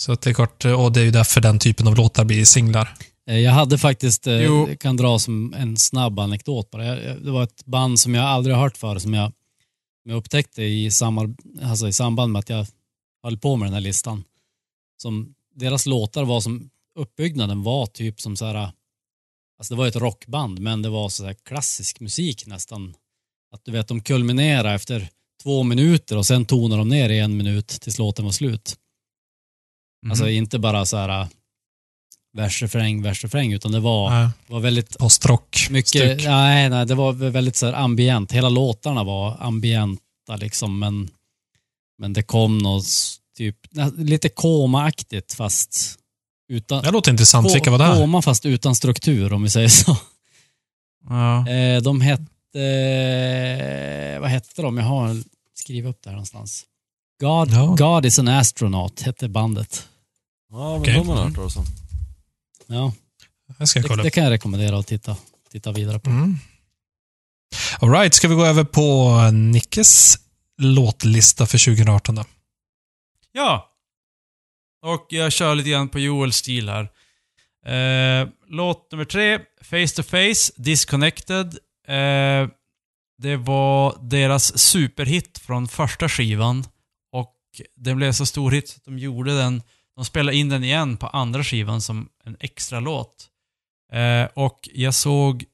Så 0.00 0.12
att 0.12 0.20
det 0.22 0.30
är 0.30 0.34
klart, 0.34 0.64
och 0.64 0.92
det 0.92 1.00
är 1.00 1.04
ju 1.04 1.10
därför 1.10 1.40
den 1.40 1.58
typen 1.58 1.86
av 1.88 1.96
låtar 1.96 2.24
blir 2.24 2.44
singlar. 2.44 2.94
Eh, 3.30 3.38
Jag 3.38 3.52
hade 3.52 3.78
faktiskt, 3.78 4.26
eh, 4.26 4.34
Jo. 4.42 4.68
kan 4.80 4.96
dra 4.96 5.18
som 5.18 5.54
en 5.54 5.76
snabb 5.76 6.18
anekdot 6.18 6.70
bara. 6.70 6.84
Det 6.94 7.30
var 7.30 7.42
ett 7.42 7.64
band 7.66 8.00
som 8.00 8.14
jag 8.14 8.24
aldrig 8.24 8.56
har 8.56 8.62
hört 8.62 8.76
för 8.76 8.98
som 8.98 9.14
jag, 9.14 9.32
som 10.10 10.14
jag 10.14 10.20
upptäckte 10.20 10.62
i, 10.62 10.90
samar, 10.90 11.34
alltså 11.62 11.88
i 11.88 11.92
samband 11.92 12.32
med 12.32 12.40
att 12.40 12.48
jag 12.48 12.66
höll 13.22 13.38
på 13.38 13.56
med 13.56 13.66
den 13.66 13.74
här 13.74 13.80
listan. 13.80 14.24
Som, 15.02 15.34
deras 15.54 15.86
låtar 15.86 16.24
var 16.24 16.40
som, 16.40 16.70
uppbyggnaden 16.94 17.62
var 17.62 17.86
typ 17.86 18.20
som 18.20 18.36
så 18.36 18.44
här, 18.44 18.72
alltså 19.58 19.74
det 19.74 19.78
var 19.78 19.86
ett 19.86 19.96
rockband 19.96 20.60
men 20.60 20.82
det 20.82 20.88
var 20.88 21.08
så 21.08 21.24
här 21.24 21.34
klassisk 21.34 22.00
musik 22.00 22.46
nästan. 22.46 22.94
Att 23.52 23.64
du 23.64 23.72
vet, 23.72 23.88
de 23.88 24.00
kulminerade 24.00 24.74
efter 24.74 25.08
två 25.42 25.62
minuter 25.62 26.16
och 26.16 26.26
sen 26.26 26.44
tonar 26.44 26.78
de 26.78 26.88
ner 26.88 27.08
i 27.08 27.18
en 27.18 27.36
minut 27.36 27.68
tills 27.68 27.98
låten 27.98 28.24
var 28.24 28.32
slut. 28.32 28.76
Mhm. 30.02 30.10
Alltså 30.10 30.28
inte 30.28 30.58
bara 30.58 30.86
så 30.86 30.96
här 30.96 31.28
vers, 32.36 32.62
refräng, 32.62 33.02
vers, 33.02 33.24
refräng, 33.24 33.52
utan 33.52 33.72
det 33.72 33.80
var, 33.80 34.10
Nej, 34.10 34.28
var 34.46 34.60
väldigt 34.60 34.98
Postrock. 34.98 35.66
mycket, 35.70 36.24
nej, 36.24 36.70
nej, 36.70 36.86
det 36.86 36.94
var 36.94 37.12
väldigt 37.12 37.56
så 37.56 37.66
här 37.66 37.72
ambient. 37.72 38.32
Hela 38.32 38.48
låtarna 38.48 39.04
var 39.04 39.36
ambienta 39.40 40.36
liksom, 40.36 40.78
men, 40.78 41.08
men 41.98 42.12
det 42.12 42.22
kom 42.22 42.58
något 42.58 42.86
typ, 43.36 43.56
lite 43.96 44.28
koma-aktigt 44.28 45.32
fast 45.32 45.96
utan, 46.48 46.82
Det 46.82 46.90
låter 46.90 47.10
intressant. 47.10 47.46
ko- 47.46 47.52
Vilka 47.54 47.70
var 47.70 47.78
det 47.78 47.84
här? 47.84 47.96
koma 48.00 48.22
fast 48.22 48.46
utan 48.46 48.74
struktur 48.74 49.32
om 49.32 49.42
vi 49.42 49.50
säger 49.50 49.68
så. 49.68 49.96
Ja. 51.08 51.48
Eh, 51.48 51.82
de 51.82 52.00
hette, 52.00 52.24
eh, 52.60 54.20
vad 54.20 54.30
hette 54.30 54.62
de? 54.62 54.76
Jag 54.76 54.84
har 54.84 55.16
skrivit 55.54 55.90
upp 55.90 55.98
det 56.02 56.10
här 56.10 56.14
någonstans. 56.16 56.64
God, 57.20 57.50
Ja. 57.50 57.66
God 57.78 58.06
is 58.06 58.18
an 58.18 58.28
astronaut 58.28 59.00
hette 59.00 59.28
bandet. 59.28 59.88
Ja, 60.52 60.70
men 60.72 60.80
Okej. 60.80 60.94
de 60.94 61.08
har 61.08 61.16
hört 61.24 61.34
talas 61.34 61.56
om. 61.56 61.64
Ja, 62.70 62.92
Jag 63.58 63.68
ska 63.68 63.80
det, 63.82 63.88
kolla 63.88 64.02
det 64.02 64.08
upp. 64.08 64.14
kan 64.14 64.24
jag 64.24 64.30
rekommendera 64.30 64.78
att 64.78 64.86
titta, 64.86 65.16
titta 65.50 65.72
vidare 65.72 65.98
på. 65.98 66.10
Mm. 66.10 66.36
All 67.80 67.90
right, 67.90 68.14
ska 68.14 68.28
vi 68.28 68.34
gå 68.34 68.44
över 68.46 68.64
på 68.64 69.20
Nickes 69.32 70.18
låtlista 70.58 71.46
för 71.46 71.64
2018 71.64 72.14
då? 72.14 72.24
Ja. 73.32 73.66
Och 74.86 75.06
jag 75.10 75.32
kör 75.32 75.54
lite 75.54 75.70
grann 75.70 75.88
på 75.88 75.98
Joels 75.98 76.36
stil 76.36 76.68
här. 76.68 76.88
Eh, 77.66 78.28
låt 78.48 78.92
nummer 78.92 79.04
tre, 79.04 79.38
Face 79.62 79.88
to 79.96 80.02
Face, 80.02 80.52
Disconnected. 80.56 81.46
Eh, 81.88 82.48
det 83.18 83.36
var 83.36 83.98
deras 84.10 84.58
superhit 84.58 85.38
från 85.38 85.68
första 85.68 86.08
skivan. 86.08 86.64
Och 87.12 87.34
den 87.76 87.96
blev 87.96 88.12
så 88.12 88.26
stor 88.26 88.50
hit 88.50 88.74
att 88.76 88.84
de 88.84 88.98
gjorde 88.98 89.36
den, 89.38 89.62
de 90.00 90.04
spelade 90.04 90.36
in 90.36 90.48
den 90.48 90.64
igen 90.64 90.96
på 90.96 91.06
andra 91.06 91.44
skivan 91.44 91.80
som 91.80 92.08
en 92.24 92.36
extra 92.40 92.80
låt. 92.80 93.28
Eh, 93.92 94.28
och 94.34 94.68
jag 94.74 94.94
såg, 94.94 95.44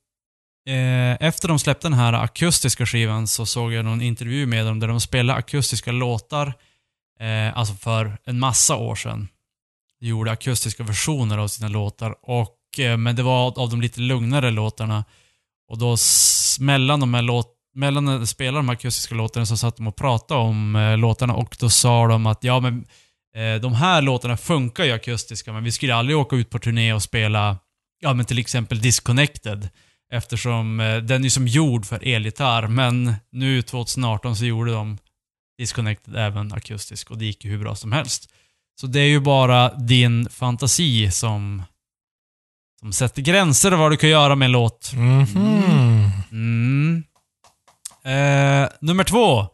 eh, 0.68 1.26
efter 1.26 1.48
de 1.48 1.58
släppte 1.58 1.88
den 1.88 1.98
här 1.98 2.12
akustiska 2.12 2.86
skivan 2.86 3.26
så 3.26 3.46
såg 3.46 3.72
jag 3.72 3.84
någon 3.84 4.02
intervju 4.02 4.46
med 4.46 4.66
dem 4.66 4.80
där 4.80 4.88
de 4.88 5.00
spelade 5.00 5.38
akustiska 5.38 5.92
låtar 5.92 6.54
eh, 7.20 7.58
alltså 7.58 7.74
för 7.74 8.18
en 8.24 8.38
massa 8.38 8.76
år 8.76 8.94
sedan. 8.94 9.28
De 10.00 10.06
gjorde 10.06 10.30
akustiska 10.30 10.82
versioner 10.82 11.38
av 11.38 11.48
sina 11.48 11.68
låtar. 11.68 12.14
Och, 12.22 12.78
eh, 12.78 12.96
men 12.96 13.16
det 13.16 13.22
var 13.22 13.60
av 13.60 13.70
de 13.70 13.80
lite 13.80 14.00
lugnare 14.00 14.50
låtarna. 14.50 15.04
Och 15.68 15.78
då 15.78 15.96
mellan 16.60 17.00
de 17.00 17.14
här 17.14 17.22
låtarna, 17.22 17.54
mellan 17.74 18.04
när 18.04 18.18
de 18.18 18.26
spelade 18.26 18.58
de 18.58 18.68
här 18.68 18.76
akustiska 18.76 19.14
låtarna 19.14 19.46
så 19.46 19.56
satt 19.56 19.76
de 19.76 19.86
och 19.86 19.96
pratade 19.96 20.40
om 20.40 20.76
eh, 20.76 20.98
låtarna 20.98 21.34
och 21.34 21.56
då 21.60 21.70
sa 21.70 22.06
de 22.06 22.26
att 22.26 22.44
ja 22.44 22.60
men 22.60 22.86
de 23.60 23.74
här 23.74 24.02
låtarna 24.02 24.36
funkar 24.36 24.84
ju 24.84 24.92
akustiska 24.92 25.52
men 25.52 25.64
vi 25.64 25.72
skulle 25.72 25.94
aldrig 25.94 26.18
åka 26.18 26.36
ut 26.36 26.50
på 26.50 26.58
turné 26.58 26.92
och 26.92 27.02
spela 27.02 27.58
ja 28.00 28.14
men 28.14 28.26
till 28.26 28.38
exempel 28.38 28.80
Disconnected. 28.80 29.68
Eftersom 30.12 30.80
eh, 30.80 30.96
den 30.96 31.24
är 31.24 31.28
som 31.28 31.46
gjord 31.46 31.86
för 31.86 32.08
elgitarr 32.08 32.66
men 32.66 33.14
nu 33.32 33.62
2018 33.62 34.36
så 34.36 34.44
gjorde 34.44 34.72
de 34.72 34.98
Disconnected 35.58 36.16
även 36.16 36.52
akustisk 36.52 37.10
och 37.10 37.18
det 37.18 37.24
gick 37.24 37.44
ju 37.44 37.50
hur 37.50 37.58
bra 37.58 37.74
som 37.74 37.92
helst. 37.92 38.30
Så 38.80 38.86
det 38.86 39.00
är 39.00 39.08
ju 39.08 39.20
bara 39.20 39.74
din 39.74 40.28
fantasi 40.28 41.10
som, 41.10 41.62
som 42.80 42.92
sätter 42.92 43.22
gränser 43.22 43.72
vad 43.72 43.92
du 43.92 43.96
kan 43.96 44.10
göra 44.10 44.34
med 44.34 44.46
en 44.46 44.52
låt. 44.52 44.92
Mhm. 44.94 46.10
Mm. 46.30 47.04
Eh, 48.04 48.68
nummer 48.80 49.04
två. 49.04 49.46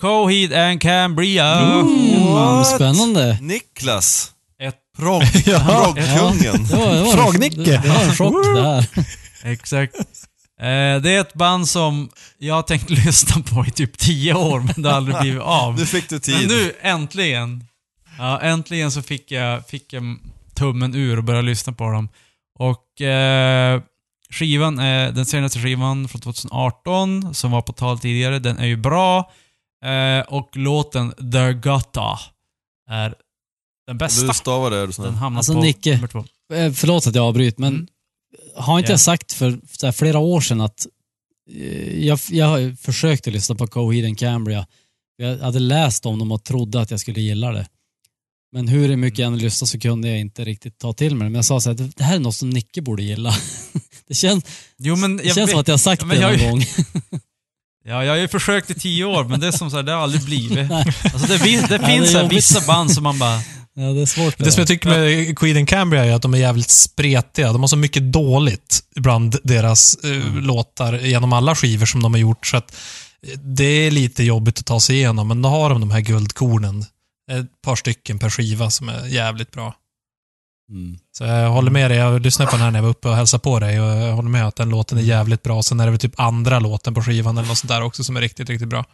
Coheed 0.00 0.52
and 0.52 0.80
Cambria. 0.80 1.60
Mm, 1.60 2.32
What? 2.32 2.66
spännande. 2.66 3.38
Niklas! 3.40 4.32
Ett 4.62 4.74
Progg, 4.98 5.22
Ja. 5.46 5.94
proggkungen. 5.96 6.66
Det 6.66 6.76
var, 6.76 6.94
det 6.94 7.02
var. 7.02 7.64
Det, 7.64 7.74
en 7.74 8.14
chock 8.16 8.44
det 8.56 8.62
här. 8.62 8.86
Exakt. 9.44 9.94
Eh, 10.60 11.02
det 11.02 11.10
är 11.10 11.20
ett 11.20 11.34
band 11.34 11.68
som 11.68 12.08
jag 12.38 12.54
har 12.54 12.62
tänkt 12.62 12.90
lyssna 13.06 13.42
på 13.42 13.64
i 13.66 13.70
typ 13.70 13.98
tio 13.98 14.34
år, 14.34 14.60
men 14.60 14.82
det 14.82 14.88
har 14.88 14.96
aldrig 14.96 15.18
blivit 15.20 15.40
av. 15.42 15.74
Nu 15.78 15.86
fick 15.86 16.08
du 16.08 16.14
Men 16.14 16.20
tid. 16.20 16.48
nu, 16.48 16.72
äntligen. 16.82 17.64
Ja, 18.18 18.40
äntligen 18.40 18.90
så 18.90 19.02
fick 19.02 19.30
jag, 19.30 19.68
fick 19.68 19.92
jag 19.92 20.02
tummen 20.54 20.94
ur 20.94 21.16
och 21.18 21.24
började 21.24 21.46
lyssna 21.46 21.72
på 21.72 21.90
dem. 21.90 22.08
Och 22.58 23.00
eh, 23.00 23.80
skivan, 24.30 24.78
är, 24.78 25.12
den 25.12 25.26
senaste 25.26 25.58
skivan 25.58 26.08
från 26.08 26.20
2018, 26.20 27.34
som 27.34 27.50
var 27.50 27.62
på 27.62 27.72
tal 27.72 27.98
tidigare, 27.98 28.38
den 28.38 28.58
är 28.58 28.66
ju 28.66 28.76
bra. 28.76 29.30
Eh, 29.86 30.20
och 30.34 30.56
låten 30.56 31.12
The 31.32 31.52
Gutta 31.52 32.18
är 32.90 33.14
den 33.86 33.98
bästa. 33.98 34.26
Du 34.26 34.34
stavar 34.34 34.70
det, 34.70 34.76
är 34.76 34.80
du 34.80 34.86
Den 34.86 34.92
snäll. 34.92 35.10
hamnar 35.14 35.38
Alltså, 35.38 35.54
på 35.54 35.60
Nicke. 35.60 35.94
nummer 35.94 36.08
två. 36.08 36.24
Eh, 36.54 36.72
Förlåt 36.72 37.06
att 37.06 37.14
jag 37.14 37.24
avbryter, 37.24 37.60
men 37.60 37.74
Mm. 37.74 37.86
har 38.56 38.78
inte 38.78 38.90
Ja. 38.90 38.92
jag 38.92 39.00
sagt 39.00 39.32
för 39.32 39.60
så 39.72 39.86
här, 39.86 39.92
flera 39.92 40.18
år 40.18 40.40
sedan 40.40 40.60
att 40.60 40.86
eh, 41.50 42.04
jag, 42.06 42.18
jag 42.30 42.78
försökte 42.78 43.30
lyssna 43.30 43.54
på 43.54 43.66
Coheed 43.66 44.04
and 44.04 44.18
Cambria. 44.18 44.66
Jag 45.16 45.38
hade 45.38 45.58
läst 45.58 46.06
om 46.06 46.18
dem 46.18 46.32
och 46.32 46.44
trodde 46.44 46.80
att 46.80 46.90
jag 46.90 47.00
skulle 47.00 47.20
gilla 47.20 47.52
det. 47.52 47.66
Men 48.52 48.68
hur 48.68 48.96
mycket 48.96 49.18
jag 49.18 49.26
än 49.26 49.38
lyssnade 49.38 49.68
så 49.70 49.78
kunde 49.78 50.08
jag 50.08 50.18
inte 50.20 50.44
riktigt 50.44 50.78
ta 50.78 50.92
till 50.92 51.14
mig 51.14 51.24
det. 51.24 51.30
Men 51.30 51.34
jag 51.38 51.44
sa 51.44 51.60
så 51.60 51.70
här, 51.70 51.76
det- 51.76 51.96
det 51.96 52.04
här 52.04 52.16
är 52.16 52.20
något 52.20 52.34
som 52.34 52.50
Nicke 52.50 52.82
borde 52.82 53.02
gilla. 53.02 53.34
det 54.06 54.14
känns, 54.14 54.44
Jo, 54.78 54.96
men 54.96 55.16
det 55.16 55.22
jag 55.24 55.34
känns 55.34 55.48
vet- 55.48 55.50
som 55.50 55.60
att 55.60 55.68
jag 55.68 55.72
har 55.72 55.78
sagt 55.78 56.02
Ja, 56.02 56.06
men 56.06 56.16
det 56.16 56.22
jag- 56.22 56.40
någon 56.40 56.50
gång. 56.50 56.62
Ja, 57.88 58.04
jag 58.04 58.12
har 58.12 58.18
ju 58.18 58.28
försökt 58.28 58.70
i 58.70 58.74
tio 58.74 59.04
år, 59.04 59.24
men 59.24 59.40
det 59.40 59.46
är 59.46 59.52
som 59.52 59.70
så 59.70 59.76
här, 59.76 59.82
det 59.82 59.92
har 59.92 60.02
aldrig 60.02 60.24
blivit. 60.24 60.70
Alltså 60.70 61.26
det, 61.26 61.38
det 61.38 61.78
det 61.78 61.86
finns 61.86 62.10
så 62.10 62.16
här, 62.16 62.22
jobbigt. 62.22 62.38
vissa 62.38 62.60
band 62.66 62.92
som 62.92 63.02
man 63.02 63.18
bara... 63.18 63.40
Ja, 63.78 63.82
det 63.82 64.02
är 64.02 64.06
svårt. 64.06 64.38
Det 64.38 64.52
som 64.52 64.60
jag 64.60 64.68
tycker 64.68 64.88
med 64.88 65.38
Queen 65.38 65.56
and 65.56 65.68
Cambria 65.68 66.04
är 66.04 66.12
att 66.12 66.22
de 66.22 66.34
är 66.34 66.38
jävligt 66.38 66.70
spretiga. 66.70 67.52
De 67.52 67.60
har 67.60 67.68
så 67.68 67.76
mycket 67.76 68.12
dåligt 68.12 68.80
bland 68.94 69.36
deras 69.42 69.96
eh, 70.04 70.34
låtar 70.34 70.92
genom 70.98 71.32
alla 71.32 71.54
skivor 71.54 71.86
som 71.86 72.02
de 72.02 72.14
har 72.14 72.20
gjort. 72.20 72.46
Så 72.46 72.56
att 72.56 72.76
eh, 73.26 73.38
det 73.38 73.64
är 73.64 73.90
lite 73.90 74.22
jobbigt 74.24 74.58
att 74.58 74.66
ta 74.66 74.80
sig 74.80 74.96
igenom, 74.96 75.28
men 75.28 75.42
då 75.42 75.48
har 75.48 75.70
de 75.70 75.80
de 75.80 75.90
här 75.90 76.00
guldkornen. 76.00 76.84
Ett 77.32 77.62
par 77.64 77.76
stycken 77.76 78.18
per 78.18 78.30
skiva 78.30 78.70
som 78.70 78.88
är 78.88 79.06
jävligt 79.06 79.50
bra. 79.50 79.74
Mm. 80.70 80.98
Så 81.12 81.24
jag 81.24 81.50
håller 81.50 81.70
med 81.70 81.90
dig. 81.90 81.98
Jag 81.98 82.20
lyssnade 82.22 82.50
på 82.50 82.56
den 82.56 82.64
här 82.64 82.70
när 82.70 82.78
jag 82.78 82.82
var 82.82 82.90
uppe 82.90 83.08
och 83.08 83.16
hälsade 83.16 83.42
på 83.42 83.58
dig 83.60 83.80
och 83.80 83.86
jag 83.86 84.12
håller 84.12 84.28
med 84.28 84.46
att 84.46 84.56
den 84.56 84.68
låten 84.68 84.98
är 84.98 85.02
jävligt 85.02 85.42
bra. 85.42 85.62
Sen 85.62 85.80
är 85.80 85.84
det 85.84 85.90
väl 85.90 86.00
typ 86.00 86.20
andra 86.20 86.58
låten 86.60 86.94
på 86.94 87.02
skivan 87.02 87.38
eller 87.38 87.48
något 87.48 87.58
sånt 87.58 87.68
där 87.68 87.82
också 87.82 88.04
som 88.04 88.16
är 88.16 88.20
riktigt, 88.20 88.48
riktigt 88.50 88.68
bra. 88.68 88.84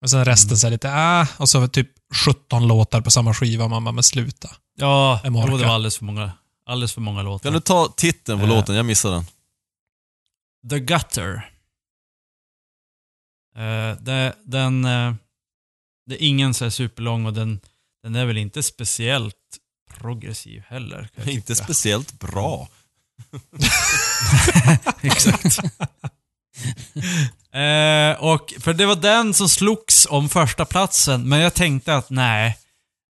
Men 0.00 0.08
sen 0.08 0.24
resten 0.24 0.56
så 0.56 0.66
är 0.66 0.70
lite, 0.70 0.90
ah, 0.94 1.26
och 1.38 1.48
så 1.48 1.68
typ 1.68 1.88
17 2.26 2.66
låtar 2.68 3.00
på 3.00 3.10
samma 3.10 3.34
skiva. 3.34 3.68
Man 3.68 3.84
bara, 3.84 3.92
men 3.92 4.02
sluta. 4.04 4.50
Ja, 4.76 5.20
Jag 5.24 5.32
det 5.32 5.40
var 5.64 5.64
alldeles 5.74 5.98
för 5.98 6.04
många, 6.04 6.32
alldeles 6.66 6.92
för 6.92 7.00
många 7.00 7.22
låtar. 7.22 7.42
Kan 7.42 7.52
du 7.52 7.60
ta 7.60 7.88
titeln 7.96 8.38
på 8.38 8.44
Eh. 8.46 8.48
låten? 8.50 8.76
Jag 8.76 8.86
missade 8.86 9.14
den. 9.14 9.24
The 10.70 10.80
Gutter. 10.80 11.50
Eh, 13.56 13.96
det, 14.00 14.34
den... 14.44 14.84
eh, 14.84 15.14
det 16.06 16.14
är 16.14 16.26
ingen 16.26 16.54
så 16.54 16.64
här 16.64 16.70
superlång 16.70 17.26
och 17.26 17.32
den, 17.32 17.60
den 18.02 18.14
är 18.16 18.26
väl 18.26 18.36
inte 18.36 18.62
speciellt 18.62 19.34
progressiv 19.98 20.62
heller. 20.68 21.08
Inte 21.26 21.54
tycka. 21.54 21.64
speciellt 21.64 22.18
bra. 22.18 22.68
Exakt. 25.00 25.58
eh, 27.52 28.22
och 28.24 28.54
för 28.60 28.72
det 28.74 28.86
var 28.86 28.96
den 28.96 29.34
som 29.34 29.48
slogs 29.48 30.06
om 30.10 30.28
första 30.28 30.64
platsen 30.64 31.28
men 31.28 31.40
jag 31.40 31.54
tänkte 31.54 31.96
att 31.96 32.10
nej. 32.10 32.58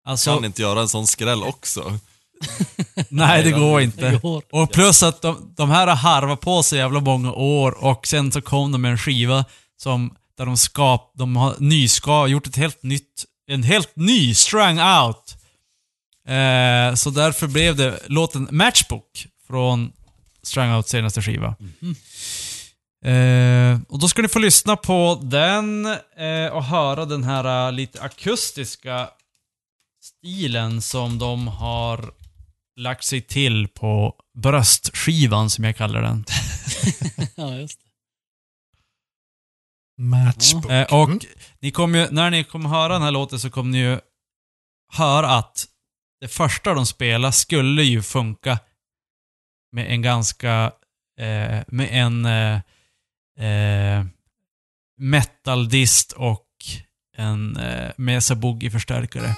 Alltså, 0.08 0.36
Kan 0.36 0.46
inte 0.46 0.62
göra 0.62 0.82
en 0.82 0.90
sån 0.90 1.08
skräll 1.08 1.44
också. 1.44 2.00
nej 3.10 3.44
det 3.44 3.52
går 3.52 3.78
Det 3.78 3.84
inte. 3.84 4.20
går. 4.24 4.44
Och 4.52 4.72
plus 4.72 5.04
att 5.04 5.22
de, 5.22 5.54
de 5.58 5.70
här 5.70 5.88
har 5.88 5.96
harvat 5.96 6.42
på 6.42 6.64
sig 6.64 6.80
jävla 6.80 7.00
många 7.00 7.32
år 7.34 7.72
och 7.84 8.08
sen 8.08 8.32
så 8.32 8.42
kom 8.42 8.72
de 8.72 8.82
med 8.82 8.92
en 8.92 8.98
skiva 8.98 9.46
som, 9.78 10.16
där 10.38 10.46
de 10.46 10.58
skap, 10.58 11.12
de 11.16 11.36
har 11.36 11.56
nyska, 11.60 12.28
gjort 12.28 12.48
ett 12.48 12.56
helt 12.56 12.84
nytt, 12.84 13.26
en 13.48 13.64
helt 13.64 13.96
ny 13.96 14.34
Strung 14.36 14.80
Out. 14.80 15.35
Eh, 16.28 16.96
så 16.96 17.10
därför 17.10 17.48
blev 17.48 17.76
det 17.76 18.00
låten 18.08 18.48
Matchbook 18.52 19.28
från 19.48 19.92
Strung 20.44 20.72
Out 20.74 20.88
senaste 20.88 21.22
skiva. 21.22 21.56
Eh, 23.06 23.80
och 23.90 24.00
då 24.00 24.08
ska 24.08 24.22
ni 24.22 24.28
få 24.28 24.40
lyssna 24.40 24.76
på 24.76 25.20
den 25.24 25.86
eh, 26.18 26.48
och 26.52 26.64
höra 26.64 27.06
den 27.06 27.24
här 27.24 27.68
eh, 27.68 27.72
lite 27.74 28.02
akustiska 28.02 29.10
stilen 30.04 30.82
som 30.82 31.20
de 31.20 31.48
har 31.48 32.12
lagt 32.80 33.04
sig 33.04 33.22
till 33.22 33.68
på 33.68 34.16
bröstskivan 34.38 35.50
som 35.50 35.64
jag 35.64 35.78
kallar 35.78 36.02
den. 36.02 36.26
Ja, 37.36 37.56
just 37.56 37.80
det. 37.80 37.86
Matchbook. 40.04 40.72
Eh, 40.72 40.94
och 40.94 41.08
Mm. 41.10 41.20
ni 41.60 41.72
kommer 41.72 42.00
ju, 42.00 42.08
när 42.12 42.30
ni 42.32 42.44
kommer 42.44 42.70
höra 42.70 42.94
den 42.94 43.02
här 43.02 43.12
låten 43.12 43.40
så 43.40 43.50
kommer 43.50 43.72
ni 43.72 43.78
ju 43.78 44.00
höra 44.94 45.30
att 45.30 45.66
det 46.26 46.30
första 46.30 46.74
de 46.74 46.86
spelar 46.86 47.32
skulle 47.32 47.84
ju 47.84 48.02
funka 48.02 48.60
med 49.72 49.92
en 49.92 50.02
ganska, 50.02 50.72
eh, 51.20 51.62
med 51.68 51.90
en 51.92 52.26
eh, 52.26 52.60
eh, 53.46 54.06
metaldist 54.98 56.12
och 56.12 56.48
en 57.18 57.58
eh, 57.58 57.92
Mesa 57.98 58.36
Boogie-förstärkare. 58.36 59.36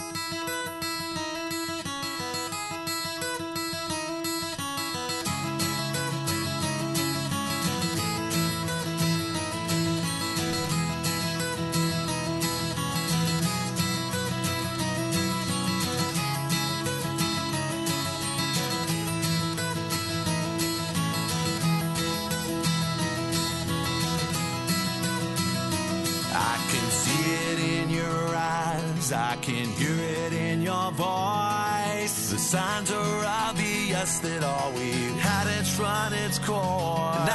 That 34.16 34.42
all 34.44 34.72
we've 34.72 35.20
had 35.20 35.48
it's 35.60 35.78
run 35.78 36.14
its 36.14 36.40
course. 36.40 37.27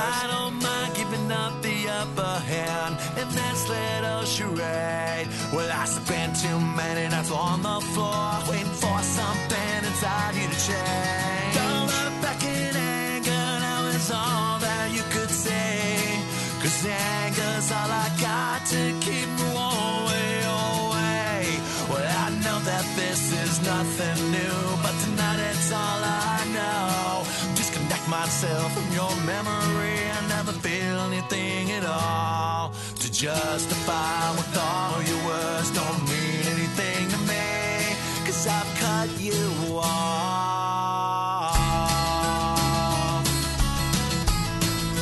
Justify 33.22 34.32
with 34.36 34.58
all 34.58 35.00
your 35.00 35.24
words 35.24 35.70
don't 35.70 36.02
mean 36.10 36.42
anything 36.56 37.08
to 37.08 37.18
me, 37.18 37.94
cause 38.26 38.48
I've 38.48 38.66
cut 38.80 39.08
you 39.20 39.78
off. 39.78 41.12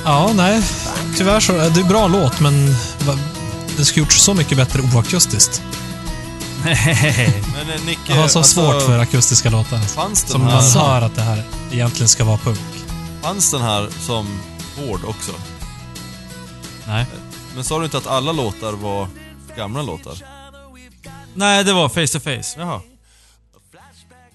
Ja, 0.05 0.33
nej. 0.35 0.63
Tyvärr 1.17 1.41
så. 1.41 1.53
Det 1.53 1.81
är 1.81 1.85
bra 1.85 2.09
låt, 2.09 2.41
men 2.41 2.75
det 3.77 3.85
skulle 3.85 4.05
gjorts 4.05 4.21
så 4.21 4.35
mycket 4.35 4.57
bättre 4.57 4.83
oakustiskt. 4.83 5.63
Men 6.65 6.73
eh, 6.73 7.85
Nicke, 7.87 8.01
Jag 8.07 8.17
har 8.17 8.29
så 8.29 8.39
alltså, 8.39 8.55
svårt 8.55 8.83
för 8.83 8.99
akustiska 8.99 9.51
låtar. 9.51 9.79
Fanns 9.79 10.23
den, 10.23 10.33
Som 10.33 10.41
man 10.41 10.51
här, 10.51 10.81
hör 10.81 11.03
att 11.03 11.15
det 11.15 11.23
här 11.23 11.43
egentligen 11.73 12.09
ska 12.09 12.25
vara 12.25 12.39
punk. 12.39 12.59
fanns 13.23 13.51
den 13.51 13.63
här 13.63 13.89
som 14.01 14.41
hård 14.77 15.01
också? 15.05 15.33
Nej. 16.87 17.07
Men 17.55 17.65
sa 17.65 17.79
du 17.79 17.85
inte 17.85 17.99
att 17.99 18.07
alla 18.07 18.33
låtar 18.33 18.73
var 18.73 19.09
gamla 19.57 19.83
låtar? 19.83 20.15
Nej, 21.35 21.65
det 21.65 21.73
var 21.73 21.89
face 21.89 22.19
to 22.19 22.21
face. 22.21 22.61
Jaha. 22.61 22.81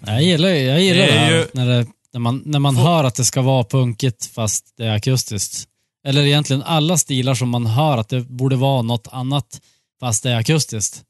Jag 0.05 0.23
gillar, 0.23 0.49
jag 0.49 0.81
gillar 0.81 0.99
Det 1.01 1.05
det, 1.11 1.17
är 1.17 1.19
här, 1.19 1.31
ju- 1.31 1.47
när, 1.53 1.65
det, 1.67 1.87
när 2.13 2.19
man, 2.19 2.41
när 2.45 2.59
man 2.59 2.75
hör 2.75 3.03
att 3.03 3.15
det 3.15 3.25
ska 3.25 3.41
vara 3.41 3.63
punkigt 3.63 4.25
fast 4.25 4.73
det 4.77 4.85
är 4.85 4.95
akustiskt. 4.95 5.67
Eller 6.07 6.25
egentligen 6.25 6.63
alla 6.63 6.97
stilar 6.97 7.35
som 7.35 7.49
man 7.49 7.65
hör 7.65 7.97
att 7.97 8.09
det 8.09 8.21
borde 8.21 8.55
vara 8.55 8.81
något 8.81 9.07
annat 9.11 9.61
fast 9.99 10.23
det 10.23 10.31
är 10.31 10.35
akustiskt. 10.39 11.03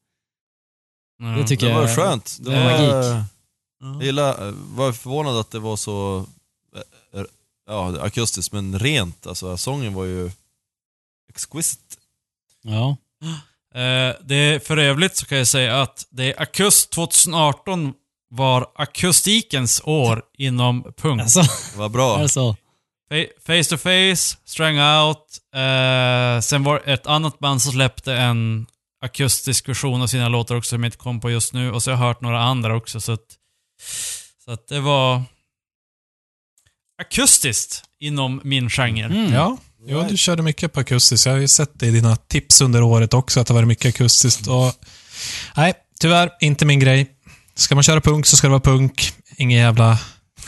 Mm. 1.22 1.42
Det 1.42 1.48
tycker 1.48 1.66
Det 1.66 1.72
jag 1.72 1.82
var 1.82 1.96
skönt. 1.96 2.38
Det 2.40 2.52
det 2.52 2.58
var, 2.64 2.72
magik. 2.72 3.26
Jag 3.80 4.04
gillar, 4.04 4.52
var 4.76 4.92
förvånad 4.92 5.38
att 5.38 5.52
det 5.52 5.60
var 5.60 5.76
så 5.78 6.26
eh, 6.76 7.20
eh, 7.20 7.26
ja, 7.68 8.02
akustiskt, 8.02 8.54
men 8.54 8.80
rent. 8.80 9.28
Alltså, 9.28 9.58
sången 9.58 9.94
var 9.94 10.06
ju 10.06 10.32
exquisite. 11.36 11.96
Ja. 12.62 12.98
Eh, 13.82 14.16
det, 14.24 14.68
för 14.68 14.78
övrigt 14.78 15.18
så 15.18 15.26
kan 15.26 15.38
jag 15.38 15.48
säga 15.48 15.82
att 15.82 16.08
det 16.10 16.24
är 16.34 16.42
Akust 16.42 16.92
2018 16.92 17.94
var 18.30 18.68
akustikens 18.76 19.82
år 19.84 20.24
inom 20.38 20.94
punk. 20.98 21.22
Alltså, 21.22 21.42
var 21.78 21.90
bra. 21.90 22.18
är 22.18 22.22
det 22.22 22.30
så? 22.30 22.56
Fa- 23.12 23.30
Face 23.46 23.70
to 23.70 23.78
face, 23.78 24.38
Strang 24.46 24.80
out. 24.80 25.40
Eh, 25.56 26.42
sen 26.42 26.64
var 26.64 26.82
ett 26.86 27.08
annat 27.08 27.40
band 27.40 27.62
som 27.62 27.72
släppte 27.72 28.14
en 28.14 28.66
akustisk 29.02 29.70
version 29.70 30.02
av 30.02 30.08
sina 30.08 30.30
låtar 30.30 30.56
också 30.56 30.70
som 30.70 30.84
jag 30.84 30.88
inte 30.88 30.98
kom 30.98 31.20
på 31.20 31.32
just 31.32 31.54
nu. 31.54 31.72
Och 31.72 31.84
så 31.84 31.92
har 31.92 31.98
jag 31.98 32.08
hört 32.08 32.22
några 32.22 32.44
andra 32.44 32.76
också. 32.76 33.02
Så 33.02 33.12
att, 33.12 33.26
så 34.46 34.52
att 34.52 34.68
det 34.68 34.80
var 34.80 35.22
akustiskt 37.02 37.84
inom 38.00 38.42
min 38.44 38.70
genre. 38.70 39.06
Mm. 39.06 39.34
Ja, 39.34 39.58
jo, 39.88 40.06
du 40.10 40.18
körde 40.18 40.44
mycket 40.44 40.74
på 40.74 40.80
akustiskt. 40.80 41.26
Jag 41.26 41.34
har 41.34 41.40
ju 41.40 41.48
sett 41.48 41.80
det 41.80 41.88
i 41.88 41.92
dina 41.92 42.16
tips 42.16 42.62
under 42.62 42.82
året 42.84 43.14
också, 43.14 43.40
att 43.40 43.48
det 43.48 43.54
har 43.54 43.56
varit 43.56 43.68
mycket 43.68 43.96
akustiskt. 43.96 44.48
Och, 44.48 44.74
nej, 45.58 45.74
tyvärr 46.00 46.30
inte 46.42 46.66
min 46.66 46.80
grej. 46.80 47.12
Ska 47.56 47.76
man 47.76 47.84
köra 47.84 48.02
punk 48.02 48.26
så 48.26 48.38
ska 48.38 48.48
det 48.48 48.52
vara 48.52 48.60
punk. 48.60 49.14
Ingen 49.38 49.60
jävla 49.60 50.00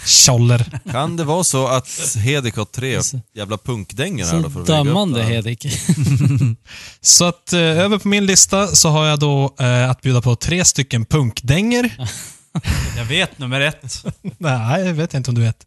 tjoller. 0.05 0.79
Kan 0.91 1.17
det 1.17 1.23
vara 1.23 1.43
så 1.43 1.67
att 1.67 2.15
Hedik 2.15 2.55
har 2.55 2.65
tre 2.65 2.99
jävla 3.35 3.57
punkdängor 3.57 4.25
här 4.25 4.31
Så 4.31 4.39
då 4.39 4.49
för 4.49 4.61
att 4.61 4.67
dömande 4.67 5.19
det? 5.19 5.25
Hedik. 5.25 5.65
Så 7.01 7.25
att 7.25 7.53
eh, 7.53 7.59
över 7.59 7.97
på 7.97 8.07
min 8.07 8.25
lista 8.25 8.67
så 8.67 8.89
har 8.89 9.05
jag 9.05 9.19
då 9.19 9.55
eh, 9.59 9.89
att 9.89 10.01
bjuda 10.01 10.21
på 10.21 10.35
tre 10.35 10.65
stycken 10.65 11.05
punkdänger. 11.05 11.97
Jag 12.97 13.05
vet 13.05 13.39
nummer 13.39 13.61
ett. 13.61 14.05
nej, 14.37 14.85
jag 14.85 14.93
vet 14.93 15.13
inte 15.13 15.31
om 15.31 15.35
du 15.35 15.41
vet. 15.41 15.57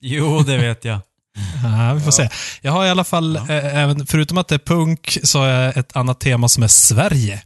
Jo, 0.00 0.40
det 0.40 0.56
vet 0.56 0.84
jag. 0.84 1.00
Ja, 1.64 1.94
vi 1.94 2.00
får 2.00 2.10
se. 2.10 2.28
Jag 2.60 2.72
har 2.72 2.86
i 2.86 2.90
alla 2.90 3.04
fall, 3.04 3.36
eh, 3.36 3.48
även, 3.50 4.06
förutom 4.06 4.38
att 4.38 4.48
det 4.48 4.54
är 4.54 4.58
punk, 4.58 5.18
så 5.22 5.38
har 5.38 5.46
jag 5.46 5.76
ett 5.76 5.96
annat 5.96 6.20
tema 6.20 6.48
som 6.48 6.62
är 6.62 6.68
Sverige 6.68 7.42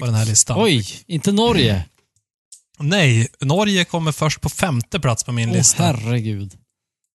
på 0.00 0.06
den 0.06 0.14
här 0.14 0.26
listan. 0.26 0.56
Oj, 0.60 0.86
inte 1.06 1.32
Norge. 1.32 1.84
Nej, 2.78 3.28
Norge 3.40 3.84
kommer 3.84 4.12
först 4.12 4.40
på 4.40 4.48
femte 4.48 5.00
plats 5.00 5.24
på 5.24 5.32
min 5.32 5.50
Åh 5.50 5.56
lista. 5.56 5.82
herregud. 5.82 6.52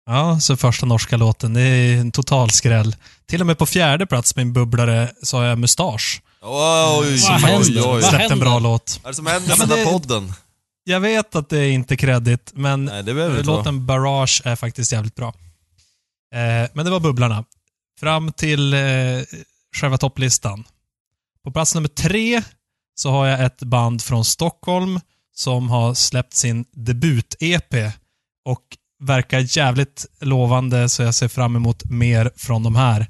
Ja, 0.06 0.40
så 0.40 0.58
första 0.58 0.86
norska 0.86 1.18
låten. 1.18 1.54
Det 1.54 1.62
är 1.62 1.98
en 1.98 2.12
total 2.12 2.52
skräll. 2.52 2.96
Till 3.26 3.42
och 3.42 3.48
med 3.48 3.58
på 3.58 3.66
fjärde 3.66 4.06
plats 4.06 4.36
min 4.36 4.54
bubblare 4.54 5.12
så 5.24 5.38
har 5.38 5.44
jag 5.44 5.60
Mustasch. 5.60 6.22
Oj, 6.42 6.50
Vad 6.52 7.00
oj, 7.00 7.82
oj, 7.86 8.04
Släppt 8.04 8.32
en 8.32 8.40
bra 8.40 8.60
låt. 8.60 9.00
Vad 9.04 9.10
är 9.10 9.12
det 9.12 9.16
som 9.16 9.26
händer 9.26 9.50
Ja, 9.50 9.56
med 9.58 9.70
den 9.70 9.78
här 9.78 9.92
podden? 9.92 10.34
Jag 10.84 11.00
vet 11.00 11.36
att 11.36 11.50
det 11.50 11.58
är 11.60 11.70
inte 11.72 11.98
kredit, 11.98 12.52
men 12.54 12.86
Nej, 12.86 13.44
låten 13.44 13.86
Barrage 13.86 14.42
är 14.46 14.56
faktiskt 14.56 14.92
jävligt 14.92 15.16
bra. 15.16 15.34
Eh, 16.36 16.70
men 16.74 16.86
det 16.86 16.92
var 16.92 17.00
bubblarna. 17.00 17.46
Fram 18.00 18.32
till 18.32 18.74
eh, 18.74 18.80
själva 19.76 19.98
topplistan. 19.98 20.64
På 21.44 21.52
plats 21.52 21.76
nummer 21.76 21.90
tre 21.90 22.42
så 22.96 23.10
har 23.12 23.28
jag 23.28 23.46
ett 23.46 23.60
band 23.64 24.02
från 24.02 24.26
Stockholm 24.26 25.00
som 25.36 25.70
har 25.70 25.94
släppt 25.94 26.34
sin 26.34 26.66
debut-EP 26.72 27.92
och 28.46 28.62
verkar 29.00 29.58
jävligt 29.58 30.06
lovande 30.22 30.90
så 30.90 31.04
jag 31.04 31.16
ser 31.16 31.28
fram 31.28 31.56
emot 31.56 31.84
mer 31.86 32.32
från 32.36 32.64
de 32.64 32.76
här. 32.76 33.08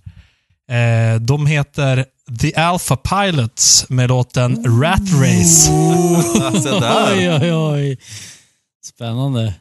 Eh, 0.70 1.22
de 1.22 1.46
heter 1.46 2.06
The 2.42 2.56
Alpha 2.56 2.96
Pilots 2.96 3.90
med 3.90 4.10
låten 4.10 4.82
Rat 4.82 5.00
Race. 5.00 5.66
Så 6.64 6.80
där. 6.80 7.14
Oj, 7.18 7.30
oj, 7.30 7.54
oj. 7.54 7.98
Spännande. 8.86 9.54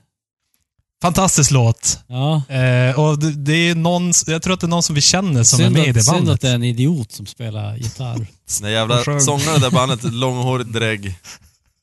Fantastisk 1.05 1.51
låt. 1.51 1.98
Ja. 2.06 2.43
Eh, 2.55 3.01
och 3.01 3.18
det, 3.18 3.31
det 3.31 3.52
är 3.52 3.74
någon, 3.74 4.12
jag 4.26 4.43
tror 4.43 4.55
att 4.55 4.60
det 4.60 4.66
är 4.66 4.68
någon 4.68 4.82
som 4.82 4.94
vi 4.94 5.01
känner 5.01 5.43
som 5.43 5.59
Synd 5.59 5.76
är 5.76 5.81
med 5.81 5.86
i 5.86 5.90
att, 5.90 5.94
det 5.94 6.02
synd 6.02 6.16
bandet. 6.16 6.35
att 6.35 6.40
det 6.40 6.48
är 6.48 6.55
en 6.55 6.62
idiot 6.64 7.12
som 7.12 7.26
spelar 7.26 7.76
gitarr. 7.76 8.26
Den 8.60 8.72
jävla 8.72 9.20
sångaren 9.20 9.56
i 9.56 9.59
det 9.59 9.66
där 9.66 9.70
bandet, 9.70 10.02
långhårigt 10.02 10.72
drägg. 10.72 11.18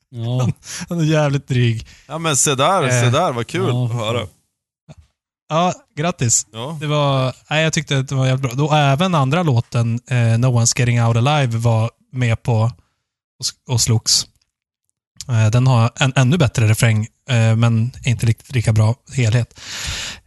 Ja. 0.10 0.49
Han 0.89 0.99
är 0.99 1.03
jävligt 1.03 1.48
dryg. 1.48 1.88
Ja 2.07 2.18
men 2.18 2.38
se 2.38 2.56
där, 2.56 2.84
Eh, 2.84 2.89
se 2.89 3.10
där, 3.10 3.31
vad 3.31 3.48
kul 3.48 3.68
ja, 3.69 3.85
att 3.85 3.91
höra. 3.91 4.27
Ja, 5.49 5.73
grattis. 5.98 6.48
Ja. 6.53 6.77
Det 6.81 6.88
var, 6.88 7.34
nej, 7.49 7.64
jag 7.64 7.73
tyckte 7.73 7.98
att 7.98 8.07
det 8.07 8.15
var 8.15 8.26
jävligt 8.27 8.53
bra. 8.53 8.65
Och 8.65 8.77
även 8.77 9.15
andra 9.15 9.43
låten, 9.43 9.99
eh, 10.07 10.18
No 10.18 10.45
One's 10.48 10.80
Getting 10.80 11.03
Out 11.03 11.18
Alive, 11.18 11.57
var 11.57 11.91
med 12.11 12.43
på 12.43 12.53
och, 13.39 13.73
och 13.73 13.81
slogs. 13.81 14.27
Eh, 15.30 15.49
den 15.49 15.68
har 15.68 15.91
en 15.95 16.14
ännu 16.15 16.38
bättre 16.38 16.68
refräng, 16.68 17.07
eh, 17.32 17.56
men 17.56 17.91
inte 18.06 18.26
riktigt 18.26 18.56
lika 18.56 18.74
bra 18.74 18.95
helhet. 19.14 19.60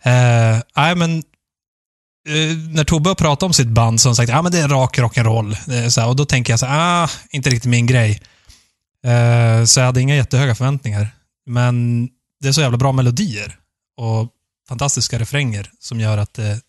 Eh, 0.03 0.63
nej, 0.77 0.95
men 0.97 1.19
eh, 2.29 2.57
när 2.71 2.85
Tobbe 2.85 3.11
har 3.11 3.15
pratat 3.15 3.43
om 3.43 3.53
sitt 3.53 3.69
band 3.69 4.01
så 4.01 4.07
har 4.07 4.11
han 4.11 4.17
sagt 4.17 4.31
att 4.31 4.37
ah, 4.39 4.43
men 4.43 4.53
det 4.53 4.59
är 4.59 4.69
rak 4.69 4.99
rock'n'roll. 4.99 6.01
Eh, 6.01 6.09
Och 6.09 6.17
då 6.17 6.25
tänker 6.25 6.53
jag 6.53 6.61
så 6.61 6.67
här, 6.67 7.05
ah, 7.05 7.11
inte 7.31 7.51
riktigt 7.51 7.71
min 7.71 7.87
grej. 7.87 8.23
Eh, 9.05 9.65
så 9.65 9.81
jag 9.81 9.87
hade 9.87 10.01
inga 10.01 10.17
jättehöga 10.17 10.55
förväntningar. 10.55 11.09
Men 11.47 12.09
det 12.41 12.49
är 12.49 12.53
så 12.53 12.61
jävla 12.61 12.79
bra 12.79 12.93
melodier 12.93 13.59
och 13.97 14.29
fantastiska 14.69 15.19
refränger 15.19 15.71
som 15.81 16.01
gör 16.01 16.19
att 16.19 16.35
det 16.35 16.61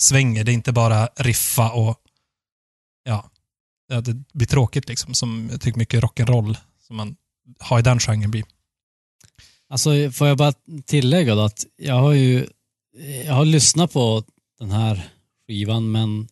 svänger. 0.00 0.44
Det 0.44 0.52
är 0.52 0.54
inte 0.54 0.72
bara 0.72 1.06
riffa 1.16 1.70
och 1.70 1.96
ja, 3.04 3.30
det 3.88 4.14
blir 4.34 4.46
tråkigt 4.46 4.88
liksom. 4.88 5.14
Som 5.14 5.48
jag 5.50 5.60
tycker 5.60 5.78
mycket 5.78 6.02
rock'n'roll 6.02 6.56
som 6.86 6.96
man 6.96 7.16
har 7.58 7.78
i 7.78 7.82
den 7.82 7.98
genren 7.98 8.30
blir. 8.30 8.44
Alltså, 9.70 10.10
får 10.10 10.28
jag 10.28 10.36
bara 10.38 10.52
tillägga 10.84 11.34
då 11.34 11.40
att 11.40 11.66
jag 11.76 11.94
har 11.94 12.12
ju 12.12 12.46
jag 13.24 13.34
har 13.34 13.44
lyssnat 13.44 13.92
på 13.92 14.24
den 14.58 14.70
här 14.70 15.10
skivan 15.46 15.90
men 15.90 16.28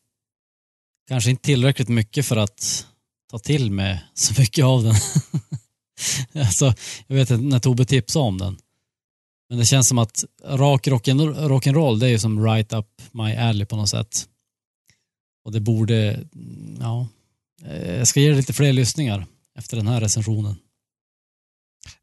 kanske 1.09 1.31
inte 1.31 1.43
tillräckligt 1.43 1.89
mycket 1.89 2.27
för 2.27 2.37
att 2.37 2.87
ta 3.31 3.39
till 3.39 3.71
mig 3.71 4.05
så 4.15 4.41
mycket 4.41 4.65
av 4.65 4.83
den. 4.83 4.95
alltså, 6.45 6.75
jag 7.07 7.17
vet 7.17 7.31
inte 7.31 7.45
när 7.45 7.59
Tobbe 7.59 7.85
tipsade 7.85 8.25
om 8.25 8.39
den. 8.39 8.59
Men 9.49 9.59
det 9.59 9.65
känns 9.65 9.89
som 9.89 9.99
att 9.99 10.25
rak 10.45 10.87
rock'n'roll 10.87 11.49
rock 11.49 12.01
det 12.01 12.07
är 12.07 12.11
ju 12.11 12.19
som 12.19 12.45
right 12.45 12.73
up 12.73 13.03
my 13.13 13.35
alley 13.35 13.67
på 13.67 13.77
något 13.77 13.89
sätt. 13.89 14.29
Och 15.45 15.53
det 15.53 15.61
borde, 15.61 16.27
ja, 16.81 17.09
eh, 17.65 17.95
Jag 17.95 18.09
ska 18.09 18.21
ge 18.21 18.31
det 18.31 18.37
lite 18.37 18.53
fler 18.53 18.73
lyssningar 18.73 19.27
efter 19.59 19.77
den 19.77 19.87
här 19.87 20.01
recensionen. 20.01 20.57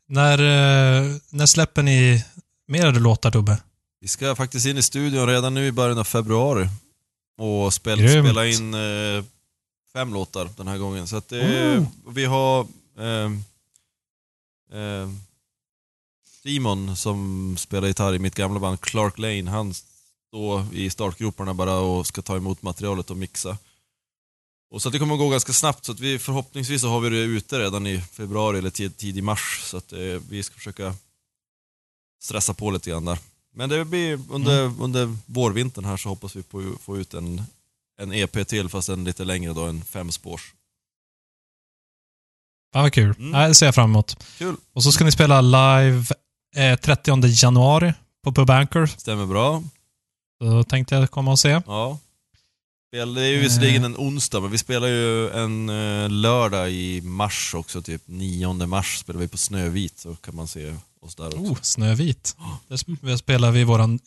När, 0.08 0.40
eh, 0.40 1.16
när 1.30 1.46
släpper 1.46 1.84
ni 1.84 2.24
mer 2.68 2.92
låtar, 2.92 3.32
Tobbe? 3.32 3.58
Vi 4.00 4.08
ska 4.08 4.36
faktiskt 4.36 4.66
in 4.66 4.78
i 4.78 4.82
studion 4.84 5.28
redan 5.28 5.54
nu 5.54 5.68
i 5.68 5.72
början 5.72 5.98
av 5.98 6.04
februari 6.04 6.68
och 7.38 7.74
spel, 7.74 8.00
Grymt. 8.00 8.28
spela 8.28 8.46
in 8.48 8.74
eh, 8.74 9.24
fem 9.94 10.14
låtar 10.14 10.50
den 10.58 10.68
här 10.68 10.78
gången. 10.78 11.08
Så 11.08 11.18
att 11.18 11.30
det, 11.30 11.78
Oh. 11.78 11.88
vi 12.08 12.26
har 12.26 12.68
ehm, 13.00 13.44
ehm, 14.74 15.20
Simon 16.44 16.96
som 16.96 17.56
spelar 17.58 17.88
gitarr 17.88 18.16
i 18.16 18.20
mitt 18.20 18.36
gamla 18.36 18.60
band 18.60 18.82
Clark 18.82 19.18
Lane, 19.18 19.50
han 19.50 19.74
står 20.28 20.66
i 20.74 20.90
startgroparna 20.90 21.54
bara 21.54 21.74
och 21.74 22.08
ska 22.08 22.22
ta 22.22 22.38
emot 22.38 22.62
materialet 22.62 23.10
och 23.12 23.18
mixa. 23.18 23.58
Och 24.72 24.82
så 24.82 24.90
att 24.90 24.94
det 24.94 25.00
kommer 25.00 25.14
att 25.14 25.20
gå 25.20 25.30
ganska 25.30 25.54
snabbt, 25.54 25.86
så 25.86 25.92
att 25.92 26.00
vi 26.00 26.20
förhoppningsvis 26.20 26.82
så 26.82 26.90
har 26.90 27.00
vi 27.00 27.10
det 27.10 27.18
ute 27.18 27.60
redan 27.60 27.88
i 27.88 28.02
februari 28.02 28.58
eller 28.58 28.70
tid, 28.70 28.98
tidig 28.98 29.24
mars. 29.24 29.62
Så 29.64 29.78
att 29.78 29.94
eh, 29.94 30.00
vi 30.30 30.44
ska 30.44 30.56
försöka 30.56 30.96
stressa 32.24 32.54
på 32.54 32.72
lite 32.72 32.90
grann 32.90 33.06
där. 33.06 33.20
Men 33.54 33.70
det 33.70 33.86
blir 33.86 34.20
under, 34.30 34.82
under 34.82 35.16
vårvintern 35.26 35.86
här 35.86 35.98
så 35.98 36.10
hoppas 36.10 36.36
vi 36.36 36.44
på 36.44 36.78
få 36.82 36.98
ut 36.98 37.14
en, 37.14 37.44
en 38.02 38.14
EP 38.14 38.48
till, 38.48 38.70
fast 38.70 38.90
en 38.90 39.04
lite 39.04 39.24
längre 39.24 39.54
då, 39.54 39.64
en 39.64 39.84
femspårs. 39.84 40.54
Fan 42.74 42.82
vad 42.82 42.94
kul. 42.94 43.16
Mm. 43.20 43.48
Det 43.48 43.56
ser 43.56 43.66
jag 43.66 43.76
fram 43.76 43.90
emot. 43.90 44.24
Kul. 44.38 44.56
Och 44.74 44.84
så 44.84 44.92
ska 44.92 45.04
ni 45.04 45.12
spela 45.12 45.42
live 45.42 46.06
eh, 46.56 46.80
30 46.80 47.44
januari 47.44 47.94
på 48.24 48.32
Pub 48.32 48.50
Anchor. 48.50 48.86
Stämmer 48.86 49.26
bra. 49.26 49.64
Då 50.40 50.64
tänkte 50.64 50.96
jag 50.96 51.12
komma 51.12 51.32
och 51.32 51.40
se. 51.40 51.62
Ja. 51.68 51.98
Det 52.96 53.22
är 53.22 53.28
ju 53.32 53.40
visserligen 53.40 53.84
en 53.84 53.96
onsdag, 53.96 54.40
men 54.42 54.52
vi 54.52 54.58
spelar 54.58 54.88
ju 54.88 55.30
en 55.30 55.70
eh, 55.70 56.10
lördag 56.10 56.72
i 56.72 57.02
mars 57.02 57.54
också, 57.56 57.82
typ 57.82 58.02
9 58.06 58.54
mars 58.54 58.98
spelar 59.00 59.20
vi 59.20 59.28
på 59.28 59.38
Snövit, 59.38 60.00
så 60.00 60.16
kan 60.16 60.36
man 60.36 60.48
se 60.48 60.76
oss 61.02 61.16
där 61.16 61.28
också. 61.28 61.40
Oh, 61.40 61.58
Snövit. 61.62 62.36
Där 62.68 62.76
sp- 62.76 62.98
där 63.02 63.18
spelar 63.18 63.52
vi 63.52 63.64
våran 63.64 64.00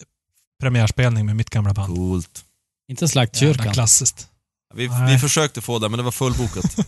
premiärspelning 0.61 1.27
med 1.27 1.37
mitt 1.37 1.51
gamla 1.51 1.75
band. 1.75 1.97
Coolt. 1.97 2.45
Inte 2.89 3.05
Jävla 3.05 3.09
Slaktkyrkan. 3.13 3.73
klassiskt. 3.73 4.29
Vi, 4.75 4.89
Nej. 4.89 5.13
vi 5.15 5.19
försökte 5.19 5.61
få 5.61 5.79
det, 5.79 5.89
men 5.89 5.99
det 5.99 6.03
var 6.05 6.11
fullbokat. 6.13 6.77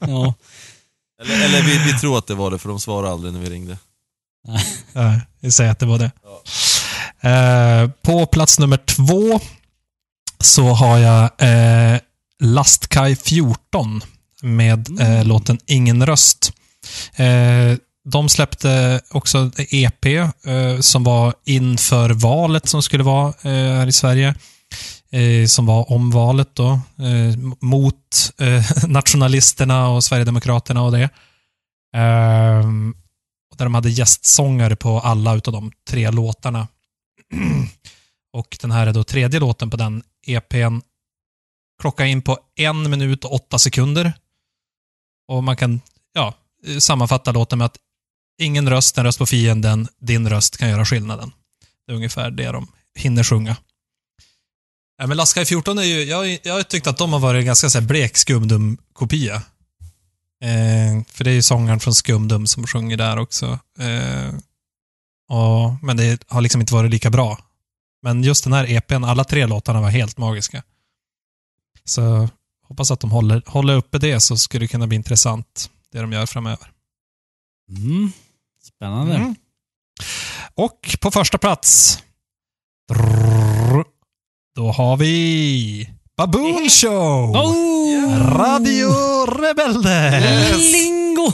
ja. 0.00 0.34
eller 1.22 1.44
eller 1.44 1.62
vi, 1.62 1.78
vi 1.92 1.98
tror 2.00 2.18
att 2.18 2.26
det 2.26 2.34
var 2.34 2.50
det, 2.50 2.58
för 2.58 2.68
de 2.68 2.80
svarade 2.80 3.12
aldrig 3.12 3.32
när 3.32 3.40
vi 3.40 3.50
ringde. 3.50 3.78
Ja, 4.92 5.20
vi 5.40 5.52
säger 5.52 5.70
att 5.70 5.78
det 5.78 5.86
var 5.86 5.98
det. 5.98 6.10
Eh, 7.28 7.90
på 8.02 8.26
plats 8.26 8.58
nummer 8.58 8.76
två 8.76 9.40
så 10.44 10.68
har 10.68 10.98
jag 10.98 11.22
eh, 11.38 12.00
Lastkaj 12.40 13.16
14 13.16 14.02
med 14.42 15.00
eh, 15.00 15.24
låten 15.24 15.58
Ingen 15.66 16.06
röst. 16.06 16.52
Eh, 17.16 17.78
de 18.04 18.28
släppte 18.28 19.00
också 19.10 19.38
en 19.38 19.52
EP 19.56 20.04
eh, 20.06 20.80
som 20.80 21.04
var 21.04 21.34
inför 21.44 22.10
valet 22.10 22.68
som 22.68 22.82
skulle 22.82 23.04
vara 23.04 23.28
eh, 23.28 23.76
här 23.76 23.86
i 23.86 23.92
Sverige. 23.92 24.34
Eh, 25.10 25.46
som 25.46 25.66
var 25.66 25.92
om 25.92 26.10
valet 26.10 26.54
då. 26.54 26.70
Eh, 26.98 27.36
mot 27.60 28.32
nationalisterna 28.86 29.88
och 29.88 30.04
Sverigedemokraterna 30.04 30.82
och 30.82 30.92
det. 30.92 31.04
Och 33.50 33.56
där 33.56 33.64
de 33.64 33.74
hade 33.74 33.90
gästsångare 33.90 34.76
på 34.76 35.00
alla 35.00 35.34
utav 35.34 35.52
de 35.52 35.72
tre 35.90 36.10
låtarna. 36.10 36.68
och 38.32 38.56
den 38.60 38.70
här 38.70 38.86
är 38.86 38.92
då 38.92 39.04
tredje 39.04 39.40
låten 39.40 39.70
på 39.70 39.76
den 39.76 40.02
EPn. 40.26 40.80
Klocka 41.80 42.06
in 42.06 42.22
på 42.22 42.38
en 42.56 42.90
minut 42.90 43.24
och 43.24 43.32
åtta 43.32 43.58
sekunder. 43.58 44.12
Och 45.28 45.44
man 45.44 45.56
kan 45.56 45.80
ja, 46.12 46.34
eh, 46.66 46.78
sammanfatta 46.78 47.32
låten 47.32 47.58
med 47.58 47.64
att 47.64 47.76
ingen 48.38 48.70
röst, 48.70 48.98
en 48.98 49.04
röst 49.04 49.18
på 49.18 49.26
fienden, 49.26 49.88
din 50.00 50.28
röst 50.28 50.56
kan 50.56 50.68
göra 50.68 50.84
skillnaden. 50.84 51.32
Det 51.86 51.92
är 51.92 51.96
ungefär 51.96 52.30
det 52.30 52.52
de 52.52 52.68
hinner 52.98 53.24
sjunga. 53.24 53.56
Ja, 54.98 55.06
men 55.06 55.16
Laskaj 55.16 55.44
14 55.44 55.78
är 55.78 55.82
ju, 55.82 56.02
jag, 56.02 56.40
jag 56.42 56.54
har 56.54 56.62
tyckt 56.62 56.86
att 56.86 56.98
de 56.98 57.12
har 57.12 57.20
varit 57.20 57.40
en 57.40 57.46
ganska 57.46 57.70
så 57.70 57.78
här 57.78 57.86
blek 57.86 58.16
Skumdum-kopia. 58.16 59.34
Eh, 60.44 61.04
för 61.08 61.24
det 61.24 61.30
är 61.30 61.34
ju 61.34 61.42
sångaren 61.42 61.80
från 61.80 61.94
Skumdum 61.94 62.46
som 62.46 62.66
sjunger 62.66 62.96
där 62.96 63.18
också. 63.18 63.58
Eh, 63.78 64.34
och, 65.28 65.82
men 65.82 65.96
det 65.96 66.24
har 66.28 66.40
liksom 66.40 66.60
inte 66.60 66.74
varit 66.74 66.90
lika 66.90 67.10
bra. 67.10 67.38
Men 68.04 68.22
just 68.22 68.44
den 68.44 68.52
här 68.52 68.70
EPn, 68.70 69.04
alla 69.04 69.24
tre 69.24 69.46
låtarna 69.46 69.80
var 69.80 69.88
helt 69.90 70.18
magiska. 70.18 70.62
Så 71.84 72.28
hoppas 72.68 72.90
att 72.90 73.00
de 73.00 73.10
håller, 73.10 73.42
håller 73.46 73.76
uppe 73.76 73.98
det 73.98 74.20
så 74.20 74.36
skulle 74.36 74.64
det 74.64 74.68
kunna 74.68 74.86
bli 74.86 74.96
intressant, 74.96 75.70
det 75.92 76.00
de 76.00 76.12
gör 76.12 76.26
framöver. 76.26 76.70
Mm. 77.68 78.12
Spännande. 78.62 79.14
Mm. 79.14 79.34
Och 80.54 80.96
på 81.00 81.10
första 81.10 81.38
plats, 81.38 81.98
då 84.54 84.72
har 84.72 84.96
vi 84.96 85.90
Baboon 86.16 86.68
Show! 86.68 87.36
Oh! 87.36 88.34
Radio 88.36 88.90
Rebelde! 89.26 90.56
Lingo! 90.56 91.32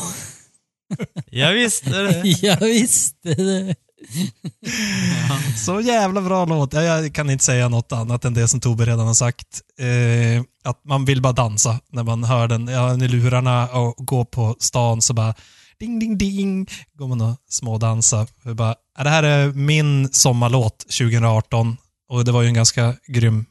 Jag 1.30 1.52
visste 1.52 1.90
det. 1.90 2.22
Jag 2.42 2.60
visste 2.60 3.34
det. 3.34 3.76
Så 5.64 5.80
jävla 5.80 6.22
bra 6.22 6.44
låt. 6.44 6.72
Jag, 6.72 6.84
jag 6.84 7.14
kan 7.14 7.30
inte 7.30 7.44
säga 7.44 7.68
något 7.68 7.92
annat 7.92 8.24
än 8.24 8.34
det 8.34 8.48
som 8.48 8.60
Tobbe 8.60 8.84
redan 8.84 9.06
har 9.06 9.14
sagt. 9.14 9.60
Eh, 9.78 10.42
att 10.64 10.84
man 10.84 11.04
vill 11.04 11.22
bara 11.22 11.32
dansa 11.32 11.80
när 11.92 12.02
man 12.02 12.24
hör 12.24 12.48
den. 12.48 12.68
Ja, 12.68 12.94
i 12.94 13.08
lurarna 13.08 13.68
och 13.68 14.06
går 14.06 14.24
på 14.24 14.56
stan 14.58 15.02
så 15.02 15.14
bara 15.14 15.34
ding, 15.80 15.98
ding, 15.98 16.18
ding. 16.18 16.66
Går 16.94 17.08
man 17.08 17.20
och 17.20 17.36
smådansar. 17.48 18.26
Bara, 18.54 18.74
det 19.02 19.10
här 19.10 19.22
är 19.22 19.52
min 19.52 20.12
sommarlåt 20.12 20.78
2018 20.78 21.76
och 22.08 22.24
det 22.24 22.32
var 22.32 22.42
ju 22.42 22.48
en 22.48 22.54
ganska 22.54 22.94
grym 23.06 23.44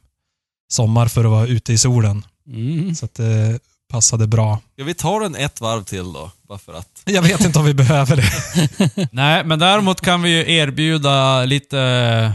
sommar 0.68 1.06
för 1.06 1.24
att 1.24 1.30
vara 1.30 1.46
ute 1.46 1.72
i 1.72 1.78
solen. 1.78 2.22
Mm. 2.46 2.94
Så 2.94 3.04
att 3.04 3.14
det 3.14 3.58
passade 3.90 4.26
bra. 4.26 4.60
Ska 4.72 4.84
vi 4.84 4.94
ta 4.94 5.18
den 5.18 5.34
ett 5.34 5.60
varv 5.60 5.84
till 5.84 6.12
då? 6.12 6.30
Bara 6.42 6.58
för 6.58 6.74
att. 6.74 7.02
Jag 7.04 7.22
vet 7.22 7.40
inte 7.40 7.58
om 7.58 7.64
vi 7.64 7.74
behöver 7.74 8.16
det. 8.16 9.08
Nej, 9.12 9.44
men 9.44 9.58
däremot 9.58 10.00
kan 10.00 10.22
vi 10.22 10.30
ju 10.30 10.54
erbjuda 10.54 11.44
lite 11.44 12.32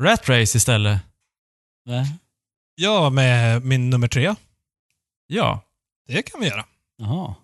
Rat 0.00 0.28
Race 0.28 0.56
istället. 0.56 1.00
Va? 1.86 2.06
Ja, 2.74 3.10
med 3.10 3.64
min 3.64 3.90
nummer 3.90 4.08
tre. 4.08 4.34
Ja. 5.26 5.60
Det 6.06 6.22
kan 6.22 6.40
vi 6.40 6.46
göra. 6.46 6.64
Jaha. 6.98 7.34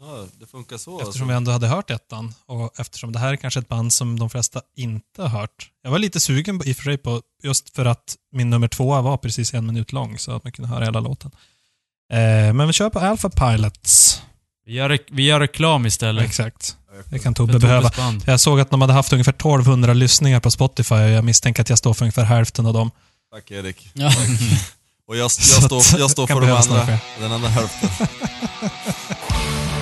Ja, 0.00 0.26
det 0.40 0.46
funkar 0.46 0.76
så. 0.76 0.90
Eftersom 0.90 1.08
alltså. 1.08 1.24
vi 1.24 1.34
ändå 1.34 1.50
hade 1.50 1.66
hört 1.66 1.90
ettan 1.90 2.34
och 2.46 2.80
eftersom 2.80 3.12
det 3.12 3.18
här 3.18 3.32
är 3.32 3.36
kanske 3.36 3.60
ett 3.60 3.68
band 3.68 3.92
som 3.92 4.18
de 4.18 4.30
flesta 4.30 4.62
inte 4.76 5.22
har 5.22 5.28
hört. 5.28 5.70
Jag 5.82 5.90
var 5.90 5.98
lite 5.98 6.20
sugen 6.20 6.58
på, 6.58 6.64
i 6.64 6.72
och 6.72 6.76
för 6.76 6.82
sig 6.82 6.98
på, 6.98 7.22
just 7.42 7.70
för 7.70 7.84
att 7.84 8.16
min 8.32 8.50
nummer 8.50 8.68
två 8.68 9.00
var 9.00 9.16
precis 9.16 9.54
en 9.54 9.66
minut 9.66 9.92
lång 9.92 10.18
så 10.18 10.32
att 10.32 10.44
man 10.44 10.52
kunde 10.52 10.68
höra 10.68 10.84
hela 10.84 11.00
låten. 11.00 11.30
Eh, 12.12 12.52
men 12.52 12.66
vi 12.66 12.72
kör 12.72 12.90
på 12.90 12.98
Alpha 13.00 13.30
Pilots. 13.30 14.22
Vi 14.66 14.72
gör, 14.72 14.98
vi 15.10 15.22
gör 15.22 15.40
reklam 15.40 15.86
istället. 15.86 16.24
Exakt. 16.24 16.76
Det 17.10 17.18
kan 17.18 17.34
Tobbe 17.34 17.58
behöva. 17.58 17.90
band. 17.96 18.22
Jag 18.26 18.40
såg 18.40 18.60
att 18.60 18.70
de 18.70 18.80
hade 18.80 18.92
haft 18.92 19.12
ungefär 19.12 19.32
1200 19.32 19.94
lyssningar 19.94 20.40
på 20.40 20.50
Spotify 20.50 20.94
och 20.94 21.10
jag 21.10 21.24
misstänker 21.24 21.62
att 21.62 21.68
jag 21.68 21.78
står 21.78 21.94
för 21.94 22.04
ungefär 22.04 22.24
hälften 22.24 22.66
av 22.66 22.74
dem. 22.74 22.90
Tack 23.34 23.50
Erik. 23.50 23.88
Ja. 23.92 24.12
Och 25.08 25.16
jag, 25.16 25.22
jag, 25.22 25.30
står, 25.30 26.00
jag 26.00 26.10
står 26.10 26.26
för 26.26 26.40
de 26.40 26.50
andra, 26.50 26.98
den 27.20 27.32
andra 27.32 27.48
hälften. 27.48 27.88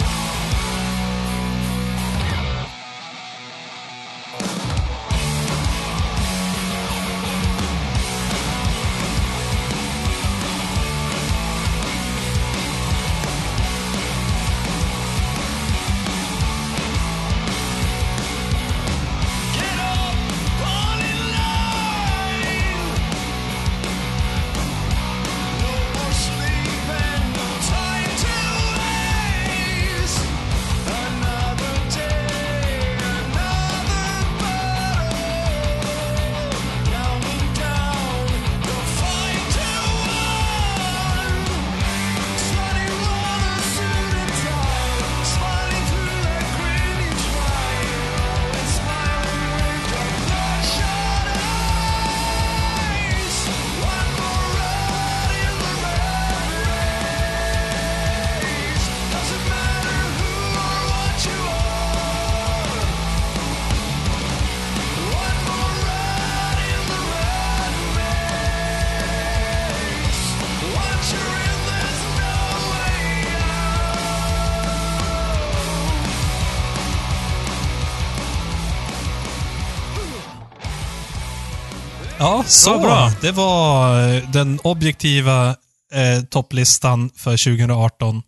Ja, 82.40 82.44
så 82.46 82.70
Bra, 82.70 82.80
bra. 82.80 83.12
Det 83.20 83.32
var 83.32 84.08
eh, 84.08 84.30
den 84.30 84.60
objektiva 84.64 85.48
eh, 85.92 86.24
topplistan 86.30 87.10
för 87.16 87.30
2018. 87.30 88.22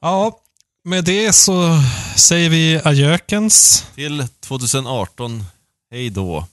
Ja, 0.00 0.38
med 0.84 1.04
det 1.04 1.32
så 1.32 1.82
säger 2.16 2.50
vi 2.50 2.80
adjökens. 2.84 3.86
Till 3.94 4.26
2018. 4.40 5.44
Hej 5.90 6.10
då. 6.10 6.46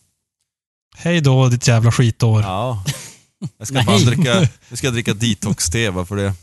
Hej 0.95 1.21
då, 1.21 1.47
ditt 1.49 1.67
jävla 1.67 1.91
skitår. 1.91 2.41
Ja. 2.41 2.83
Jag 3.57 3.67
ska 3.67 3.83
bara 3.83 3.97
dricka, 3.97 4.49
nu 4.69 4.77
ska 4.77 4.87
jag 4.87 4.93
dricka 4.93 5.13
detox-te 5.13 5.91
bara 5.91 6.05
för 6.05 6.15
det. 6.15 6.33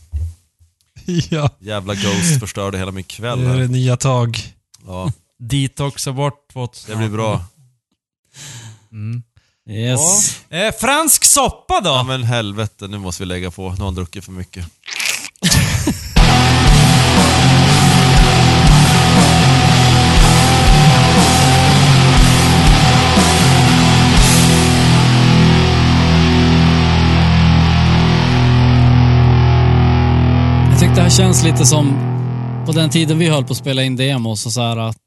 Ja, 1.29 1.49
Jävla 1.59 1.93
Ghost 1.95 2.39
förstörde 2.39 2.77
hela 2.77 2.91
min 2.91 3.03
kväll 3.03 3.43
det 3.43 3.49
är 3.51 3.57
det 3.57 3.67
nya 3.67 3.97
tag. 3.97 4.53
Ja, 4.87 5.11
Detoxa 5.39 6.11
bort 6.11 6.53
2000. 6.53 6.91
det 6.91 6.97
blir 6.97 7.09
bra. 7.09 7.45
Mm. 8.91 9.23
Yes. 9.69 10.41
Eh, 10.49 10.73
fransk 10.79 11.23
soppa 11.23 11.81
då? 11.81 11.89
Ja 11.89 12.03
men 12.03 12.23
helvete, 12.23 12.87
nu 12.87 12.97
måste 12.97 13.23
vi 13.23 13.27
lägga 13.27 13.51
på. 13.51 13.61
Nu 13.61 13.77
har 13.77 13.85
han 13.85 13.95
druckit 13.95 14.25
för 14.25 14.31
mycket. 14.31 14.65
Jag 30.69 30.79
tyckte 30.79 30.95
det 30.95 31.01
här 31.01 31.09
känns 31.09 31.43
lite 31.43 31.65
som 31.65 31.93
på 32.65 32.71
den 32.71 32.89
tiden 32.89 33.19
vi 33.19 33.29
höll 33.29 33.45
på 33.45 33.51
att 33.51 33.57
spela 33.57 33.83
in 33.83 33.95
demos 33.95 34.45
och 34.45 34.51
så 34.51 34.61
här 34.61 34.77
att 34.77 34.97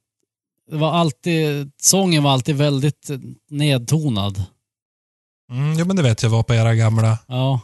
det 0.70 0.76
var 0.76 0.92
alltid, 0.92 1.70
sången 1.82 2.22
var 2.22 2.32
alltid 2.32 2.56
väldigt 2.56 3.10
nedtonad. 3.50 4.44
Mm, 5.52 5.78
jo, 5.78 5.84
men 5.84 5.96
det 5.96 6.02
vet 6.02 6.22
jag 6.22 6.30
var 6.30 6.42
på 6.42 6.54
era 6.54 6.74
gamla 6.74 7.18
Ja. 7.26 7.60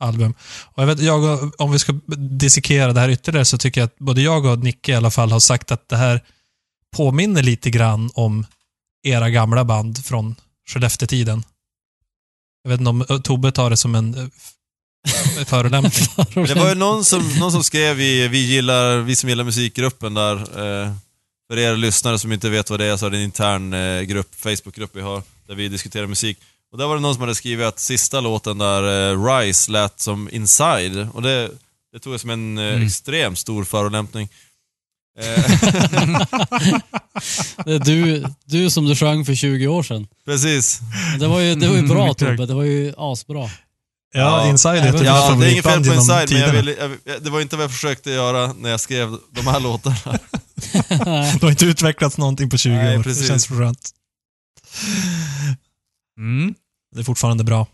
album. 0.00 0.34
Och 0.64 0.82
jag 0.82 0.86
vet, 0.86 1.00
jag, 1.00 1.50
om 1.60 1.72
vi 1.72 1.78
ska 1.78 1.92
dissekera 2.16 2.92
det 2.92 3.00
här 3.00 3.08
ytterligare 3.08 3.44
så 3.44 3.58
tycker 3.58 3.80
jag 3.80 3.86
att 3.86 3.98
både 3.98 4.22
jag 4.22 4.44
och 4.44 4.58
Nicke 4.58 4.92
i 4.92 4.94
alla 4.94 5.10
fall 5.10 5.32
har 5.32 5.40
sagt 5.40 5.70
att 5.70 5.88
det 5.88 5.96
här 5.96 6.20
påminner 6.96 7.42
lite 7.42 7.70
grann 7.70 8.10
om 8.14 8.46
era 9.02 9.30
gamla 9.30 9.64
band 9.64 10.04
från 10.04 10.34
Skellefteå-tiden. 10.68 11.42
Jag 12.62 12.70
vet 12.70 12.80
inte 12.80 12.90
om 12.90 13.04
eh, 13.10 13.20
Tobbe 13.20 13.52
tar 13.52 13.70
det 13.70 13.76
som 13.76 13.94
en 13.94 14.14
eh, 14.14 15.44
förolämpning. 15.44 16.06
Det 16.46 16.54
var 16.54 16.68
ju 16.68 16.74
någon 16.74 17.04
som, 17.04 17.38
någon 17.38 17.52
som 17.52 17.64
skrev 17.64 18.00
i 18.00 18.28
vi, 18.28 18.38
gillar, 18.38 18.98
vi 18.98 19.16
som 19.16 19.28
gillar 19.28 19.44
musikgruppen 19.44 20.14
där, 20.14 20.36
eh, 20.36 20.92
för 21.50 21.58
er 21.58 21.76
lyssnare 21.76 22.18
som 22.18 22.32
inte 22.32 22.50
vet 22.50 22.70
vad 22.70 22.80
det 22.80 22.86
är 22.86 22.96
så 22.96 23.06
är 23.06 23.10
det 23.10 23.16
en 23.16 23.22
intern 23.22 23.72
eh, 23.72 24.02
grupp, 24.02 24.34
Facebookgrupp 24.34 24.90
vi 24.96 25.00
har, 25.00 25.22
där 25.46 25.54
vi 25.54 25.68
diskuterar 25.68 26.06
musik. 26.06 26.38
Och 26.72 26.78
där 26.78 26.86
var 26.86 26.94
det 26.94 27.00
någon 27.00 27.14
som 27.14 27.20
hade 27.20 27.34
skrivit 27.34 27.66
att 27.66 27.78
sista 27.78 28.20
låten 28.20 28.58
där, 28.58 29.12
eh, 29.12 29.24
Rise, 29.24 29.72
lät 29.72 30.00
som 30.00 30.28
Inside. 30.32 31.08
Och 31.12 31.22
det, 31.22 31.50
det 31.92 31.98
tog 31.98 32.12
jag 32.12 32.20
som 32.20 32.30
en 32.30 32.58
eh, 32.58 32.82
extremt 32.82 33.38
stor 33.38 33.64
förolämpning. 33.64 34.28
Det 37.64 37.72
är 37.72 37.78
du, 37.78 38.24
du 38.44 38.70
som 38.70 38.84
du 38.86 38.96
sjöng 38.96 39.24
för 39.24 39.34
20 39.34 39.66
år 39.66 39.82
sedan. 39.82 40.06
precis. 40.24 40.80
Det 41.18 41.26
var 41.26 41.40
ju, 41.40 41.54
det 41.54 41.68
var 41.68 41.76
ju 41.76 41.82
bra 41.82 42.14
Tobbe, 42.18 42.46
det 42.46 42.54
var 42.54 42.64
ju 42.64 42.94
asbra. 42.96 43.50
Ja, 44.12 44.20
Ja, 44.20 44.50
Inside 44.50 44.76
är 44.76 45.04
Ja, 45.04 45.36
det 45.40 45.46
är 45.46 45.50
inget 45.50 45.64
fel 45.64 45.84
på 45.84 45.94
Inside, 45.94 46.32
men 46.32 46.40
jag 46.40 46.52
ville, 46.52 46.96
jag, 47.04 47.22
det 47.22 47.30
var 47.30 47.40
inte 47.40 47.56
vad 47.56 47.64
jag 47.64 47.70
försökte 47.70 48.10
göra 48.10 48.52
när 48.52 48.70
jag 48.70 48.80
skrev 48.80 49.16
de 49.30 49.46
här 49.46 49.60
låtarna. 49.60 49.96
Det 50.88 51.42
har 51.42 51.50
inte 51.50 51.64
utvecklats 51.64 52.18
någonting 52.18 52.50
på 52.50 52.56
20 52.56 52.72
Nej, 52.72 52.98
år. 52.98 53.02
precis. 53.02 53.22
Det 53.22 53.28
känns 53.28 53.46
skönt. 53.46 53.90
Mm. 56.18 56.54
Det 56.94 57.00
är 57.00 57.04
fortfarande 57.04 57.44
bra. 57.44 57.66